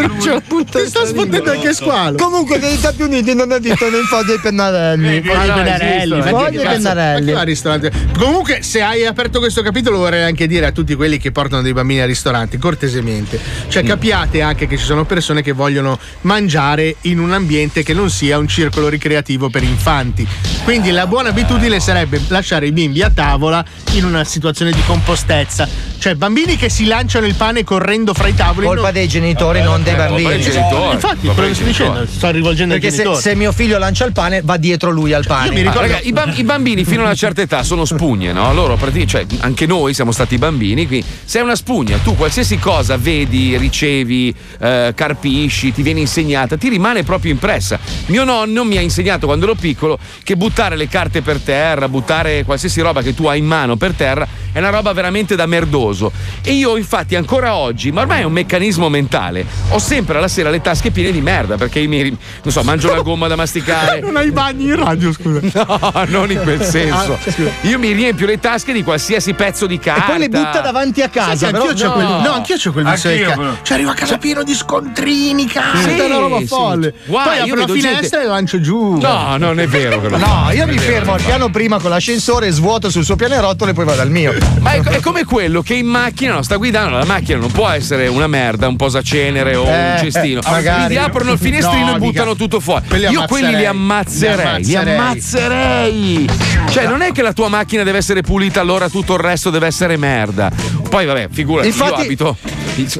della 0.71 1.07
sfondendo 1.07 1.51
anche 1.51 1.73
squalo. 1.73 2.17
Comunque 2.17 2.59
negli 2.59 2.77
Stati 2.77 3.03
Uniti 3.03 3.35
non 3.35 3.53
esistono 3.53 3.97
i 3.97 4.03
fogli 4.03 4.31
e 4.31 4.35
i 4.35 4.39
pennarelli. 4.39 5.23
Fogli 5.23 5.35
e 5.35 5.53
pennarelli, 5.53 6.19
e 6.19 6.23
cazzo- 6.63 6.69
pennarelli. 6.73 7.33
ma 7.33 7.43
ristorante? 7.43 7.93
Comunque, 8.19 8.63
se 8.63 8.83
hai 8.83 9.07
aperto 9.07 9.39
questo 9.39 9.63
capitolo, 9.63 9.99
vorrei 9.99 10.23
anche 10.25 10.47
dire 10.47 10.67
a 10.67 10.73
tutti 10.73 10.95
quelli 10.95 11.19
che 11.19 11.33
portano 11.33 11.63
dei 11.63 11.73
bambini 11.73 12.01
al 12.01 12.09
ristorante, 12.09 12.59
cortesemente. 12.59 13.41
Cioè, 13.69 13.83
Mm. 13.83 13.87
capiate 13.87 14.43
anche 14.43 14.67
che 14.67 14.77
ci 14.77 14.85
sono 14.85 15.05
persone 15.05 15.43
che 15.43 15.53
vogliono 15.53 15.99
mangiare 16.23 16.97
in 17.03 17.19
un 17.19 17.33
ambiente 17.33 17.83
che 17.83 17.93
non 17.95 18.11
sia 18.11 18.39
un 18.39 18.49
circolo 18.49 18.89
ricreativo 18.89 19.49
per 19.51 19.63
infanti. 19.63 20.27
Quindi 20.65 20.91
la 20.91 21.07
buona 21.07 21.29
abitudine 21.31 21.81
sarebbe 21.81 22.21
lasciare 22.29 22.67
i 22.67 22.73
bimbi 22.73 23.03
a 23.03 23.11
tavola 23.11 23.65
in 23.93 24.05
una 24.05 24.25
situazione 24.25 24.73
di 24.73 24.81
compostezza. 24.87 25.69
Cioè, 25.99 26.15
bambini 26.17 26.57
che 26.57 26.69
si 26.69 26.85
lanciano 26.87 27.27
il 27.27 27.35
pane 27.35 27.54
correndo 27.63 28.13
fra 28.15 28.27
i 28.27 28.35
tavoli. 28.35 28.67
Colpa 28.67 28.83
non- 28.83 28.93
dei 28.93 29.07
genitori, 29.07 29.63
non 29.63 29.83
dei 29.83 29.95
Colpa 29.95 30.09
bambini. 30.09 30.29
dei 30.31 30.41
genitori. 30.43 30.95
Infatti, 30.95 31.29
quello 31.29 31.49
che 31.49 31.55
sto 31.55 31.65
dicendo, 31.65 32.07
sto 32.07 32.31
rivolgendo 32.31 32.75
ai 32.75 32.81
Perché 32.81 32.97
se, 32.97 33.15
se 33.15 33.35
mio 33.37 33.53
figlio 33.53 33.79
lancia 33.79 34.05
il 34.05 34.13
pane, 34.13 34.41
va 34.43 34.57
dietro 34.57 34.91
lui 34.91 35.13
al 35.13 35.25
pane. 35.25 35.65
Ah, 35.67 35.73
raga, 35.73 36.01
i, 36.01 36.13
bam- 36.13 36.37
i 36.37 36.43
bambini 36.43 36.85
fino 36.85 37.03
a 37.03 37.05
una 37.05 37.15
certa 37.15 37.43
età 37.43 37.63
sono 37.63 37.85
spugne, 37.85 38.33
no? 38.33 38.53
Loro, 38.53 38.77
cioè, 39.07 39.27
anche 39.41 39.67
noi 39.67 39.95
siamo 39.95 40.11
stati 40.11 40.39
bambini, 40.39 40.87
quindi 40.87 41.07
sei 41.25 41.43
una 41.43 41.55
spugna, 41.55 41.99
tu 41.99 42.17
qualsiasi 42.17 42.59
cosa 42.59 42.97
vedi, 42.97 43.57
ricevi, 43.57 44.35
eh, 44.59 44.93
carpisci, 44.95 45.73
ti 45.73 45.83
viene 45.83 46.01
insegnata, 46.01 46.57
ti 46.57 46.69
rimane 46.69 47.03
proprio 47.03 47.31
impressa. 47.31 47.79
Mio 48.07 48.25
nonno 48.25 48.65
mi 48.65 48.77
ha 48.77 48.81
insegnato 48.81 49.27
quando 49.27 49.45
ero 49.45 49.55
piccolo 49.55 49.99
che 50.23 50.37
buttare 50.37 50.77
le 50.77 50.89
carte 50.89 51.21
per 51.21 51.39
terra, 51.39 51.89
buttare 51.89 52.45
qualsiasi 52.45 52.81
roba 52.81 53.03
che 53.03 53.15
tu 53.15 53.27
hai 53.27 53.39
in 53.39 53.47
mano 53.47 53.77
per 53.77 53.93
terra 53.93 54.27
è 54.53 54.59
una 54.59 54.71
roba 54.71 54.93
veramente 54.93 55.35
da 55.35 55.47
merdoso. 55.47 56.13
E 56.41 56.53
io, 56.53 56.77
infatti, 56.77 57.17
ancora 57.17 57.34
oggi, 57.43 57.91
ma 57.91 58.03
ormai 58.03 58.21
è 58.21 58.25
un 58.25 58.33
meccanismo 58.33 58.89
mentale, 58.89 59.45
ho 59.71 59.79
sempre 59.79 60.19
alla 60.19 60.29
sera 60.29 60.51
le 60.51 60.61
tasche 60.61 60.91
piene 60.91 61.11
di 61.11 61.21
merda 61.21 61.57
perché 61.57 61.81
io 61.81 61.89
mi, 61.89 62.03
non 62.09 62.53
so, 62.53 62.63
mangio 62.63 62.95
la 62.95 63.01
gomma 63.03 63.27
da 63.29 63.37
masticare. 63.37 64.01
Non 64.15 64.17
hai 64.17 64.31
bagni 64.31 64.65
in 64.67 64.77
radio, 64.77 65.13
scusa. 65.13 65.41
No, 65.55 66.05
non 66.09 66.31
in 66.31 66.41
quel 66.43 66.63
senso. 66.63 67.15
Ah, 67.15 67.31
scusa. 67.31 67.51
Io 67.63 67.79
mi 67.79 67.93
riempio 67.93 68.27
le 68.27 68.39
tasche 68.39 68.73
di 68.73 68.83
qualsiasi 68.85 69.33
pezzo 69.35 69.67
di 69.67 69.75
E 69.75 69.79
carta. 69.79 70.03
poi 70.11 70.19
le 70.19 70.29
butta 70.29 70.61
davanti 70.61 71.01
a 71.03 71.09
casa. 71.09 71.51
Però- 71.51 71.65
anch'io 71.67 71.87
c'ho 71.89 71.93
quel, 71.93 72.07
no, 72.07 72.33
anch'io 72.33 72.57
c'ho 72.57 72.73
quel 72.73 72.87
Anch'io, 72.87 73.27
però. 73.29 73.43
ca- 73.53 73.59
Cioè, 73.63 73.77
arrivo 73.77 73.91
a 73.91 73.95
casa 73.95 74.19
pieno 74.19 74.43
di 74.45 74.55
scontrini, 74.55 75.47
cazzo, 75.47 75.89
Sì, 75.89 75.97
è 75.99 76.05
una 76.05 76.19
roba 76.19 76.39
sì. 76.39 76.47
folle. 76.47 76.95
Guarda, 77.07 77.31
Poi 77.31 77.39
apro 77.41 77.61
la 77.61 77.67
finestra 77.67 78.01
gente- 78.01 78.21
e 78.21 78.25
la 78.25 78.29
lancio 78.33 78.61
giù. 78.61 78.99
No, 79.01 79.37
non 79.39 79.59
è 79.61 79.67
vero. 79.67 80.01
lo- 80.09 80.17
No, 80.17 80.49
io 80.53 80.65
non 80.67 80.75
mi 80.75 80.81
fermo 80.81 81.15
al 81.15 81.23
piano 81.23 81.49
prima 81.51 81.79
con 81.81 81.91
l'ascensore, 81.91 82.51
svuoto 82.51 82.91
sul 82.91 83.05
suo 83.05 83.17
pianerottolo 83.17 83.71
e 83.71 83.75
poi 83.75 83.85
vado 83.85 84.03
al 84.03 84.11
mio. 84.11 84.35
Ma 84.61 84.73
è, 84.73 84.81
è 84.83 85.01
come 85.01 85.25
quello 85.25 85.63
che 85.63 85.75
in 85.75 85.87
macchina 85.87 86.35
no, 86.35 86.43
sta 86.43 86.57
guidando, 86.57 86.99
la 86.99 87.05
macchina 87.05 87.24
non 87.33 87.51
può 87.51 87.69
essere 87.69 88.07
una 88.09 88.27
merda, 88.27 88.69
un 88.69 88.77
posacenere 88.77 89.57
o 89.57 89.65
Eh, 89.67 89.91
un 89.93 89.97
cestino. 89.99 90.41
eh, 90.41 90.51
magari. 90.51 90.85
Quindi 90.85 90.97
aprono 90.97 91.33
il 91.33 91.39
finestrino 91.39 91.87
No, 91.87 91.97
e 91.97 91.99
buttano 91.99 92.31
mica. 92.31 92.39
tutto 92.39 92.61
fuori. 92.61 92.85
Io 93.11 93.25
quelli 93.27 93.55
li 93.57 93.65
ammazzerei. 93.65 94.47
ammazzerei, 94.47 94.63
li 94.65 94.67
Li 94.67 94.77
ammazzerei. 94.77 96.29
Cioè, 96.71 96.87
non 96.87 97.01
è 97.03 97.13
che 97.13 97.23
la 97.23 97.33
tua 97.33 97.49
macchina 97.49 97.83
deve 97.83 97.99
essere 97.99 98.21
pulita, 98.23 98.61
allora 98.61 98.89
tutto 98.89 99.15
il 99.15 99.21
resto 99.21 99.51
deve 99.51 99.67
essere 99.67 99.97
merda. 99.97 100.51
Poi, 100.89 101.07
vabbè, 101.07 101.29
figurati, 101.31 101.69
Infatti- 101.69 102.01
io 102.01 102.05
abito. 102.07 102.37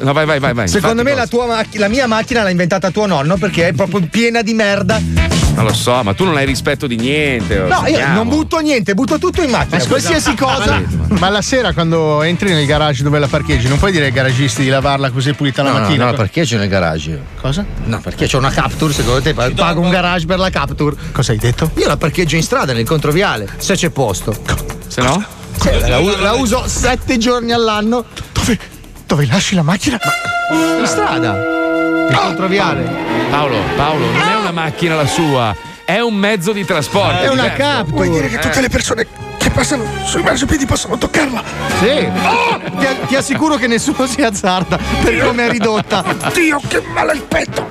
No, 0.01 0.13
vai, 0.13 0.25
vai, 0.25 0.39
vai, 0.39 0.53
vai. 0.53 0.67
Secondo 0.67 1.01
Infatti, 1.01 1.15
me 1.15 1.21
la, 1.21 1.27
tua 1.27 1.65
la 1.73 1.87
mia 1.89 2.07
macchina 2.07 2.43
l'ha 2.43 2.49
inventata 2.49 2.91
tuo 2.91 3.05
nonno 3.05 3.35
perché 3.37 3.67
è 3.69 3.73
proprio 3.73 4.07
piena 4.09 4.41
di 4.41 4.53
merda. 4.53 5.01
Non 5.55 5.63
lo 5.65 5.73
so, 5.73 6.03
ma 6.03 6.13
tu 6.13 6.25
non 6.25 6.35
hai 6.35 6.45
rispetto 6.45 6.85
di 6.85 6.97
niente. 6.97 7.55
No, 7.59 7.65
io 7.65 7.73
sappiamo. 7.75 8.13
non 8.15 8.27
butto 8.27 8.59
niente, 8.59 8.93
butto 8.93 9.17
tutto 9.17 9.41
in 9.41 9.49
macchina. 9.51 9.83
Qualsiasi 9.85 10.35
cosa. 10.35 10.81
Ma 11.07 11.29
la 11.29 11.41
sera 11.41 11.71
quando 11.73 12.21
entri 12.23 12.49
nel 12.53 12.65
garage 12.65 13.03
dove 13.03 13.19
la 13.19 13.27
parcheggi, 13.27 13.67
non 13.69 13.77
puoi 13.77 13.91
dire 13.93 14.05
ai 14.05 14.11
garagisti 14.11 14.63
di 14.63 14.69
lavarla 14.69 15.11
così 15.11 15.29
è 15.29 15.33
pulita 15.33 15.63
la 15.63 15.71
No, 15.71 15.75
no, 15.77 15.81
mattina? 15.85 16.05
no, 16.05 16.13
parcheggio 16.13 16.57
nel 16.57 16.67
garage. 16.67 17.21
Cosa? 17.39 17.65
No, 17.85 17.99
perché 18.01 18.27
c'è 18.27 18.35
una 18.37 18.51
Capture, 18.51 18.91
secondo 18.93 19.21
te 19.21 19.33
pa- 19.33 19.49
pago 19.51 19.79
un 19.79 19.89
garage 19.89 20.25
per 20.25 20.39
la 20.39 20.49
Capture? 20.49 20.95
Cosa 21.13 21.31
hai 21.31 21.37
detto? 21.37 21.71
Io 21.75 21.87
la 21.87 21.97
parcheggio 21.97 22.35
in 22.35 22.43
strada, 22.43 22.73
nel 22.73 22.85
controviale, 22.85 23.47
se 23.57 23.75
c'è 23.75 23.89
posto. 23.89 24.35
Se 24.87 25.01
no? 25.01 25.23
Sì, 25.57 25.69
la, 25.87 25.99
la 26.19 26.33
uso 26.33 26.63
sette 26.67 27.17
giorni 27.17 27.53
all'anno. 27.53 28.03
Dove, 28.33 28.59
dove 29.05 29.25
lasci 29.27 29.55
la 29.55 29.61
macchina? 29.63 29.99
In 30.79 30.85
strada. 30.85 31.33
Il 32.09 32.15
controviale. 32.15 32.83
Paolo, 33.29 33.57
Paolo, 33.75 34.05
non 34.05 34.21
è 34.21 34.35
una 34.35 34.51
macchina 34.51 34.95
la 34.95 35.07
sua, 35.07 35.55
è 35.85 35.99
un 35.99 36.13
mezzo 36.15 36.51
di 36.51 36.65
trasporto. 36.65 37.23
È 37.23 37.29
una. 37.29 37.51
Capture. 37.51 37.91
Vuoi 37.91 38.09
dire 38.09 38.27
che 38.27 38.37
tutte 38.39 38.61
le 38.61 38.69
persone 38.69 39.07
che 39.37 39.49
passano 39.49 39.83
sui 40.05 40.21
marciapiedi 40.21 40.65
possono 40.65 40.97
toccarla? 40.97 41.43
Sì. 41.79 42.09
Ti, 42.79 42.87
ti 43.07 43.15
assicuro 43.15 43.55
che 43.55 43.67
nessuno 43.67 44.05
si 44.07 44.21
azzarda 44.21 44.77
per 45.03 45.25
come 45.25 45.47
è 45.47 45.49
ridotta. 45.49 46.03
Dio, 46.33 46.59
che 46.67 46.81
male 46.93 47.13
il 47.13 47.21
petto! 47.21 47.65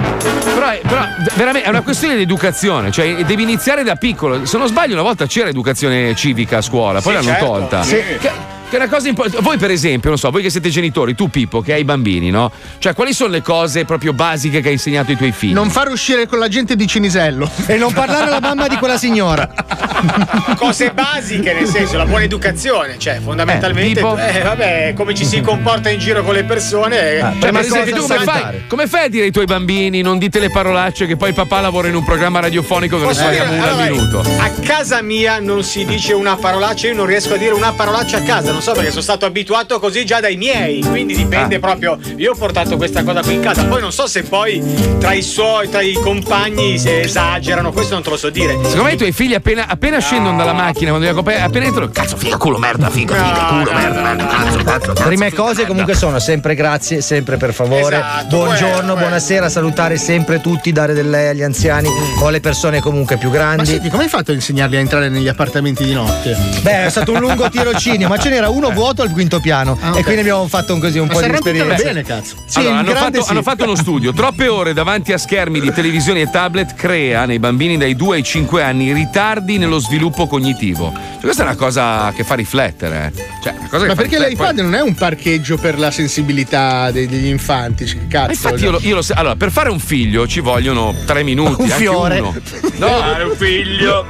Però, 0.55 0.69
è, 0.69 0.81
però, 0.81 1.05
veramente 1.35 1.67
è 1.67 1.71
una 1.71 1.83
questione 1.83 2.17
di 2.17 2.23
educazione, 2.23 2.91
cioè 2.91 3.25
devi 3.25 3.43
iniziare 3.43 3.83
da 3.85 3.97
piccolo. 3.97 4.45
Se 4.47 4.57
non 4.59 4.67
sbaglio, 4.69 4.95
una 4.95 5.03
volta 5.03 5.27
c'era 5.27 5.49
educazione 5.49 6.15
civica 6.15 6.59
a 6.59 6.63
scuola, 6.63 7.01
poi 7.01 7.17
Sì, 7.17 7.19
l'hanno 7.25 7.39
certo, 7.39 7.47
tolta. 7.47 7.83
sì. 7.83 8.03
Che- 8.19 8.53
che 8.69 8.77
è 8.77 8.81
una 8.81 8.89
cosa 8.89 9.09
importante. 9.09 9.43
Voi, 9.43 9.57
per 9.59 9.71
esempio, 9.71 10.09
non 10.11 10.19
so, 10.19 10.31
voi 10.31 10.43
che 10.43 10.51
siete 10.51 10.69
genitori, 10.69 11.15
tu 11.15 11.29
Pippo, 11.29 11.61
che 11.61 11.73
hai 11.75 11.85
bambini, 11.85 12.31
no? 12.31 12.51
Cioè, 12.79 12.95
quali 12.95 13.13
sono 13.13 13.31
le 13.31 13.43
cose 13.43 13.85
proprio 13.85 14.13
basiche 14.13 14.61
che 14.61 14.69
hai 14.69 14.75
insegnato 14.75 15.11
ai 15.11 15.17
tuoi 15.17 15.33
figli? 15.33 15.53
Non 15.53 15.71
far 15.71 15.89
uscire 15.89 16.27
con 16.27 16.39
la 16.39 16.49
gente 16.49 16.77
di 16.77 16.87
Cinisello. 16.87 17.51
E 17.67 17.77
non 17.77 17.93
parlare 17.93 18.25
alla 18.27 18.41
mamma 18.41 18.69
di 18.69 18.77
quella 18.77 18.97
signora. 18.99 19.49
Cose 20.57 20.93
basiche, 20.93 21.53
nel 21.55 21.67
senso, 21.67 21.97
la 21.97 22.05
buona 22.07 22.25
educazione, 22.25 22.99
cioè 22.99 23.21
fondamentalmente, 23.23 23.91
Eh, 24.01 24.03
tipo? 24.03 24.17
eh, 24.17 24.43
vabbè, 24.43 24.93
come 24.95 25.15
ci 25.15 25.25
si 25.25 25.41
comporta 25.41 25.89
in 25.91 25.99
giro 25.99 26.23
con 26.23 26.35
le 26.35 26.45
persone. 26.45 27.17
eh, 27.17 27.21
Cioè, 27.21 27.51
per 27.53 27.57
esempio, 27.61 27.95
tu 27.97 28.03
come 28.07 28.19
fai, 28.25 28.65
come 28.69 28.87
fai 28.87 29.05
a 29.05 29.09
dire 29.09 29.25
ai 29.25 29.31
tuoi 29.33 29.45
bambini 29.47 30.01
non 30.03 30.19
dite 30.19 30.39
le 30.39 30.51
parolacce 30.51 31.07
che 31.07 31.17
poi 31.17 31.33
papà 31.33 31.61
lavora 31.61 31.89
in 31.89 31.95
un 31.95 32.05
programma 32.05 32.41
radiofonico 32.41 32.99
che 32.99 33.13
dire- 33.13 33.41
una 33.49 33.63
al 33.63 33.69
allora, 33.69 33.85
minuto? 33.91 34.19
A 34.21 34.51
casa 34.63 35.03
mia 35.03 35.39
non 35.41 35.63
si 35.63 35.85
dice 35.85 36.13
una 36.13 36.37
parolaccia, 36.37 36.89
io 36.89 36.95
non 36.95 37.07
riesco 37.07 37.35
a 37.35 37.37
dire 37.37 37.53
una 37.55 37.73
parolaccia 37.73 38.19
a 38.19 38.23
casa, 38.23 38.53
non 38.55 38.63
so 38.63 38.73
perché 38.73 38.91
sono 38.91 39.03
stato 39.03 39.27
abituato 39.27 39.81
così 39.81 40.07
già 40.07 40.21
dai 40.21 40.37
miei, 40.37 40.81
quindi 40.81 41.15
dipende 41.17 41.59
proprio. 41.59 41.99
Io 42.17 42.33
ho 42.33 42.35
portato 42.37 42.77
questa 42.77 43.03
cosa 43.03 43.21
qui 43.21 43.35
in 43.35 43.41
casa, 43.41 43.65
poi 43.65 43.81
non 43.81 43.91
so 43.91 44.07
se 44.07 44.23
poi 44.23 44.63
tra 45.01 45.13
i 45.13 45.23
suoi, 45.23 45.69
tra 45.69 45.83
i 45.83 45.95
compagni 45.95 46.79
si 46.79 46.89
esagerano, 46.89 47.73
questo 47.73 47.95
non 47.95 48.05
te 48.05 48.11
lo 48.11 48.17
so 48.17 48.31
dire. 48.31 48.53
Secondo 48.63 48.85
me 48.85 48.93
i 48.93 48.97
tuoi 48.97 49.11
figli 49.11 49.35
appena, 49.35 49.67
appena 49.67 49.99
scendono 49.99 50.37
dalla 50.37 50.53
macchina, 50.53 50.91
quando 50.91 51.07
li 51.07 51.13
accompagni, 51.13 51.43
appena 51.43 51.65
entrano, 51.67 51.91
cazzo, 51.91 52.17
figa, 52.17 52.37
culo, 52.37 52.59
merda, 52.59 52.89
figa, 52.91 53.15
figa, 53.17 53.45
culo, 53.47 53.73
merda, 53.73 54.01
merda, 54.01 54.27
cazzo, 54.27 54.63
cazzo, 54.63 54.93
cazzo. 54.93 55.03
Prime 55.05 55.33
cose 55.33 55.67
comunque 55.67 55.95
sono 55.95 56.21
sempre 56.21 56.55
grazie, 56.55 57.01
sempre 57.01 57.37
per 57.37 57.53
favore. 57.53 57.97
Esatto, 57.97 58.37
Buongiorno, 58.37 58.77
quello, 58.77 58.95
buonasera, 58.95 59.49
salutare 59.49 59.97
sempre 59.97 60.41
tutti, 60.41 60.71
dare 60.71 60.95
del 60.95 61.11
lei 61.11 61.29
agli 61.29 61.43
anziani 61.43 61.89
o 62.21 62.27
alle 62.29 62.41
persone 62.41 62.81
comunque 62.81 63.17
più 63.17 63.31
Ma 63.31 63.35
grandi. 63.35 63.67
senti, 63.67 63.91
come 63.91 64.05
hai 64.05 64.09
fatto 64.09 64.31
a 64.31 64.35
insegnarli 64.35 64.77
a 64.77 64.79
entrare 64.81 65.09
negli 65.09 65.29
appartamenti 65.29 65.85
di 65.85 65.93
notte? 65.93 66.37
Beh, 66.63 66.87
è 66.87 66.89
stato 66.91 67.13
un 67.13 67.19
lungo 67.19 67.49
tirocinio, 67.51 68.07
ma 68.07 68.17
ce 68.17 68.29
n'era 68.31 68.44
uno 68.49 68.71
vuoto 68.71 69.03
al 69.03 69.11
quinto 69.11 69.41
piano 69.41 69.77
Ah, 69.81 69.91
ok. 69.91 69.99
e 69.99 70.03
quindi 70.03 70.21
abbiamo 70.23 70.47
fatto 70.49 70.75
un 70.75 70.81
così 70.81 70.99
un 70.99 71.07
Ma 71.07 71.13
po' 71.15 71.21
di 71.21 71.31
esperienza. 71.31 71.83
bene, 71.83 72.03
cazzo. 72.03 72.37
Sì, 72.47 72.59
Allora, 72.61 72.79
hanno, 72.79 72.95
fatto, 72.95 73.23
sì. 73.23 73.31
hanno 73.31 73.43
fatto 73.43 73.65
uno 73.65 73.75
studio. 73.75 74.13
Troppe 74.13 74.49
ore 74.49 74.73
davanti 74.73 75.13
a 75.13 75.19
schermi 75.19 75.61
di 75.61 75.73
televisioni 75.73 76.21
e 76.21 76.31
tablet 76.31 76.75
crea 76.75 77.25
nei 77.27 77.39
bambini 77.39 77.77
dai 77.77 77.95
2 77.97 78.17
ai 78.17 78.23
5 78.23 78.63
anni 78.63 78.93
ritardi 78.93 79.59
nello 79.59 79.79
sviluppo 79.79 80.27
cognitivo. 80.27 80.93
Cioè, 80.95 81.21
questa 81.21 81.43
è 81.43 81.47
una 81.47 81.57
cosa 81.57 82.13
che 82.15 82.25
fa 82.25 82.35
riflettere. 82.35 83.13
eh. 83.15 83.23
Cioè, 83.43 83.55
una 83.59 83.69
cosa 83.69 83.83
che 83.83 83.89
Ma 83.89 83.95
fa 83.95 84.01
perché 84.03 84.17
riflettere. 84.19 84.29
l'iPad 84.31 84.59
non 84.59 84.75
è 84.75 84.81
un 84.83 84.95
parcheggio 84.95 85.57
per 85.57 85.79
la 85.79 85.91
sensibilità 85.91 86.91
degli 86.91 87.27
infanti? 87.27 87.87
Cioè, 87.87 88.07
cazzo? 88.09 88.27
Ma 88.27 88.33
infatti 88.33 88.63
io 88.65 88.71
lo, 88.71 88.79
io 88.83 88.95
lo 88.97 89.03
so- 89.03 89.15
allora, 89.15 89.37
per 89.37 89.51
fare 89.51 89.69
un 89.71 89.79
figlio 89.79 90.27
ci 90.27 90.41
vogliono 90.41 90.95
tre 91.05 91.23
minuti. 91.23 91.63
Un 91.63 91.71
anche 91.71 91.75
fiore. 91.83 92.19
uno. 92.21 92.35
No, 92.77 92.89
fare 92.89 93.23
un 93.25 93.37
figlio. 93.37 94.05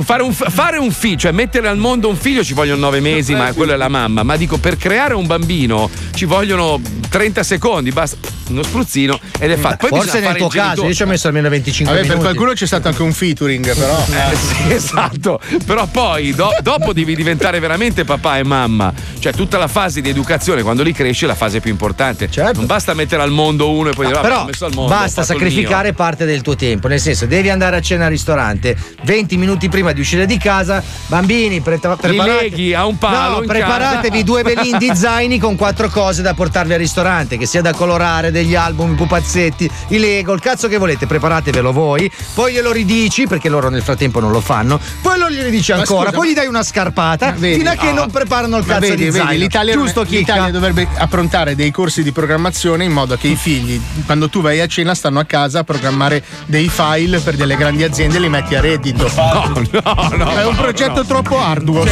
fare, 0.00 0.22
un, 0.22 0.32
fare 0.32 0.78
un 0.78 0.90
figlio, 0.90 1.16
cioè 1.18 1.32
mettere 1.32 1.68
al 1.68 1.76
mondo 1.76 2.08
un 2.08 2.16
figlio 2.16 2.42
ci 2.42 2.54
vogliono 2.54 2.80
nove 2.80 3.00
mesi, 3.00 3.34
ma 3.34 3.52
quello 3.52 3.72
è 3.74 3.75
la 3.76 3.88
mamma. 3.88 4.22
Ma 4.22 4.36
dico, 4.36 4.58
per 4.58 4.76
creare 4.76 5.14
un 5.14 5.26
bambino 5.26 5.88
ci 6.14 6.24
vogliono 6.24 6.80
30 7.08 7.42
secondi, 7.42 7.90
basta 7.90 8.16
uno 8.48 8.62
spruzzino 8.62 9.18
ed 9.40 9.50
è 9.50 9.56
fatto. 9.56 9.88
Poi 9.88 9.98
Forse 10.00 10.20
nel 10.20 10.36
tuo 10.36 10.46
caso, 10.48 10.86
io 10.86 10.94
ci 10.94 11.02
ho 11.02 11.06
messo 11.06 11.26
almeno 11.26 11.48
25 11.48 11.92
Vabbè, 11.92 12.06
per 12.06 12.16
minuti. 12.16 12.32
qualcuno 12.34 12.56
c'è 12.56 12.66
stato 12.66 12.88
anche 12.88 13.02
un 13.02 13.12
featuring, 13.12 13.74
però. 13.74 13.98
Eh, 14.08 14.36
sì, 14.36 14.70
esatto, 14.72 15.40
però 15.64 15.86
poi 15.86 16.32
do- 16.32 16.54
dopo 16.62 16.92
devi 16.92 17.16
diventare 17.16 17.58
veramente 17.58 18.04
papà 18.04 18.38
e 18.38 18.44
mamma, 18.44 18.92
cioè 19.18 19.32
tutta 19.32 19.58
la 19.58 19.66
fase 19.66 20.00
di 20.00 20.08
educazione 20.10 20.62
quando 20.62 20.82
li 20.84 20.92
cresci 20.92 21.24
è 21.24 21.26
la 21.26 21.34
fase 21.34 21.58
più 21.60 21.70
importante. 21.70 22.28
Non 22.54 22.66
basta 22.66 22.94
mettere 22.94 23.22
al 23.22 23.30
mondo 23.32 23.70
uno 23.70 23.90
e 23.90 23.94
poi 23.94 24.06
dire 24.06 24.16
"Vabbè, 24.20 24.28
Però 24.28 24.40
l'ho 24.42 24.46
messo 24.46 24.64
al 24.66 24.74
mondo. 24.74 24.94
basta 24.94 25.24
sacrificare 25.24 25.92
parte 25.92 26.24
del 26.24 26.42
tuo 26.42 26.54
tempo, 26.54 26.86
nel 26.88 27.00
senso 27.00 27.26
devi 27.26 27.50
andare 27.50 27.76
a 27.76 27.80
cena 27.80 28.04
al 28.04 28.10
ristorante 28.10 28.76
20 29.02 29.36
minuti 29.36 29.68
prima 29.68 29.90
di 29.92 30.00
uscire 30.00 30.24
di 30.24 30.38
casa, 30.38 30.82
bambini 31.08 31.60
pre- 31.60 31.78
preparate- 31.78 32.42
leghi 32.42 32.74
a 32.74 32.86
un 32.86 32.96
palo 32.98 33.36
No, 33.36 33.40
in 33.42 33.48
preparatevi 33.66 34.22
due 34.24 34.42
belin 34.42 34.78
di 34.78 34.90
zaini 34.94 35.38
con 35.38 35.56
quattro 35.56 35.88
cose 35.88 36.22
da 36.22 36.34
portarvi 36.34 36.72
al 36.72 36.78
ristorante, 36.78 37.36
che 37.36 37.46
sia 37.46 37.60
da 37.62 37.72
colorare, 37.72 38.30
degli 38.30 38.54
album, 38.54 38.92
i 38.92 38.94
pupazzetti, 38.94 39.70
i 39.88 39.98
Lego, 39.98 40.32
il 40.32 40.40
cazzo 40.40 40.68
che 40.68 40.78
volete, 40.78 41.06
preparatevelo 41.06 41.72
voi, 41.72 42.10
poi 42.34 42.52
glielo 42.52 42.72
ridici 42.72 43.26
perché 43.26 43.48
loro 43.48 43.68
nel 43.68 43.82
frattempo 43.82 44.20
non 44.20 44.30
lo 44.30 44.40
fanno, 44.40 44.78
poi 45.02 45.18
lo 45.18 45.30
gli 45.30 45.40
ridici 45.40 45.72
Ma 45.72 45.78
ancora, 45.78 46.06
scusa, 46.06 46.16
poi 46.16 46.30
gli 46.30 46.34
dai 46.34 46.46
una 46.46 46.62
scarpata 46.62 47.32
Vedi? 47.32 47.58
fino 47.58 47.70
a 47.70 47.74
che 47.74 47.88
Ah. 47.88 47.92
non 47.92 48.10
preparano 48.10 48.56
il 48.58 48.64
cazzo 48.64 48.80
vedi, 48.80 48.96
di 48.96 49.04
vedi, 49.10 49.16
zaino. 49.16 49.32
l'Italia, 49.32 49.72
Giusto, 49.74 50.02
Chicca? 50.02 50.18
l'Italia 50.34 50.52
dovrebbe 50.52 50.88
approntare 50.98 51.54
dei 51.54 51.70
corsi 51.70 52.02
di 52.02 52.12
programmazione 52.12 52.84
in 52.84 52.92
modo 52.92 53.16
che 53.16 53.28
i 53.28 53.36
figli, 53.36 53.80
quando 54.04 54.28
tu 54.28 54.40
vai 54.40 54.60
a 54.60 54.66
cena, 54.66 54.94
stanno 54.94 55.18
a 55.20 55.24
casa 55.24 55.60
a 55.60 55.64
programmare 55.64 56.22
dei 56.46 56.68
file 56.68 57.18
per 57.20 57.36
delle 57.36 57.56
grandi 57.56 57.82
aziende 57.84 58.16
e 58.16 58.20
li 58.20 58.28
metti 58.28 58.54
a 58.54 58.60
reddito. 58.60 59.10
No, 59.16 59.52
no, 59.82 60.16
no. 60.16 60.30
È 60.36 60.44
un 60.44 60.54
progetto 60.56 61.04
troppo 61.04 61.38
arduo. 61.38 61.84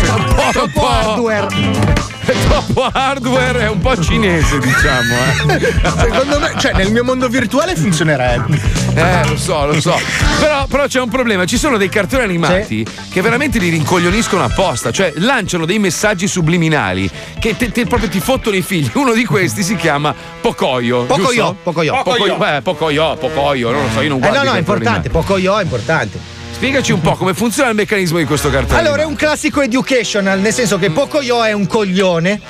Troppo 0.52 0.88
hardware. 0.88 1.63
Troppo 2.24 2.88
hardware, 2.90 3.60
è 3.60 3.68
un 3.68 3.80
po' 3.80 4.00
cinese, 4.00 4.58
diciamo. 4.58 5.14
Eh. 5.48 5.72
Secondo 6.00 6.40
me, 6.40 6.54
cioè, 6.58 6.72
nel 6.72 6.90
mio 6.90 7.04
mondo 7.04 7.28
virtuale 7.28 7.76
funzionerebbe. 7.76 8.58
Eh, 8.94 9.28
lo 9.28 9.36
so, 9.36 9.66
lo 9.66 9.78
so. 9.80 9.94
Però, 10.40 10.66
però 10.66 10.86
c'è 10.86 11.00
un 11.00 11.10
problema: 11.10 11.44
ci 11.44 11.58
sono 11.58 11.76
dei 11.76 11.88
cartoni 11.90 12.22
animati 12.22 12.86
che 13.10 13.20
veramente 13.20 13.58
li 13.58 13.68
rincoglioniscono 13.68 14.42
apposta, 14.44 14.90
cioè 14.90 15.12
lanciano 15.16 15.66
dei 15.66 15.78
messaggi 15.78 16.26
subliminali 16.26 17.10
che 17.38 17.56
te- 17.56 17.70
te- 17.70 17.86
proprio 17.86 18.08
ti 18.08 18.20
fottono 18.20 18.56
i 18.56 18.62
figli. 18.62 18.90
Uno 18.94 19.12
di 19.12 19.24
questi 19.26 19.62
si 19.62 19.76
chiama 19.76 20.14
Pocoyo. 20.40 21.04
Pocoyo? 21.04 21.56
Pocoyo. 21.62 22.00
Pocoyo. 22.02 22.36
Beh, 22.36 22.62
Pocoyo, 22.62 23.16
Pocoyo, 23.16 23.70
non 23.70 23.82
lo 23.82 23.88
so, 23.92 24.00
io 24.00 24.08
non 24.08 24.18
Eh 24.18 24.20
guardo. 24.20 24.38
no, 24.38 24.44
i 24.44 24.46
no, 24.46 24.54
è 24.54 24.58
importante, 24.58 25.10
poco 25.10 25.36
io 25.36 25.58
è 25.58 25.62
importante. 25.62 26.33
Spiegaci 26.54 26.92
un 26.92 27.00
po' 27.00 27.14
come 27.16 27.34
funziona 27.34 27.68
il 27.70 27.74
meccanismo 27.74 28.16
di 28.16 28.24
questo 28.24 28.48
cartone. 28.48 28.78
Allora, 28.78 29.02
è 29.02 29.04
un 29.04 29.16
classico 29.16 29.60
educational, 29.60 30.38
nel 30.40 30.52
senso 30.52 30.78
che 30.78 30.90
Pocoyo 30.90 31.42
è 31.42 31.52
un 31.52 31.66
coglione 31.66 32.40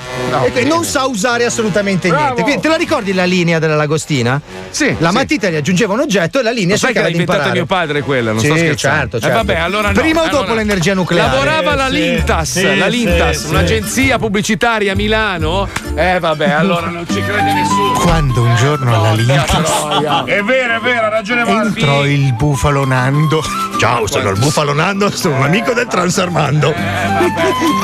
e 0.45 0.51
che 0.53 0.63
non 0.63 0.85
sa 0.85 1.05
usare 1.05 1.43
assolutamente 1.43 2.09
niente. 2.09 2.43
Quindi, 2.43 2.61
te 2.61 2.67
la 2.69 2.75
ricordi 2.75 3.13
la 3.13 3.25
linea 3.25 3.59
della 3.59 3.75
lagostina? 3.75 4.39
Sì. 4.69 4.95
La 4.99 5.09
sì. 5.09 5.15
matita 5.15 5.49
gli 5.49 5.55
aggiungeva 5.55 5.93
un 5.93 6.01
oggetto 6.01 6.39
e 6.39 6.43
la 6.43 6.51
linea 6.51 6.73
Ma 6.73 6.77
sai 6.77 6.93
che 6.93 6.99
cercava 6.99 7.07
l'ha 7.07 7.11
di 7.13 7.19
inventata 7.19 7.51
mio 7.51 7.65
padre 7.65 8.01
quella, 8.03 8.31
non 8.31 8.39
Sì, 8.39 8.45
sto 8.45 8.55
scherzando. 8.57 8.97
certo, 8.99 9.17
Eh, 9.17 9.21
certo. 9.21 9.35
vabbè, 9.37 9.55
allora 9.59 9.87
no. 9.91 9.99
Prima 9.99 10.21
o 10.21 10.25
dopo 10.27 10.37
allora- 10.37 10.53
l'energia 10.55 10.93
nucleare? 10.93 11.29
Lavorava 11.31 11.75
la 11.75 11.87
Sì, 11.87 11.93
Lintas, 11.93 12.51
sì, 12.51 12.77
la 12.77 12.87
Lintas, 12.87 13.37
sì. 13.43 13.47
un'agenzia 13.49 14.17
pubblicitaria 14.19 14.91
a 14.93 14.95
Milano. 14.95 15.67
Eh 15.95 16.19
vabbè, 16.19 16.51
allora 16.51 16.87
non 16.87 17.05
ci 17.11 17.21
crede 17.21 17.53
nessuno. 17.53 17.91
Quando 17.99 18.43
un 18.43 18.55
giorno 18.55 18.95
alla 18.95 19.13
Lintas 19.13 19.51
È 20.25 20.41
vero, 20.43 20.75
è 20.75 20.79
vero, 20.79 21.05
ha 21.05 21.09
ragione 21.09 21.43
Marco. 21.43 21.65
entrò 21.67 22.05
il 22.05 22.33
bufalo 22.33 22.85
Nando. 22.85 23.43
Ciao, 23.77 23.94
sono 24.05 24.29
il 24.29 24.39
Bufalo 24.39 24.73
Nando, 24.73 25.09
sono 25.09 25.37
un 25.37 25.43
amico 25.43 25.73
del 25.73 25.87
Transarmando. 25.87 26.73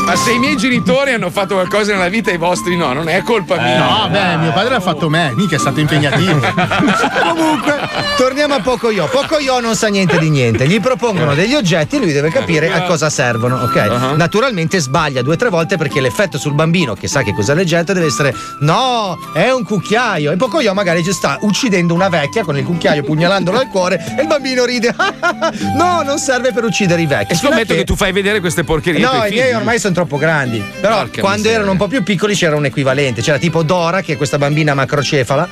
Ma 0.06 0.16
se 0.16 0.32
i 0.34 0.40
miei 0.40 0.58
genitori 0.58 1.14
hanno 1.14 1.30
fatto 1.30 1.54
qualcosa 1.54 1.94
nella 1.94 2.10
vita 2.10 2.32
e 2.32 2.36
i 2.36 2.38
vostri 2.38 2.76
no, 2.76 2.92
non 2.94 3.08
è 3.08 3.24
colpa 3.24 3.56
mia. 3.56 3.78
No, 3.78 4.10
beh, 4.10 4.38
mio 4.38 4.52
padre 4.52 4.72
l'ha 4.72 4.80
fatto 4.80 5.10
me, 5.10 5.32
mica 5.36 5.56
è 5.56 5.60
stato 5.60 5.80
impegnativo. 5.80 6.40
Comunque, 7.24 7.80
torniamo 8.18 8.56
a 8.56 8.60
Pocoyo. 8.60 9.08
Pocoyo 9.08 9.60
non 9.60 9.76
sa 9.76 9.88
niente 9.88 10.18
di 10.20 10.30
niente. 10.30 10.68
Gli 10.68 10.80
propongono 10.82 11.34
degli 11.34 11.56
oggetti 11.56 11.96
e 11.96 12.00
lui 12.00 12.12
deve 12.12 12.30
capire 12.30 12.72
a 12.72 12.84
cosa 12.84 13.10
servono, 13.10 13.62
ok? 13.64 13.88
Uh-huh. 13.90 14.16
Naturalmente 14.16 14.80
sbaglia 14.80 15.22
due 15.22 15.34
o 15.34 15.38
tre 15.38 15.50
volte 15.50 15.78
perché 15.78 16.02
l'effetto 16.02 16.38
sul 16.38 16.54
bambino 16.54 16.94
che 16.94 17.08
sa 17.08 17.22
che 17.22 17.34
cosa 17.34 17.54
leggetto 17.54 17.94
deve 17.94 18.08
essere 18.08 18.36
no, 18.60 19.18
è 19.34 19.50
un 19.52 19.64
cucchiaio. 19.64 20.32
E 20.32 20.36
Pocoyo 20.36 20.74
magari 20.74 21.04
ci 21.04 21.14
sta 21.14 21.38
uccidendo 21.42 21.94
una 21.94 22.10
vecchia 22.10 22.44
con 22.44 22.58
il 22.58 22.66
cucchiaio 22.66 23.04
pugnalandolo 23.04 23.58
al 23.58 23.68
cuore 23.68 24.16
e 24.18 24.22
il 24.22 24.28
bambino 24.28 24.66
ride. 24.66 24.94
no, 25.78 26.01
non 26.03 26.18
serve 26.19 26.52
per 26.52 26.64
uccidere 26.64 27.02
i 27.02 27.06
vecchi. 27.06 27.34
E 27.34 27.36
scommetto 27.36 27.73
che- 27.73 27.80
che 27.80 27.84
tu 27.84 27.95
fai 27.95 28.11
vedere 28.11 28.40
queste 28.40 28.64
porcherie. 28.64 28.99
No, 29.02 29.26
i 29.26 29.32
miei 29.32 29.53
ormai 29.53 29.80
sono 29.80 29.94
troppo 29.94 30.18
grandi. 30.18 30.61
Però 30.80 30.98
Porca 30.99 31.19
quando 31.22 31.38
miseria. 31.38 31.57
erano 31.57 31.72
un 31.72 31.78
po' 31.78 31.88
più 31.88 32.03
piccoli 32.03 32.36
c'era 32.36 32.56
un 32.56 32.65
equivalente. 32.65 33.22
C'era 33.22 33.38
tipo 33.38 33.64
Dora, 33.64 34.02
che 34.02 34.14
è 34.14 34.18
questa 34.18 34.38
bambina 34.38 34.73
macrocefala, 34.73 35.48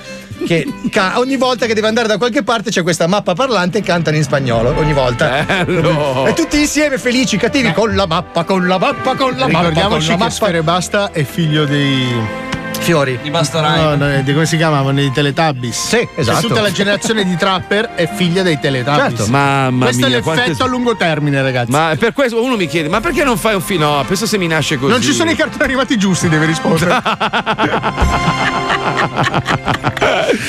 che 0.45 0.65
ca- 0.89 1.19
ogni 1.19 1.37
volta 1.37 1.65
che 1.65 1.73
deve 1.73 1.87
andare 1.87 2.07
da 2.07 2.17
qualche 2.17 2.43
parte 2.43 2.69
c'è 2.69 2.81
questa 2.83 3.07
mappa 3.07 3.33
parlante 3.33 3.79
e 3.79 3.81
cantano 3.81 4.17
in 4.17 4.23
spagnolo. 4.23 4.73
Ogni 4.77 4.93
volta. 4.93 5.45
Bello. 5.45 6.25
E 6.27 6.33
tutti 6.33 6.59
insieme, 6.59 6.97
felici, 6.97 7.37
cattivi, 7.37 7.71
con 7.73 7.95
la 7.95 8.05
mappa, 8.05 8.43
con 8.43 8.67
la 8.67 8.77
mappa, 8.77 9.15
con 9.15 9.31
la 9.37 9.45
mappa. 9.47 9.51
Con 9.51 9.67
Ricordiamoci 9.69 10.07
la 10.07 10.13
che 10.13 10.19
mappa. 10.19 10.31
Sfere 10.33 10.61
Basta 10.63 11.11
è 11.11 11.23
figlio 11.23 11.65
dei. 11.65 12.47
Fiori. 12.89 13.19
Di 13.21 13.29
Basta 13.29 13.61
No, 13.61 13.93
no, 13.95 14.21
di 14.23 14.33
come 14.33 14.47
si 14.47 14.57
chiamavano? 14.57 14.99
I 14.99 15.11
Teletubbies. 15.11 15.89
Sì, 15.89 16.07
esatto. 16.15 16.47
tutta 16.47 16.61
la 16.61 16.71
generazione 16.71 17.23
di 17.23 17.35
Trapper 17.35 17.89
è 17.93 18.09
figlia 18.11 18.41
dei 18.41 18.59
Teletubbies. 18.59 19.15
Certo. 19.15 19.27
Mamma 19.27 19.85
Questo 19.85 20.07
mia, 20.07 20.15
è 20.15 20.17
l'effetto 20.17 20.41
quante- 20.41 20.63
a 20.63 20.65
lungo 20.65 20.95
termine, 20.95 21.39
ragazzi. 21.43 21.69
Ma 21.69 21.95
per 21.99 22.13
questo 22.13 22.43
uno 22.43 22.55
mi 22.55 22.65
chiede: 22.65 22.89
ma 22.89 22.99
perché 22.99 23.23
non 23.23 23.37
fai 23.37 23.53
un 23.53 23.61
film? 23.61 23.81
No, 23.83 24.03
penso 24.07 24.25
se 24.25 24.39
mi 24.39 24.47
nasce 24.47 24.79
così. 24.79 24.91
Non 24.91 25.03
ci 25.03 25.13
sono 25.13 25.29
i 25.29 25.35
cartoni 25.35 25.65
animati 25.65 25.99
giusti, 25.99 26.29
deve 26.29 26.47
rispondere. 26.47 26.99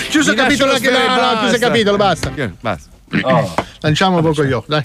Chiuso 0.08 0.30
Mi 0.30 0.36
il 0.36 0.42
capitolo 0.42 0.72
anche 0.72 0.90
lo 0.90 0.98
no, 0.98 1.04
no, 1.04 1.14
basta. 1.20 1.38
chiuso 1.40 1.54
il 1.56 1.60
capitolo, 1.60 1.96
basta. 1.98 2.32
Basta. 2.58 2.88
Lanciamo 3.80 4.22
poco 4.22 4.42
io, 4.44 4.64
dai. 4.66 4.80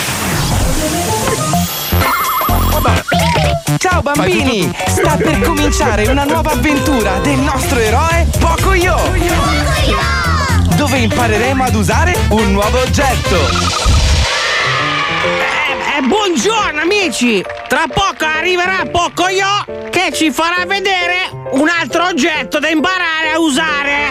Ciao 3.77 4.01
bambini! 4.01 4.71
Sta 4.87 5.17
per 5.17 5.39
cominciare 5.41 6.07
una 6.07 6.23
nuova 6.23 6.51
avventura 6.51 7.17
del 7.19 7.37
nostro 7.39 7.79
eroe 7.79 8.27
Pocoyo! 8.39 8.95
Dove 10.75 10.97
impareremo 10.97 11.63
ad 11.63 11.75
usare 11.75 12.15
un 12.29 12.51
nuovo 12.51 12.79
oggetto! 12.81 13.35
Eh, 15.97 16.01
buongiorno 16.01 16.81
amici! 16.81 17.43
Tra 17.67 17.85
poco 17.91 18.25
arriverà 18.25 18.85
Pocoyo 18.91 19.65
che 19.89 20.11
ci 20.13 20.31
farà 20.31 20.65
vedere 20.65 21.29
un 21.51 21.67
altro 21.67 22.05
oggetto 22.05 22.59
da 22.59 22.69
imparare 22.69 23.31
a 23.33 23.39
usare. 23.39 24.07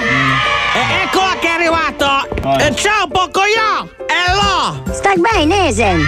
E 0.75 1.03
ecco 1.05 1.21
che 1.41 1.47
è 1.47 1.51
arrivato! 1.51 2.29
Eh, 2.59 2.75
ciao 2.75 3.07
Pocoyo! 3.09 3.89
Hello! 4.07 4.83
Stai 4.93 5.19
bene, 5.19 5.69
Esen? 5.69 6.07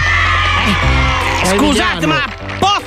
Scusate, 1.43 2.05
ma 2.05 2.23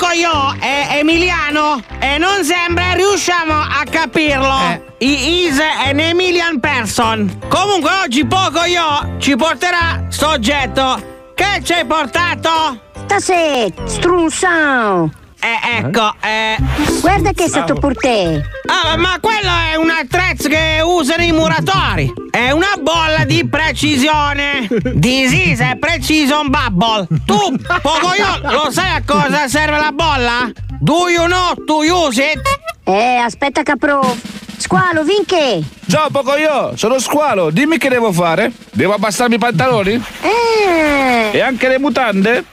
Pocoyo 0.01 0.57
è 0.59 0.97
emiliano 0.99 1.79
e 1.99 2.17
non 2.17 2.43
sembra 2.43 2.95
riusciamo 2.95 3.53
a 3.53 3.85
capirlo. 3.85 4.81
He 4.97 5.45
is 5.45 5.61
an 5.61 6.01
Emilian 6.01 6.59
person. 6.59 7.39
Comunque 7.49 7.91
oggi 8.05 8.25
Pocoyo 8.25 9.17
ci 9.19 9.37
porterà 9.37 10.07
sto 10.09 10.29
oggetto. 10.29 11.33
Che 11.35 11.61
ci 11.63 11.75
hai 11.75 11.85
portato? 11.85 12.81
Stasè, 13.05 13.71
strunzao. 13.85 15.20
Eh, 15.43 15.79
ecco, 15.79 16.15
eh. 16.21 16.57
Guarda 17.01 17.33
che 17.33 17.45
è 17.45 17.49
stato 17.49 17.75
per 17.75 17.97
te. 17.97 18.45
Ah, 18.67 18.97
ma 18.97 19.19
quello 19.21 19.51
è 19.73 19.75
un 19.77 19.89
attrezzo 19.91 20.49
che 20.49 20.83
usano 20.85 21.23
i 21.23 21.33
muratori. 21.33 22.13
È 22.31 22.51
una 22.51 22.77
bolla 22.81 23.25
di 23.25 23.47
precisione. 23.49 24.69
This 25.01 25.33
is 25.33 25.61
a 25.61 25.77
precision 25.81 26.51
bubble. 26.51 27.07
Tu, 27.25 27.57
Pocoyo, 27.81 28.41
lo 28.43 28.71
sai 28.71 28.97
a 28.97 29.03
cosa 29.05 29.49
serve 29.49 29.79
la 29.79 29.93
bolla? 29.93 30.51
Do 30.79 31.09
you 31.09 31.25
know 31.25 31.55
to 31.67 31.83
use 31.85 32.23
it? 32.23 32.41
Eh, 32.85 33.17
aspetta 33.17 33.63
capro. 33.63 34.17
Squalo, 34.59 35.05
vinche. 35.05 35.63
Ciao 35.89 36.11
Pocoyo, 36.11 36.77
sono 36.77 36.99
Squalo, 36.99 37.49
dimmi 37.51 37.79
che 37.79 37.89
devo 37.89 38.13
fare? 38.13 38.53
Devo 38.73 38.93
abbassarmi 38.93 39.37
i 39.37 39.39
pantaloni? 39.39 39.93
Eh. 40.21 41.31
E 41.33 41.41
anche 41.41 41.67
le 41.67 41.79
mutande? 41.79 42.45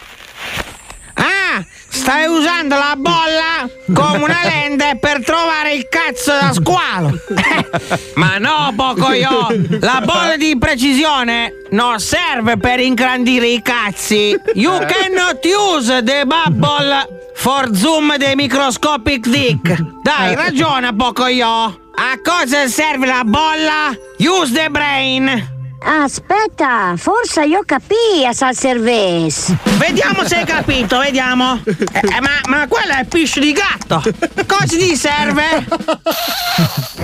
Stai 1.98 2.28
usando 2.28 2.76
la 2.76 2.94
bolla 2.96 3.68
come 3.92 4.24
una 4.24 4.42
lente 4.44 4.98
per 5.00 5.24
trovare 5.26 5.74
il 5.74 5.88
cazzo 5.90 6.32
da 6.32 6.54
squalo. 6.54 7.20
Ma 8.16 8.38
no, 8.38 8.72
Pocoyo, 8.76 9.48
la 9.80 10.02
bolla 10.06 10.38
di 10.38 10.56
precisione 10.58 11.52
non 11.72 12.00
serve 12.00 12.58
per 12.58 12.80
ingrandire 12.80 13.48
i 13.48 13.62
cazzi. 13.64 14.40
You 14.54 14.78
cannot 14.86 15.44
use 15.44 16.04
the 16.04 16.24
bubble 16.26 17.32
for 17.34 17.76
zoom 17.76 18.16
the 18.18 18.36
microscopic 18.36 19.28
dick. 19.28 19.76
Dai, 20.04 20.36
ragiona, 20.36 20.94
Pocoyo. 20.94 21.80
A 21.96 22.20
cosa 22.24 22.68
serve 22.68 23.08
la 23.08 23.24
bolla? 23.26 23.98
Use 24.20 24.54
the 24.54 24.70
brain. 24.70 25.57
Aspetta, 25.80 26.96
forse 26.98 27.44
io 27.46 27.62
capì 27.66 28.26
a 28.26 28.34
sal 28.34 28.56
cerves. 28.56 29.54
Vediamo 29.78 30.26
se 30.26 30.38
hai 30.38 30.46
capito, 30.46 30.98
vediamo. 30.98 31.62
Eh, 31.66 31.76
eh, 32.02 32.20
ma, 32.22 32.30
ma 32.48 32.68
quello 32.68 32.94
è 32.94 33.06
piscio 33.06 33.40
di 33.40 33.54
gatto. 33.54 34.02
Cosa 34.46 34.66
ti 34.66 34.96
serve? 34.96 35.66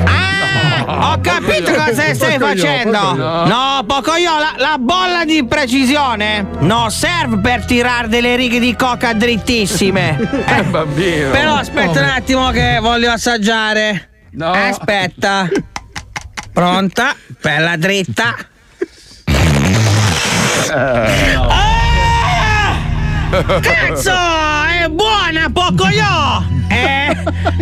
Ah, 0.06 1.12
ho 1.12 1.22
capito 1.22 1.72
cosa 1.72 2.14
stai 2.14 2.38
facendo. 2.40 3.14
No, 3.46 3.84
Pocoyo, 3.86 4.40
la, 4.40 4.54
la 4.58 4.78
bolla 4.80 5.24
di 5.24 5.46
precisione 5.46 6.46
non 6.60 6.90
serve 6.92 7.38
per 7.38 7.66
tirare 7.66 8.08
delle 8.08 8.36
righe 8.36 8.60
di 8.60 8.76
coca 8.76 9.14
drittissime. 9.14 10.42
Eh, 10.54 10.64
bambino. 10.64 11.32
Però 11.32 11.56
aspetta 11.56 12.02
un 12.02 12.10
attimo 12.10 12.50
che 12.52 12.78
voglio 12.82 13.12
assaggiare. 13.12 14.10
No. 14.32 14.52
Aspetta. 14.52 15.48
Pronta? 16.52 17.16
Bella 17.42 17.76
dritta. 17.78 18.36
Ah! 20.72 21.72
Cazzo! 23.62 24.12
È 24.12 24.88
buona, 24.90 25.50
Pocoyo! 25.52 26.46
Eh, 26.70 27.16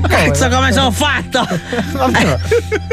cazzo 0.07 0.49
come 0.49 0.71
sono 0.71 0.91
fatto! 0.91 1.47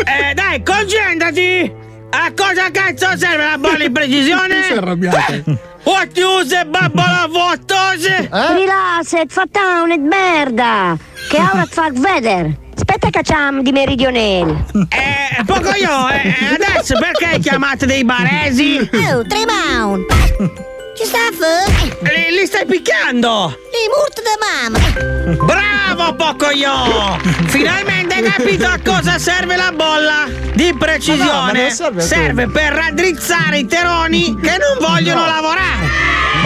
Eh, 0.08 0.34
dai, 0.34 0.62
concentrati! 0.62 1.72
A 2.10 2.32
cosa 2.34 2.70
cazzo 2.70 3.16
serve 3.16 3.44
la 3.44 3.58
bolla 3.58 3.78
di 3.78 3.90
precisione? 3.90 4.62
Si 4.62 4.72
è 4.72 4.76
arrabbiato. 4.76 5.58
What 5.84 6.16
use 6.16 6.64
babbola 6.64 7.28
fottose? 7.30 8.28
Rilassa, 8.30 9.22
fatta 9.28 9.82
una 9.82 9.96
merda. 9.98 10.96
Che 11.28 11.36
ora 11.36 11.64
ti 11.64 11.72
fa 11.72 11.90
vedere. 11.92 12.56
Aspetta 12.78 13.10
che 13.10 13.22
c'am 13.22 13.60
di 13.62 13.72
meridionale. 13.72 14.64
Eh, 14.72 15.44
Pocoyo, 15.44 16.08
eh, 16.10 16.54
adesso 16.54 16.94
perché 16.96 17.40
chiamate 17.40 17.86
dei 17.86 18.04
baresi? 18.04 18.78
Oh, 18.78 19.24
Tremaun. 19.26 20.06
Ci 20.98 21.04
sta 21.04 21.18
a 21.18 21.30
fare? 21.32 22.30
Li, 22.32 22.44
stai 22.44 22.66
picchiando! 22.66 23.56
Li 23.70 23.86
morto 23.94 24.20
da 24.20 24.34
mamma. 24.42 25.36
Bravo 25.44 26.16
Pocoyo! 26.16 27.20
Finalmente 27.46 28.16
hai 28.16 28.22
capito 28.22 28.66
a 28.66 28.80
cosa 28.84 29.16
serve 29.16 29.54
la 29.54 29.70
bolla 29.70 30.26
di 30.54 30.74
precisione. 30.76 31.62
no, 31.62 31.70
serve 31.70 32.00
serve 32.00 32.48
per 32.48 32.72
raddrizzare 32.72 33.58
i 33.58 33.66
teroni 33.66 34.36
che 34.42 34.56
non 34.58 34.76
vogliono 34.80 35.24
lavorare. 35.24 35.86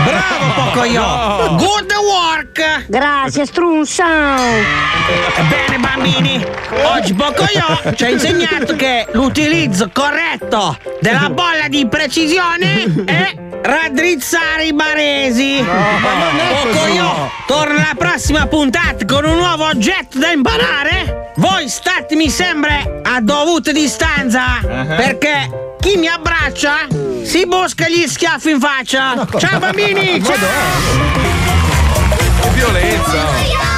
Bravo 0.05 0.53
Pocoyo! 0.65 1.57
Good 1.57 1.93
work! 1.93 2.85
Grazie, 2.89 3.47
strunzao. 3.47 4.37
Bene 5.49 5.79
bambini, 5.79 6.47
oggi 6.95 7.15
Pocoyo 7.15 7.95
ci 7.95 8.05
ha 8.05 8.09
insegnato 8.11 8.77
che 8.77 9.07
l'utilizzo 9.13 9.89
corretto 9.91 10.79
della 11.01 11.31
bolla 11.31 11.69
di 11.69 11.87
precisione 11.89 13.05
è 13.07 13.35
raddrizzare 13.63 14.42
i 14.63 14.73
baresi. 14.73 15.65
Pocoyo 16.63 17.31
torna 17.47 17.75
alla 17.75 17.95
prossima 17.97 18.47
puntata 18.47 19.05
con 19.05 19.25
un 19.25 19.37
nuovo 19.37 19.67
oggetto 19.67 20.19
da 20.19 20.31
imparare. 20.31 21.33
Voi 21.37 21.69
statemi 21.69 22.29
sempre 22.29 23.01
a 23.03 23.21
dovute 23.21 23.73
distanza 23.73 24.61
perché 24.63 25.77
chi 25.81 25.97
mi 25.97 26.07
abbraccia 26.07 26.87
si 27.25 27.47
busca 27.47 27.89
gli 27.89 28.07
schiaffi 28.07 28.51
in 28.51 28.61
faccia. 28.61 29.27
Ciao 29.39 29.59
bambini! 29.59 30.23
Ciao! 30.25 30.37
Che 32.41 32.49
violenza! 32.51 33.72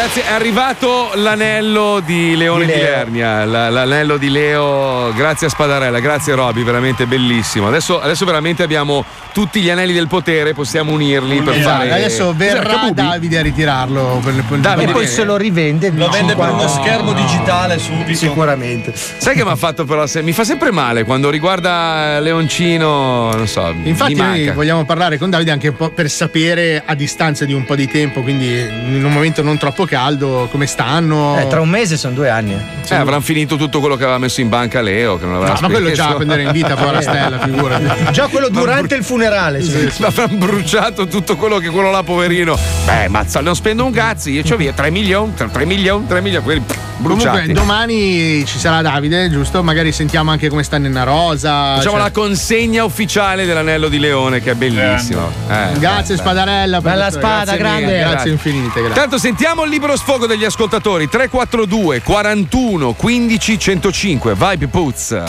Ragazzi, 0.00 0.20
è 0.20 0.32
arrivato 0.32 1.10
l'anello 1.16 2.00
di 2.02 2.34
Leone 2.34 2.64
di, 2.64 2.72
Lernia. 2.72 3.44
la- 3.44 3.68
l'anello 3.68 4.16
di 4.16 4.30
Leo. 4.30 5.12
Grazie 5.12 5.48
a 5.48 5.50
Spadarella, 5.50 6.00
grazie 6.00 6.34
Roby, 6.34 6.62
veramente 6.64 7.04
bellissimo. 7.04 7.68
Adesso, 7.68 8.00
adesso 8.00 8.24
veramente 8.24 8.62
abbiamo 8.62 9.04
tutti 9.34 9.60
gli 9.60 9.68
anelli 9.68 9.92
del 9.92 10.08
potere, 10.08 10.54
possiamo 10.54 10.92
unirli 10.92 11.42
per 11.42 11.52
Esatto, 11.58 11.76
fare. 11.76 11.92
Adesso 11.92 12.32
verrà? 12.34 12.90
Davide 12.94 13.40
a 13.40 13.42
ritirarlo. 13.42 14.22
Per, 14.24 14.42
per, 14.48 14.58
Davide 14.60 14.90
e 14.90 14.94
poi 14.94 15.06
se 15.06 15.22
lo 15.22 15.36
rivende. 15.36 15.90
Lo 15.94 16.08
vende 16.08 16.34
per 16.34 16.48
uno 16.48 16.66
50. 16.66 16.80
schermo 16.82 17.12
digitale 17.12 17.78
subito. 17.78 18.14
Sicuramente. 18.14 18.94
Sai 18.94 19.36
che 19.36 19.44
mi 19.44 19.50
ha 19.50 19.56
fatto 19.56 19.84
però? 19.84 20.06
se- 20.06 20.22
Mi 20.22 20.32
fa 20.32 20.44
sempre 20.44 20.70
male 20.70 21.04
quando 21.04 21.28
riguarda 21.28 22.18
Leoncino, 22.20 23.34
non 23.34 23.46
so. 23.46 23.70
Infatti, 23.82 24.14
mi 24.14 24.20
noi 24.20 24.50
vogliamo 24.52 24.86
parlare 24.86 25.18
con 25.18 25.28
Davide 25.28 25.50
anche 25.50 25.68
un 25.68 25.76
po' 25.76 25.90
per 25.90 26.08
sapere 26.08 26.82
a 26.86 26.94
distanza 26.94 27.44
di 27.44 27.52
un 27.52 27.66
po' 27.66 27.74
di 27.74 27.86
tempo, 27.86 28.22
quindi 28.22 28.48
in 28.60 29.04
un 29.04 29.12
momento 29.12 29.42
non 29.42 29.58
troppo 29.58 29.88
caldo, 29.90 30.48
come 30.50 30.66
stanno. 30.66 31.36
Eh, 31.38 31.46
tra 31.48 31.60
un 31.60 31.68
mese 31.68 31.96
sono 31.98 32.14
due 32.14 32.30
anni. 32.30 32.56
Eh, 32.88 32.94
avranno 32.94 33.20
finito 33.20 33.56
tutto 33.56 33.80
quello 33.80 33.96
che 33.96 34.04
aveva 34.04 34.18
messo 34.18 34.40
in 34.40 34.48
banca 34.48 34.80
Leo. 34.80 35.18
Che 35.18 35.26
non 35.26 35.34
aveva 35.34 35.52
No, 35.52 35.58
ma 35.60 35.68
quello 35.68 35.90
già 35.90 36.08
a 36.08 36.14
prendere 36.14 36.42
in 36.44 36.52
vita 36.52 36.76
poi 36.76 36.92
la 36.92 37.00
stella, 37.02 37.38
figurati. 37.40 38.12
Già 38.12 38.28
quello 38.28 38.48
durante 38.48 38.94
il 38.94 39.04
funerale. 39.04 39.60
sì. 39.60 39.90
Ma 39.98 40.06
avranno 40.06 40.36
bruciato 40.38 41.06
tutto 41.06 41.36
quello 41.36 41.58
che 41.58 41.68
quello 41.68 41.90
là, 41.90 42.02
poverino. 42.02 42.56
Beh, 42.86 43.08
mazza, 43.08 43.40
non 43.40 43.54
spendo 43.54 43.84
un 43.84 43.92
cazzo. 43.92 44.30
Io 44.30 44.42
c'ho 44.42 44.56
via 44.56 44.72
3 44.72 44.90
milioni, 44.90 45.34
3 45.34 45.64
milioni, 45.66 46.06
3 46.06 46.20
milioni. 46.20 46.44
Quelli 46.44 46.62
bruciati. 47.00 47.38
Comunque, 47.38 47.52
domani 47.54 48.44
ci 48.46 48.58
sarà 48.58 48.82
Davide, 48.82 49.30
giusto? 49.30 49.62
Magari 49.62 49.92
sentiamo 49.92 50.30
anche 50.30 50.48
come 50.48 50.62
sta 50.62 50.78
Nenna 50.78 51.02
Rosa. 51.04 51.74
Facciamo 51.76 51.96
cioè- 51.96 52.02
la 52.04 52.10
consegna 52.10 52.84
ufficiale 52.84 53.44
dell'anello 53.46 53.88
di 53.88 53.98
Leone, 53.98 54.40
che 54.40 54.52
è 54.52 54.54
bellissimo. 54.54 55.30
Eh, 55.48 55.78
Grazie, 55.78 56.14
beh, 56.16 56.20
Spadarella. 56.20 56.80
per 56.80 56.90
Bella 56.92 57.02
questo- 57.04 57.20
spada, 57.20 57.44
grazie 57.44 57.58
grande. 57.58 57.80
mille, 57.86 57.98
Grazie, 57.98 58.12
Grazie. 58.14 58.30
infinite. 58.32 58.80
Grazie. 58.80 58.94
Tanto 59.00 59.18
sentiamo 59.18 59.64
il 59.64 59.70
libero 59.70 59.96
sfogo 59.96 60.26
degli 60.26 60.44
ascoltatori 60.44 61.08
342 61.08 62.02
41 62.02 62.92
15 62.92 63.58
105 63.58 64.34
Vibe 64.34 64.66
Puzza 64.68 65.24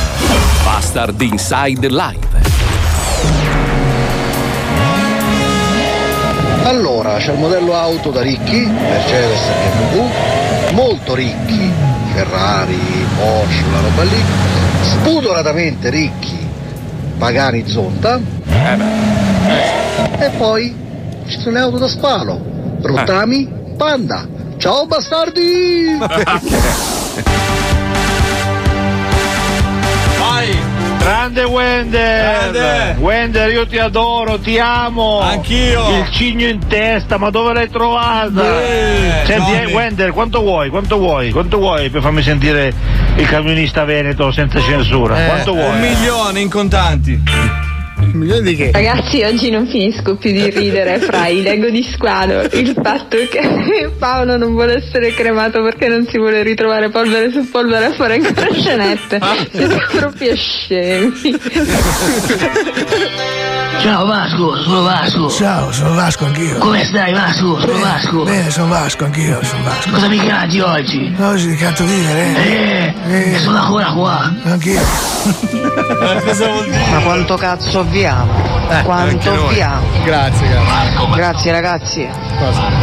Bastard 0.63 1.19
Inside 1.21 1.87
Live. 1.87 2.50
Allora, 6.63 7.17
c'è 7.17 7.33
il 7.33 7.39
modello 7.39 7.75
auto 7.75 8.11
da 8.11 8.21
ricchi, 8.21 8.65
Mercedes 8.65 9.39
e 9.47 9.69
BMW, 9.77 10.73
molto 10.73 11.15
ricchi, 11.15 11.71
Ferrari, 12.13 13.05
Porsche, 13.17 13.63
la 13.71 13.81
roba 13.81 14.03
lì, 14.03 14.23
spudoratamente 14.81 15.89
ricchi, 15.89 16.37
Pagani 17.17 17.67
Zonta, 17.67 18.19
e 20.17 20.29
poi 20.37 20.75
ci 21.27 21.39
sono 21.39 21.55
le 21.55 21.59
auto 21.61 21.77
da 21.77 21.87
spalo, 21.87 22.39
Rottami, 22.81 23.49
Panda. 23.75 24.27
Ciao 24.57 24.85
bastardi! 24.85 25.97
Grande 31.01 31.43
Wender! 31.43 32.95
Wender, 32.99 33.51
io 33.51 33.65
ti 33.65 33.79
adoro, 33.79 34.37
ti 34.39 34.59
amo! 34.59 35.19
Anch'io! 35.19 35.97
Il 35.97 36.11
cigno 36.11 36.47
in 36.47 36.59
testa, 36.67 37.17
ma 37.17 37.31
dove 37.31 37.53
l'hai 37.53 37.69
trovata? 37.69 38.61
Eh, 38.61 39.23
Senti, 39.25 39.51
eh. 39.51 39.65
Wender, 39.73 40.11
quanto 40.11 40.41
vuoi? 40.41 40.69
Quanto 40.69 40.97
vuoi? 40.97 41.31
Quanto 41.31 41.57
vuoi 41.57 41.89
per 41.89 42.01
farmi 42.03 42.21
sentire 42.21 42.71
il 43.15 43.27
camionista 43.27 43.83
veneto 43.83 44.31
senza 44.31 44.61
censura? 44.61 45.23
Eh, 45.23 45.25
Quanto 45.27 45.53
vuoi? 45.53 45.69
Un 45.71 45.79
milione 45.79 46.39
in 46.39 46.49
contanti. 46.49 47.19
Ragazzi, 48.71 49.21
oggi 49.23 49.49
non 49.49 49.67
finisco 49.67 50.15
più 50.15 50.31
di 50.31 50.49
ridere 50.49 50.99
fra 50.99 51.27
i 51.27 51.41
Lego 51.41 51.69
di 51.69 51.83
squalo. 51.83 52.41
Il 52.53 52.73
fatto 52.81 53.17
che 53.29 53.91
Paolo 53.97 54.37
non 54.37 54.53
vuole 54.53 54.75
essere 54.75 55.13
cremato 55.13 55.61
perché 55.61 55.87
non 55.87 56.05
si 56.07 56.17
vuole 56.17 56.43
ritrovare 56.43 56.89
polvere 56.89 57.31
su 57.31 57.49
polvere 57.49 57.85
a 57.85 57.93
fare 57.93 58.15
ancora 58.15 58.53
scenette. 58.53 59.19
Siete 59.51 59.77
proprio 59.91 60.35
scemi. 60.35 61.11
Ciao 63.79 64.05
Vasco, 64.05 64.61
sono 64.61 64.83
Vasco. 64.83 65.29
Ciao, 65.29 65.71
sono 65.71 65.95
Vasco 65.95 66.25
anch'io. 66.25 66.57
Come 66.59 66.85
stai 66.85 67.13
Vasco? 67.13 67.59
Sono 67.59 67.73
Bene, 67.73 67.79
Vasco. 67.79 68.23
Bene, 68.23 68.49
sono 68.51 68.67
Vasco 68.67 69.05
anch'io, 69.05 69.43
sono 69.43 69.63
Vasco. 69.63 69.89
Cosa 69.89 70.07
mi 70.07 70.17
canti 70.17 70.59
oggi? 70.59 71.15
Oggi 71.19 71.55
canto 71.55 71.83
vivere. 71.85 72.93
Eh, 73.07 73.39
sono 73.39 73.59
ancora 73.59 73.91
qua. 73.91 74.31
Anch'io. 74.43 74.81
Ma 76.91 76.99
quanto 77.03 77.35
cazzo 77.37 77.79
avviamo? 77.79 78.31
Eh, 78.69 78.83
quanto 78.83 79.31
avviamo? 79.31 79.81
Grazie, 80.03 80.47
grazie. 80.47 81.15
Grazie 81.15 81.51
ragazzi. 81.51 82.07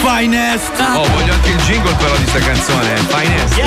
Finest. 0.02 0.72
Oh, 0.80 1.08
voglio 1.14 1.34
anche 1.34 1.50
il 1.50 1.58
jingle 1.58 1.94
però 1.94 2.16
di 2.18 2.26
sta 2.26 2.40
canzone. 2.40 2.96
Finest. 3.08 3.60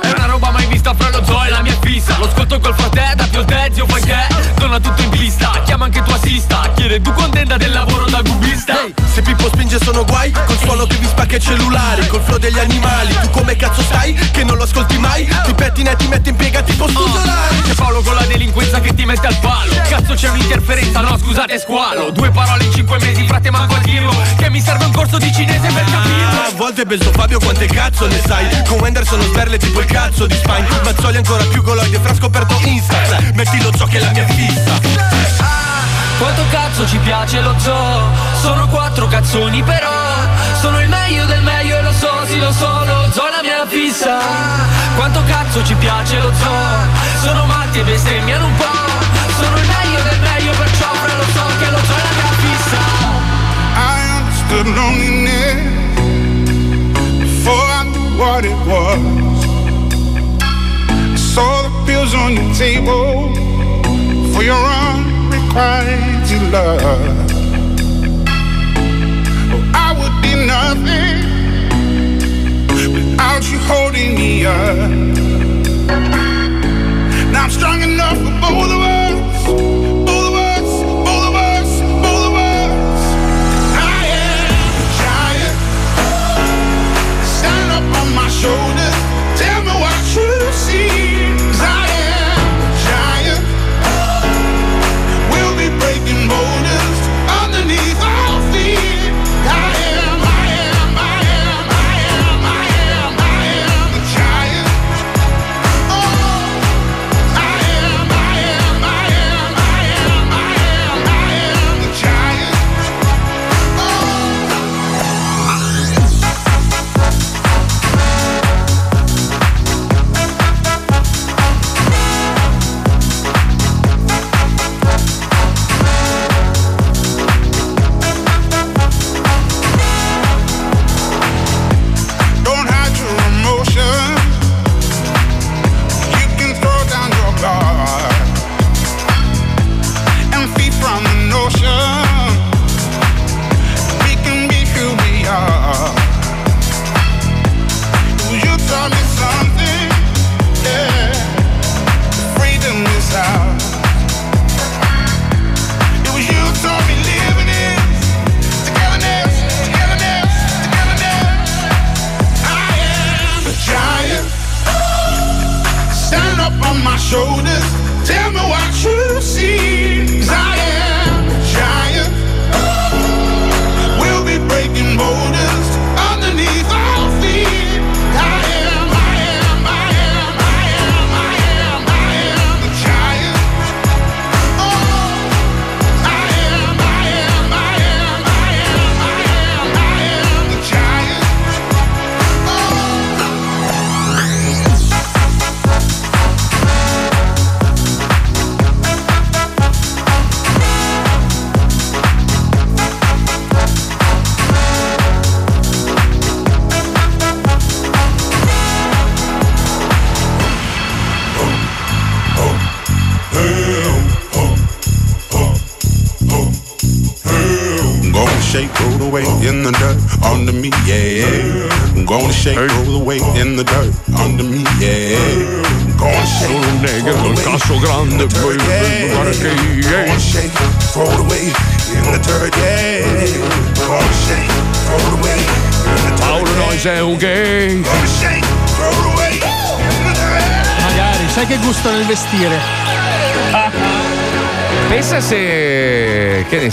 È 0.00 0.10
una 0.16 0.26
roba 0.26 0.50
mai 0.50 0.66
vista 0.66 0.94
fra 0.94 1.10
lo 1.10 1.24
zoo 1.24 1.44
e 1.44 1.50
la 1.50 1.62
mia 1.62 1.76
fissa 1.80 2.18
Lo 2.18 2.26
ascolto 2.26 2.58
col 2.58 2.74
frate, 2.74 3.12
da 3.14 3.24
più 3.30 3.44
te, 3.44 3.70
zio 3.72 3.86
fai 3.86 4.02
te 4.02 4.35
Torna 4.66 4.80
tutto 4.80 5.02
in 5.02 5.10
pista, 5.10 5.62
chiama 5.64 5.84
anche 5.84 6.02
tua 6.02 6.16
assista 6.16 6.72
Chiede 6.74 7.00
tu 7.00 7.12
contenta 7.12 7.56
del 7.56 7.70
lavoro 7.70 8.06
da 8.10 8.20
cubista. 8.20 8.74
Se 9.12 9.22
Pippo 9.22 9.46
spinge 9.46 9.78
sono 9.80 10.04
guai 10.04 10.32
Col 10.32 10.58
suono 10.58 10.86
che 10.86 10.96
vi 10.96 11.06
spacca 11.06 11.36
i 11.36 11.40
cellulari 11.40 12.04
Col 12.08 12.20
flow 12.20 12.38
degli 12.38 12.58
animali. 12.58 13.16
Tu 13.20 13.30
come 13.30 13.54
cazzo 13.54 13.82
stai? 13.82 14.12
Che 14.14 14.42
non 14.42 14.56
lo 14.56 14.64
ascolti 14.64 14.98
mai? 14.98 15.24
Ti 15.44 15.54
pettina 15.54 15.92
e 15.92 15.96
ti 15.96 16.08
metti 16.08 16.30
in 16.30 16.34
piega 16.34 16.62
tipo 16.62 16.88
stugolari 16.88 17.62
C'è 17.62 17.74
Paolo 17.74 18.02
con 18.02 18.16
la 18.16 18.24
delinquenza 18.24 18.80
che 18.80 18.92
ti 18.92 19.04
mette 19.04 19.28
al 19.28 19.38
palo. 19.38 19.72
Cazzo 19.88 20.14
c'è 20.14 20.30
un'interferenza, 20.30 21.00
no 21.00 21.16
scusate 21.16 21.60
squalo. 21.60 22.10
Due 22.10 22.30
parole 22.32 22.64
in 22.64 22.72
cinque 22.72 22.98
mesi, 22.98 23.24
frate 23.24 23.52
manco 23.52 23.76
a 23.76 23.78
dirlo. 23.78 24.12
Che 24.36 24.50
mi 24.50 24.60
serve 24.60 24.86
un 24.86 24.92
corso 24.92 25.18
di 25.18 25.32
cinese 25.32 25.68
per 25.68 25.84
capirlo. 25.84 26.40
A 26.40 26.52
volte 26.56 26.84
penso 26.84 27.12
Fabio 27.12 27.38
quante 27.38 27.66
cazzo 27.66 28.08
ne 28.08 28.20
sai? 28.26 28.64
Con 28.66 28.80
Wender 28.80 29.06
sono 29.06 29.22
sberle 29.22 29.58
tipo 29.58 29.78
il 29.78 29.86
cazzo 29.86 30.26
di 30.26 30.34
Spine. 30.34 30.66
Mazzoli 30.82 31.18
ancora 31.18 31.44
più 31.44 31.62
goloide 31.62 32.00
fra 32.00 32.14
scoperto 32.14 32.58
Insta 32.64 32.96
Metti 33.34 33.62
lo 33.62 33.70
zoo 33.76 33.86
che 33.86 33.98
è 33.98 34.00
la 34.00 34.10
mia 34.10 34.24
fissa 34.64 35.46
Quanto 36.18 36.42
cazzo 36.50 36.86
ci 36.86 36.98
piace 36.98 37.40
lo 37.40 37.54
zoo? 37.58 38.10
Sono 38.40 38.66
quattro 38.68 39.06
cazzoni 39.06 39.62
però 39.62 39.90
Sono 40.60 40.80
il 40.80 40.88
meglio 40.88 41.24
del 41.26 41.42
meglio 41.42 41.78
e 41.78 41.82
lo 41.82 41.92
so, 41.92 42.24
sì 42.26 42.38
lo 42.38 42.52
so 42.52 42.84
Lo 42.84 43.10
zoo 43.12 43.28
la 43.28 43.42
mia 43.42 43.66
fissa. 43.66 44.18
Quanto 44.96 45.22
cazzo 45.24 45.64
ci 45.64 45.74
piace 45.74 46.18
lo 46.18 46.32
zoo? 46.34 47.22
Sono 47.22 47.44
matti 47.46 47.80
e 47.80 47.84
bestemmiano 47.84 48.46
un 48.46 48.56
po' 48.56 48.84
Sono 49.40 49.56
il 49.56 49.66
meglio 49.66 50.02
del 50.02 50.20
meglio 50.20 50.52
perciò 50.52 50.92
fra 50.92 51.14
lo 51.14 51.24
so 51.34 51.46
che 51.58 51.70
lo 51.70 51.78
zoo 51.84 51.96
è 51.96 52.02
la 52.02 52.14
mia 52.14 52.32
fissa. 52.44 52.78
I 53.76 54.00
understood 54.18 54.66
loneliness 54.74 55.74
before 57.18 57.68
I 57.70 57.84
knew 57.84 58.16
what 58.16 58.44
it 58.44 58.56
was. 58.64 58.98
I 61.12 61.16
saw 61.16 61.62
the 61.62 61.70
pills 61.84 62.14
on 62.14 62.32
your 62.32 62.54
table 62.56 63.45
for 64.36 64.42
your 64.42 64.54
unrequited 64.54 66.42
love. 66.52 66.80
Oh, 69.50 69.72
I 69.74 69.88
would 69.98 70.16
be 70.20 70.32
nothing 70.54 71.16
without 72.92 73.42
you 73.50 73.58
holding 73.60 74.14
me 74.14 74.44
up. 74.44 74.90
Now 77.32 77.44
I'm 77.44 77.50
strong 77.50 77.80
enough 77.80 78.18
for 78.18 78.34
both 78.42 78.70
of 78.72 78.82
us. 78.82 78.95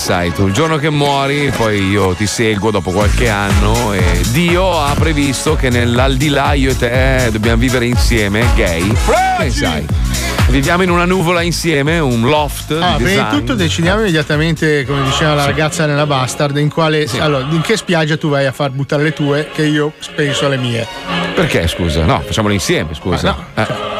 Sai 0.03 0.33
tu, 0.33 0.47
il 0.47 0.53
giorno 0.53 0.75
che 0.75 0.89
muori, 0.89 1.49
poi 1.55 1.91
io 1.91 2.13
ti 2.13 2.27
seguo 2.27 2.71
dopo 2.71 2.91
qualche 2.91 3.29
anno 3.29 3.93
e 3.93 4.03
Dio 4.31 4.77
ha 4.77 4.93
previsto 4.95 5.55
che 5.55 5.69
nell'aldilà 5.69 6.51
io 6.51 6.71
e 6.71 6.77
te 6.77 7.29
dobbiamo 7.31 7.55
vivere 7.55 7.85
insieme, 7.85 8.45
gay. 8.53 8.93
Che 9.37 9.49
sai? 9.49 9.85
Viviamo 10.49 10.83
in 10.83 10.89
una 10.89 11.05
nuvola 11.05 11.41
insieme, 11.41 11.99
un 11.99 12.23
loft 12.23 12.77
Ah, 12.77 12.97
di 12.97 13.03
prima 13.03 13.29
di 13.29 13.37
tutto 13.37 13.53
decidiamo 13.53 14.01
immediatamente, 14.01 14.85
come 14.85 15.03
diceva 15.03 15.35
la 15.35 15.45
ragazza 15.45 15.85
nella 15.85 16.05
Bastard, 16.05 16.57
in 16.57 16.69
quale. 16.69 17.07
Allora, 17.19 17.47
in 17.49 17.61
che 17.61 17.77
spiaggia 17.77 18.17
tu 18.17 18.27
vai 18.27 18.45
a 18.45 18.51
far 18.51 18.71
buttare 18.71 19.03
le 19.03 19.13
tue, 19.13 19.51
che 19.53 19.63
io 19.63 19.93
penso 20.15 20.47
alle 20.47 20.57
mie. 20.57 20.85
Perché 21.33 21.65
scusa? 21.69 22.03
No, 22.03 22.19
facciamolo 22.19 22.53
insieme, 22.53 22.93
scusa. 22.93 23.37
Eh. 23.55 23.65
Cioè, 23.65 23.92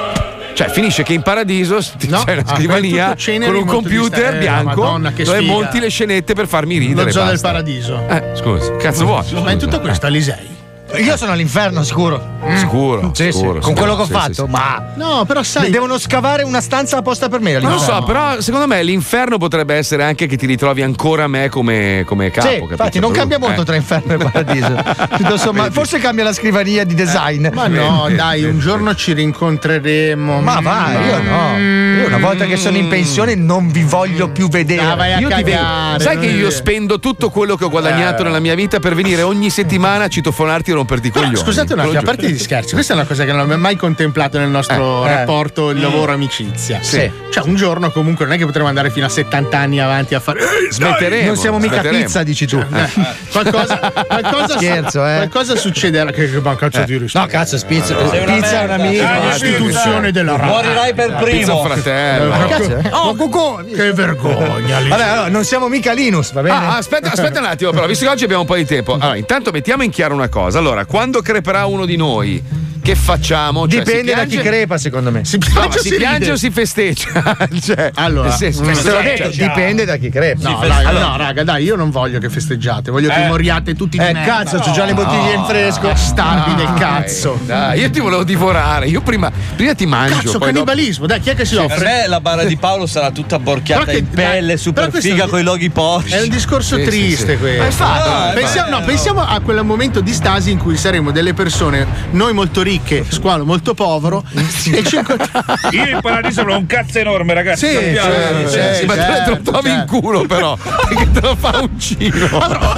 finisce 0.70 1.04
che 1.04 1.14
in 1.14 1.22
paradiso 1.22 1.80
No, 2.08 2.24
c'è 2.24 2.34
una 2.34 2.44
ah, 2.46 2.56
scrivania 2.56 3.16
con 3.46 3.56
un 3.56 3.66
computer 3.66 4.36
eh, 4.36 4.40
bianco 4.40 4.82
Madonna, 4.82 5.10
dove 5.10 5.26
sfiga. 5.26 5.42
monti 5.42 5.80
le 5.80 5.90
scenette 5.90 6.34
per 6.34 6.48
farmi 6.48 6.78
ridere. 6.78 7.06
Lo 7.06 7.12
zoo 7.12 7.26
del 7.26 7.40
paradiso. 7.40 8.08
Eh, 8.08 8.32
scusa, 8.36 8.76
cazzo 8.78 9.06
vuoi? 9.06 9.24
Ma 9.42 9.52
in 9.52 9.60
tutto 9.60 9.80
questo, 9.80 10.06
Alisei. 10.06 10.53
Io 10.98 11.18
sono 11.18 11.32
all'inferno, 11.32 11.84
sicuro. 11.84 12.32
Sicuro, 12.56 13.12
Sì, 13.14 13.26
sì. 13.26 13.32
sicuro, 13.32 13.60
Con 13.62 13.74
quello 13.74 13.96
che 13.96 14.02
ho 14.02 14.06
sì, 14.06 14.12
sì, 14.14 14.18
fatto, 14.20 14.46
sì. 14.46 14.52
ma. 14.52 14.84
No, 14.96 15.24
però 15.26 15.42
sai. 15.44 15.70
Devono 15.72 15.98
scavare 15.98 16.44
una 16.44 16.62
stanza 16.62 16.98
apposta 16.98 17.30
per 17.30 17.40
me. 17.40 17.58
Non 17.60 17.72
lo 17.72 17.78
so, 17.80 18.04
però 18.04 18.40
secondo 18.42 18.68
me 18.68 18.84
l'inferno 18.84 19.38
potrebbe 19.38 19.76
essere 19.76 20.04
anche 20.04 20.28
che 20.28 20.36
ti 20.36 20.46
ritrovi 20.46 20.82
ancora 20.84 21.28
me 21.28 21.50
come, 21.50 22.04
come 22.06 22.30
capo. 22.32 22.48
Sì, 22.48 22.54
capito? 22.56 22.72
infatti 22.74 23.00
non 23.00 23.12
cambia 23.12 23.40
molto 23.40 23.62
eh. 23.62 23.66
tra 23.66 23.76
inferno 23.76 24.14
e 24.14 24.18
paradiso. 24.18 24.76
Tutto 25.18 25.38
sommato, 25.38 25.72
forse 25.72 25.98
cambia 26.00 26.26
la 26.26 26.34
scrivania 26.34 26.84
di 26.84 26.94
design. 26.96 27.48
Ma 27.54 27.68
no, 27.68 28.08
dai, 28.14 28.44
un 28.44 28.60
giorno 28.60 28.94
ci 28.94 29.14
rincontreremo. 29.14 30.42
Ma 30.42 30.60
vai, 30.62 31.06
io 31.08 31.22
no. 31.22 31.58
Io 32.02 32.08
una 32.08 32.18
volta 32.18 32.46
che 32.46 32.58
sono 32.58 32.78
in 32.78 32.88
pensione 32.90 33.36
non 33.36 33.70
vi 33.70 33.84
voglio 33.84 34.30
più 34.30 34.48
vedere. 34.50 34.82
Ah, 34.84 34.96
vai 34.96 35.14
a 35.14 35.20
Io 35.20 35.30
ti 35.30 35.44
vedo. 35.44 35.58
cagare. 35.58 36.04
Sai 36.04 36.18
che 36.20 36.26
io 36.28 36.50
spendo 36.52 37.00
tutto 37.00 37.30
quello 37.30 37.56
che 37.56 37.64
ho 37.64 37.70
guadagnato 37.70 38.22
Eh. 38.22 38.26
nella 38.26 38.40
mia 38.40 38.54
vita 38.56 38.80
per 38.80 38.94
venire 38.96 39.22
ogni 39.22 39.50
settimana 39.50 40.04
a 40.06 40.08
citofonarti 40.08 40.70
e 40.72 40.74
romperti 40.84 41.08
i 41.08 41.12
coglioni. 41.12 41.36
scusate 41.36 41.74
un 41.74 41.80
attimo, 41.80 42.00
a 42.00 42.02
parte 42.04 42.30
gli 42.30 42.38
scherzi, 42.38 42.74
questa 42.74 42.94
è 42.94 42.96
una 42.96 43.06
cosa 43.06 43.24
che 43.26 43.32
non 43.32 43.42
abbiamo 43.42 43.62
mai 43.62 43.76
contemplato 43.76 44.38
nel 44.38 44.50
nostro 44.50 45.06
Eh, 45.06 45.10
eh. 45.10 45.16
rapporto 45.16 45.70
il 45.72 45.80
lavoro-amicizia. 45.82 46.80
Sì. 46.82 47.10
Cioè, 47.30 47.44
un 47.48 47.56
giorno 47.56 47.90
comunque 47.92 48.26
non 48.26 48.36
è 48.36 48.38
che 48.38 48.46
potremo 48.46 48.68
andare 48.68 48.90
fino 48.92 49.06
a 49.06 49.10
70 49.10 49.58
anni 49.58 49.80
avanti 49.80 50.14
a 50.16 50.20
fare. 50.20 50.40
Smetteremo, 50.70 51.28
Non 51.28 51.36
siamo 51.38 51.58
mica 51.58 51.76
smetteremo. 51.76 52.04
pizza, 52.04 52.24
dici 52.24 52.46
tu. 52.46 52.58
Eh, 52.58 52.90
qualcosa, 53.32 53.78
qualcosa, 54.08 54.58
Scherzo, 54.58 55.06
eh. 55.08 55.16
qualcosa 55.16 55.56
succederà. 55.56 56.12
Che, 56.12 56.30
che 56.30 56.40
ma 56.40 56.56
cazzo 56.56 56.84
di 56.84 57.10
No, 57.14 57.26
cazzo, 57.28 57.58
spizza. 57.58 57.98
Una 57.98 58.10
pizza 58.10 58.62
è 58.62 58.64
una 58.66 58.78
merda. 58.78 58.84
amica. 58.84 59.22
È 59.22 59.26
l'istituzione 59.26 60.12
della 60.12 60.36
radio. 60.36 60.54
Morirai 60.56 60.94
per 60.94 61.16
primo. 61.16 61.62
Pizza 61.64 61.74
fratello. 61.74 62.34
Eh? 62.34 62.90
Oh, 62.92 63.16
Cucù, 63.16 63.66
che 63.74 63.92
vergogna. 63.94 64.80
Vabbè, 64.88 65.04
allora, 65.04 65.30
non 65.30 65.44
siamo 65.44 65.68
mica 65.68 65.94
Linus, 65.94 66.32
va 66.34 66.42
bene? 66.42 66.56
Ah, 66.56 66.78
aspetta, 66.78 67.12
aspetta 67.12 67.40
un 67.40 67.46
attimo, 67.46 67.72
però, 67.72 67.86
visto 67.88 68.06
che 68.06 68.12
oggi 68.12 68.24
abbiamo 68.24 68.42
un 68.42 68.48
po' 68.48 68.56
di 68.56 68.66
tempo. 68.66 68.94
Allora, 68.94 69.16
intanto 69.18 69.52
mettiamo 69.52 69.84
in 69.84 69.90
chiaro 69.92 70.14
una 70.14 70.30
cosa. 70.30 70.58
Allora, 70.60 70.73
quando 70.86 71.22
creperà 71.22 71.66
uno 71.66 71.86
di 71.86 71.96
noi, 71.96 72.44
che 72.84 72.96
facciamo? 72.96 73.68
Cioè, 73.68 73.80
Dipende 73.84 74.12
si 74.12 74.16
da 74.18 74.26
chi 74.26 74.38
crepa, 74.38 74.78
secondo 74.78 75.10
me. 75.10 75.24
Si 75.26 75.38
No, 75.38 75.46
piange 75.48 75.60
ma 75.70 75.74
o 75.74 75.82
si 75.82 75.90
si 75.90 75.96
piange 75.96 76.32
o 76.32 76.36
si 76.36 76.52
festeggia? 76.52 77.38
cioè, 77.64 77.92
Allora, 77.96 78.30
senso- 78.32 78.62
Te 78.64 78.74
l'ho 78.92 79.02
detto, 79.02 79.30
dipende 79.30 79.86
da 79.86 79.96
chi 79.98 80.10
crepa. 80.10 80.50
No, 80.50 80.60
dai, 80.60 80.84
feste- 80.86 81.00
no, 81.00 81.18
raga, 81.18 81.44
dai, 81.44 81.64
io 81.64 81.76
non 81.76 81.90
voglio 81.90 82.20
che 82.20 82.30
festeggiate, 82.30 82.92
voglio 82.92 83.10
che 83.10 83.24
Eh. 83.24 83.28
moriate 83.28 83.74
tutti 83.74 83.98
di 83.98 84.04
Eh, 84.04 84.12
merda. 84.14 84.44
cazzo, 84.44 84.58
c'ho 84.60 84.72
già 84.74 84.86
le 84.86 84.94
bottiglie 84.94 85.34
in 85.34 85.46
fresco. 85.46 85.88
Bastardi 85.88 86.56
del 86.56 86.66
Dai, 86.68 86.78
cazzo. 86.80 87.40
Dai, 87.46 87.80
io 87.80 87.90
ti 87.90 88.00
volevo 88.02 88.24
divorare. 88.24 88.88
Io 88.88 89.02
prima, 89.02 89.32
prima 89.56 89.74
ti 89.74 89.86
mangio. 89.86 90.16
Cazzo, 90.16 90.32
dopo- 90.34 90.46
cannibalismo, 90.46 91.06
dai, 91.08 91.20
chi 91.22 91.30
è 91.30 91.36
che 91.36 91.46
si 91.46 91.56
Per 91.56 91.64
offre? 91.64 91.86
me 91.86 92.08
la 92.08 92.20
barra 92.20 92.44
di 92.44 92.58
Paolo 92.58 92.86
sarà 92.86 93.12
tutta 93.12 93.40
borchiata 93.40 93.86
che- 93.86 93.98
in 94.00 94.10
pelle, 94.10 94.58
super 94.58 94.92
figa 94.92 95.28
con 95.28 95.40
i 95.40 95.44
loghi 95.44 95.70
Porsche. 95.70 96.18
È 96.18 96.22
un 96.22 96.30
discorso 96.30 96.76
triste 96.82 97.38
questo. 97.38 97.84
No, 97.84 98.78
no, 98.80 98.84
pensiamo 98.84 99.26
a 99.26 99.40
quel 99.40 99.64
momento 99.64 100.02
di 100.02 100.12
stasi 100.14 100.52
in 100.52 100.58
cui 100.58 100.76
saremo 100.76 101.12
delle 101.12 101.34
persone, 101.34 101.86
noi 102.12 102.34
molto 102.34 102.62
ricche, 102.62 102.72
squalo 103.10 103.46
molto 103.46 103.74
povero, 103.74 104.24
e 104.34 104.84
ci 104.84 104.96
incontriamo. 104.96 105.46
Io 105.72 105.88
in 105.88 106.00
paradiso 106.02 106.42
avrò 106.42 106.58
un 106.58 106.66
cazzo 106.66 107.00
enorme, 107.00 107.34
ragazzi. 107.34 107.68
Sì, 107.68 107.74
sappiamo. 107.74 108.48
sì, 108.48 108.58
Eh, 108.58 108.74
sì, 108.76 108.86
ma 108.86 108.94
te 108.96 109.00
certo, 109.02 109.30
lo 109.32 109.42
trovi 109.42 109.70
in 109.70 109.76
certo. 109.78 110.00
culo, 110.00 110.26
però. 110.26 110.58
Perché 110.88 111.12
te 111.12 111.22
lo 111.22 111.36
fa 111.36 111.60
un 111.60 111.80
cino. 111.80 112.28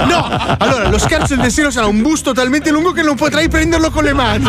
No, 0.06 0.56
allora 0.58 0.88
lo 0.88 0.98
scherzo 0.98 1.34
del 1.34 1.44
destino 1.44 1.70
sarà 1.70 1.86
un 1.86 2.02
busto 2.02 2.32
talmente 2.32 2.70
lungo 2.70 2.92
che 2.92 3.02
non 3.02 3.14
potrai 3.16 3.48
prenderlo 3.48 3.90
con 3.90 4.04
le 4.04 4.12
mani. 4.12 4.44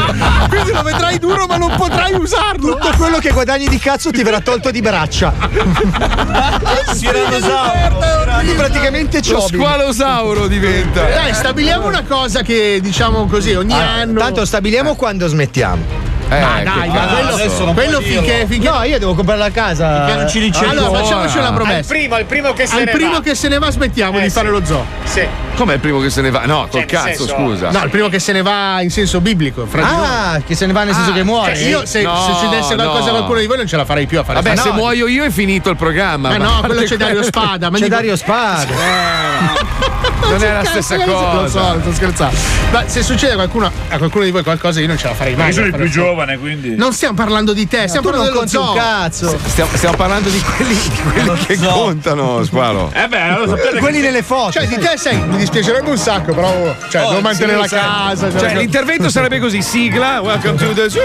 Quindi 0.49 0.71
lo 0.71 0.81
vedrai 0.83 1.17
duro, 1.19 1.45
ma 1.47 1.57
non 1.57 1.73
potrai 1.75 2.13
usarlo. 2.13 2.75
Tutto 2.77 2.91
quello 2.97 3.17
che 3.19 3.31
guadagni 3.31 3.67
di 3.67 3.77
cazzo 3.79 4.11
ti 4.11 4.23
verrà 4.23 4.39
tolto 4.41 4.71
di 4.71 4.81
braccia. 4.81 5.33
Quindi 8.37 8.53
praticamente 8.55 9.17
Lo 9.17 9.23
ciobi. 9.23 9.55
squalosauro 9.57 10.47
diventa. 10.47 11.01
Dai, 11.03 11.33
stabiliamo 11.33 11.87
una 11.87 12.03
cosa 12.03 12.41
che 12.41 12.79
diciamo 12.81 13.25
così 13.27 13.53
ogni 13.53 13.73
Ah, 13.73 13.95
anno. 14.01 14.19
Tanto 14.19 14.45
stabiliamo 14.45 14.95
quando 14.95 15.25
smettiamo. 15.27 15.36
Eh, 16.29 16.41
Ma 16.41 16.61
dai, 16.61 16.89
ma 16.89 17.05
quello, 17.07 17.29
adesso 17.35 17.63
non 17.63 17.73
quello 17.73 18.01
finché, 18.01 18.45
finché 18.49 18.69
No, 18.69 18.83
io 18.83 18.99
devo 18.99 19.13
comprare 19.13 19.39
la 19.39 19.49
casa. 19.49 20.03
Finché 20.05 20.19
non 20.19 20.29
ci 20.29 20.39
dice 20.41 20.65
Allora, 20.65 20.87
ancora. 20.87 20.99
facciamoci 21.03 21.37
una 21.37 21.47
Al 21.47 21.53
promessa. 21.53 21.93
primo, 21.93 22.17
il 22.17 22.25
primo 22.25 22.51
che 22.51 22.67
se 22.67 22.75
Al 22.75 22.83
ne 22.83 22.91
primo 22.91 23.11
va. 23.13 23.21
che 23.21 23.33
se 23.35 23.47
ne 23.47 23.59
va 23.59 23.71
smettiamo 23.71 24.17
Eh, 24.17 24.21
di 24.23 24.27
sì. 24.27 24.33
fare 24.35 24.49
lo 24.49 24.65
zoo. 24.65 24.85
Sì. 25.05 25.25
Com'è 25.55 25.75
il 25.75 25.79
primo 25.79 25.99
che 26.01 26.09
se 26.09 26.19
ne 26.21 26.29
va? 26.29 26.41
No, 26.45 26.67
col 26.69 26.81
nel 26.81 26.85
cazzo, 26.89 27.07
senso- 27.07 27.27
scusa. 27.29 27.69
No, 27.71 27.81
il 27.83 27.89
primo 27.89 28.09
che 28.09 28.19
se 28.19 28.33
ne 28.33 28.41
va 28.41 28.81
in 28.81 28.89
senso 28.91 29.21
biblico. 29.21 29.65
Fra 29.67 29.81
di 29.81 29.87
noi. 29.89 30.05
Ah, 30.05 30.41
che 30.45 30.53
se 30.55 30.65
ne 30.65 30.73
va 30.73 30.83
nel 30.83 30.93
senso 30.95 31.13
che 31.13 31.23
muore. 31.23 31.55
Cioè, 31.55 31.65
io 31.67 31.85
se, 31.85 32.01
No, 32.01 32.15
se 32.25 32.33
succedesse 32.33 32.75
qualcosa 32.75 33.03
no. 33.03 33.07
a 33.07 33.11
qualcuno 33.11 33.39
di 33.39 33.45
voi 33.45 33.57
non 33.57 33.67
ce 33.67 33.77
la 33.77 33.85
farei 33.85 34.05
più 34.05 34.19
a 34.19 34.23
fare 34.25 34.41
Vabbè, 34.41 34.57
se 34.57 34.67
no. 34.67 34.75
muoio 34.75 35.07
io 35.07 35.23
è 35.23 35.29
finito 35.29 35.69
il 35.69 35.77
programma. 35.77 36.33
Eh 36.35 36.37
no, 36.39 36.59
quello 36.65 36.81
c'è 36.83 36.97
Dario 36.97 37.23
Spada. 37.23 37.69
ma 37.71 37.77
C'è 37.79 37.87
Dario 37.87 38.17
Spada. 38.17 38.65
Non 40.19 40.43
è 40.43 40.51
la 40.51 40.63
stessa 40.65 40.97
Lo 40.97 41.03
cosa. 41.05 41.47
so, 41.73 41.79
sto 41.81 41.93
scherzando. 41.93 42.35
Ma 42.71 42.83
se 42.87 43.01
succede 43.03 43.33
a 43.33 43.35
qualcuno, 43.35 43.71
a 43.89 43.97
qualcuno 43.97 44.23
di 44.25 44.31
voi 44.31 44.43
qualcosa, 44.43 44.79
io 44.81 44.87
non 44.87 44.97
ce 44.97 45.07
la 45.07 45.13
farei 45.13 45.35
mai. 45.35 45.47
Io 45.47 45.53
sono 45.53 45.65
a 45.65 45.69
il 45.69 45.75
più 45.75 45.89
giovane, 45.89 46.37
quindi. 46.37 46.75
Non 46.75 46.91
stiamo 46.91 47.13
parlando 47.15 47.53
di 47.53 47.67
te, 47.67 47.87
stiamo 47.87 48.09
non 48.09 48.19
parlando 48.23 48.45
dello 48.45 48.63
zoo. 48.63 48.73
cazzo. 48.73 49.39
Stiamo, 49.47 49.69
stiamo 49.75 49.95
parlando 49.95 50.29
di 50.29 50.41
quelli, 50.41 50.73
di 50.73 51.01
quelli 51.11 51.45
che 51.45 51.55
so. 51.55 51.67
contano, 51.69 52.43
Squalo. 52.43 52.91
Eh 52.93 53.07
beh, 53.07 53.21
allora 53.21 53.47
sapete 53.57 53.79
Quelli 53.79 53.99
nelle 54.01 54.23
foto. 54.23 54.51
Cioè, 54.53 54.67
di 54.67 54.77
te 54.77 54.93
sei, 54.97 55.17
mi 55.21 55.37
dispiacerebbe 55.37 55.89
un 55.89 55.97
sacco, 55.97 56.33
però 56.33 56.75
cioè, 56.89 57.03
Oh, 57.05 57.09
devo 57.09 57.21
mantenere 57.21 57.67
sì, 57.67 57.75
la 57.75 57.79
sai. 57.81 57.89
casa. 58.27 58.39
Cioè, 58.39 58.55
l'intervento 58.55 59.09
sarebbe 59.09 59.39
così: 59.39 59.61
sigla, 59.61 60.19
welcome 60.21 60.55
to 60.57 60.73
the 60.73 60.89
zoo. 60.89 61.01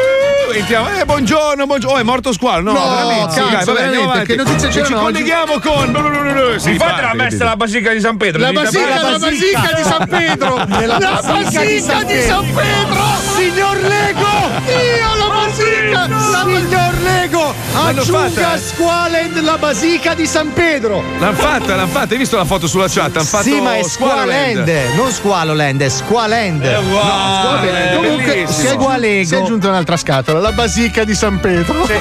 Entriamo, 0.52 0.89
eh, 0.98 1.05
buongiorno, 1.05 1.64
buongiorno. 1.66 1.97
Oh, 1.97 2.01
è 2.01 2.02
morto 2.02 2.32
Squalo. 2.32 2.72
No, 2.72 2.78
No, 2.78 2.90
veramente. 2.90 3.32
Sì, 3.32 3.40
cazzo, 3.40 3.72
dai, 3.72 3.74
vabbè, 3.74 3.82
andiamo 3.84 4.10
avanti. 4.10 4.26
che 4.26 4.36
notizie 4.36 4.68
c'erano 4.68 4.97
Ci 4.97 5.02
colleghiamo 5.02 5.59
con. 5.60 6.60
Mi 6.64 6.76
fate 6.76 7.02
la 7.02 7.14
messa 7.14 7.43
alla 7.44 7.56
basilica 7.56 7.93
di 7.93 8.01
San 8.01 8.16
Pedro? 8.16 8.40
La 8.40 8.52
basilica 8.52 9.01
la 9.11 9.19
basilica 9.19 9.73
di 9.74 9.83
San 9.83 10.07
Pedro! 10.09 10.57
La 10.87 11.23
basilica 11.24 12.03
di 12.05 12.20
San 12.20 12.47
Pedro! 12.53 13.03
Signor 13.35 13.77
Lego! 13.81 14.51
Dio, 14.66 15.15
la 15.19 15.29
basilica! 15.35 16.07
La 16.09 16.43
Signor 16.45 16.95
Lego! 17.03 17.55
Aggiunga? 17.74 18.59
Squalend 18.59 19.41
la 19.43 19.59
basica 19.59 20.15
di 20.15 20.27
San 20.27 20.53
Pedro! 20.53 21.03
L'hanno 21.19 21.37
fatta, 21.37 21.74
l'hanno 21.74 21.89
fatta. 21.89 22.12
Hai 22.12 22.19
visto 22.19 22.37
la 22.37 22.45
foto 22.45 22.66
sulla 22.66 22.89
chat? 22.89 23.16
Hanno 23.16 23.24
fatto 23.24 23.45
Sì, 23.45 23.61
ma 23.61 23.77
è. 23.77 23.83
Squalend, 23.83 24.69
non 24.97 25.11
Squaloland, 25.11 25.81
è 25.81 25.89
Squalend. 25.89 26.65
Eh, 26.65 26.77
wow, 26.77 27.61
bene, 27.61 27.91
è 27.91 27.95
comunque 27.97 28.45
si 28.49 28.66
è, 28.66 28.70
aggiunto, 28.70 29.24
si 29.24 29.35
è 29.35 29.39
aggiunta 29.39 29.69
un'altra 29.69 29.97
scatola, 29.97 30.41
la 30.41 30.53
basilica 30.53 31.05
di 31.05 31.15
San 31.15 31.41
Pedro. 31.41 31.83
Per 31.83 32.01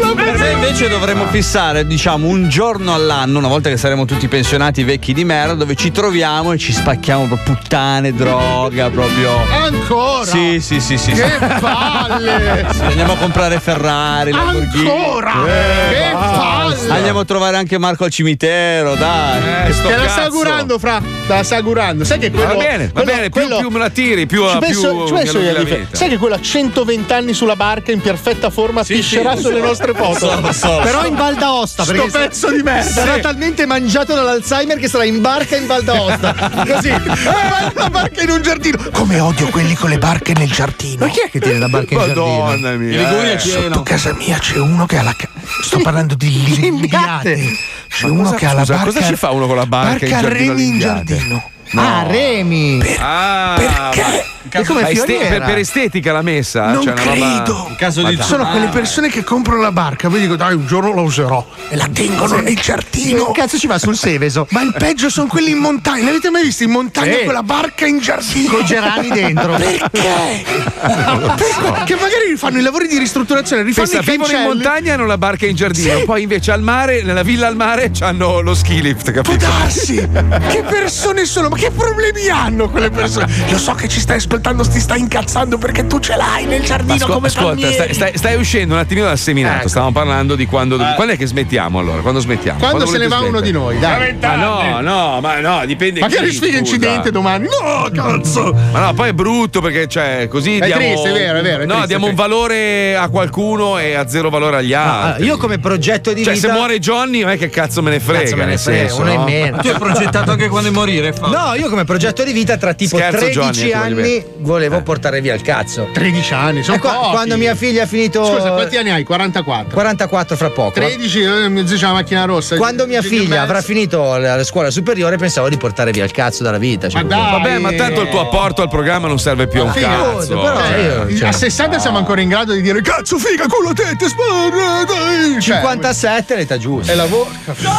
me 0.40 0.50
invece 0.52 0.88
dovremmo 0.88 1.26
fissare, 1.26 1.86
diciamo, 1.86 2.26
un 2.26 2.48
giorno 2.48 2.94
all'anno, 2.94 3.38
una 3.38 3.48
volta 3.48 3.68
che 3.68 3.76
saremo 3.76 4.04
tutti 4.06 4.26
pensionati 4.28 4.82
vecchi 4.84 5.12
di 5.12 5.24
merda, 5.24 5.54
dove 5.54 5.74
ci 5.74 5.90
troviamo 5.92 6.52
e 6.52 6.58
ci 6.58 6.72
spacchiamo 6.72 7.26
proprio 7.26 7.54
puttane, 7.56 8.14
droga, 8.14 8.88
proprio. 8.90 9.30
Ancora? 9.50 10.24
Sì, 10.24 10.60
sì, 10.60 10.80
sì, 10.80 10.96
sì. 10.96 11.12
Che 11.12 11.24
sì. 11.28 11.60
palle! 11.60 12.68
Sì, 12.80 12.82
andiamo 12.82 13.12
a 13.12 13.16
comprare 13.16 13.58
Ferrari, 13.60 14.30
Lamborghini. 14.32 14.88
Ancora? 14.88 15.32
Eh, 15.46 15.88
Che 15.92 16.10
palle! 16.12 16.88
Andiamo 16.88 17.20
a 17.20 17.24
trovare 17.24 17.56
anche 17.56 17.78
Marco 17.78 18.04
al 18.04 18.10
cimitero, 18.10 18.94
dai. 18.94 19.68
Eh, 19.68 19.72
sto 19.72 19.88
Te 19.88 19.96
la 19.96 20.08
sta 20.08 20.22
augurando, 20.24 20.78
fra. 20.78 21.00
Te 21.00 21.34
la 21.34 21.42
sta 21.42 21.56
augurando. 21.56 22.04
Sai 22.04 22.18
che 22.18 22.30
quello. 22.30 22.46
Va 22.46 22.54
bene, 22.54 22.86
va 22.86 23.02
quello- 23.02 23.10
bene, 23.12 23.28
più, 23.28 23.40
quello- 23.40 23.58
più 23.58 23.68
me 23.68 23.78
la 23.78 23.90
tiri, 23.90 24.26
più, 24.26 24.44
Ci 24.44 24.50
più 24.50 24.60
penso, 24.60 25.06
ci 25.06 25.12
mi 25.12 25.18
penso 25.18 25.38
io 25.38 25.52
la. 25.52 25.76
Sai 25.92 26.08
che 26.08 26.16
quello 26.16 26.34
a 26.34 26.40
120 26.40 27.12
anni 27.12 27.34
sulla 27.34 27.56
barca 27.56 27.92
in 27.92 28.00
perfetta 28.00 28.50
forma 28.50 28.82
piscerà 28.82 29.36
sì. 29.36 29.42
sulle 29.42 29.60
nostre 29.60 29.92
foto. 29.92 30.29
So, 30.30 30.40
lo 30.40 30.52
so. 30.52 30.80
Però 30.82 31.04
in 31.06 31.14
Val 31.14 31.34
d'Aosta, 31.36 31.82
Sto 31.84 31.92
perché 31.92 32.10
pezzo 32.10 32.50
di 32.50 32.62
merda. 32.62 32.88
sarà 32.90 33.18
talmente 33.18 33.66
mangiato 33.66 34.14
dall'Alzheimer 34.14 34.78
che 34.78 34.88
sarà 34.88 35.04
in 35.04 35.20
barca 35.20 35.56
in 35.56 35.66
Val 35.66 35.82
d'Aosta. 35.82 36.34
Così. 36.66 36.88
Eh, 36.88 37.72
la 37.74 37.90
barca 37.90 38.22
in 38.22 38.30
un 38.30 38.42
giardino. 38.42 38.78
Come 38.92 39.20
odio 39.20 39.48
quelli 39.48 39.74
con 39.74 39.90
le 39.90 39.98
barche 39.98 40.32
nel 40.34 40.50
giardino. 40.50 41.04
Ma 41.06 41.10
chi 41.10 41.20
è 41.20 41.30
che 41.30 41.40
tiene 41.40 41.58
la 41.58 41.68
barca 41.68 41.94
in 41.94 42.00
giardino? 42.00 42.44
Madonna 42.44 42.70
mia. 42.72 43.32
eh. 43.32 43.38
Sotto 43.38 43.82
casa 43.82 44.12
mia 44.14 44.38
c'è 44.38 44.58
uno 44.58 44.86
che 44.86 44.98
ha 44.98 45.02
la. 45.02 45.14
ca- 45.16 45.28
Sto 45.62 45.78
parlando 45.80 46.14
di 46.14 46.30
limbiate. 46.60 47.56
C'è 47.88 48.06
Ma 48.06 48.12
uno 48.12 48.22
cosa- 48.24 48.36
che 48.36 48.46
ha 48.46 48.52
la 48.52 48.60
scusa, 48.60 48.74
barca. 48.76 48.92
cosa 48.92 49.06
ci 49.06 49.16
fa 49.16 49.30
uno 49.30 49.46
con 49.46 49.56
la 49.56 49.66
barca 49.66 50.04
in 50.04 50.10
Barca 50.10 50.20
giardino 50.28 50.52
remi 50.52 50.62
in 50.62 50.70
limbiate? 50.70 51.42
Giardino. 51.70 51.82
Ah, 51.82 52.02
Remi. 52.06 52.96
Ah, 52.98 53.54
Perché? 53.92 54.24
E 54.52 54.64
come 54.64 54.80
ma 54.80 54.88
est- 54.88 55.04
fioriera? 55.04 55.28
per, 55.28 55.44
per 55.44 55.58
estetica 55.58 56.12
l'ha 56.12 56.22
messa? 56.22 56.72
Non 56.72 56.82
Cioè, 56.82 56.92
una 56.92 57.04
roba- 57.04 57.42
credo. 57.44 57.74
Caso 57.78 58.02
di 58.02 58.18
Sono 58.20 58.48
quelle 58.50 58.66
persone 58.68 59.08
che 59.08 59.22
comprano 59.22 59.60
la 59.60 59.70
barca, 59.70 60.08
poi 60.08 60.18
dico 60.20 60.34
dai 60.34 60.54
un 60.54 60.66
giorno 60.66 60.92
la 60.94 61.02
userò 61.02 61.46
e 61.68 61.76
la 61.76 61.88
tengono 61.92 62.38
nel 62.40 62.56
giardino. 62.56 63.26
Che 63.26 63.40
cazzo 63.40 63.58
ci 63.58 63.66
va 63.68 63.78
sul 63.78 63.96
Seveso? 63.96 64.46
Ma 64.50 64.62
il 64.62 64.74
peggio 64.76 65.08
sono 65.08 65.28
quelli 65.28 65.50
in 65.50 65.58
montagna. 65.58 66.06
L'avete 66.06 66.30
mai 66.30 66.42
visto 66.42 66.64
in 66.64 66.70
montagna 66.70 67.18
Sì. 67.18 67.24
con 67.24 67.34
la 67.34 67.42
barca 67.44 67.86
in 67.86 67.98
giardino? 68.00 68.50
Con 68.50 68.60
i 68.60 68.64
gerani 68.64 69.08
dentro. 69.08 69.54
Perché? 69.54 69.88
Perché? 70.80 71.84
Che 71.84 71.94
magari 71.94 72.36
fanno 72.36 72.58
i 72.58 72.62
lavori 72.62 72.88
di 72.88 72.98
ristrutturazione, 72.98 73.62
rifanno 73.62 73.86
Pensa, 73.88 74.02
i 74.02 74.10
vivono 74.10 74.30
in 74.30 74.36
cancelli. 74.36 74.54
montagna 74.64 74.94
hanno 74.94 75.06
la 75.06 75.18
barca 75.18 75.46
in 75.46 75.54
giardino, 75.54 75.98
Sì. 75.98 76.04
poi 76.04 76.22
invece 76.22 76.50
al 76.50 76.62
mare, 76.62 77.02
nella 77.02 77.22
villa 77.22 77.46
al 77.46 77.56
mare, 77.56 77.92
hanno 78.00 78.40
lo 78.40 78.54
ski 78.54 78.80
lift, 78.82 79.12
Può 79.12 79.22
capito? 79.22 79.46
darsi! 79.46 79.94
che 80.50 80.62
persone 80.68 81.24
sono? 81.24 81.48
Ma 81.50 81.56
che 81.60 81.70
problemi 81.70 82.28
hanno 82.28 82.68
quelle 82.70 82.90
persone? 82.90 83.26
Lo 83.50 83.58
so 83.58 83.74
che 83.74 83.86
ci 83.88 84.00
stai 84.00 84.16
ascoltando, 84.16 84.66
ti 84.66 84.80
stai 84.80 85.00
incazzando 85.00 85.58
perché 85.58 85.86
tu 85.86 85.98
ce 86.00 86.16
l'hai 86.16 86.46
nel 86.46 86.60
Ma 86.60 86.66
giardino 86.66 86.94
ascol- 86.94 87.12
come 87.14 87.26
ascolta, 87.26 87.70
stai, 87.72 87.94
stai- 87.94 88.16
stai 88.16 88.36
uscendo 88.36 88.74
un 88.74 88.80
attimino 88.80 89.06
dal 89.06 89.18
seminato. 89.18 89.58
Ecco. 89.60 89.68
Stavamo 89.68 89.92
parlando 89.92 90.34
di 90.36 90.46
quando. 90.46 90.76
Quando 90.76 91.12
è 91.12 91.16
che 91.16 91.26
smettiamo 91.26 91.78
allora? 91.78 92.00
Quando 92.00 92.20
smettiamo? 92.20 92.58
Quando 92.58 92.86
se 92.86 92.96
ne 92.98 93.08
va 93.08 93.18
uno 93.18 93.38
smettere? 93.38 93.44
di 93.46 93.52
noi, 93.52 93.78
dai. 93.78 94.16
Ma 94.20 94.34
no, 94.36 94.80
no, 94.80 95.20
ma 95.20 95.40
no, 95.40 95.66
dipende. 95.66 96.00
Chi, 96.06 96.14
sfiga 96.32 96.32
scusa. 96.32 96.58
incidente 96.58 97.10
domani. 97.10 97.46
No, 97.46 97.88
cazzo! 97.92 98.54
Ma 98.72 98.86
no, 98.86 98.94
poi 98.94 99.10
è 99.10 99.12
brutto 99.12 99.60
perché, 99.60 99.86
cioè, 99.86 100.28
così 100.28 100.56
È 100.58 100.66
diamo. 100.66 100.80
triste, 100.82 101.10
è 101.10 101.12
vero, 101.12 101.38
è 101.38 101.42
vero, 101.42 101.62
è 101.62 101.66
no, 101.66 101.72
triste, 101.72 101.88
diamo 101.88 102.06
un 102.06 102.14
valore 102.14 102.96
a 102.96 103.08
qualcuno 103.08 103.78
e 103.78 103.94
a 103.94 104.08
zero 104.08 104.30
valore 104.30 104.56
agli 104.58 104.72
Ah, 104.72 105.02
altri. 105.12 105.24
io 105.26 105.36
come 105.36 105.58
progetto 105.58 106.12
di 106.12 106.22
cioè, 106.24 106.34
vita. 106.34 106.46
se 106.48 106.52
muore 106.52 106.78
Johnny, 106.78 107.20
non 107.20 107.30
è 107.30 107.36
che 107.38 107.48
cazzo 107.50 107.82
me 107.82 107.90
ne 107.90 108.00
frega. 108.00 108.20
Cazzo 108.22 108.36
me 108.36 108.44
ne 108.46 108.56
frega, 108.58 108.78
senso, 108.88 109.00
uno 109.02 109.10
in 109.12 109.18
no? 109.18 109.24
meno. 109.24 109.56
Tu 109.58 109.68
hai 109.68 109.74
progettato 109.78 110.30
anche 110.30 110.48
quando 110.48 110.72
morire, 110.72 111.12
fa. 111.12 111.26
No, 111.28 111.49
io 111.56 111.68
come 111.68 111.84
progetto 111.84 112.22
di 112.24 112.32
vita 112.32 112.56
tra 112.56 112.74
tipo 112.74 112.96
Scherzo, 112.96 113.18
13 113.18 113.38
Johnny, 113.40 113.68
eh, 113.70 113.74
anni 113.74 114.24
volevo 114.38 114.82
portare 114.82 115.20
via 115.20 115.34
il 115.34 115.42
cazzo. 115.42 115.88
13 115.92 116.32
anni, 116.34 116.62
sono 116.62 116.76
E 116.76 116.80
qua- 116.80 116.92
pochi. 116.92 117.10
quando 117.10 117.36
mia 117.36 117.54
figlia 117.54 117.84
ha 117.84 117.86
finito 117.86 118.24
Scusa, 118.24 118.50
quanti 118.52 118.76
anni 118.76 118.90
hai? 118.90 119.02
44. 119.04 119.72
44 119.72 120.36
fra 120.36 120.50
poco. 120.50 120.70
13, 120.72 121.20
eh, 121.22 121.64
c'ha 121.66 121.86
la 121.88 121.92
macchina 121.92 122.24
rossa. 122.24 122.56
Quando 122.56 122.86
mia 122.86 123.02
figlia 123.02 123.42
avrà 123.42 123.60
finito 123.62 124.16
la, 124.16 124.36
la 124.36 124.44
scuola 124.44 124.70
superiore 124.70 125.16
pensavo 125.16 125.48
di 125.48 125.56
portare 125.56 125.90
via 125.90 126.04
il 126.04 126.10
cazzo 126.10 126.42
dalla 126.42 126.58
vita. 126.58 126.88
cioè, 126.88 127.02
Ma 127.02 127.08
dai. 127.08 127.30
Vabbè, 127.30 127.58
ma 127.58 127.72
tanto 127.72 128.00
il 128.02 128.08
tuo 128.08 128.20
apporto 128.20 128.62
al 128.62 128.68
programma 128.68 129.08
non 129.08 129.18
serve 129.18 129.46
più 129.46 129.60
a 129.60 129.64
un 129.64 129.72
Figo, 129.72 129.86
cazzo. 129.86 130.40
però 130.40 130.56
Cioè, 130.60 130.78
io- 131.08 131.16
cioè- 131.16 131.28
a 131.28 131.32
60 131.32 131.78
siamo 131.78 131.98
ancora 131.98 132.20
in 132.20 132.28
grado 132.28 132.52
di 132.52 132.60
dire 132.62 132.80
cazzo 132.82 133.18
figa 133.18 133.46
culo 133.46 133.72
tette 133.72 134.08
sparra 134.08 134.84
dai 134.84 135.40
Cioè, 135.40 135.56
57 135.56 136.34
è 136.34 136.36
l'età 136.36 136.58
giusta. 136.58 136.92
e 136.92 136.94
lavoro 136.96 137.28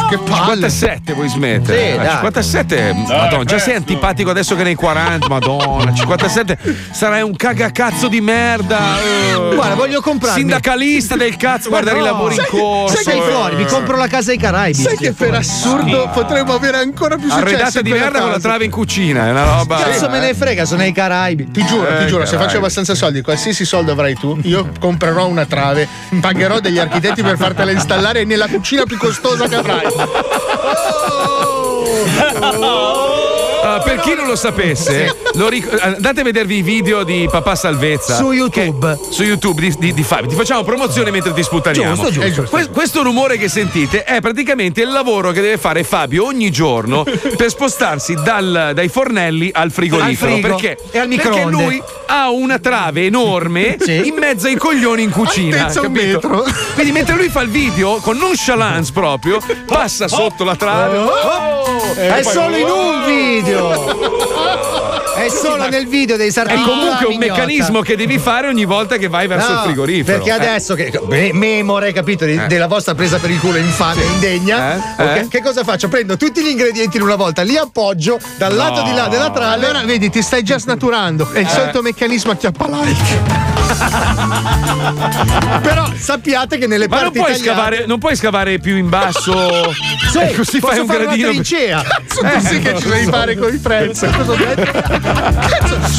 che 0.08 0.18
palle 0.18 0.68
57 0.70 1.12
vuoi 1.14 1.28
smettere? 1.28 1.78
Sì, 1.78 1.84
Eh, 1.84 1.96
dai. 1.96 2.08
57, 2.10 2.92
madonna, 3.08 3.44
già 3.56 3.58
sei 3.58 3.74
antipatico 3.74 4.30
adesso 4.30 4.54
che 4.56 4.62
nei 4.62 4.74
40, 4.74 5.28
madonna, 5.28 5.92
57 5.92 6.58
sarai 6.90 7.22
un 7.22 7.34
cagacazzo 7.36 8.08
di 8.08 8.20
merda. 8.20 8.98
eh. 8.98 9.54
Guarda, 9.54 9.74
voglio 9.74 10.00
comprarmi. 10.00 10.38
Sindacalista 10.40 11.16
del 11.16 11.36
cazzo, 11.36 11.68
guardare 11.68 11.96
i 11.98 12.00
no, 12.00 12.06
lavori 12.06 12.34
in 12.34 12.40
sai 12.40 12.50
che- 12.50 12.56
corso. 12.58 12.96
Sai 12.96 13.04
che 13.14 13.20
fuori, 13.30 13.56
mi 13.56 13.62
eh. 13.62 13.66
compro 13.66 13.96
la 13.96 14.06
casa 14.06 14.30
ai 14.30 14.38
Caraibi. 14.38 14.78
sai 14.82 14.96
che 14.96 15.12
per 15.12 15.34
assurdo 15.34 16.08
potremmo 16.12 16.54
avere 16.54 16.78
ancora 16.78 17.16
più 17.16 17.28
successo 17.28 17.46
Arredata 17.46 17.78
in 17.80 17.84
di 17.84 17.90
merda 17.92 18.20
con 18.20 18.30
la 18.30 18.40
trave 18.40 18.64
in 18.64 18.70
cucina, 18.70 19.26
è 19.26 19.30
una 19.30 19.44
roba. 19.44 19.76
Cazzo 19.82 20.08
me 20.08 20.20
ne 20.20 20.34
frega, 20.34 20.64
sono 20.64 20.82
ai 20.82 20.92
Caraibi. 20.92 21.50
Ti 21.50 21.64
giuro, 21.66 21.88
Eh, 21.88 21.98
ti 21.98 22.06
giuro, 22.06 22.24
se 22.24 22.30
carai. 22.32 22.46
faccio 22.46 22.58
abbastanza 22.58 22.94
soldi, 22.94 23.20
qualsiasi 23.20 23.64
soldo 23.64 23.92
avrai 23.92 24.14
tu, 24.14 24.38
io 24.42 24.70
comprerò 24.80 25.26
una 25.26 25.44
trave, 25.44 25.86
pagherò 26.20 26.60
degli 26.60 26.78
architetti 26.78 27.22
per 27.22 27.36
fartela 27.36 27.70
installare 27.70 28.24
nella 28.24 28.48
cucina 28.48 28.84
più 28.84 28.96
costosa 28.96 29.46
che 29.46 29.54
avrai. 29.56 29.84
Ah, 29.84 30.08
per 32.32 33.11
chi 34.02 34.14
non 34.14 34.26
lo 34.26 34.36
sapesse, 34.36 35.14
lo 35.34 35.48
ric- 35.48 35.76
andate 35.80 36.20
a 36.20 36.24
vedervi 36.24 36.56
i 36.58 36.62
video 36.62 37.04
di 37.04 37.28
Papà 37.30 37.54
Salvezza 37.54 38.16
Su 38.16 38.32
YouTube. 38.32 38.98
che- 39.00 39.12
su 39.12 39.22
YouTube 39.22 39.60
di, 39.60 39.74
di- 39.78 39.94
di 39.94 40.02
Fabio. 40.02 40.28
Ti 40.28 40.34
facciamo 40.34 40.62
promozione 40.64 41.10
mentre 41.10 41.32
ti 41.32 41.42
sputtaniamo. 41.42 41.94
Giusto, 41.94 42.10
giusto. 42.10 42.26
Eh, 42.26 42.32
giusto. 42.32 42.50
Que- 42.56 42.68
questo 42.70 43.02
rumore 43.02 43.36
che 43.38 43.48
sentite 43.48 44.04
è 44.04 44.20
praticamente 44.20 44.82
il 44.82 44.90
lavoro 44.90 45.30
che 45.30 45.40
deve 45.40 45.58
fare 45.58 45.84
Fabio 45.84 46.24
ogni 46.26 46.50
giorno 46.50 47.04
per 47.36 47.48
spostarsi 47.48 48.14
dal- 48.22 48.72
dai 48.74 48.88
fornelli 48.88 49.50
al 49.52 49.70
frigorifero. 49.70 50.34
Al 50.34 50.40
perché? 50.40 50.76
e 50.90 50.98
al 50.98 51.08
perché 51.08 51.28
microonde. 51.28 51.50
lui 51.64 51.82
ha 52.06 52.30
una 52.30 52.58
trave 52.58 53.06
enorme 53.06 53.76
Sì. 53.80 54.06
in 54.08 54.14
mezzo 54.18 54.46
ai 54.46 54.56
coglioni 54.56 55.02
in 55.02 55.10
cucina. 55.10 55.70
Un 55.82 55.92
metro. 55.92 56.44
Quindi 56.74 56.92
mentre 56.92 57.14
lui 57.16 57.28
fa 57.28 57.40
il 57.42 57.48
video 57.48 57.96
con 57.96 58.16
nonchalance 58.16 58.92
proprio, 58.92 59.38
passa 59.66 60.08
sotto 60.08 60.44
la 60.44 60.56
trave. 60.56 60.96
Oh! 60.98 61.81
È 61.94 62.18
E 62.18 62.22
poi- 62.22 62.32
solo 62.32 62.56
in 62.56 62.66
un 62.68 63.04
video. 63.04 64.20
È 65.14 65.28
solo 65.28 65.68
nel 65.68 65.86
video 65.86 66.16
dei 66.16 66.28
È 66.28 66.30
sartini. 66.32 66.62
comunque 66.64 67.06
un 67.06 67.16
Mignota. 67.16 67.34
meccanismo 67.42 67.80
che 67.80 67.96
devi 67.96 68.18
fare 68.18 68.48
ogni 68.48 68.64
volta 68.64 68.96
che 68.96 69.08
vai 69.08 69.26
verso 69.28 69.50
No, 69.52 69.58
il 69.58 69.60
frigorifero. 69.64 70.18
Perché 70.18 70.30
Eh. 70.30 70.46
adesso 70.48 70.74
che 70.74 70.90
me- 71.06 71.32
memore, 71.32 71.92
capito, 71.92 72.24
di- 72.24 72.40
della 72.46 72.66
vostra 72.66 72.94
presa 72.94 73.18
per 73.18 73.30
il 73.30 73.38
culo 73.38 73.58
infame, 73.58 74.02
indegna, 74.02 74.74
Eh, 74.74 74.78
ok? 75.02 75.16
eh. 75.16 75.28
che 75.28 75.42
cosa 75.42 75.62
faccio? 75.64 75.88
Prendo 75.88 76.16
tutti 76.16 76.42
gli 76.42 76.48
ingredienti 76.48 76.96
in 76.96 77.02
una 77.02 77.16
volta, 77.16 77.42
li 77.42 77.56
appoggio 77.56 78.18
dal 78.36 78.54
lato 78.54 78.82
di 78.82 78.92
là 78.92 79.06
della 79.08 79.30
trave. 79.30 79.52
Allora, 79.54 79.82
vedi, 79.84 80.10
ti 80.10 80.22
stai 80.22 80.42
già 80.42 80.58
snaturando. 80.58 81.28
È 81.32 81.38
il 81.38 81.48
solito 81.48 81.82
meccanismo 81.82 82.32
a 82.32 82.36
chiappa 82.36 82.66
like. 82.68 83.51
Però 85.62 85.90
sappiate 85.96 86.58
che 86.58 86.66
nelle 86.66 86.88
Ma 86.88 86.96
non 86.96 87.04
parti 87.04 87.18
puoi, 87.18 87.32
tagliate- 87.32 87.50
scavare, 87.50 87.86
non 87.86 87.98
puoi 87.98 88.16
scavare 88.16 88.58
più 88.58 88.76
in 88.76 88.88
basso 88.88 89.72
Sì, 90.10 90.18
e 90.18 90.34
così 90.34 90.58
posso 90.58 90.72
fai 90.74 90.78
un 90.80 90.86
fare 90.86 90.98
una 91.04 91.06
gradino. 91.16 91.28
trincea. 91.28 91.82
Cazzo, 91.82 92.20
tu 92.20 92.46
sì 92.46 92.58
che 92.60 92.78
ci 92.78 92.88
devi 92.88 93.06
fare 93.06 93.36
con 93.36 93.52
i? 93.54 93.60
Cazzo, 93.60 94.06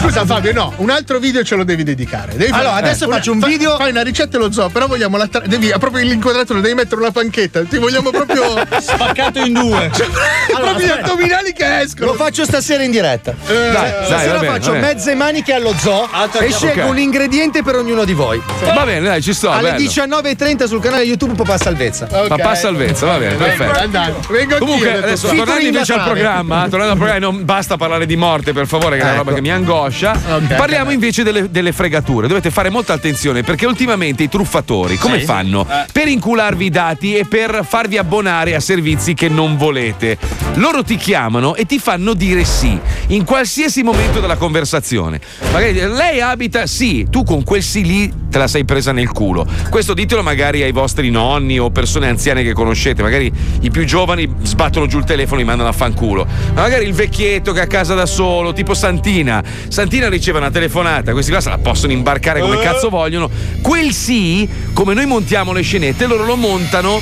scusa 0.02 0.26
Fabio, 0.26 0.54
no, 0.54 0.74
un 0.78 0.90
altro 0.90 1.20
video 1.20 1.44
ce 1.44 1.56
lo 1.56 1.64
devi 1.64 1.84
dedicare. 1.84 2.36
Devi 2.36 2.52
Allora, 2.52 2.74
fare- 2.76 2.88
adesso 2.88 3.06
una- 3.08 3.16
faccio 3.18 3.32
un 3.32 3.40
fa- 3.40 3.48
video- 3.48 3.78
Fai 3.78 3.90
una 3.92 4.02
ricetta 4.04 4.38
e 4.38 4.40
lo 4.40 4.52
zoo, 4.52 4.70
però 4.70 4.88
vogliamo 4.88 5.18
la 5.18 5.28
tra- 5.28 5.42
devi 5.46 5.74
proprio 5.80 6.04
l'inquadratura, 6.06 6.60
devi 6.60 6.74
mettere 6.76 7.02
una 7.02 7.12
panchetta. 7.12 7.64
Ti 7.64 7.78
vogliamo 7.78 8.10
proprio 8.12 8.66
Spaccato 8.80 9.40
in 9.40 9.54
due. 9.54 9.90
Cioè, 9.94 10.08
Allora, 10.56 10.72
proprio 10.72 10.88
gli 10.88 11.00
addominali 11.00 11.54
che 11.54 11.80
escono. 11.82 12.12
Lo 12.12 12.14
faccio 12.18 12.44
stasera 12.46 12.84
in 12.84 12.92
diretta. 12.92 13.32
Eh, 13.48 13.54
Dai, 13.72 13.92
Stasera 14.06 14.34
va 14.34 14.40
bene, 14.40 14.54
faccio 14.54 14.74
mezze 14.74 15.16
maniche 15.16 15.54
allo 15.54 15.74
zoo 15.78 16.08
Altra 16.12 16.42
e 16.44 16.52
scelgo 16.52 16.84
Ok. 16.84 16.90
un 16.90 16.98
ingrediente 17.00 17.63
per 17.64 17.76
ognuno 17.76 18.04
di 18.06 18.14
voi. 18.14 18.42
Va 18.74 18.84
bene, 18.86 19.02
dai, 19.08 19.22
ci 19.22 19.34
sto. 19.34 19.50
Alle 19.52 19.72
bello. 19.74 19.90
19.30 19.90 20.66
sul 20.68 20.80
canale 20.82 21.04
YouTube 21.04 21.34
Papà 21.34 21.58
Salvezza. 21.58 22.06
Papà 22.06 22.56
Salvezza, 22.56 23.06
va 23.06 23.18
bene, 23.18 23.36
perfetto. 23.36 24.32
Vengo 24.32 24.58
Comunque, 24.58 24.92
detto, 24.92 25.06
adesso 25.06 25.28
tornando 25.28 25.66
invece 25.66 25.94
al 25.94 26.04
programma, 26.04 26.62
tornando 26.70 26.92
al 26.94 26.98
programma, 26.98 27.20
non 27.20 27.46
basta 27.46 27.78
parlare 27.78 28.06
di 28.06 28.16
morte, 28.16 28.54
per 28.54 28.68
favore, 28.68 28.96
che 28.98 29.02
è 29.02 29.06
una 29.06 29.14
Ecco. 29.14 29.24
roba 29.24 29.34
che 29.36 29.42
mi 29.42 29.52
angoscia. 29.52 30.12
Ok. 30.36 30.56
Parliamo 30.56 30.92
invece 30.92 31.24
delle, 31.24 31.50
delle 31.50 31.72
fregature. 31.72 32.28
Dovete 32.28 32.52
fare 32.52 32.70
molta 32.70 32.94
attenzione 32.94 33.44
perché 33.44 33.66
ultimamente 33.66 34.24
i 34.24 34.30
truffatori 34.30 34.98
come 34.98 35.20
Sì. 35.20 35.26
fanno? 35.26 35.66
Eh. 35.70 35.86
Per 35.92 36.08
incularvi 36.08 36.66
i 36.66 36.70
dati 36.70 37.16
e 37.16 37.26
per 37.26 37.66
farvi 37.68 37.98
abbonare 37.98 38.56
a 38.56 38.60
servizi 38.60 39.14
che 39.14 39.30
non 39.30 39.58
volete. 39.58 40.18
Loro 40.56 40.84
ti 40.84 40.98
chiamano 40.98 41.56
e 41.56 41.66
ti 41.66 41.80
fanno 41.80 42.14
dire 42.14 42.44
sì 42.44 42.80
in 43.08 43.24
qualsiasi 43.24 43.82
momento 43.84 44.20
della 44.20 44.36
conversazione. 44.36 45.20
Magari 45.52 45.74
lei 45.74 46.22
abita 46.22 46.66
sì, 46.68 47.08
tu 47.10 47.24
con 47.24 47.44
quel 47.54 47.62
sì 47.62 47.84
lì 47.84 48.12
te 48.32 48.40
la 48.40 48.48
sei 48.48 48.66
presa 48.66 48.92
nel 48.92 49.12
culo. 49.12 49.46
Questo 49.70 49.94
ditelo 49.94 50.24
magari 50.24 50.64
ai 50.64 50.72
vostri 50.72 51.12
nonni 51.12 51.60
o 51.60 51.70
persone 51.70 52.08
anziane 52.08 52.42
che 52.42 52.52
conoscete, 52.52 53.04
magari 53.04 53.32
i 53.62 53.70
più 53.70 53.86
giovani 53.86 54.28
sbattono 54.42 54.88
giù 54.88 54.98
il 54.98 55.04
telefono 55.04 55.36
e 55.36 55.44
li 55.44 55.48
mandano 55.48 55.70
a 55.70 55.72
fanculo. 55.72 56.26
Ma 56.56 56.62
magari 56.62 56.86
il 56.88 56.94
vecchietto 56.94 57.52
che 57.52 57.60
è 57.60 57.64
a 57.66 57.68
casa 57.68 57.94
da 57.94 58.08
solo, 58.08 58.54
tipo 58.54 58.74
Santina. 58.74 59.44
Santina 59.68 60.10
riceve 60.10 60.40
una 60.40 60.50
telefonata, 60.50 61.12
questi 61.12 61.30
qua 61.30 61.42
se 61.42 61.50
la 61.50 61.60
possono 61.60 61.94
imbarcare 61.94 62.40
come 62.40 62.58
cazzo 62.58 62.90
vogliono. 62.90 63.30
Quel 63.62 63.94
sì, 63.94 64.50
come 64.74 64.96
noi 64.96 65.06
montiamo 65.06 65.54
le 65.54 65.62
scenette, 65.62 66.08
loro 66.08 66.26
lo 66.26 66.36
montano 66.36 67.00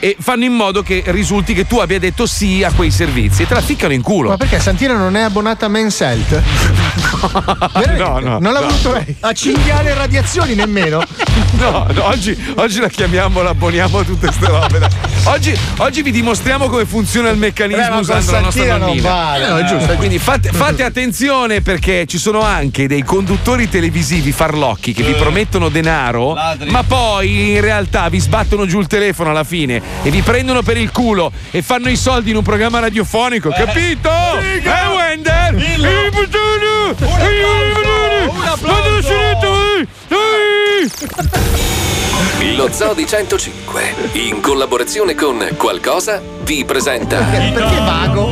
e 0.00 0.16
fanno 0.18 0.44
in 0.44 0.52
modo 0.52 0.82
che 0.82 1.02
risulti 1.06 1.54
che 1.54 1.66
tu 1.66 1.78
abbia 1.78 1.98
detto 1.98 2.26
sì 2.26 2.64
a 2.64 2.72
quei 2.72 2.90
servizi 2.90 3.42
e 3.42 3.46
te 3.46 3.54
la 3.54 3.60
ficcano 3.60 3.92
in 3.92 4.02
culo. 4.02 4.30
Ma 4.30 4.36
perché 4.36 4.58
Santina 4.58 4.96
non 4.96 5.14
è 5.14 5.20
abbonata 5.20 5.66
a 5.66 5.68
Men's 5.68 6.00
Health? 6.00 6.42
no, 7.96 8.18
no. 8.18 8.38
Non 8.38 8.52
l'ha 8.52 8.60
no. 8.60 8.66
voluto 8.66 8.92
lei. 8.92 9.14
A 9.20 9.32
cinghiale 9.32 9.90
e 9.90 9.94
radiazioni 9.94 10.54
nemmeno. 10.54 11.02
No, 11.52 11.86
no, 11.92 12.04
oggi, 12.06 12.36
oggi 12.56 12.80
la 12.80 12.88
chiamiamo, 12.88 13.42
la 13.42 13.50
abboniamo 13.50 13.98
a 13.98 14.04
tutte 14.04 14.30
ste 14.32 14.46
robe. 14.46 14.78
dai. 14.78 14.88
Oggi, 15.24 15.54
oggi 15.78 16.02
vi 16.02 16.10
dimostriamo 16.10 16.68
come 16.68 16.86
funziona 16.86 17.28
il 17.28 17.36
meccanismo 17.36 17.82
Eh, 17.82 17.88
ma 17.88 17.90
con 17.90 18.00
usando 18.00 18.30
la 18.32 18.40
nostra 18.40 18.76
nonnina. 18.76 19.10
vale. 19.10 19.46
Eh, 19.46 19.50
no, 19.50 19.64
giusto. 19.64 19.94
Quindi 19.94 20.18
fate, 20.18 20.50
fate 20.54 20.82
attenzione 20.84 21.60
perché 21.60 22.06
ci 22.06 22.18
sono 22.18 22.40
anche 22.40 22.86
dei 22.86 23.02
conduttori 23.02 23.68
televisivi 23.68 24.32
farlocchi 24.32 24.92
che 24.94 25.02
vi 25.02 25.12
promettono 25.12 25.68
denaro, 25.68 26.34
ma 26.68 26.82
poi 26.84 27.52
in 27.54 27.60
realtà 27.60 28.08
vi 28.08 28.20
sbattono 28.20 28.64
giù 28.66 28.78
il 28.80 28.86
telefono 28.86 29.30
alla 29.30 29.44
fine 29.44 29.82
e 30.02 30.10
vi 30.10 30.22
prendono 30.22 30.62
per 30.62 30.76
il 30.78 30.90
culo 30.90 31.30
e 31.50 31.60
fanno 31.62 31.88
i 31.90 31.96
soldi 31.96 32.30
in 32.30 32.36
un 32.36 32.42
programma 32.42 32.78
radiofonico, 32.78 33.50
capito? 33.50 34.08
Eh, 34.40 34.62
Wender! 34.96 35.54
Eh, 35.56 36.10
puttana! 36.10 37.24
Eh, 37.24 38.28
Guarda 38.30 38.90
la 38.90 39.00
Eh! 40.80 42.54
Lo 42.56 42.72
Zoo 42.72 42.94
di 42.94 43.06
105, 43.06 43.94
in 44.12 44.40
collaborazione 44.40 45.14
con 45.14 45.46
Qualcosa, 45.58 46.22
vi 46.42 46.64
presenta 46.64 47.18
Perché 47.18 47.76
vago? 47.80 48.26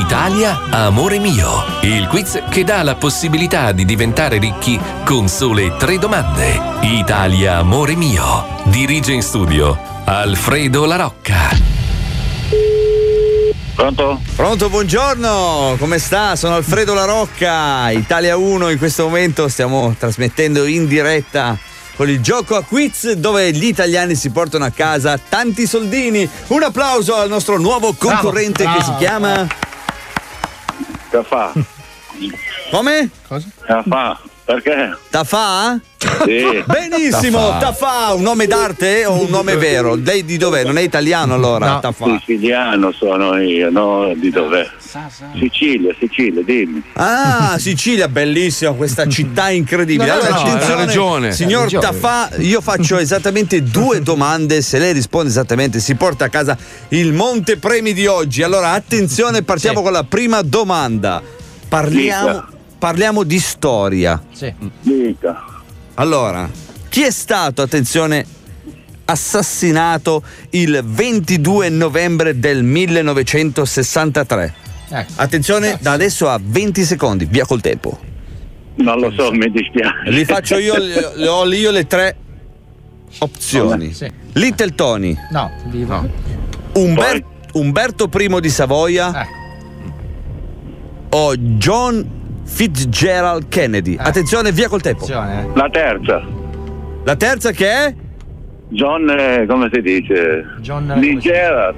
Italia 0.00 0.58
Amore 0.70 1.20
Mio, 1.20 1.64
il 1.82 2.08
quiz 2.08 2.42
che 2.50 2.64
dà 2.64 2.82
la 2.82 2.96
possibilità 2.96 3.70
di 3.70 3.84
diventare 3.84 4.38
ricchi 4.38 4.76
con 5.04 5.28
sole 5.28 5.76
tre 5.76 5.98
domande. 5.98 6.60
Italia 6.80 7.58
Amore 7.58 7.94
Mio, 7.94 8.44
dirige 8.64 9.12
in 9.12 9.22
studio 9.22 9.78
Alfredo 10.04 10.84
La 10.84 10.96
Rocca. 10.96 11.77
Pronto? 13.78 14.20
Pronto, 14.34 14.68
buongiorno, 14.70 15.76
come 15.78 16.00
sta? 16.00 16.34
Sono 16.34 16.56
Alfredo 16.56 16.94
La 16.94 17.04
Rocca, 17.04 17.92
Italia 17.92 18.36
1 18.36 18.70
in 18.70 18.76
questo 18.76 19.04
momento 19.04 19.46
stiamo 19.46 19.94
trasmettendo 19.96 20.66
in 20.66 20.88
diretta 20.88 21.56
con 21.94 22.08
il 22.10 22.20
gioco 22.20 22.56
a 22.56 22.64
quiz 22.64 23.12
dove 23.12 23.52
gli 23.52 23.66
italiani 23.66 24.16
si 24.16 24.30
portano 24.30 24.64
a 24.64 24.70
casa 24.70 25.16
tanti 25.16 25.64
soldini. 25.64 26.28
Un 26.48 26.64
applauso 26.64 27.14
al 27.14 27.28
nostro 27.28 27.56
nuovo 27.56 27.92
concorrente 27.92 28.64
Bravo, 28.64 28.78
che 28.78 28.82
si 28.84 28.90
bravo. 28.90 29.04
chiama 29.04 29.46
Tafà. 31.10 31.52
Come? 32.72 33.10
Tafà. 33.64 34.20
Perché? 34.48 34.96
Tafà? 35.10 35.78
Sì. 36.24 36.64
Benissimo, 36.64 37.38
Tafà. 37.58 37.58
Tafà, 37.58 38.14
un 38.14 38.22
nome 38.22 38.46
d'arte 38.46 39.04
o 39.04 39.20
un 39.20 39.28
nome 39.28 39.56
vero? 39.56 39.94
Lei 39.94 40.24
di 40.24 40.38
dov'è? 40.38 40.64
Non 40.64 40.78
è 40.78 40.80
italiano 40.80 41.34
allora? 41.34 41.80
Tafà. 41.80 42.18
Siciliano 42.24 42.90
sono 42.92 43.36
io, 43.36 43.68
no? 43.68 44.10
Di 44.16 44.30
dov'è? 44.30 44.66
Sicilia, 45.38 45.94
Sicilia, 46.00 46.42
dimmi. 46.42 46.82
Ah, 46.94 47.56
Sicilia, 47.60 48.08
bellissima 48.08 48.72
questa 48.72 49.06
città 49.06 49.50
incredibile. 49.50 50.06
No, 50.08 50.14
no, 50.14 50.20
Allora, 50.22 50.34
no, 50.34 50.40
attenzione, 50.48 50.84
regione. 50.86 51.32
signor 51.32 51.62
regione. 51.64 51.84
Tafà, 51.86 52.30
io 52.38 52.62
faccio 52.62 52.96
esattamente 52.96 53.62
due 53.62 54.00
domande. 54.02 54.62
Se 54.62 54.78
lei 54.78 54.94
risponde 54.94 55.28
esattamente, 55.28 55.78
si 55.78 55.94
porta 55.94 56.24
a 56.24 56.28
casa 56.30 56.56
il 56.88 57.12
montepremi 57.12 57.92
di 57.92 58.06
oggi. 58.06 58.42
Allora, 58.42 58.70
attenzione, 58.70 59.42
partiamo 59.42 59.82
con 59.82 59.92
la 59.92 60.04
prima 60.04 60.40
domanda. 60.40 61.20
Parliamo, 61.68 62.28
Dica. 62.30 62.48
Parliamo 62.78 63.24
di 63.24 63.38
storia. 63.38 64.22
Dica. 64.82 65.44
Allora, 65.94 66.48
chi 66.88 67.02
è 67.02 67.10
stato, 67.10 67.62
attenzione, 67.62 68.24
assassinato 69.04 70.22
il 70.50 70.80
22 70.84 71.68
novembre 71.70 72.38
del 72.38 72.62
1963? 72.62 74.54
Attenzione, 75.16 75.78
da 75.80 75.92
adesso 75.92 76.28
a 76.28 76.40
20 76.42 76.84
secondi, 76.84 77.26
via 77.26 77.44
col 77.44 77.60
tempo. 77.60 77.98
Non 78.76 79.00
lo 79.00 79.10
so, 79.10 79.32
mi 79.32 79.50
dispiace. 79.50 80.10
Li 80.10 80.24
faccio 80.24 80.56
io, 80.56 80.76
le, 80.78 81.26
ho 81.26 81.44
io 81.52 81.70
le 81.70 81.86
tre 81.86 82.16
opzioni. 83.18 83.92
Sì. 83.92 84.10
Little 84.34 84.74
Tony, 84.74 85.16
No, 85.30 85.50
vivo. 85.66 86.08
Umber- 86.74 87.24
Umberto 87.54 88.08
I 88.12 88.40
di 88.40 88.50
Savoia 88.50 89.26
o 91.10 91.36
John 91.36 92.17
Fitzgerald 92.48 93.48
Kennedy. 93.48 93.96
Attenzione, 93.96 94.50
via 94.50 94.68
col 94.68 94.80
tempo. 94.80 95.06
La 95.06 95.68
terza. 95.70 96.24
La 97.04 97.14
terza 97.14 97.52
che 97.52 97.70
è? 97.70 97.94
John, 98.70 99.08
eh, 99.08 99.46
come 99.46 99.70
si 99.72 99.80
dice? 99.80 100.44
John 100.60 100.92
Lee 100.96 101.18
Gerard. 101.18 101.76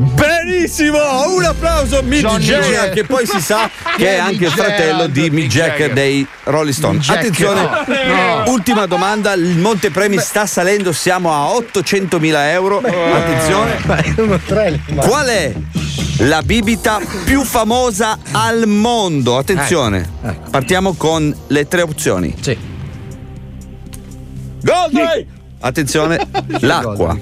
Benissimo! 0.00 0.98
Un 1.36 1.44
applauso 1.44 1.98
a 1.98 2.02
Mick 2.02 2.22
Johnny 2.22 2.44
Jagger, 2.46 2.88
che 2.90 3.04
poi 3.04 3.26
si 3.26 3.38
sa 3.38 3.68
che 3.98 4.14
è 4.14 4.18
anche 4.18 4.46
il 4.46 4.50
fratello 4.50 5.06
di 5.08 5.28
Mick 5.28 5.48
Jagger 5.48 5.92
dei 5.92 6.26
Rolling 6.44 6.72
Stone. 6.74 6.94
Mick 6.96 7.06
Jagger. 7.06 7.58
Attenzione, 7.58 8.06
No. 8.06 8.50
ultima 8.50 8.86
domanda, 8.86 9.34
il 9.34 9.58
montepremi 9.58 10.16
sta 10.18 10.46
salendo, 10.46 10.92
siamo 10.92 11.34
a 11.34 11.54
800.000 11.54 12.50
euro. 12.50 12.78
Attenzione. 12.78 13.76
Qual 14.94 15.26
è 15.26 15.52
la 16.20 16.40
bibita 16.42 16.98
più 17.26 17.42
famosa 17.44 18.16
al 18.32 18.66
mondo? 18.66 19.36
Attenzione, 19.36 20.08
partiamo 20.50 20.94
con 20.94 21.34
le 21.48 21.68
tre 21.68 21.82
opzioni. 21.82 22.34
Sì. 22.40 22.56
Goldway! 24.62 25.26
Attenzione, 25.60 26.26
l'acqua, 26.60 27.14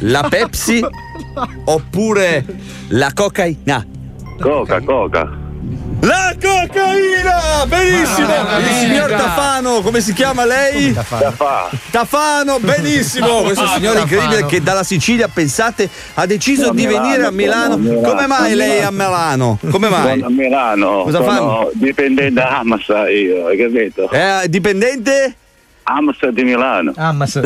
la 0.00 0.24
Pepsi 0.28 0.84
oppure 1.64 2.44
la 2.88 3.10
cocaina? 3.14 3.84
Coca, 4.40 4.80
coca. 4.80 5.46
La 6.00 6.32
cocaina! 6.40 7.66
Benissimo! 7.66 8.28
Ma- 8.28 8.58
Il 8.58 8.66
signor. 8.76 9.10
Tafano, 9.10 9.80
come 9.80 10.00
si 10.00 10.12
chiama 10.12 10.44
lei? 10.44 10.92
Tafà. 10.94 11.68
Tafano, 11.90 12.58
benissimo! 12.60 13.42
Questo 13.42 13.66
signore 13.66 14.00
incredibile 14.02 14.46
che 14.46 14.62
dalla 14.62 14.84
Sicilia, 14.84 15.26
pensate, 15.28 15.88
ha 16.14 16.24
deciso 16.24 16.70
di 16.70 16.86
Milano, 16.86 17.02
venire 17.04 17.26
a 17.26 17.30
Milano. 17.32 17.72
sono 17.72 17.74
a 17.74 17.78
Milano, 17.78 18.08
Come 18.08 18.26
mai 18.28 18.54
lei 18.54 18.80
a 18.82 18.90
Milano. 18.92 19.58
Come 19.70 19.88
mai? 19.88 20.18
Sono 20.20 20.26
a 20.26 20.30
Milano. 20.30 21.02
Cosa 21.02 21.18
sono 21.18 21.30
fanno? 21.30 21.70
dipendente 21.74 22.32
da 22.40 22.58
Amsa 22.60 23.08
io, 23.10 23.46
hai 23.46 23.56
capito? 23.58 24.08
Eh, 24.10 24.48
dipendente? 24.48 25.34
Amsa 25.90 26.30
di 26.30 26.44
Milano. 26.44 26.92
L'AMSA, 26.94 27.40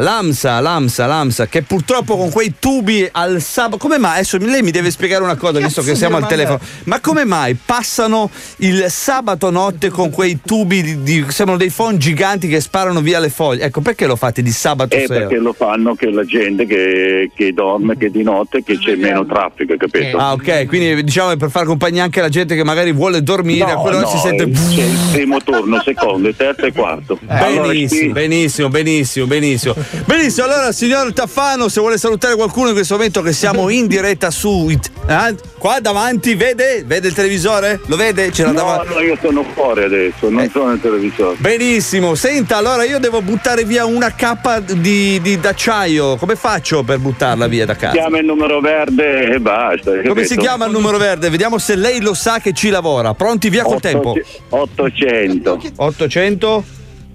l'AMSA, 0.00 0.60
l'AMSA, 0.60 1.06
l'AMSA, 1.06 1.46
che 1.48 1.62
purtroppo 1.62 2.16
con 2.16 2.30
quei 2.30 2.54
tubi 2.58 3.06
al 3.12 3.42
sabato. 3.42 3.76
Come 3.76 3.98
mai? 3.98 4.14
Adesso 4.14 4.38
lei 4.38 4.62
mi 4.62 4.70
deve 4.70 4.90
spiegare 4.90 5.22
una 5.22 5.36
cosa, 5.36 5.58
visto 5.58 5.82
che 5.82 5.94
siamo 5.94 6.16
al 6.16 6.26
telefono. 6.26 6.58
Ma 6.84 7.00
come 7.00 7.24
mai 7.26 7.54
passano 7.54 8.30
il 8.58 8.86
sabato 8.88 9.50
notte 9.50 9.90
con 9.90 10.10
quei 10.10 10.38
tubi 10.44 10.82
di, 10.82 11.02
di- 11.02 11.24
sembrano 11.28 11.58
dei 11.58 11.70
phon 11.70 11.98
giganti 11.98 12.48
che 12.48 12.60
sparano 12.60 13.00
via 13.00 13.18
le 13.18 13.28
foglie? 13.28 13.64
Ecco, 13.64 13.82
perché 13.82 14.06
lo 14.06 14.16
fate 14.16 14.40
di 14.40 14.50
sabato 14.50 14.96
Eh, 14.96 15.06
sera? 15.06 15.20
perché 15.26 15.36
lo 15.36 15.52
fanno 15.52 15.94
che 15.94 16.10
la 16.10 16.24
gente 16.24 16.64
che, 16.64 17.30
che 17.34 17.52
dorme, 17.52 17.96
che 17.98 18.10
di 18.10 18.22
notte, 18.22 18.62
che 18.62 18.78
c'è 18.78 18.94
meno 18.96 19.26
traffico, 19.26 19.74
capito? 19.76 20.16
Ah, 20.16 20.32
ok, 20.32 20.66
quindi 20.66 21.02
diciamo 21.04 21.36
per 21.36 21.50
far 21.50 21.66
compagnia 21.66 22.02
anche 22.04 22.20
alla 22.20 22.28
gente 22.30 22.54
che 22.54 22.64
magari 22.64 22.92
vuole 22.92 23.22
dormire, 23.22 23.70
a 23.70 23.74
No, 23.74 23.80
quell'ora 23.82 24.02
no, 24.04 24.08
si 24.08 24.18
sente. 24.18 24.44
eh, 24.44 24.50
c'è 24.52 24.82
il 24.84 24.98
primo 25.12 25.38
turno, 25.42 25.82
secondo, 25.82 26.32
terzo 26.32 26.64
e 26.64 26.72
quarto. 26.72 27.18
Benissimo. 27.20 27.56
Benissimo, 27.66 28.12
benissimo, 28.12 28.68
benissimo, 28.68 29.26
benissimo. 29.26 29.74
Benissimo, 30.04 30.46
allora 30.46 30.72
signor 30.72 31.12
Taffano, 31.12 31.68
se 31.68 31.80
vuole 31.80 31.98
salutare 31.98 32.34
qualcuno 32.36 32.68
in 32.68 32.74
questo 32.74 32.94
momento 32.94 33.22
che 33.22 33.32
siamo 33.32 33.68
in 33.68 33.86
diretta 33.86 34.30
su 34.30 34.68
it- 34.68 34.90
eh, 35.08 35.34
qua 35.58 35.78
davanti, 35.80 36.34
vede? 36.34 36.82
Vede 36.86 37.08
il 37.08 37.14
televisore? 37.14 37.80
Lo 37.86 37.96
vede? 37.96 38.30
Ce 38.32 38.42
l'ha 38.42 38.48
No, 38.50 38.54
davanti. 38.56 38.94
no, 38.94 39.00
io 39.00 39.16
sono 39.20 39.44
fuori 39.54 39.84
adesso, 39.84 40.28
non 40.30 40.48
sono 40.50 40.68
nel 40.70 40.80
televisore. 40.80 41.36
Benissimo, 41.38 42.14
senta, 42.14 42.56
allora 42.56 42.84
io 42.84 42.98
devo 42.98 43.22
buttare 43.22 43.64
via 43.64 43.84
una 43.86 44.14
cappa 44.14 44.60
di, 44.60 45.20
di- 45.20 45.38
d'acciaio. 45.40 46.16
Come 46.16 46.36
faccio 46.36 46.82
per 46.82 46.98
buttarla 46.98 47.46
via 47.46 47.64
da 47.66 47.74
casa? 47.76 47.92
Chiama 47.96 48.18
il 48.18 48.24
numero 48.26 48.60
verde 48.60 49.32
e 49.34 49.40
basta. 49.40 49.90
Come 49.92 50.22
si 50.22 50.34
capito? 50.34 50.40
chiama 50.40 50.66
il 50.66 50.72
numero 50.72 50.98
verde? 50.98 51.30
Vediamo 51.30 51.58
se 51.58 51.74
lei 51.76 52.00
lo 52.00 52.14
sa 52.14 52.38
che 52.40 52.52
ci 52.52 52.68
lavora. 52.70 53.14
Pronti 53.14 53.48
via 53.48 53.62
col 53.62 53.76
Otto- 53.76 53.88
tempo. 53.88 54.14
800 54.50 55.60
800 55.76 56.64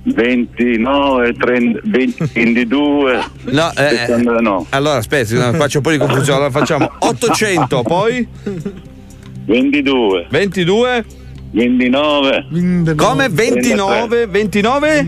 29 0.04 1.34
30, 1.34 1.80
22 2.34 3.24
No, 3.46 3.72
eh, 3.76 3.90
69. 3.90 4.66
Allora, 4.70 4.98
aspetta, 4.98 5.68
c'è 5.68 5.78
un 5.78 5.84
po' 5.84 5.92
di 5.92 5.98
confusione. 5.98 6.40
Allora 6.40 6.52
facciamo 6.52 6.92
800, 7.00 7.82
poi 7.84 8.28
22 9.46 10.28
22 10.30 11.06
29 11.56 12.48
Come 12.96 13.30
29 13.30 14.26
29 14.26 15.08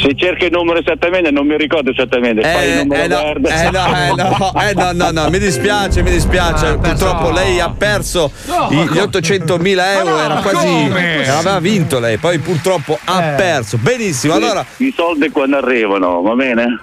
Se 0.00 0.14
cerca 0.16 0.44
il 0.46 0.50
numero 0.50 0.80
esattamente, 0.80 1.30
non 1.30 1.46
mi 1.46 1.56
ricordo 1.56 1.90
esattamente. 1.90 2.42
Fai 2.42 2.68
il 2.68 2.72
Eh, 2.78 2.82
numero 2.84 3.02
eh, 3.02 3.06
no, 3.08 3.16
verde. 3.22 3.48
eh, 3.50 3.70
no, 3.70 3.86
eh, 3.86 4.14
no, 4.16 4.52
eh, 4.62 4.72
no, 4.74 4.92
no, 4.92 5.10
no, 5.22 5.30
mi 5.30 5.38
dispiace, 5.38 6.02
mi 6.02 6.10
dispiace. 6.10 6.76
Purtroppo 6.78 7.30
lei 7.30 7.60
ha 7.60 7.70
perso 7.70 8.32
i- 8.70 8.88
gli 8.90 8.98
800.000 8.98 9.92
euro, 9.98 10.18
era 10.18 10.34
quasi. 10.36 10.56
come? 10.66 11.28
Aveva 11.28 11.60
vinto 11.60 12.00
lei, 12.00 12.16
poi 12.16 12.38
purtroppo 12.38 12.98
ha 13.04 13.20
perso. 13.36 13.76
Benissimo, 13.78 14.34
allora. 14.34 14.64
I 14.78 14.92
soldi 14.96 15.28
quando 15.30 15.56
arrivano, 15.58 16.20
va 16.22 16.34
bene? 16.34 16.80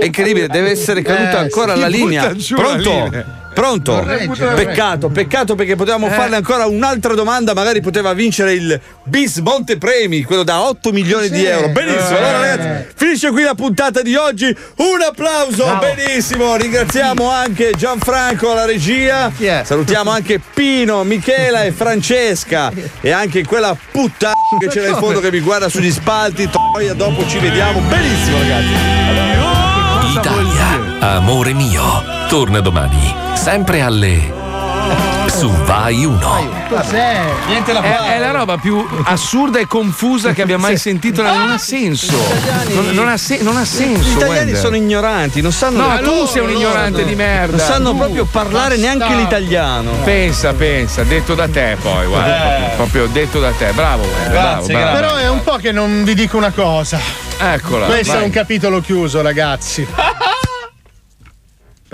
È 0.00 0.04
incredibile, 0.06 0.48
deve 0.48 0.70
essere 0.70 1.02
caduta 1.02 1.38
Eh, 1.38 1.42
ancora 1.42 1.76
la 1.76 1.86
linea. 1.86 2.32
giù 2.34 2.56
la 2.56 2.62
Pronto? 2.62 2.90
linea. 2.90 3.43
Pronto? 3.54 4.04
Peccato, 4.54 5.08
peccato 5.08 5.54
perché 5.54 5.76
potevamo 5.76 6.08
Eh. 6.08 6.10
farle 6.10 6.36
ancora 6.36 6.66
un'altra 6.66 7.14
domanda, 7.14 7.54
magari 7.54 7.80
poteva 7.80 8.12
vincere 8.12 8.52
il 8.52 8.80
Bis 9.04 9.38
Monte 9.38 9.78
Premi, 9.78 10.22
quello 10.24 10.42
da 10.42 10.60
8 10.62 10.90
milioni 10.90 11.28
di 11.30 11.38
Sì. 11.38 11.44
euro. 11.44 11.68
Benissimo, 11.68 12.16
Eh. 12.18 12.22
allora 12.22 12.40
ragazzi, 12.40 12.88
finisce 12.96 13.30
qui 13.30 13.42
la 13.42 13.54
puntata 13.54 14.02
di 14.02 14.14
oggi. 14.16 14.46
Un 14.46 15.02
applauso, 15.06 15.78
benissimo. 15.78 16.56
Ringraziamo 16.56 17.30
anche 17.30 17.72
Gianfranco 17.76 18.50
alla 18.50 18.64
regia. 18.66 19.30
Salutiamo 19.64 20.10
anche 20.10 20.40
Pino, 20.52 21.04
Michela 21.04 21.62
e 21.62 21.72
Francesca 21.72 22.72
e 23.00 23.10
anche 23.10 23.44
quella 23.44 23.76
puttana 23.92 24.32
che 24.58 24.66
c'era 24.68 24.88
in 24.88 24.96
fondo 24.96 25.20
che 25.20 25.30
mi 25.30 25.40
guarda 25.40 25.68
sugli 25.68 25.90
spalti. 25.92 26.48
Toia, 26.50 26.94
dopo 26.94 27.26
ci 27.28 27.38
vediamo. 27.38 27.80
Benissimo, 27.80 28.38
ragazzi. 28.38 29.02
Italia, 30.16 30.98
amore 31.16 31.52
mio. 31.54 31.82
Torna 32.28 32.60
domani, 32.60 33.14
sempre 33.34 33.80
alle. 33.82 34.42
Su 35.26 35.50
Vai 35.64 36.04
1. 36.04 36.52
Cos'è? 36.68 37.20
Niente 37.48 37.72
da 37.72 37.80
È, 37.82 38.14
è 38.16 38.18
la 38.18 38.30
roba 38.30 38.56
più 38.58 38.86
assurda 39.04 39.58
e 39.58 39.66
confusa 39.66 40.32
che 40.32 40.42
abbia 40.42 40.58
mai 40.58 40.76
sentito. 40.76 41.22
Non 41.22 41.50
ha 41.50 41.58
senso. 41.58 42.16
Non, 42.68 42.90
non 42.90 43.08
ha, 43.08 43.16
se- 43.16 43.40
non 43.42 43.56
ha 43.56 43.64
senso. 43.64 44.08
Gli 44.10 44.12
italiani 44.12 44.38
Wender. 44.38 44.56
sono 44.56 44.76
ignoranti, 44.76 45.40
non 45.40 45.50
sanno. 45.52 45.80
No, 45.80 45.88
Ma 45.88 45.98
tu 45.98 46.26
sei 46.26 46.42
un 46.42 46.50
ignorante 46.50 47.00
no. 47.00 47.06
di 47.08 47.14
merda. 47.14 47.56
Non 47.56 47.66
sanno 47.66 47.90
Tu. 47.90 47.96
proprio 47.96 48.24
parlare 48.26 48.76
neanche 48.76 49.14
l'italiano. 49.14 49.90
Pensa, 50.04 50.52
pensa, 50.52 51.02
detto 51.02 51.34
da 51.34 51.48
te 51.48 51.76
poi, 51.80 52.06
guarda. 52.06 52.36
Eh. 52.36 52.58
Proprio, 52.76 52.76
proprio 52.76 53.06
detto 53.06 53.40
da 53.40 53.50
te. 53.52 53.72
Bravo, 53.72 54.02
Wender, 54.02 54.30
bravo, 54.30 54.66
bravo. 54.66 54.92
Però 54.94 55.14
è 55.16 55.28
un 55.28 55.42
po' 55.42 55.56
che 55.56 55.72
non 55.72 56.04
vi 56.04 56.14
dico 56.14 56.36
una 56.36 56.50
cosa. 56.52 57.00
Eccola. 57.38 57.86
Questo 57.86 58.12
vai. 58.12 58.22
è 58.22 58.24
un 58.24 58.30
capitolo 58.30 58.80
chiuso, 58.80 59.20
ragazzi. 59.22 59.86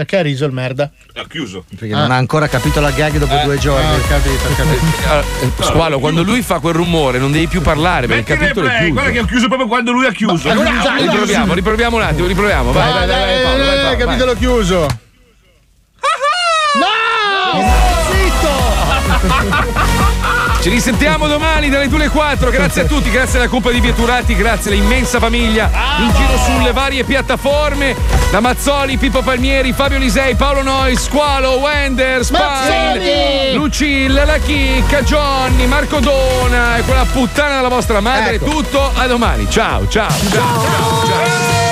Perché 0.01 0.16
ha 0.16 0.22
riso 0.22 0.47
il 0.47 0.52
merda? 0.52 0.90
Ha 1.12 1.27
chiuso. 1.28 1.62
Perché 1.68 1.94
non 1.94 2.10
ha 2.10 2.16
ancora 2.16 2.48
capito 2.48 2.81
la 2.81 2.90
gag 2.90 3.18
dopo 3.18 3.36
due 3.44 3.59
giorni. 3.59 3.85
Ah, 3.85 3.97
ho 3.97 4.01
capito, 4.09 4.48
ho 4.48 4.55
capito. 4.56 4.81
Allora, 5.06 5.27
eh, 5.44 5.62
Squalo, 5.62 5.98
quando 5.98 6.22
lui 6.22 6.40
fa 6.40 6.59
quel 6.59 6.72
rumore 6.72 7.18
non 7.18 7.31
devi 7.31 7.48
più 7.48 7.60
parlare 7.60 8.06
perché 8.06 8.32
il 8.32 8.39
capitolo 8.39 8.66
è 8.68 8.78
chiuso. 8.78 8.93
guarda 8.94 9.10
che 9.10 9.18
ho 9.18 9.24
chiuso 9.27 9.48
proprio 9.48 9.68
quando 9.68 9.93
lui 9.93 10.06
ha 10.06 10.12
chiuso. 10.12 10.51
Riproviamo, 10.51 11.52
riproviamo 11.52 11.97
un 11.97 12.02
attimo, 12.02 12.27
riproviamo. 12.27 12.72
Vai, 12.72 12.93
vai, 12.93 13.06
vai, 13.06 13.18
vai, 13.18 13.43
Paolo, 13.43 13.59
vai, 13.59 13.66
Paolo, 13.66 13.89
vai. 13.89 13.97
capitolo 13.98 14.35
chiuso. 14.36 14.86
No! 16.81 17.60
Zitto! 18.10 19.78
Ci 20.61 20.69
risentiamo 20.69 21.27
domani 21.27 21.70
dalle 21.70 21.89
2 21.89 21.97
alle 21.97 22.09
4. 22.09 22.51
Grazie 22.51 22.82
a 22.82 22.85
tutti, 22.85 23.11
grazie 23.11 23.39
alla 23.39 23.49
Coppa 23.49 23.70
di 23.70 23.81
Vieturati, 23.81 24.37
grazie 24.37 24.70
all'immensa 24.70 25.19
famiglia 25.19 25.70
in 26.01 26.12
giro 26.15 26.37
sulle 26.37 26.73
varie 26.73 27.03
piattaforme. 27.05 27.97
Da 28.31 28.41
Mazzoli, 28.41 28.99
Pippo 28.99 29.23
Palmieri, 29.23 29.73
Fabio 29.73 29.97
Lisei, 29.97 30.35
Paolo 30.35 30.62
Noi, 30.62 30.97
Squalo, 30.97 31.59
Wender, 31.61 32.23
Spine! 32.23 33.53
Lucilla, 33.55 34.27
La 34.27 34.37
Chicca, 34.37 35.03
Johnny, 35.03 35.65
Marco 35.65 35.99
Dona 35.99 36.77
e 36.77 36.82
quella 36.82 37.07
puttana 37.11 37.57
della 37.57 37.69
vostra 37.69 38.01
madre. 38.01 38.35
Ecco. 38.35 38.45
Tutto 38.45 38.93
a 38.95 39.07
domani. 39.07 39.49
Ciao, 39.49 39.89
ciao, 39.89 40.11
ciao, 40.11 40.28
ciao. 40.31 41.07
ciao. 41.07 41.69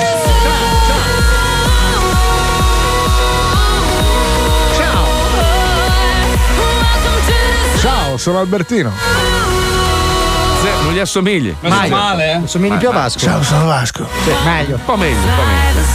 Sono 8.19 8.39
Albertino. 8.39 8.91
Se- 10.61 10.71
Non 10.83 10.93
gli 10.93 10.99
assomigli. 10.99 11.55
Mai. 11.61 11.89
Assomigli 12.43 12.75
più 12.77 12.89
a 12.89 12.91
Vasco. 12.91 13.19
Ciao, 13.19 13.41
sono 13.43 13.65
Vasco. 13.65 14.07
Sì, 14.23 14.31
meglio. 14.45 14.75
Un 14.75 14.85
po' 14.85 14.95
meglio, 14.97 15.17
un 15.17 15.35
po' 15.35 15.43
meglio. 15.43 15.87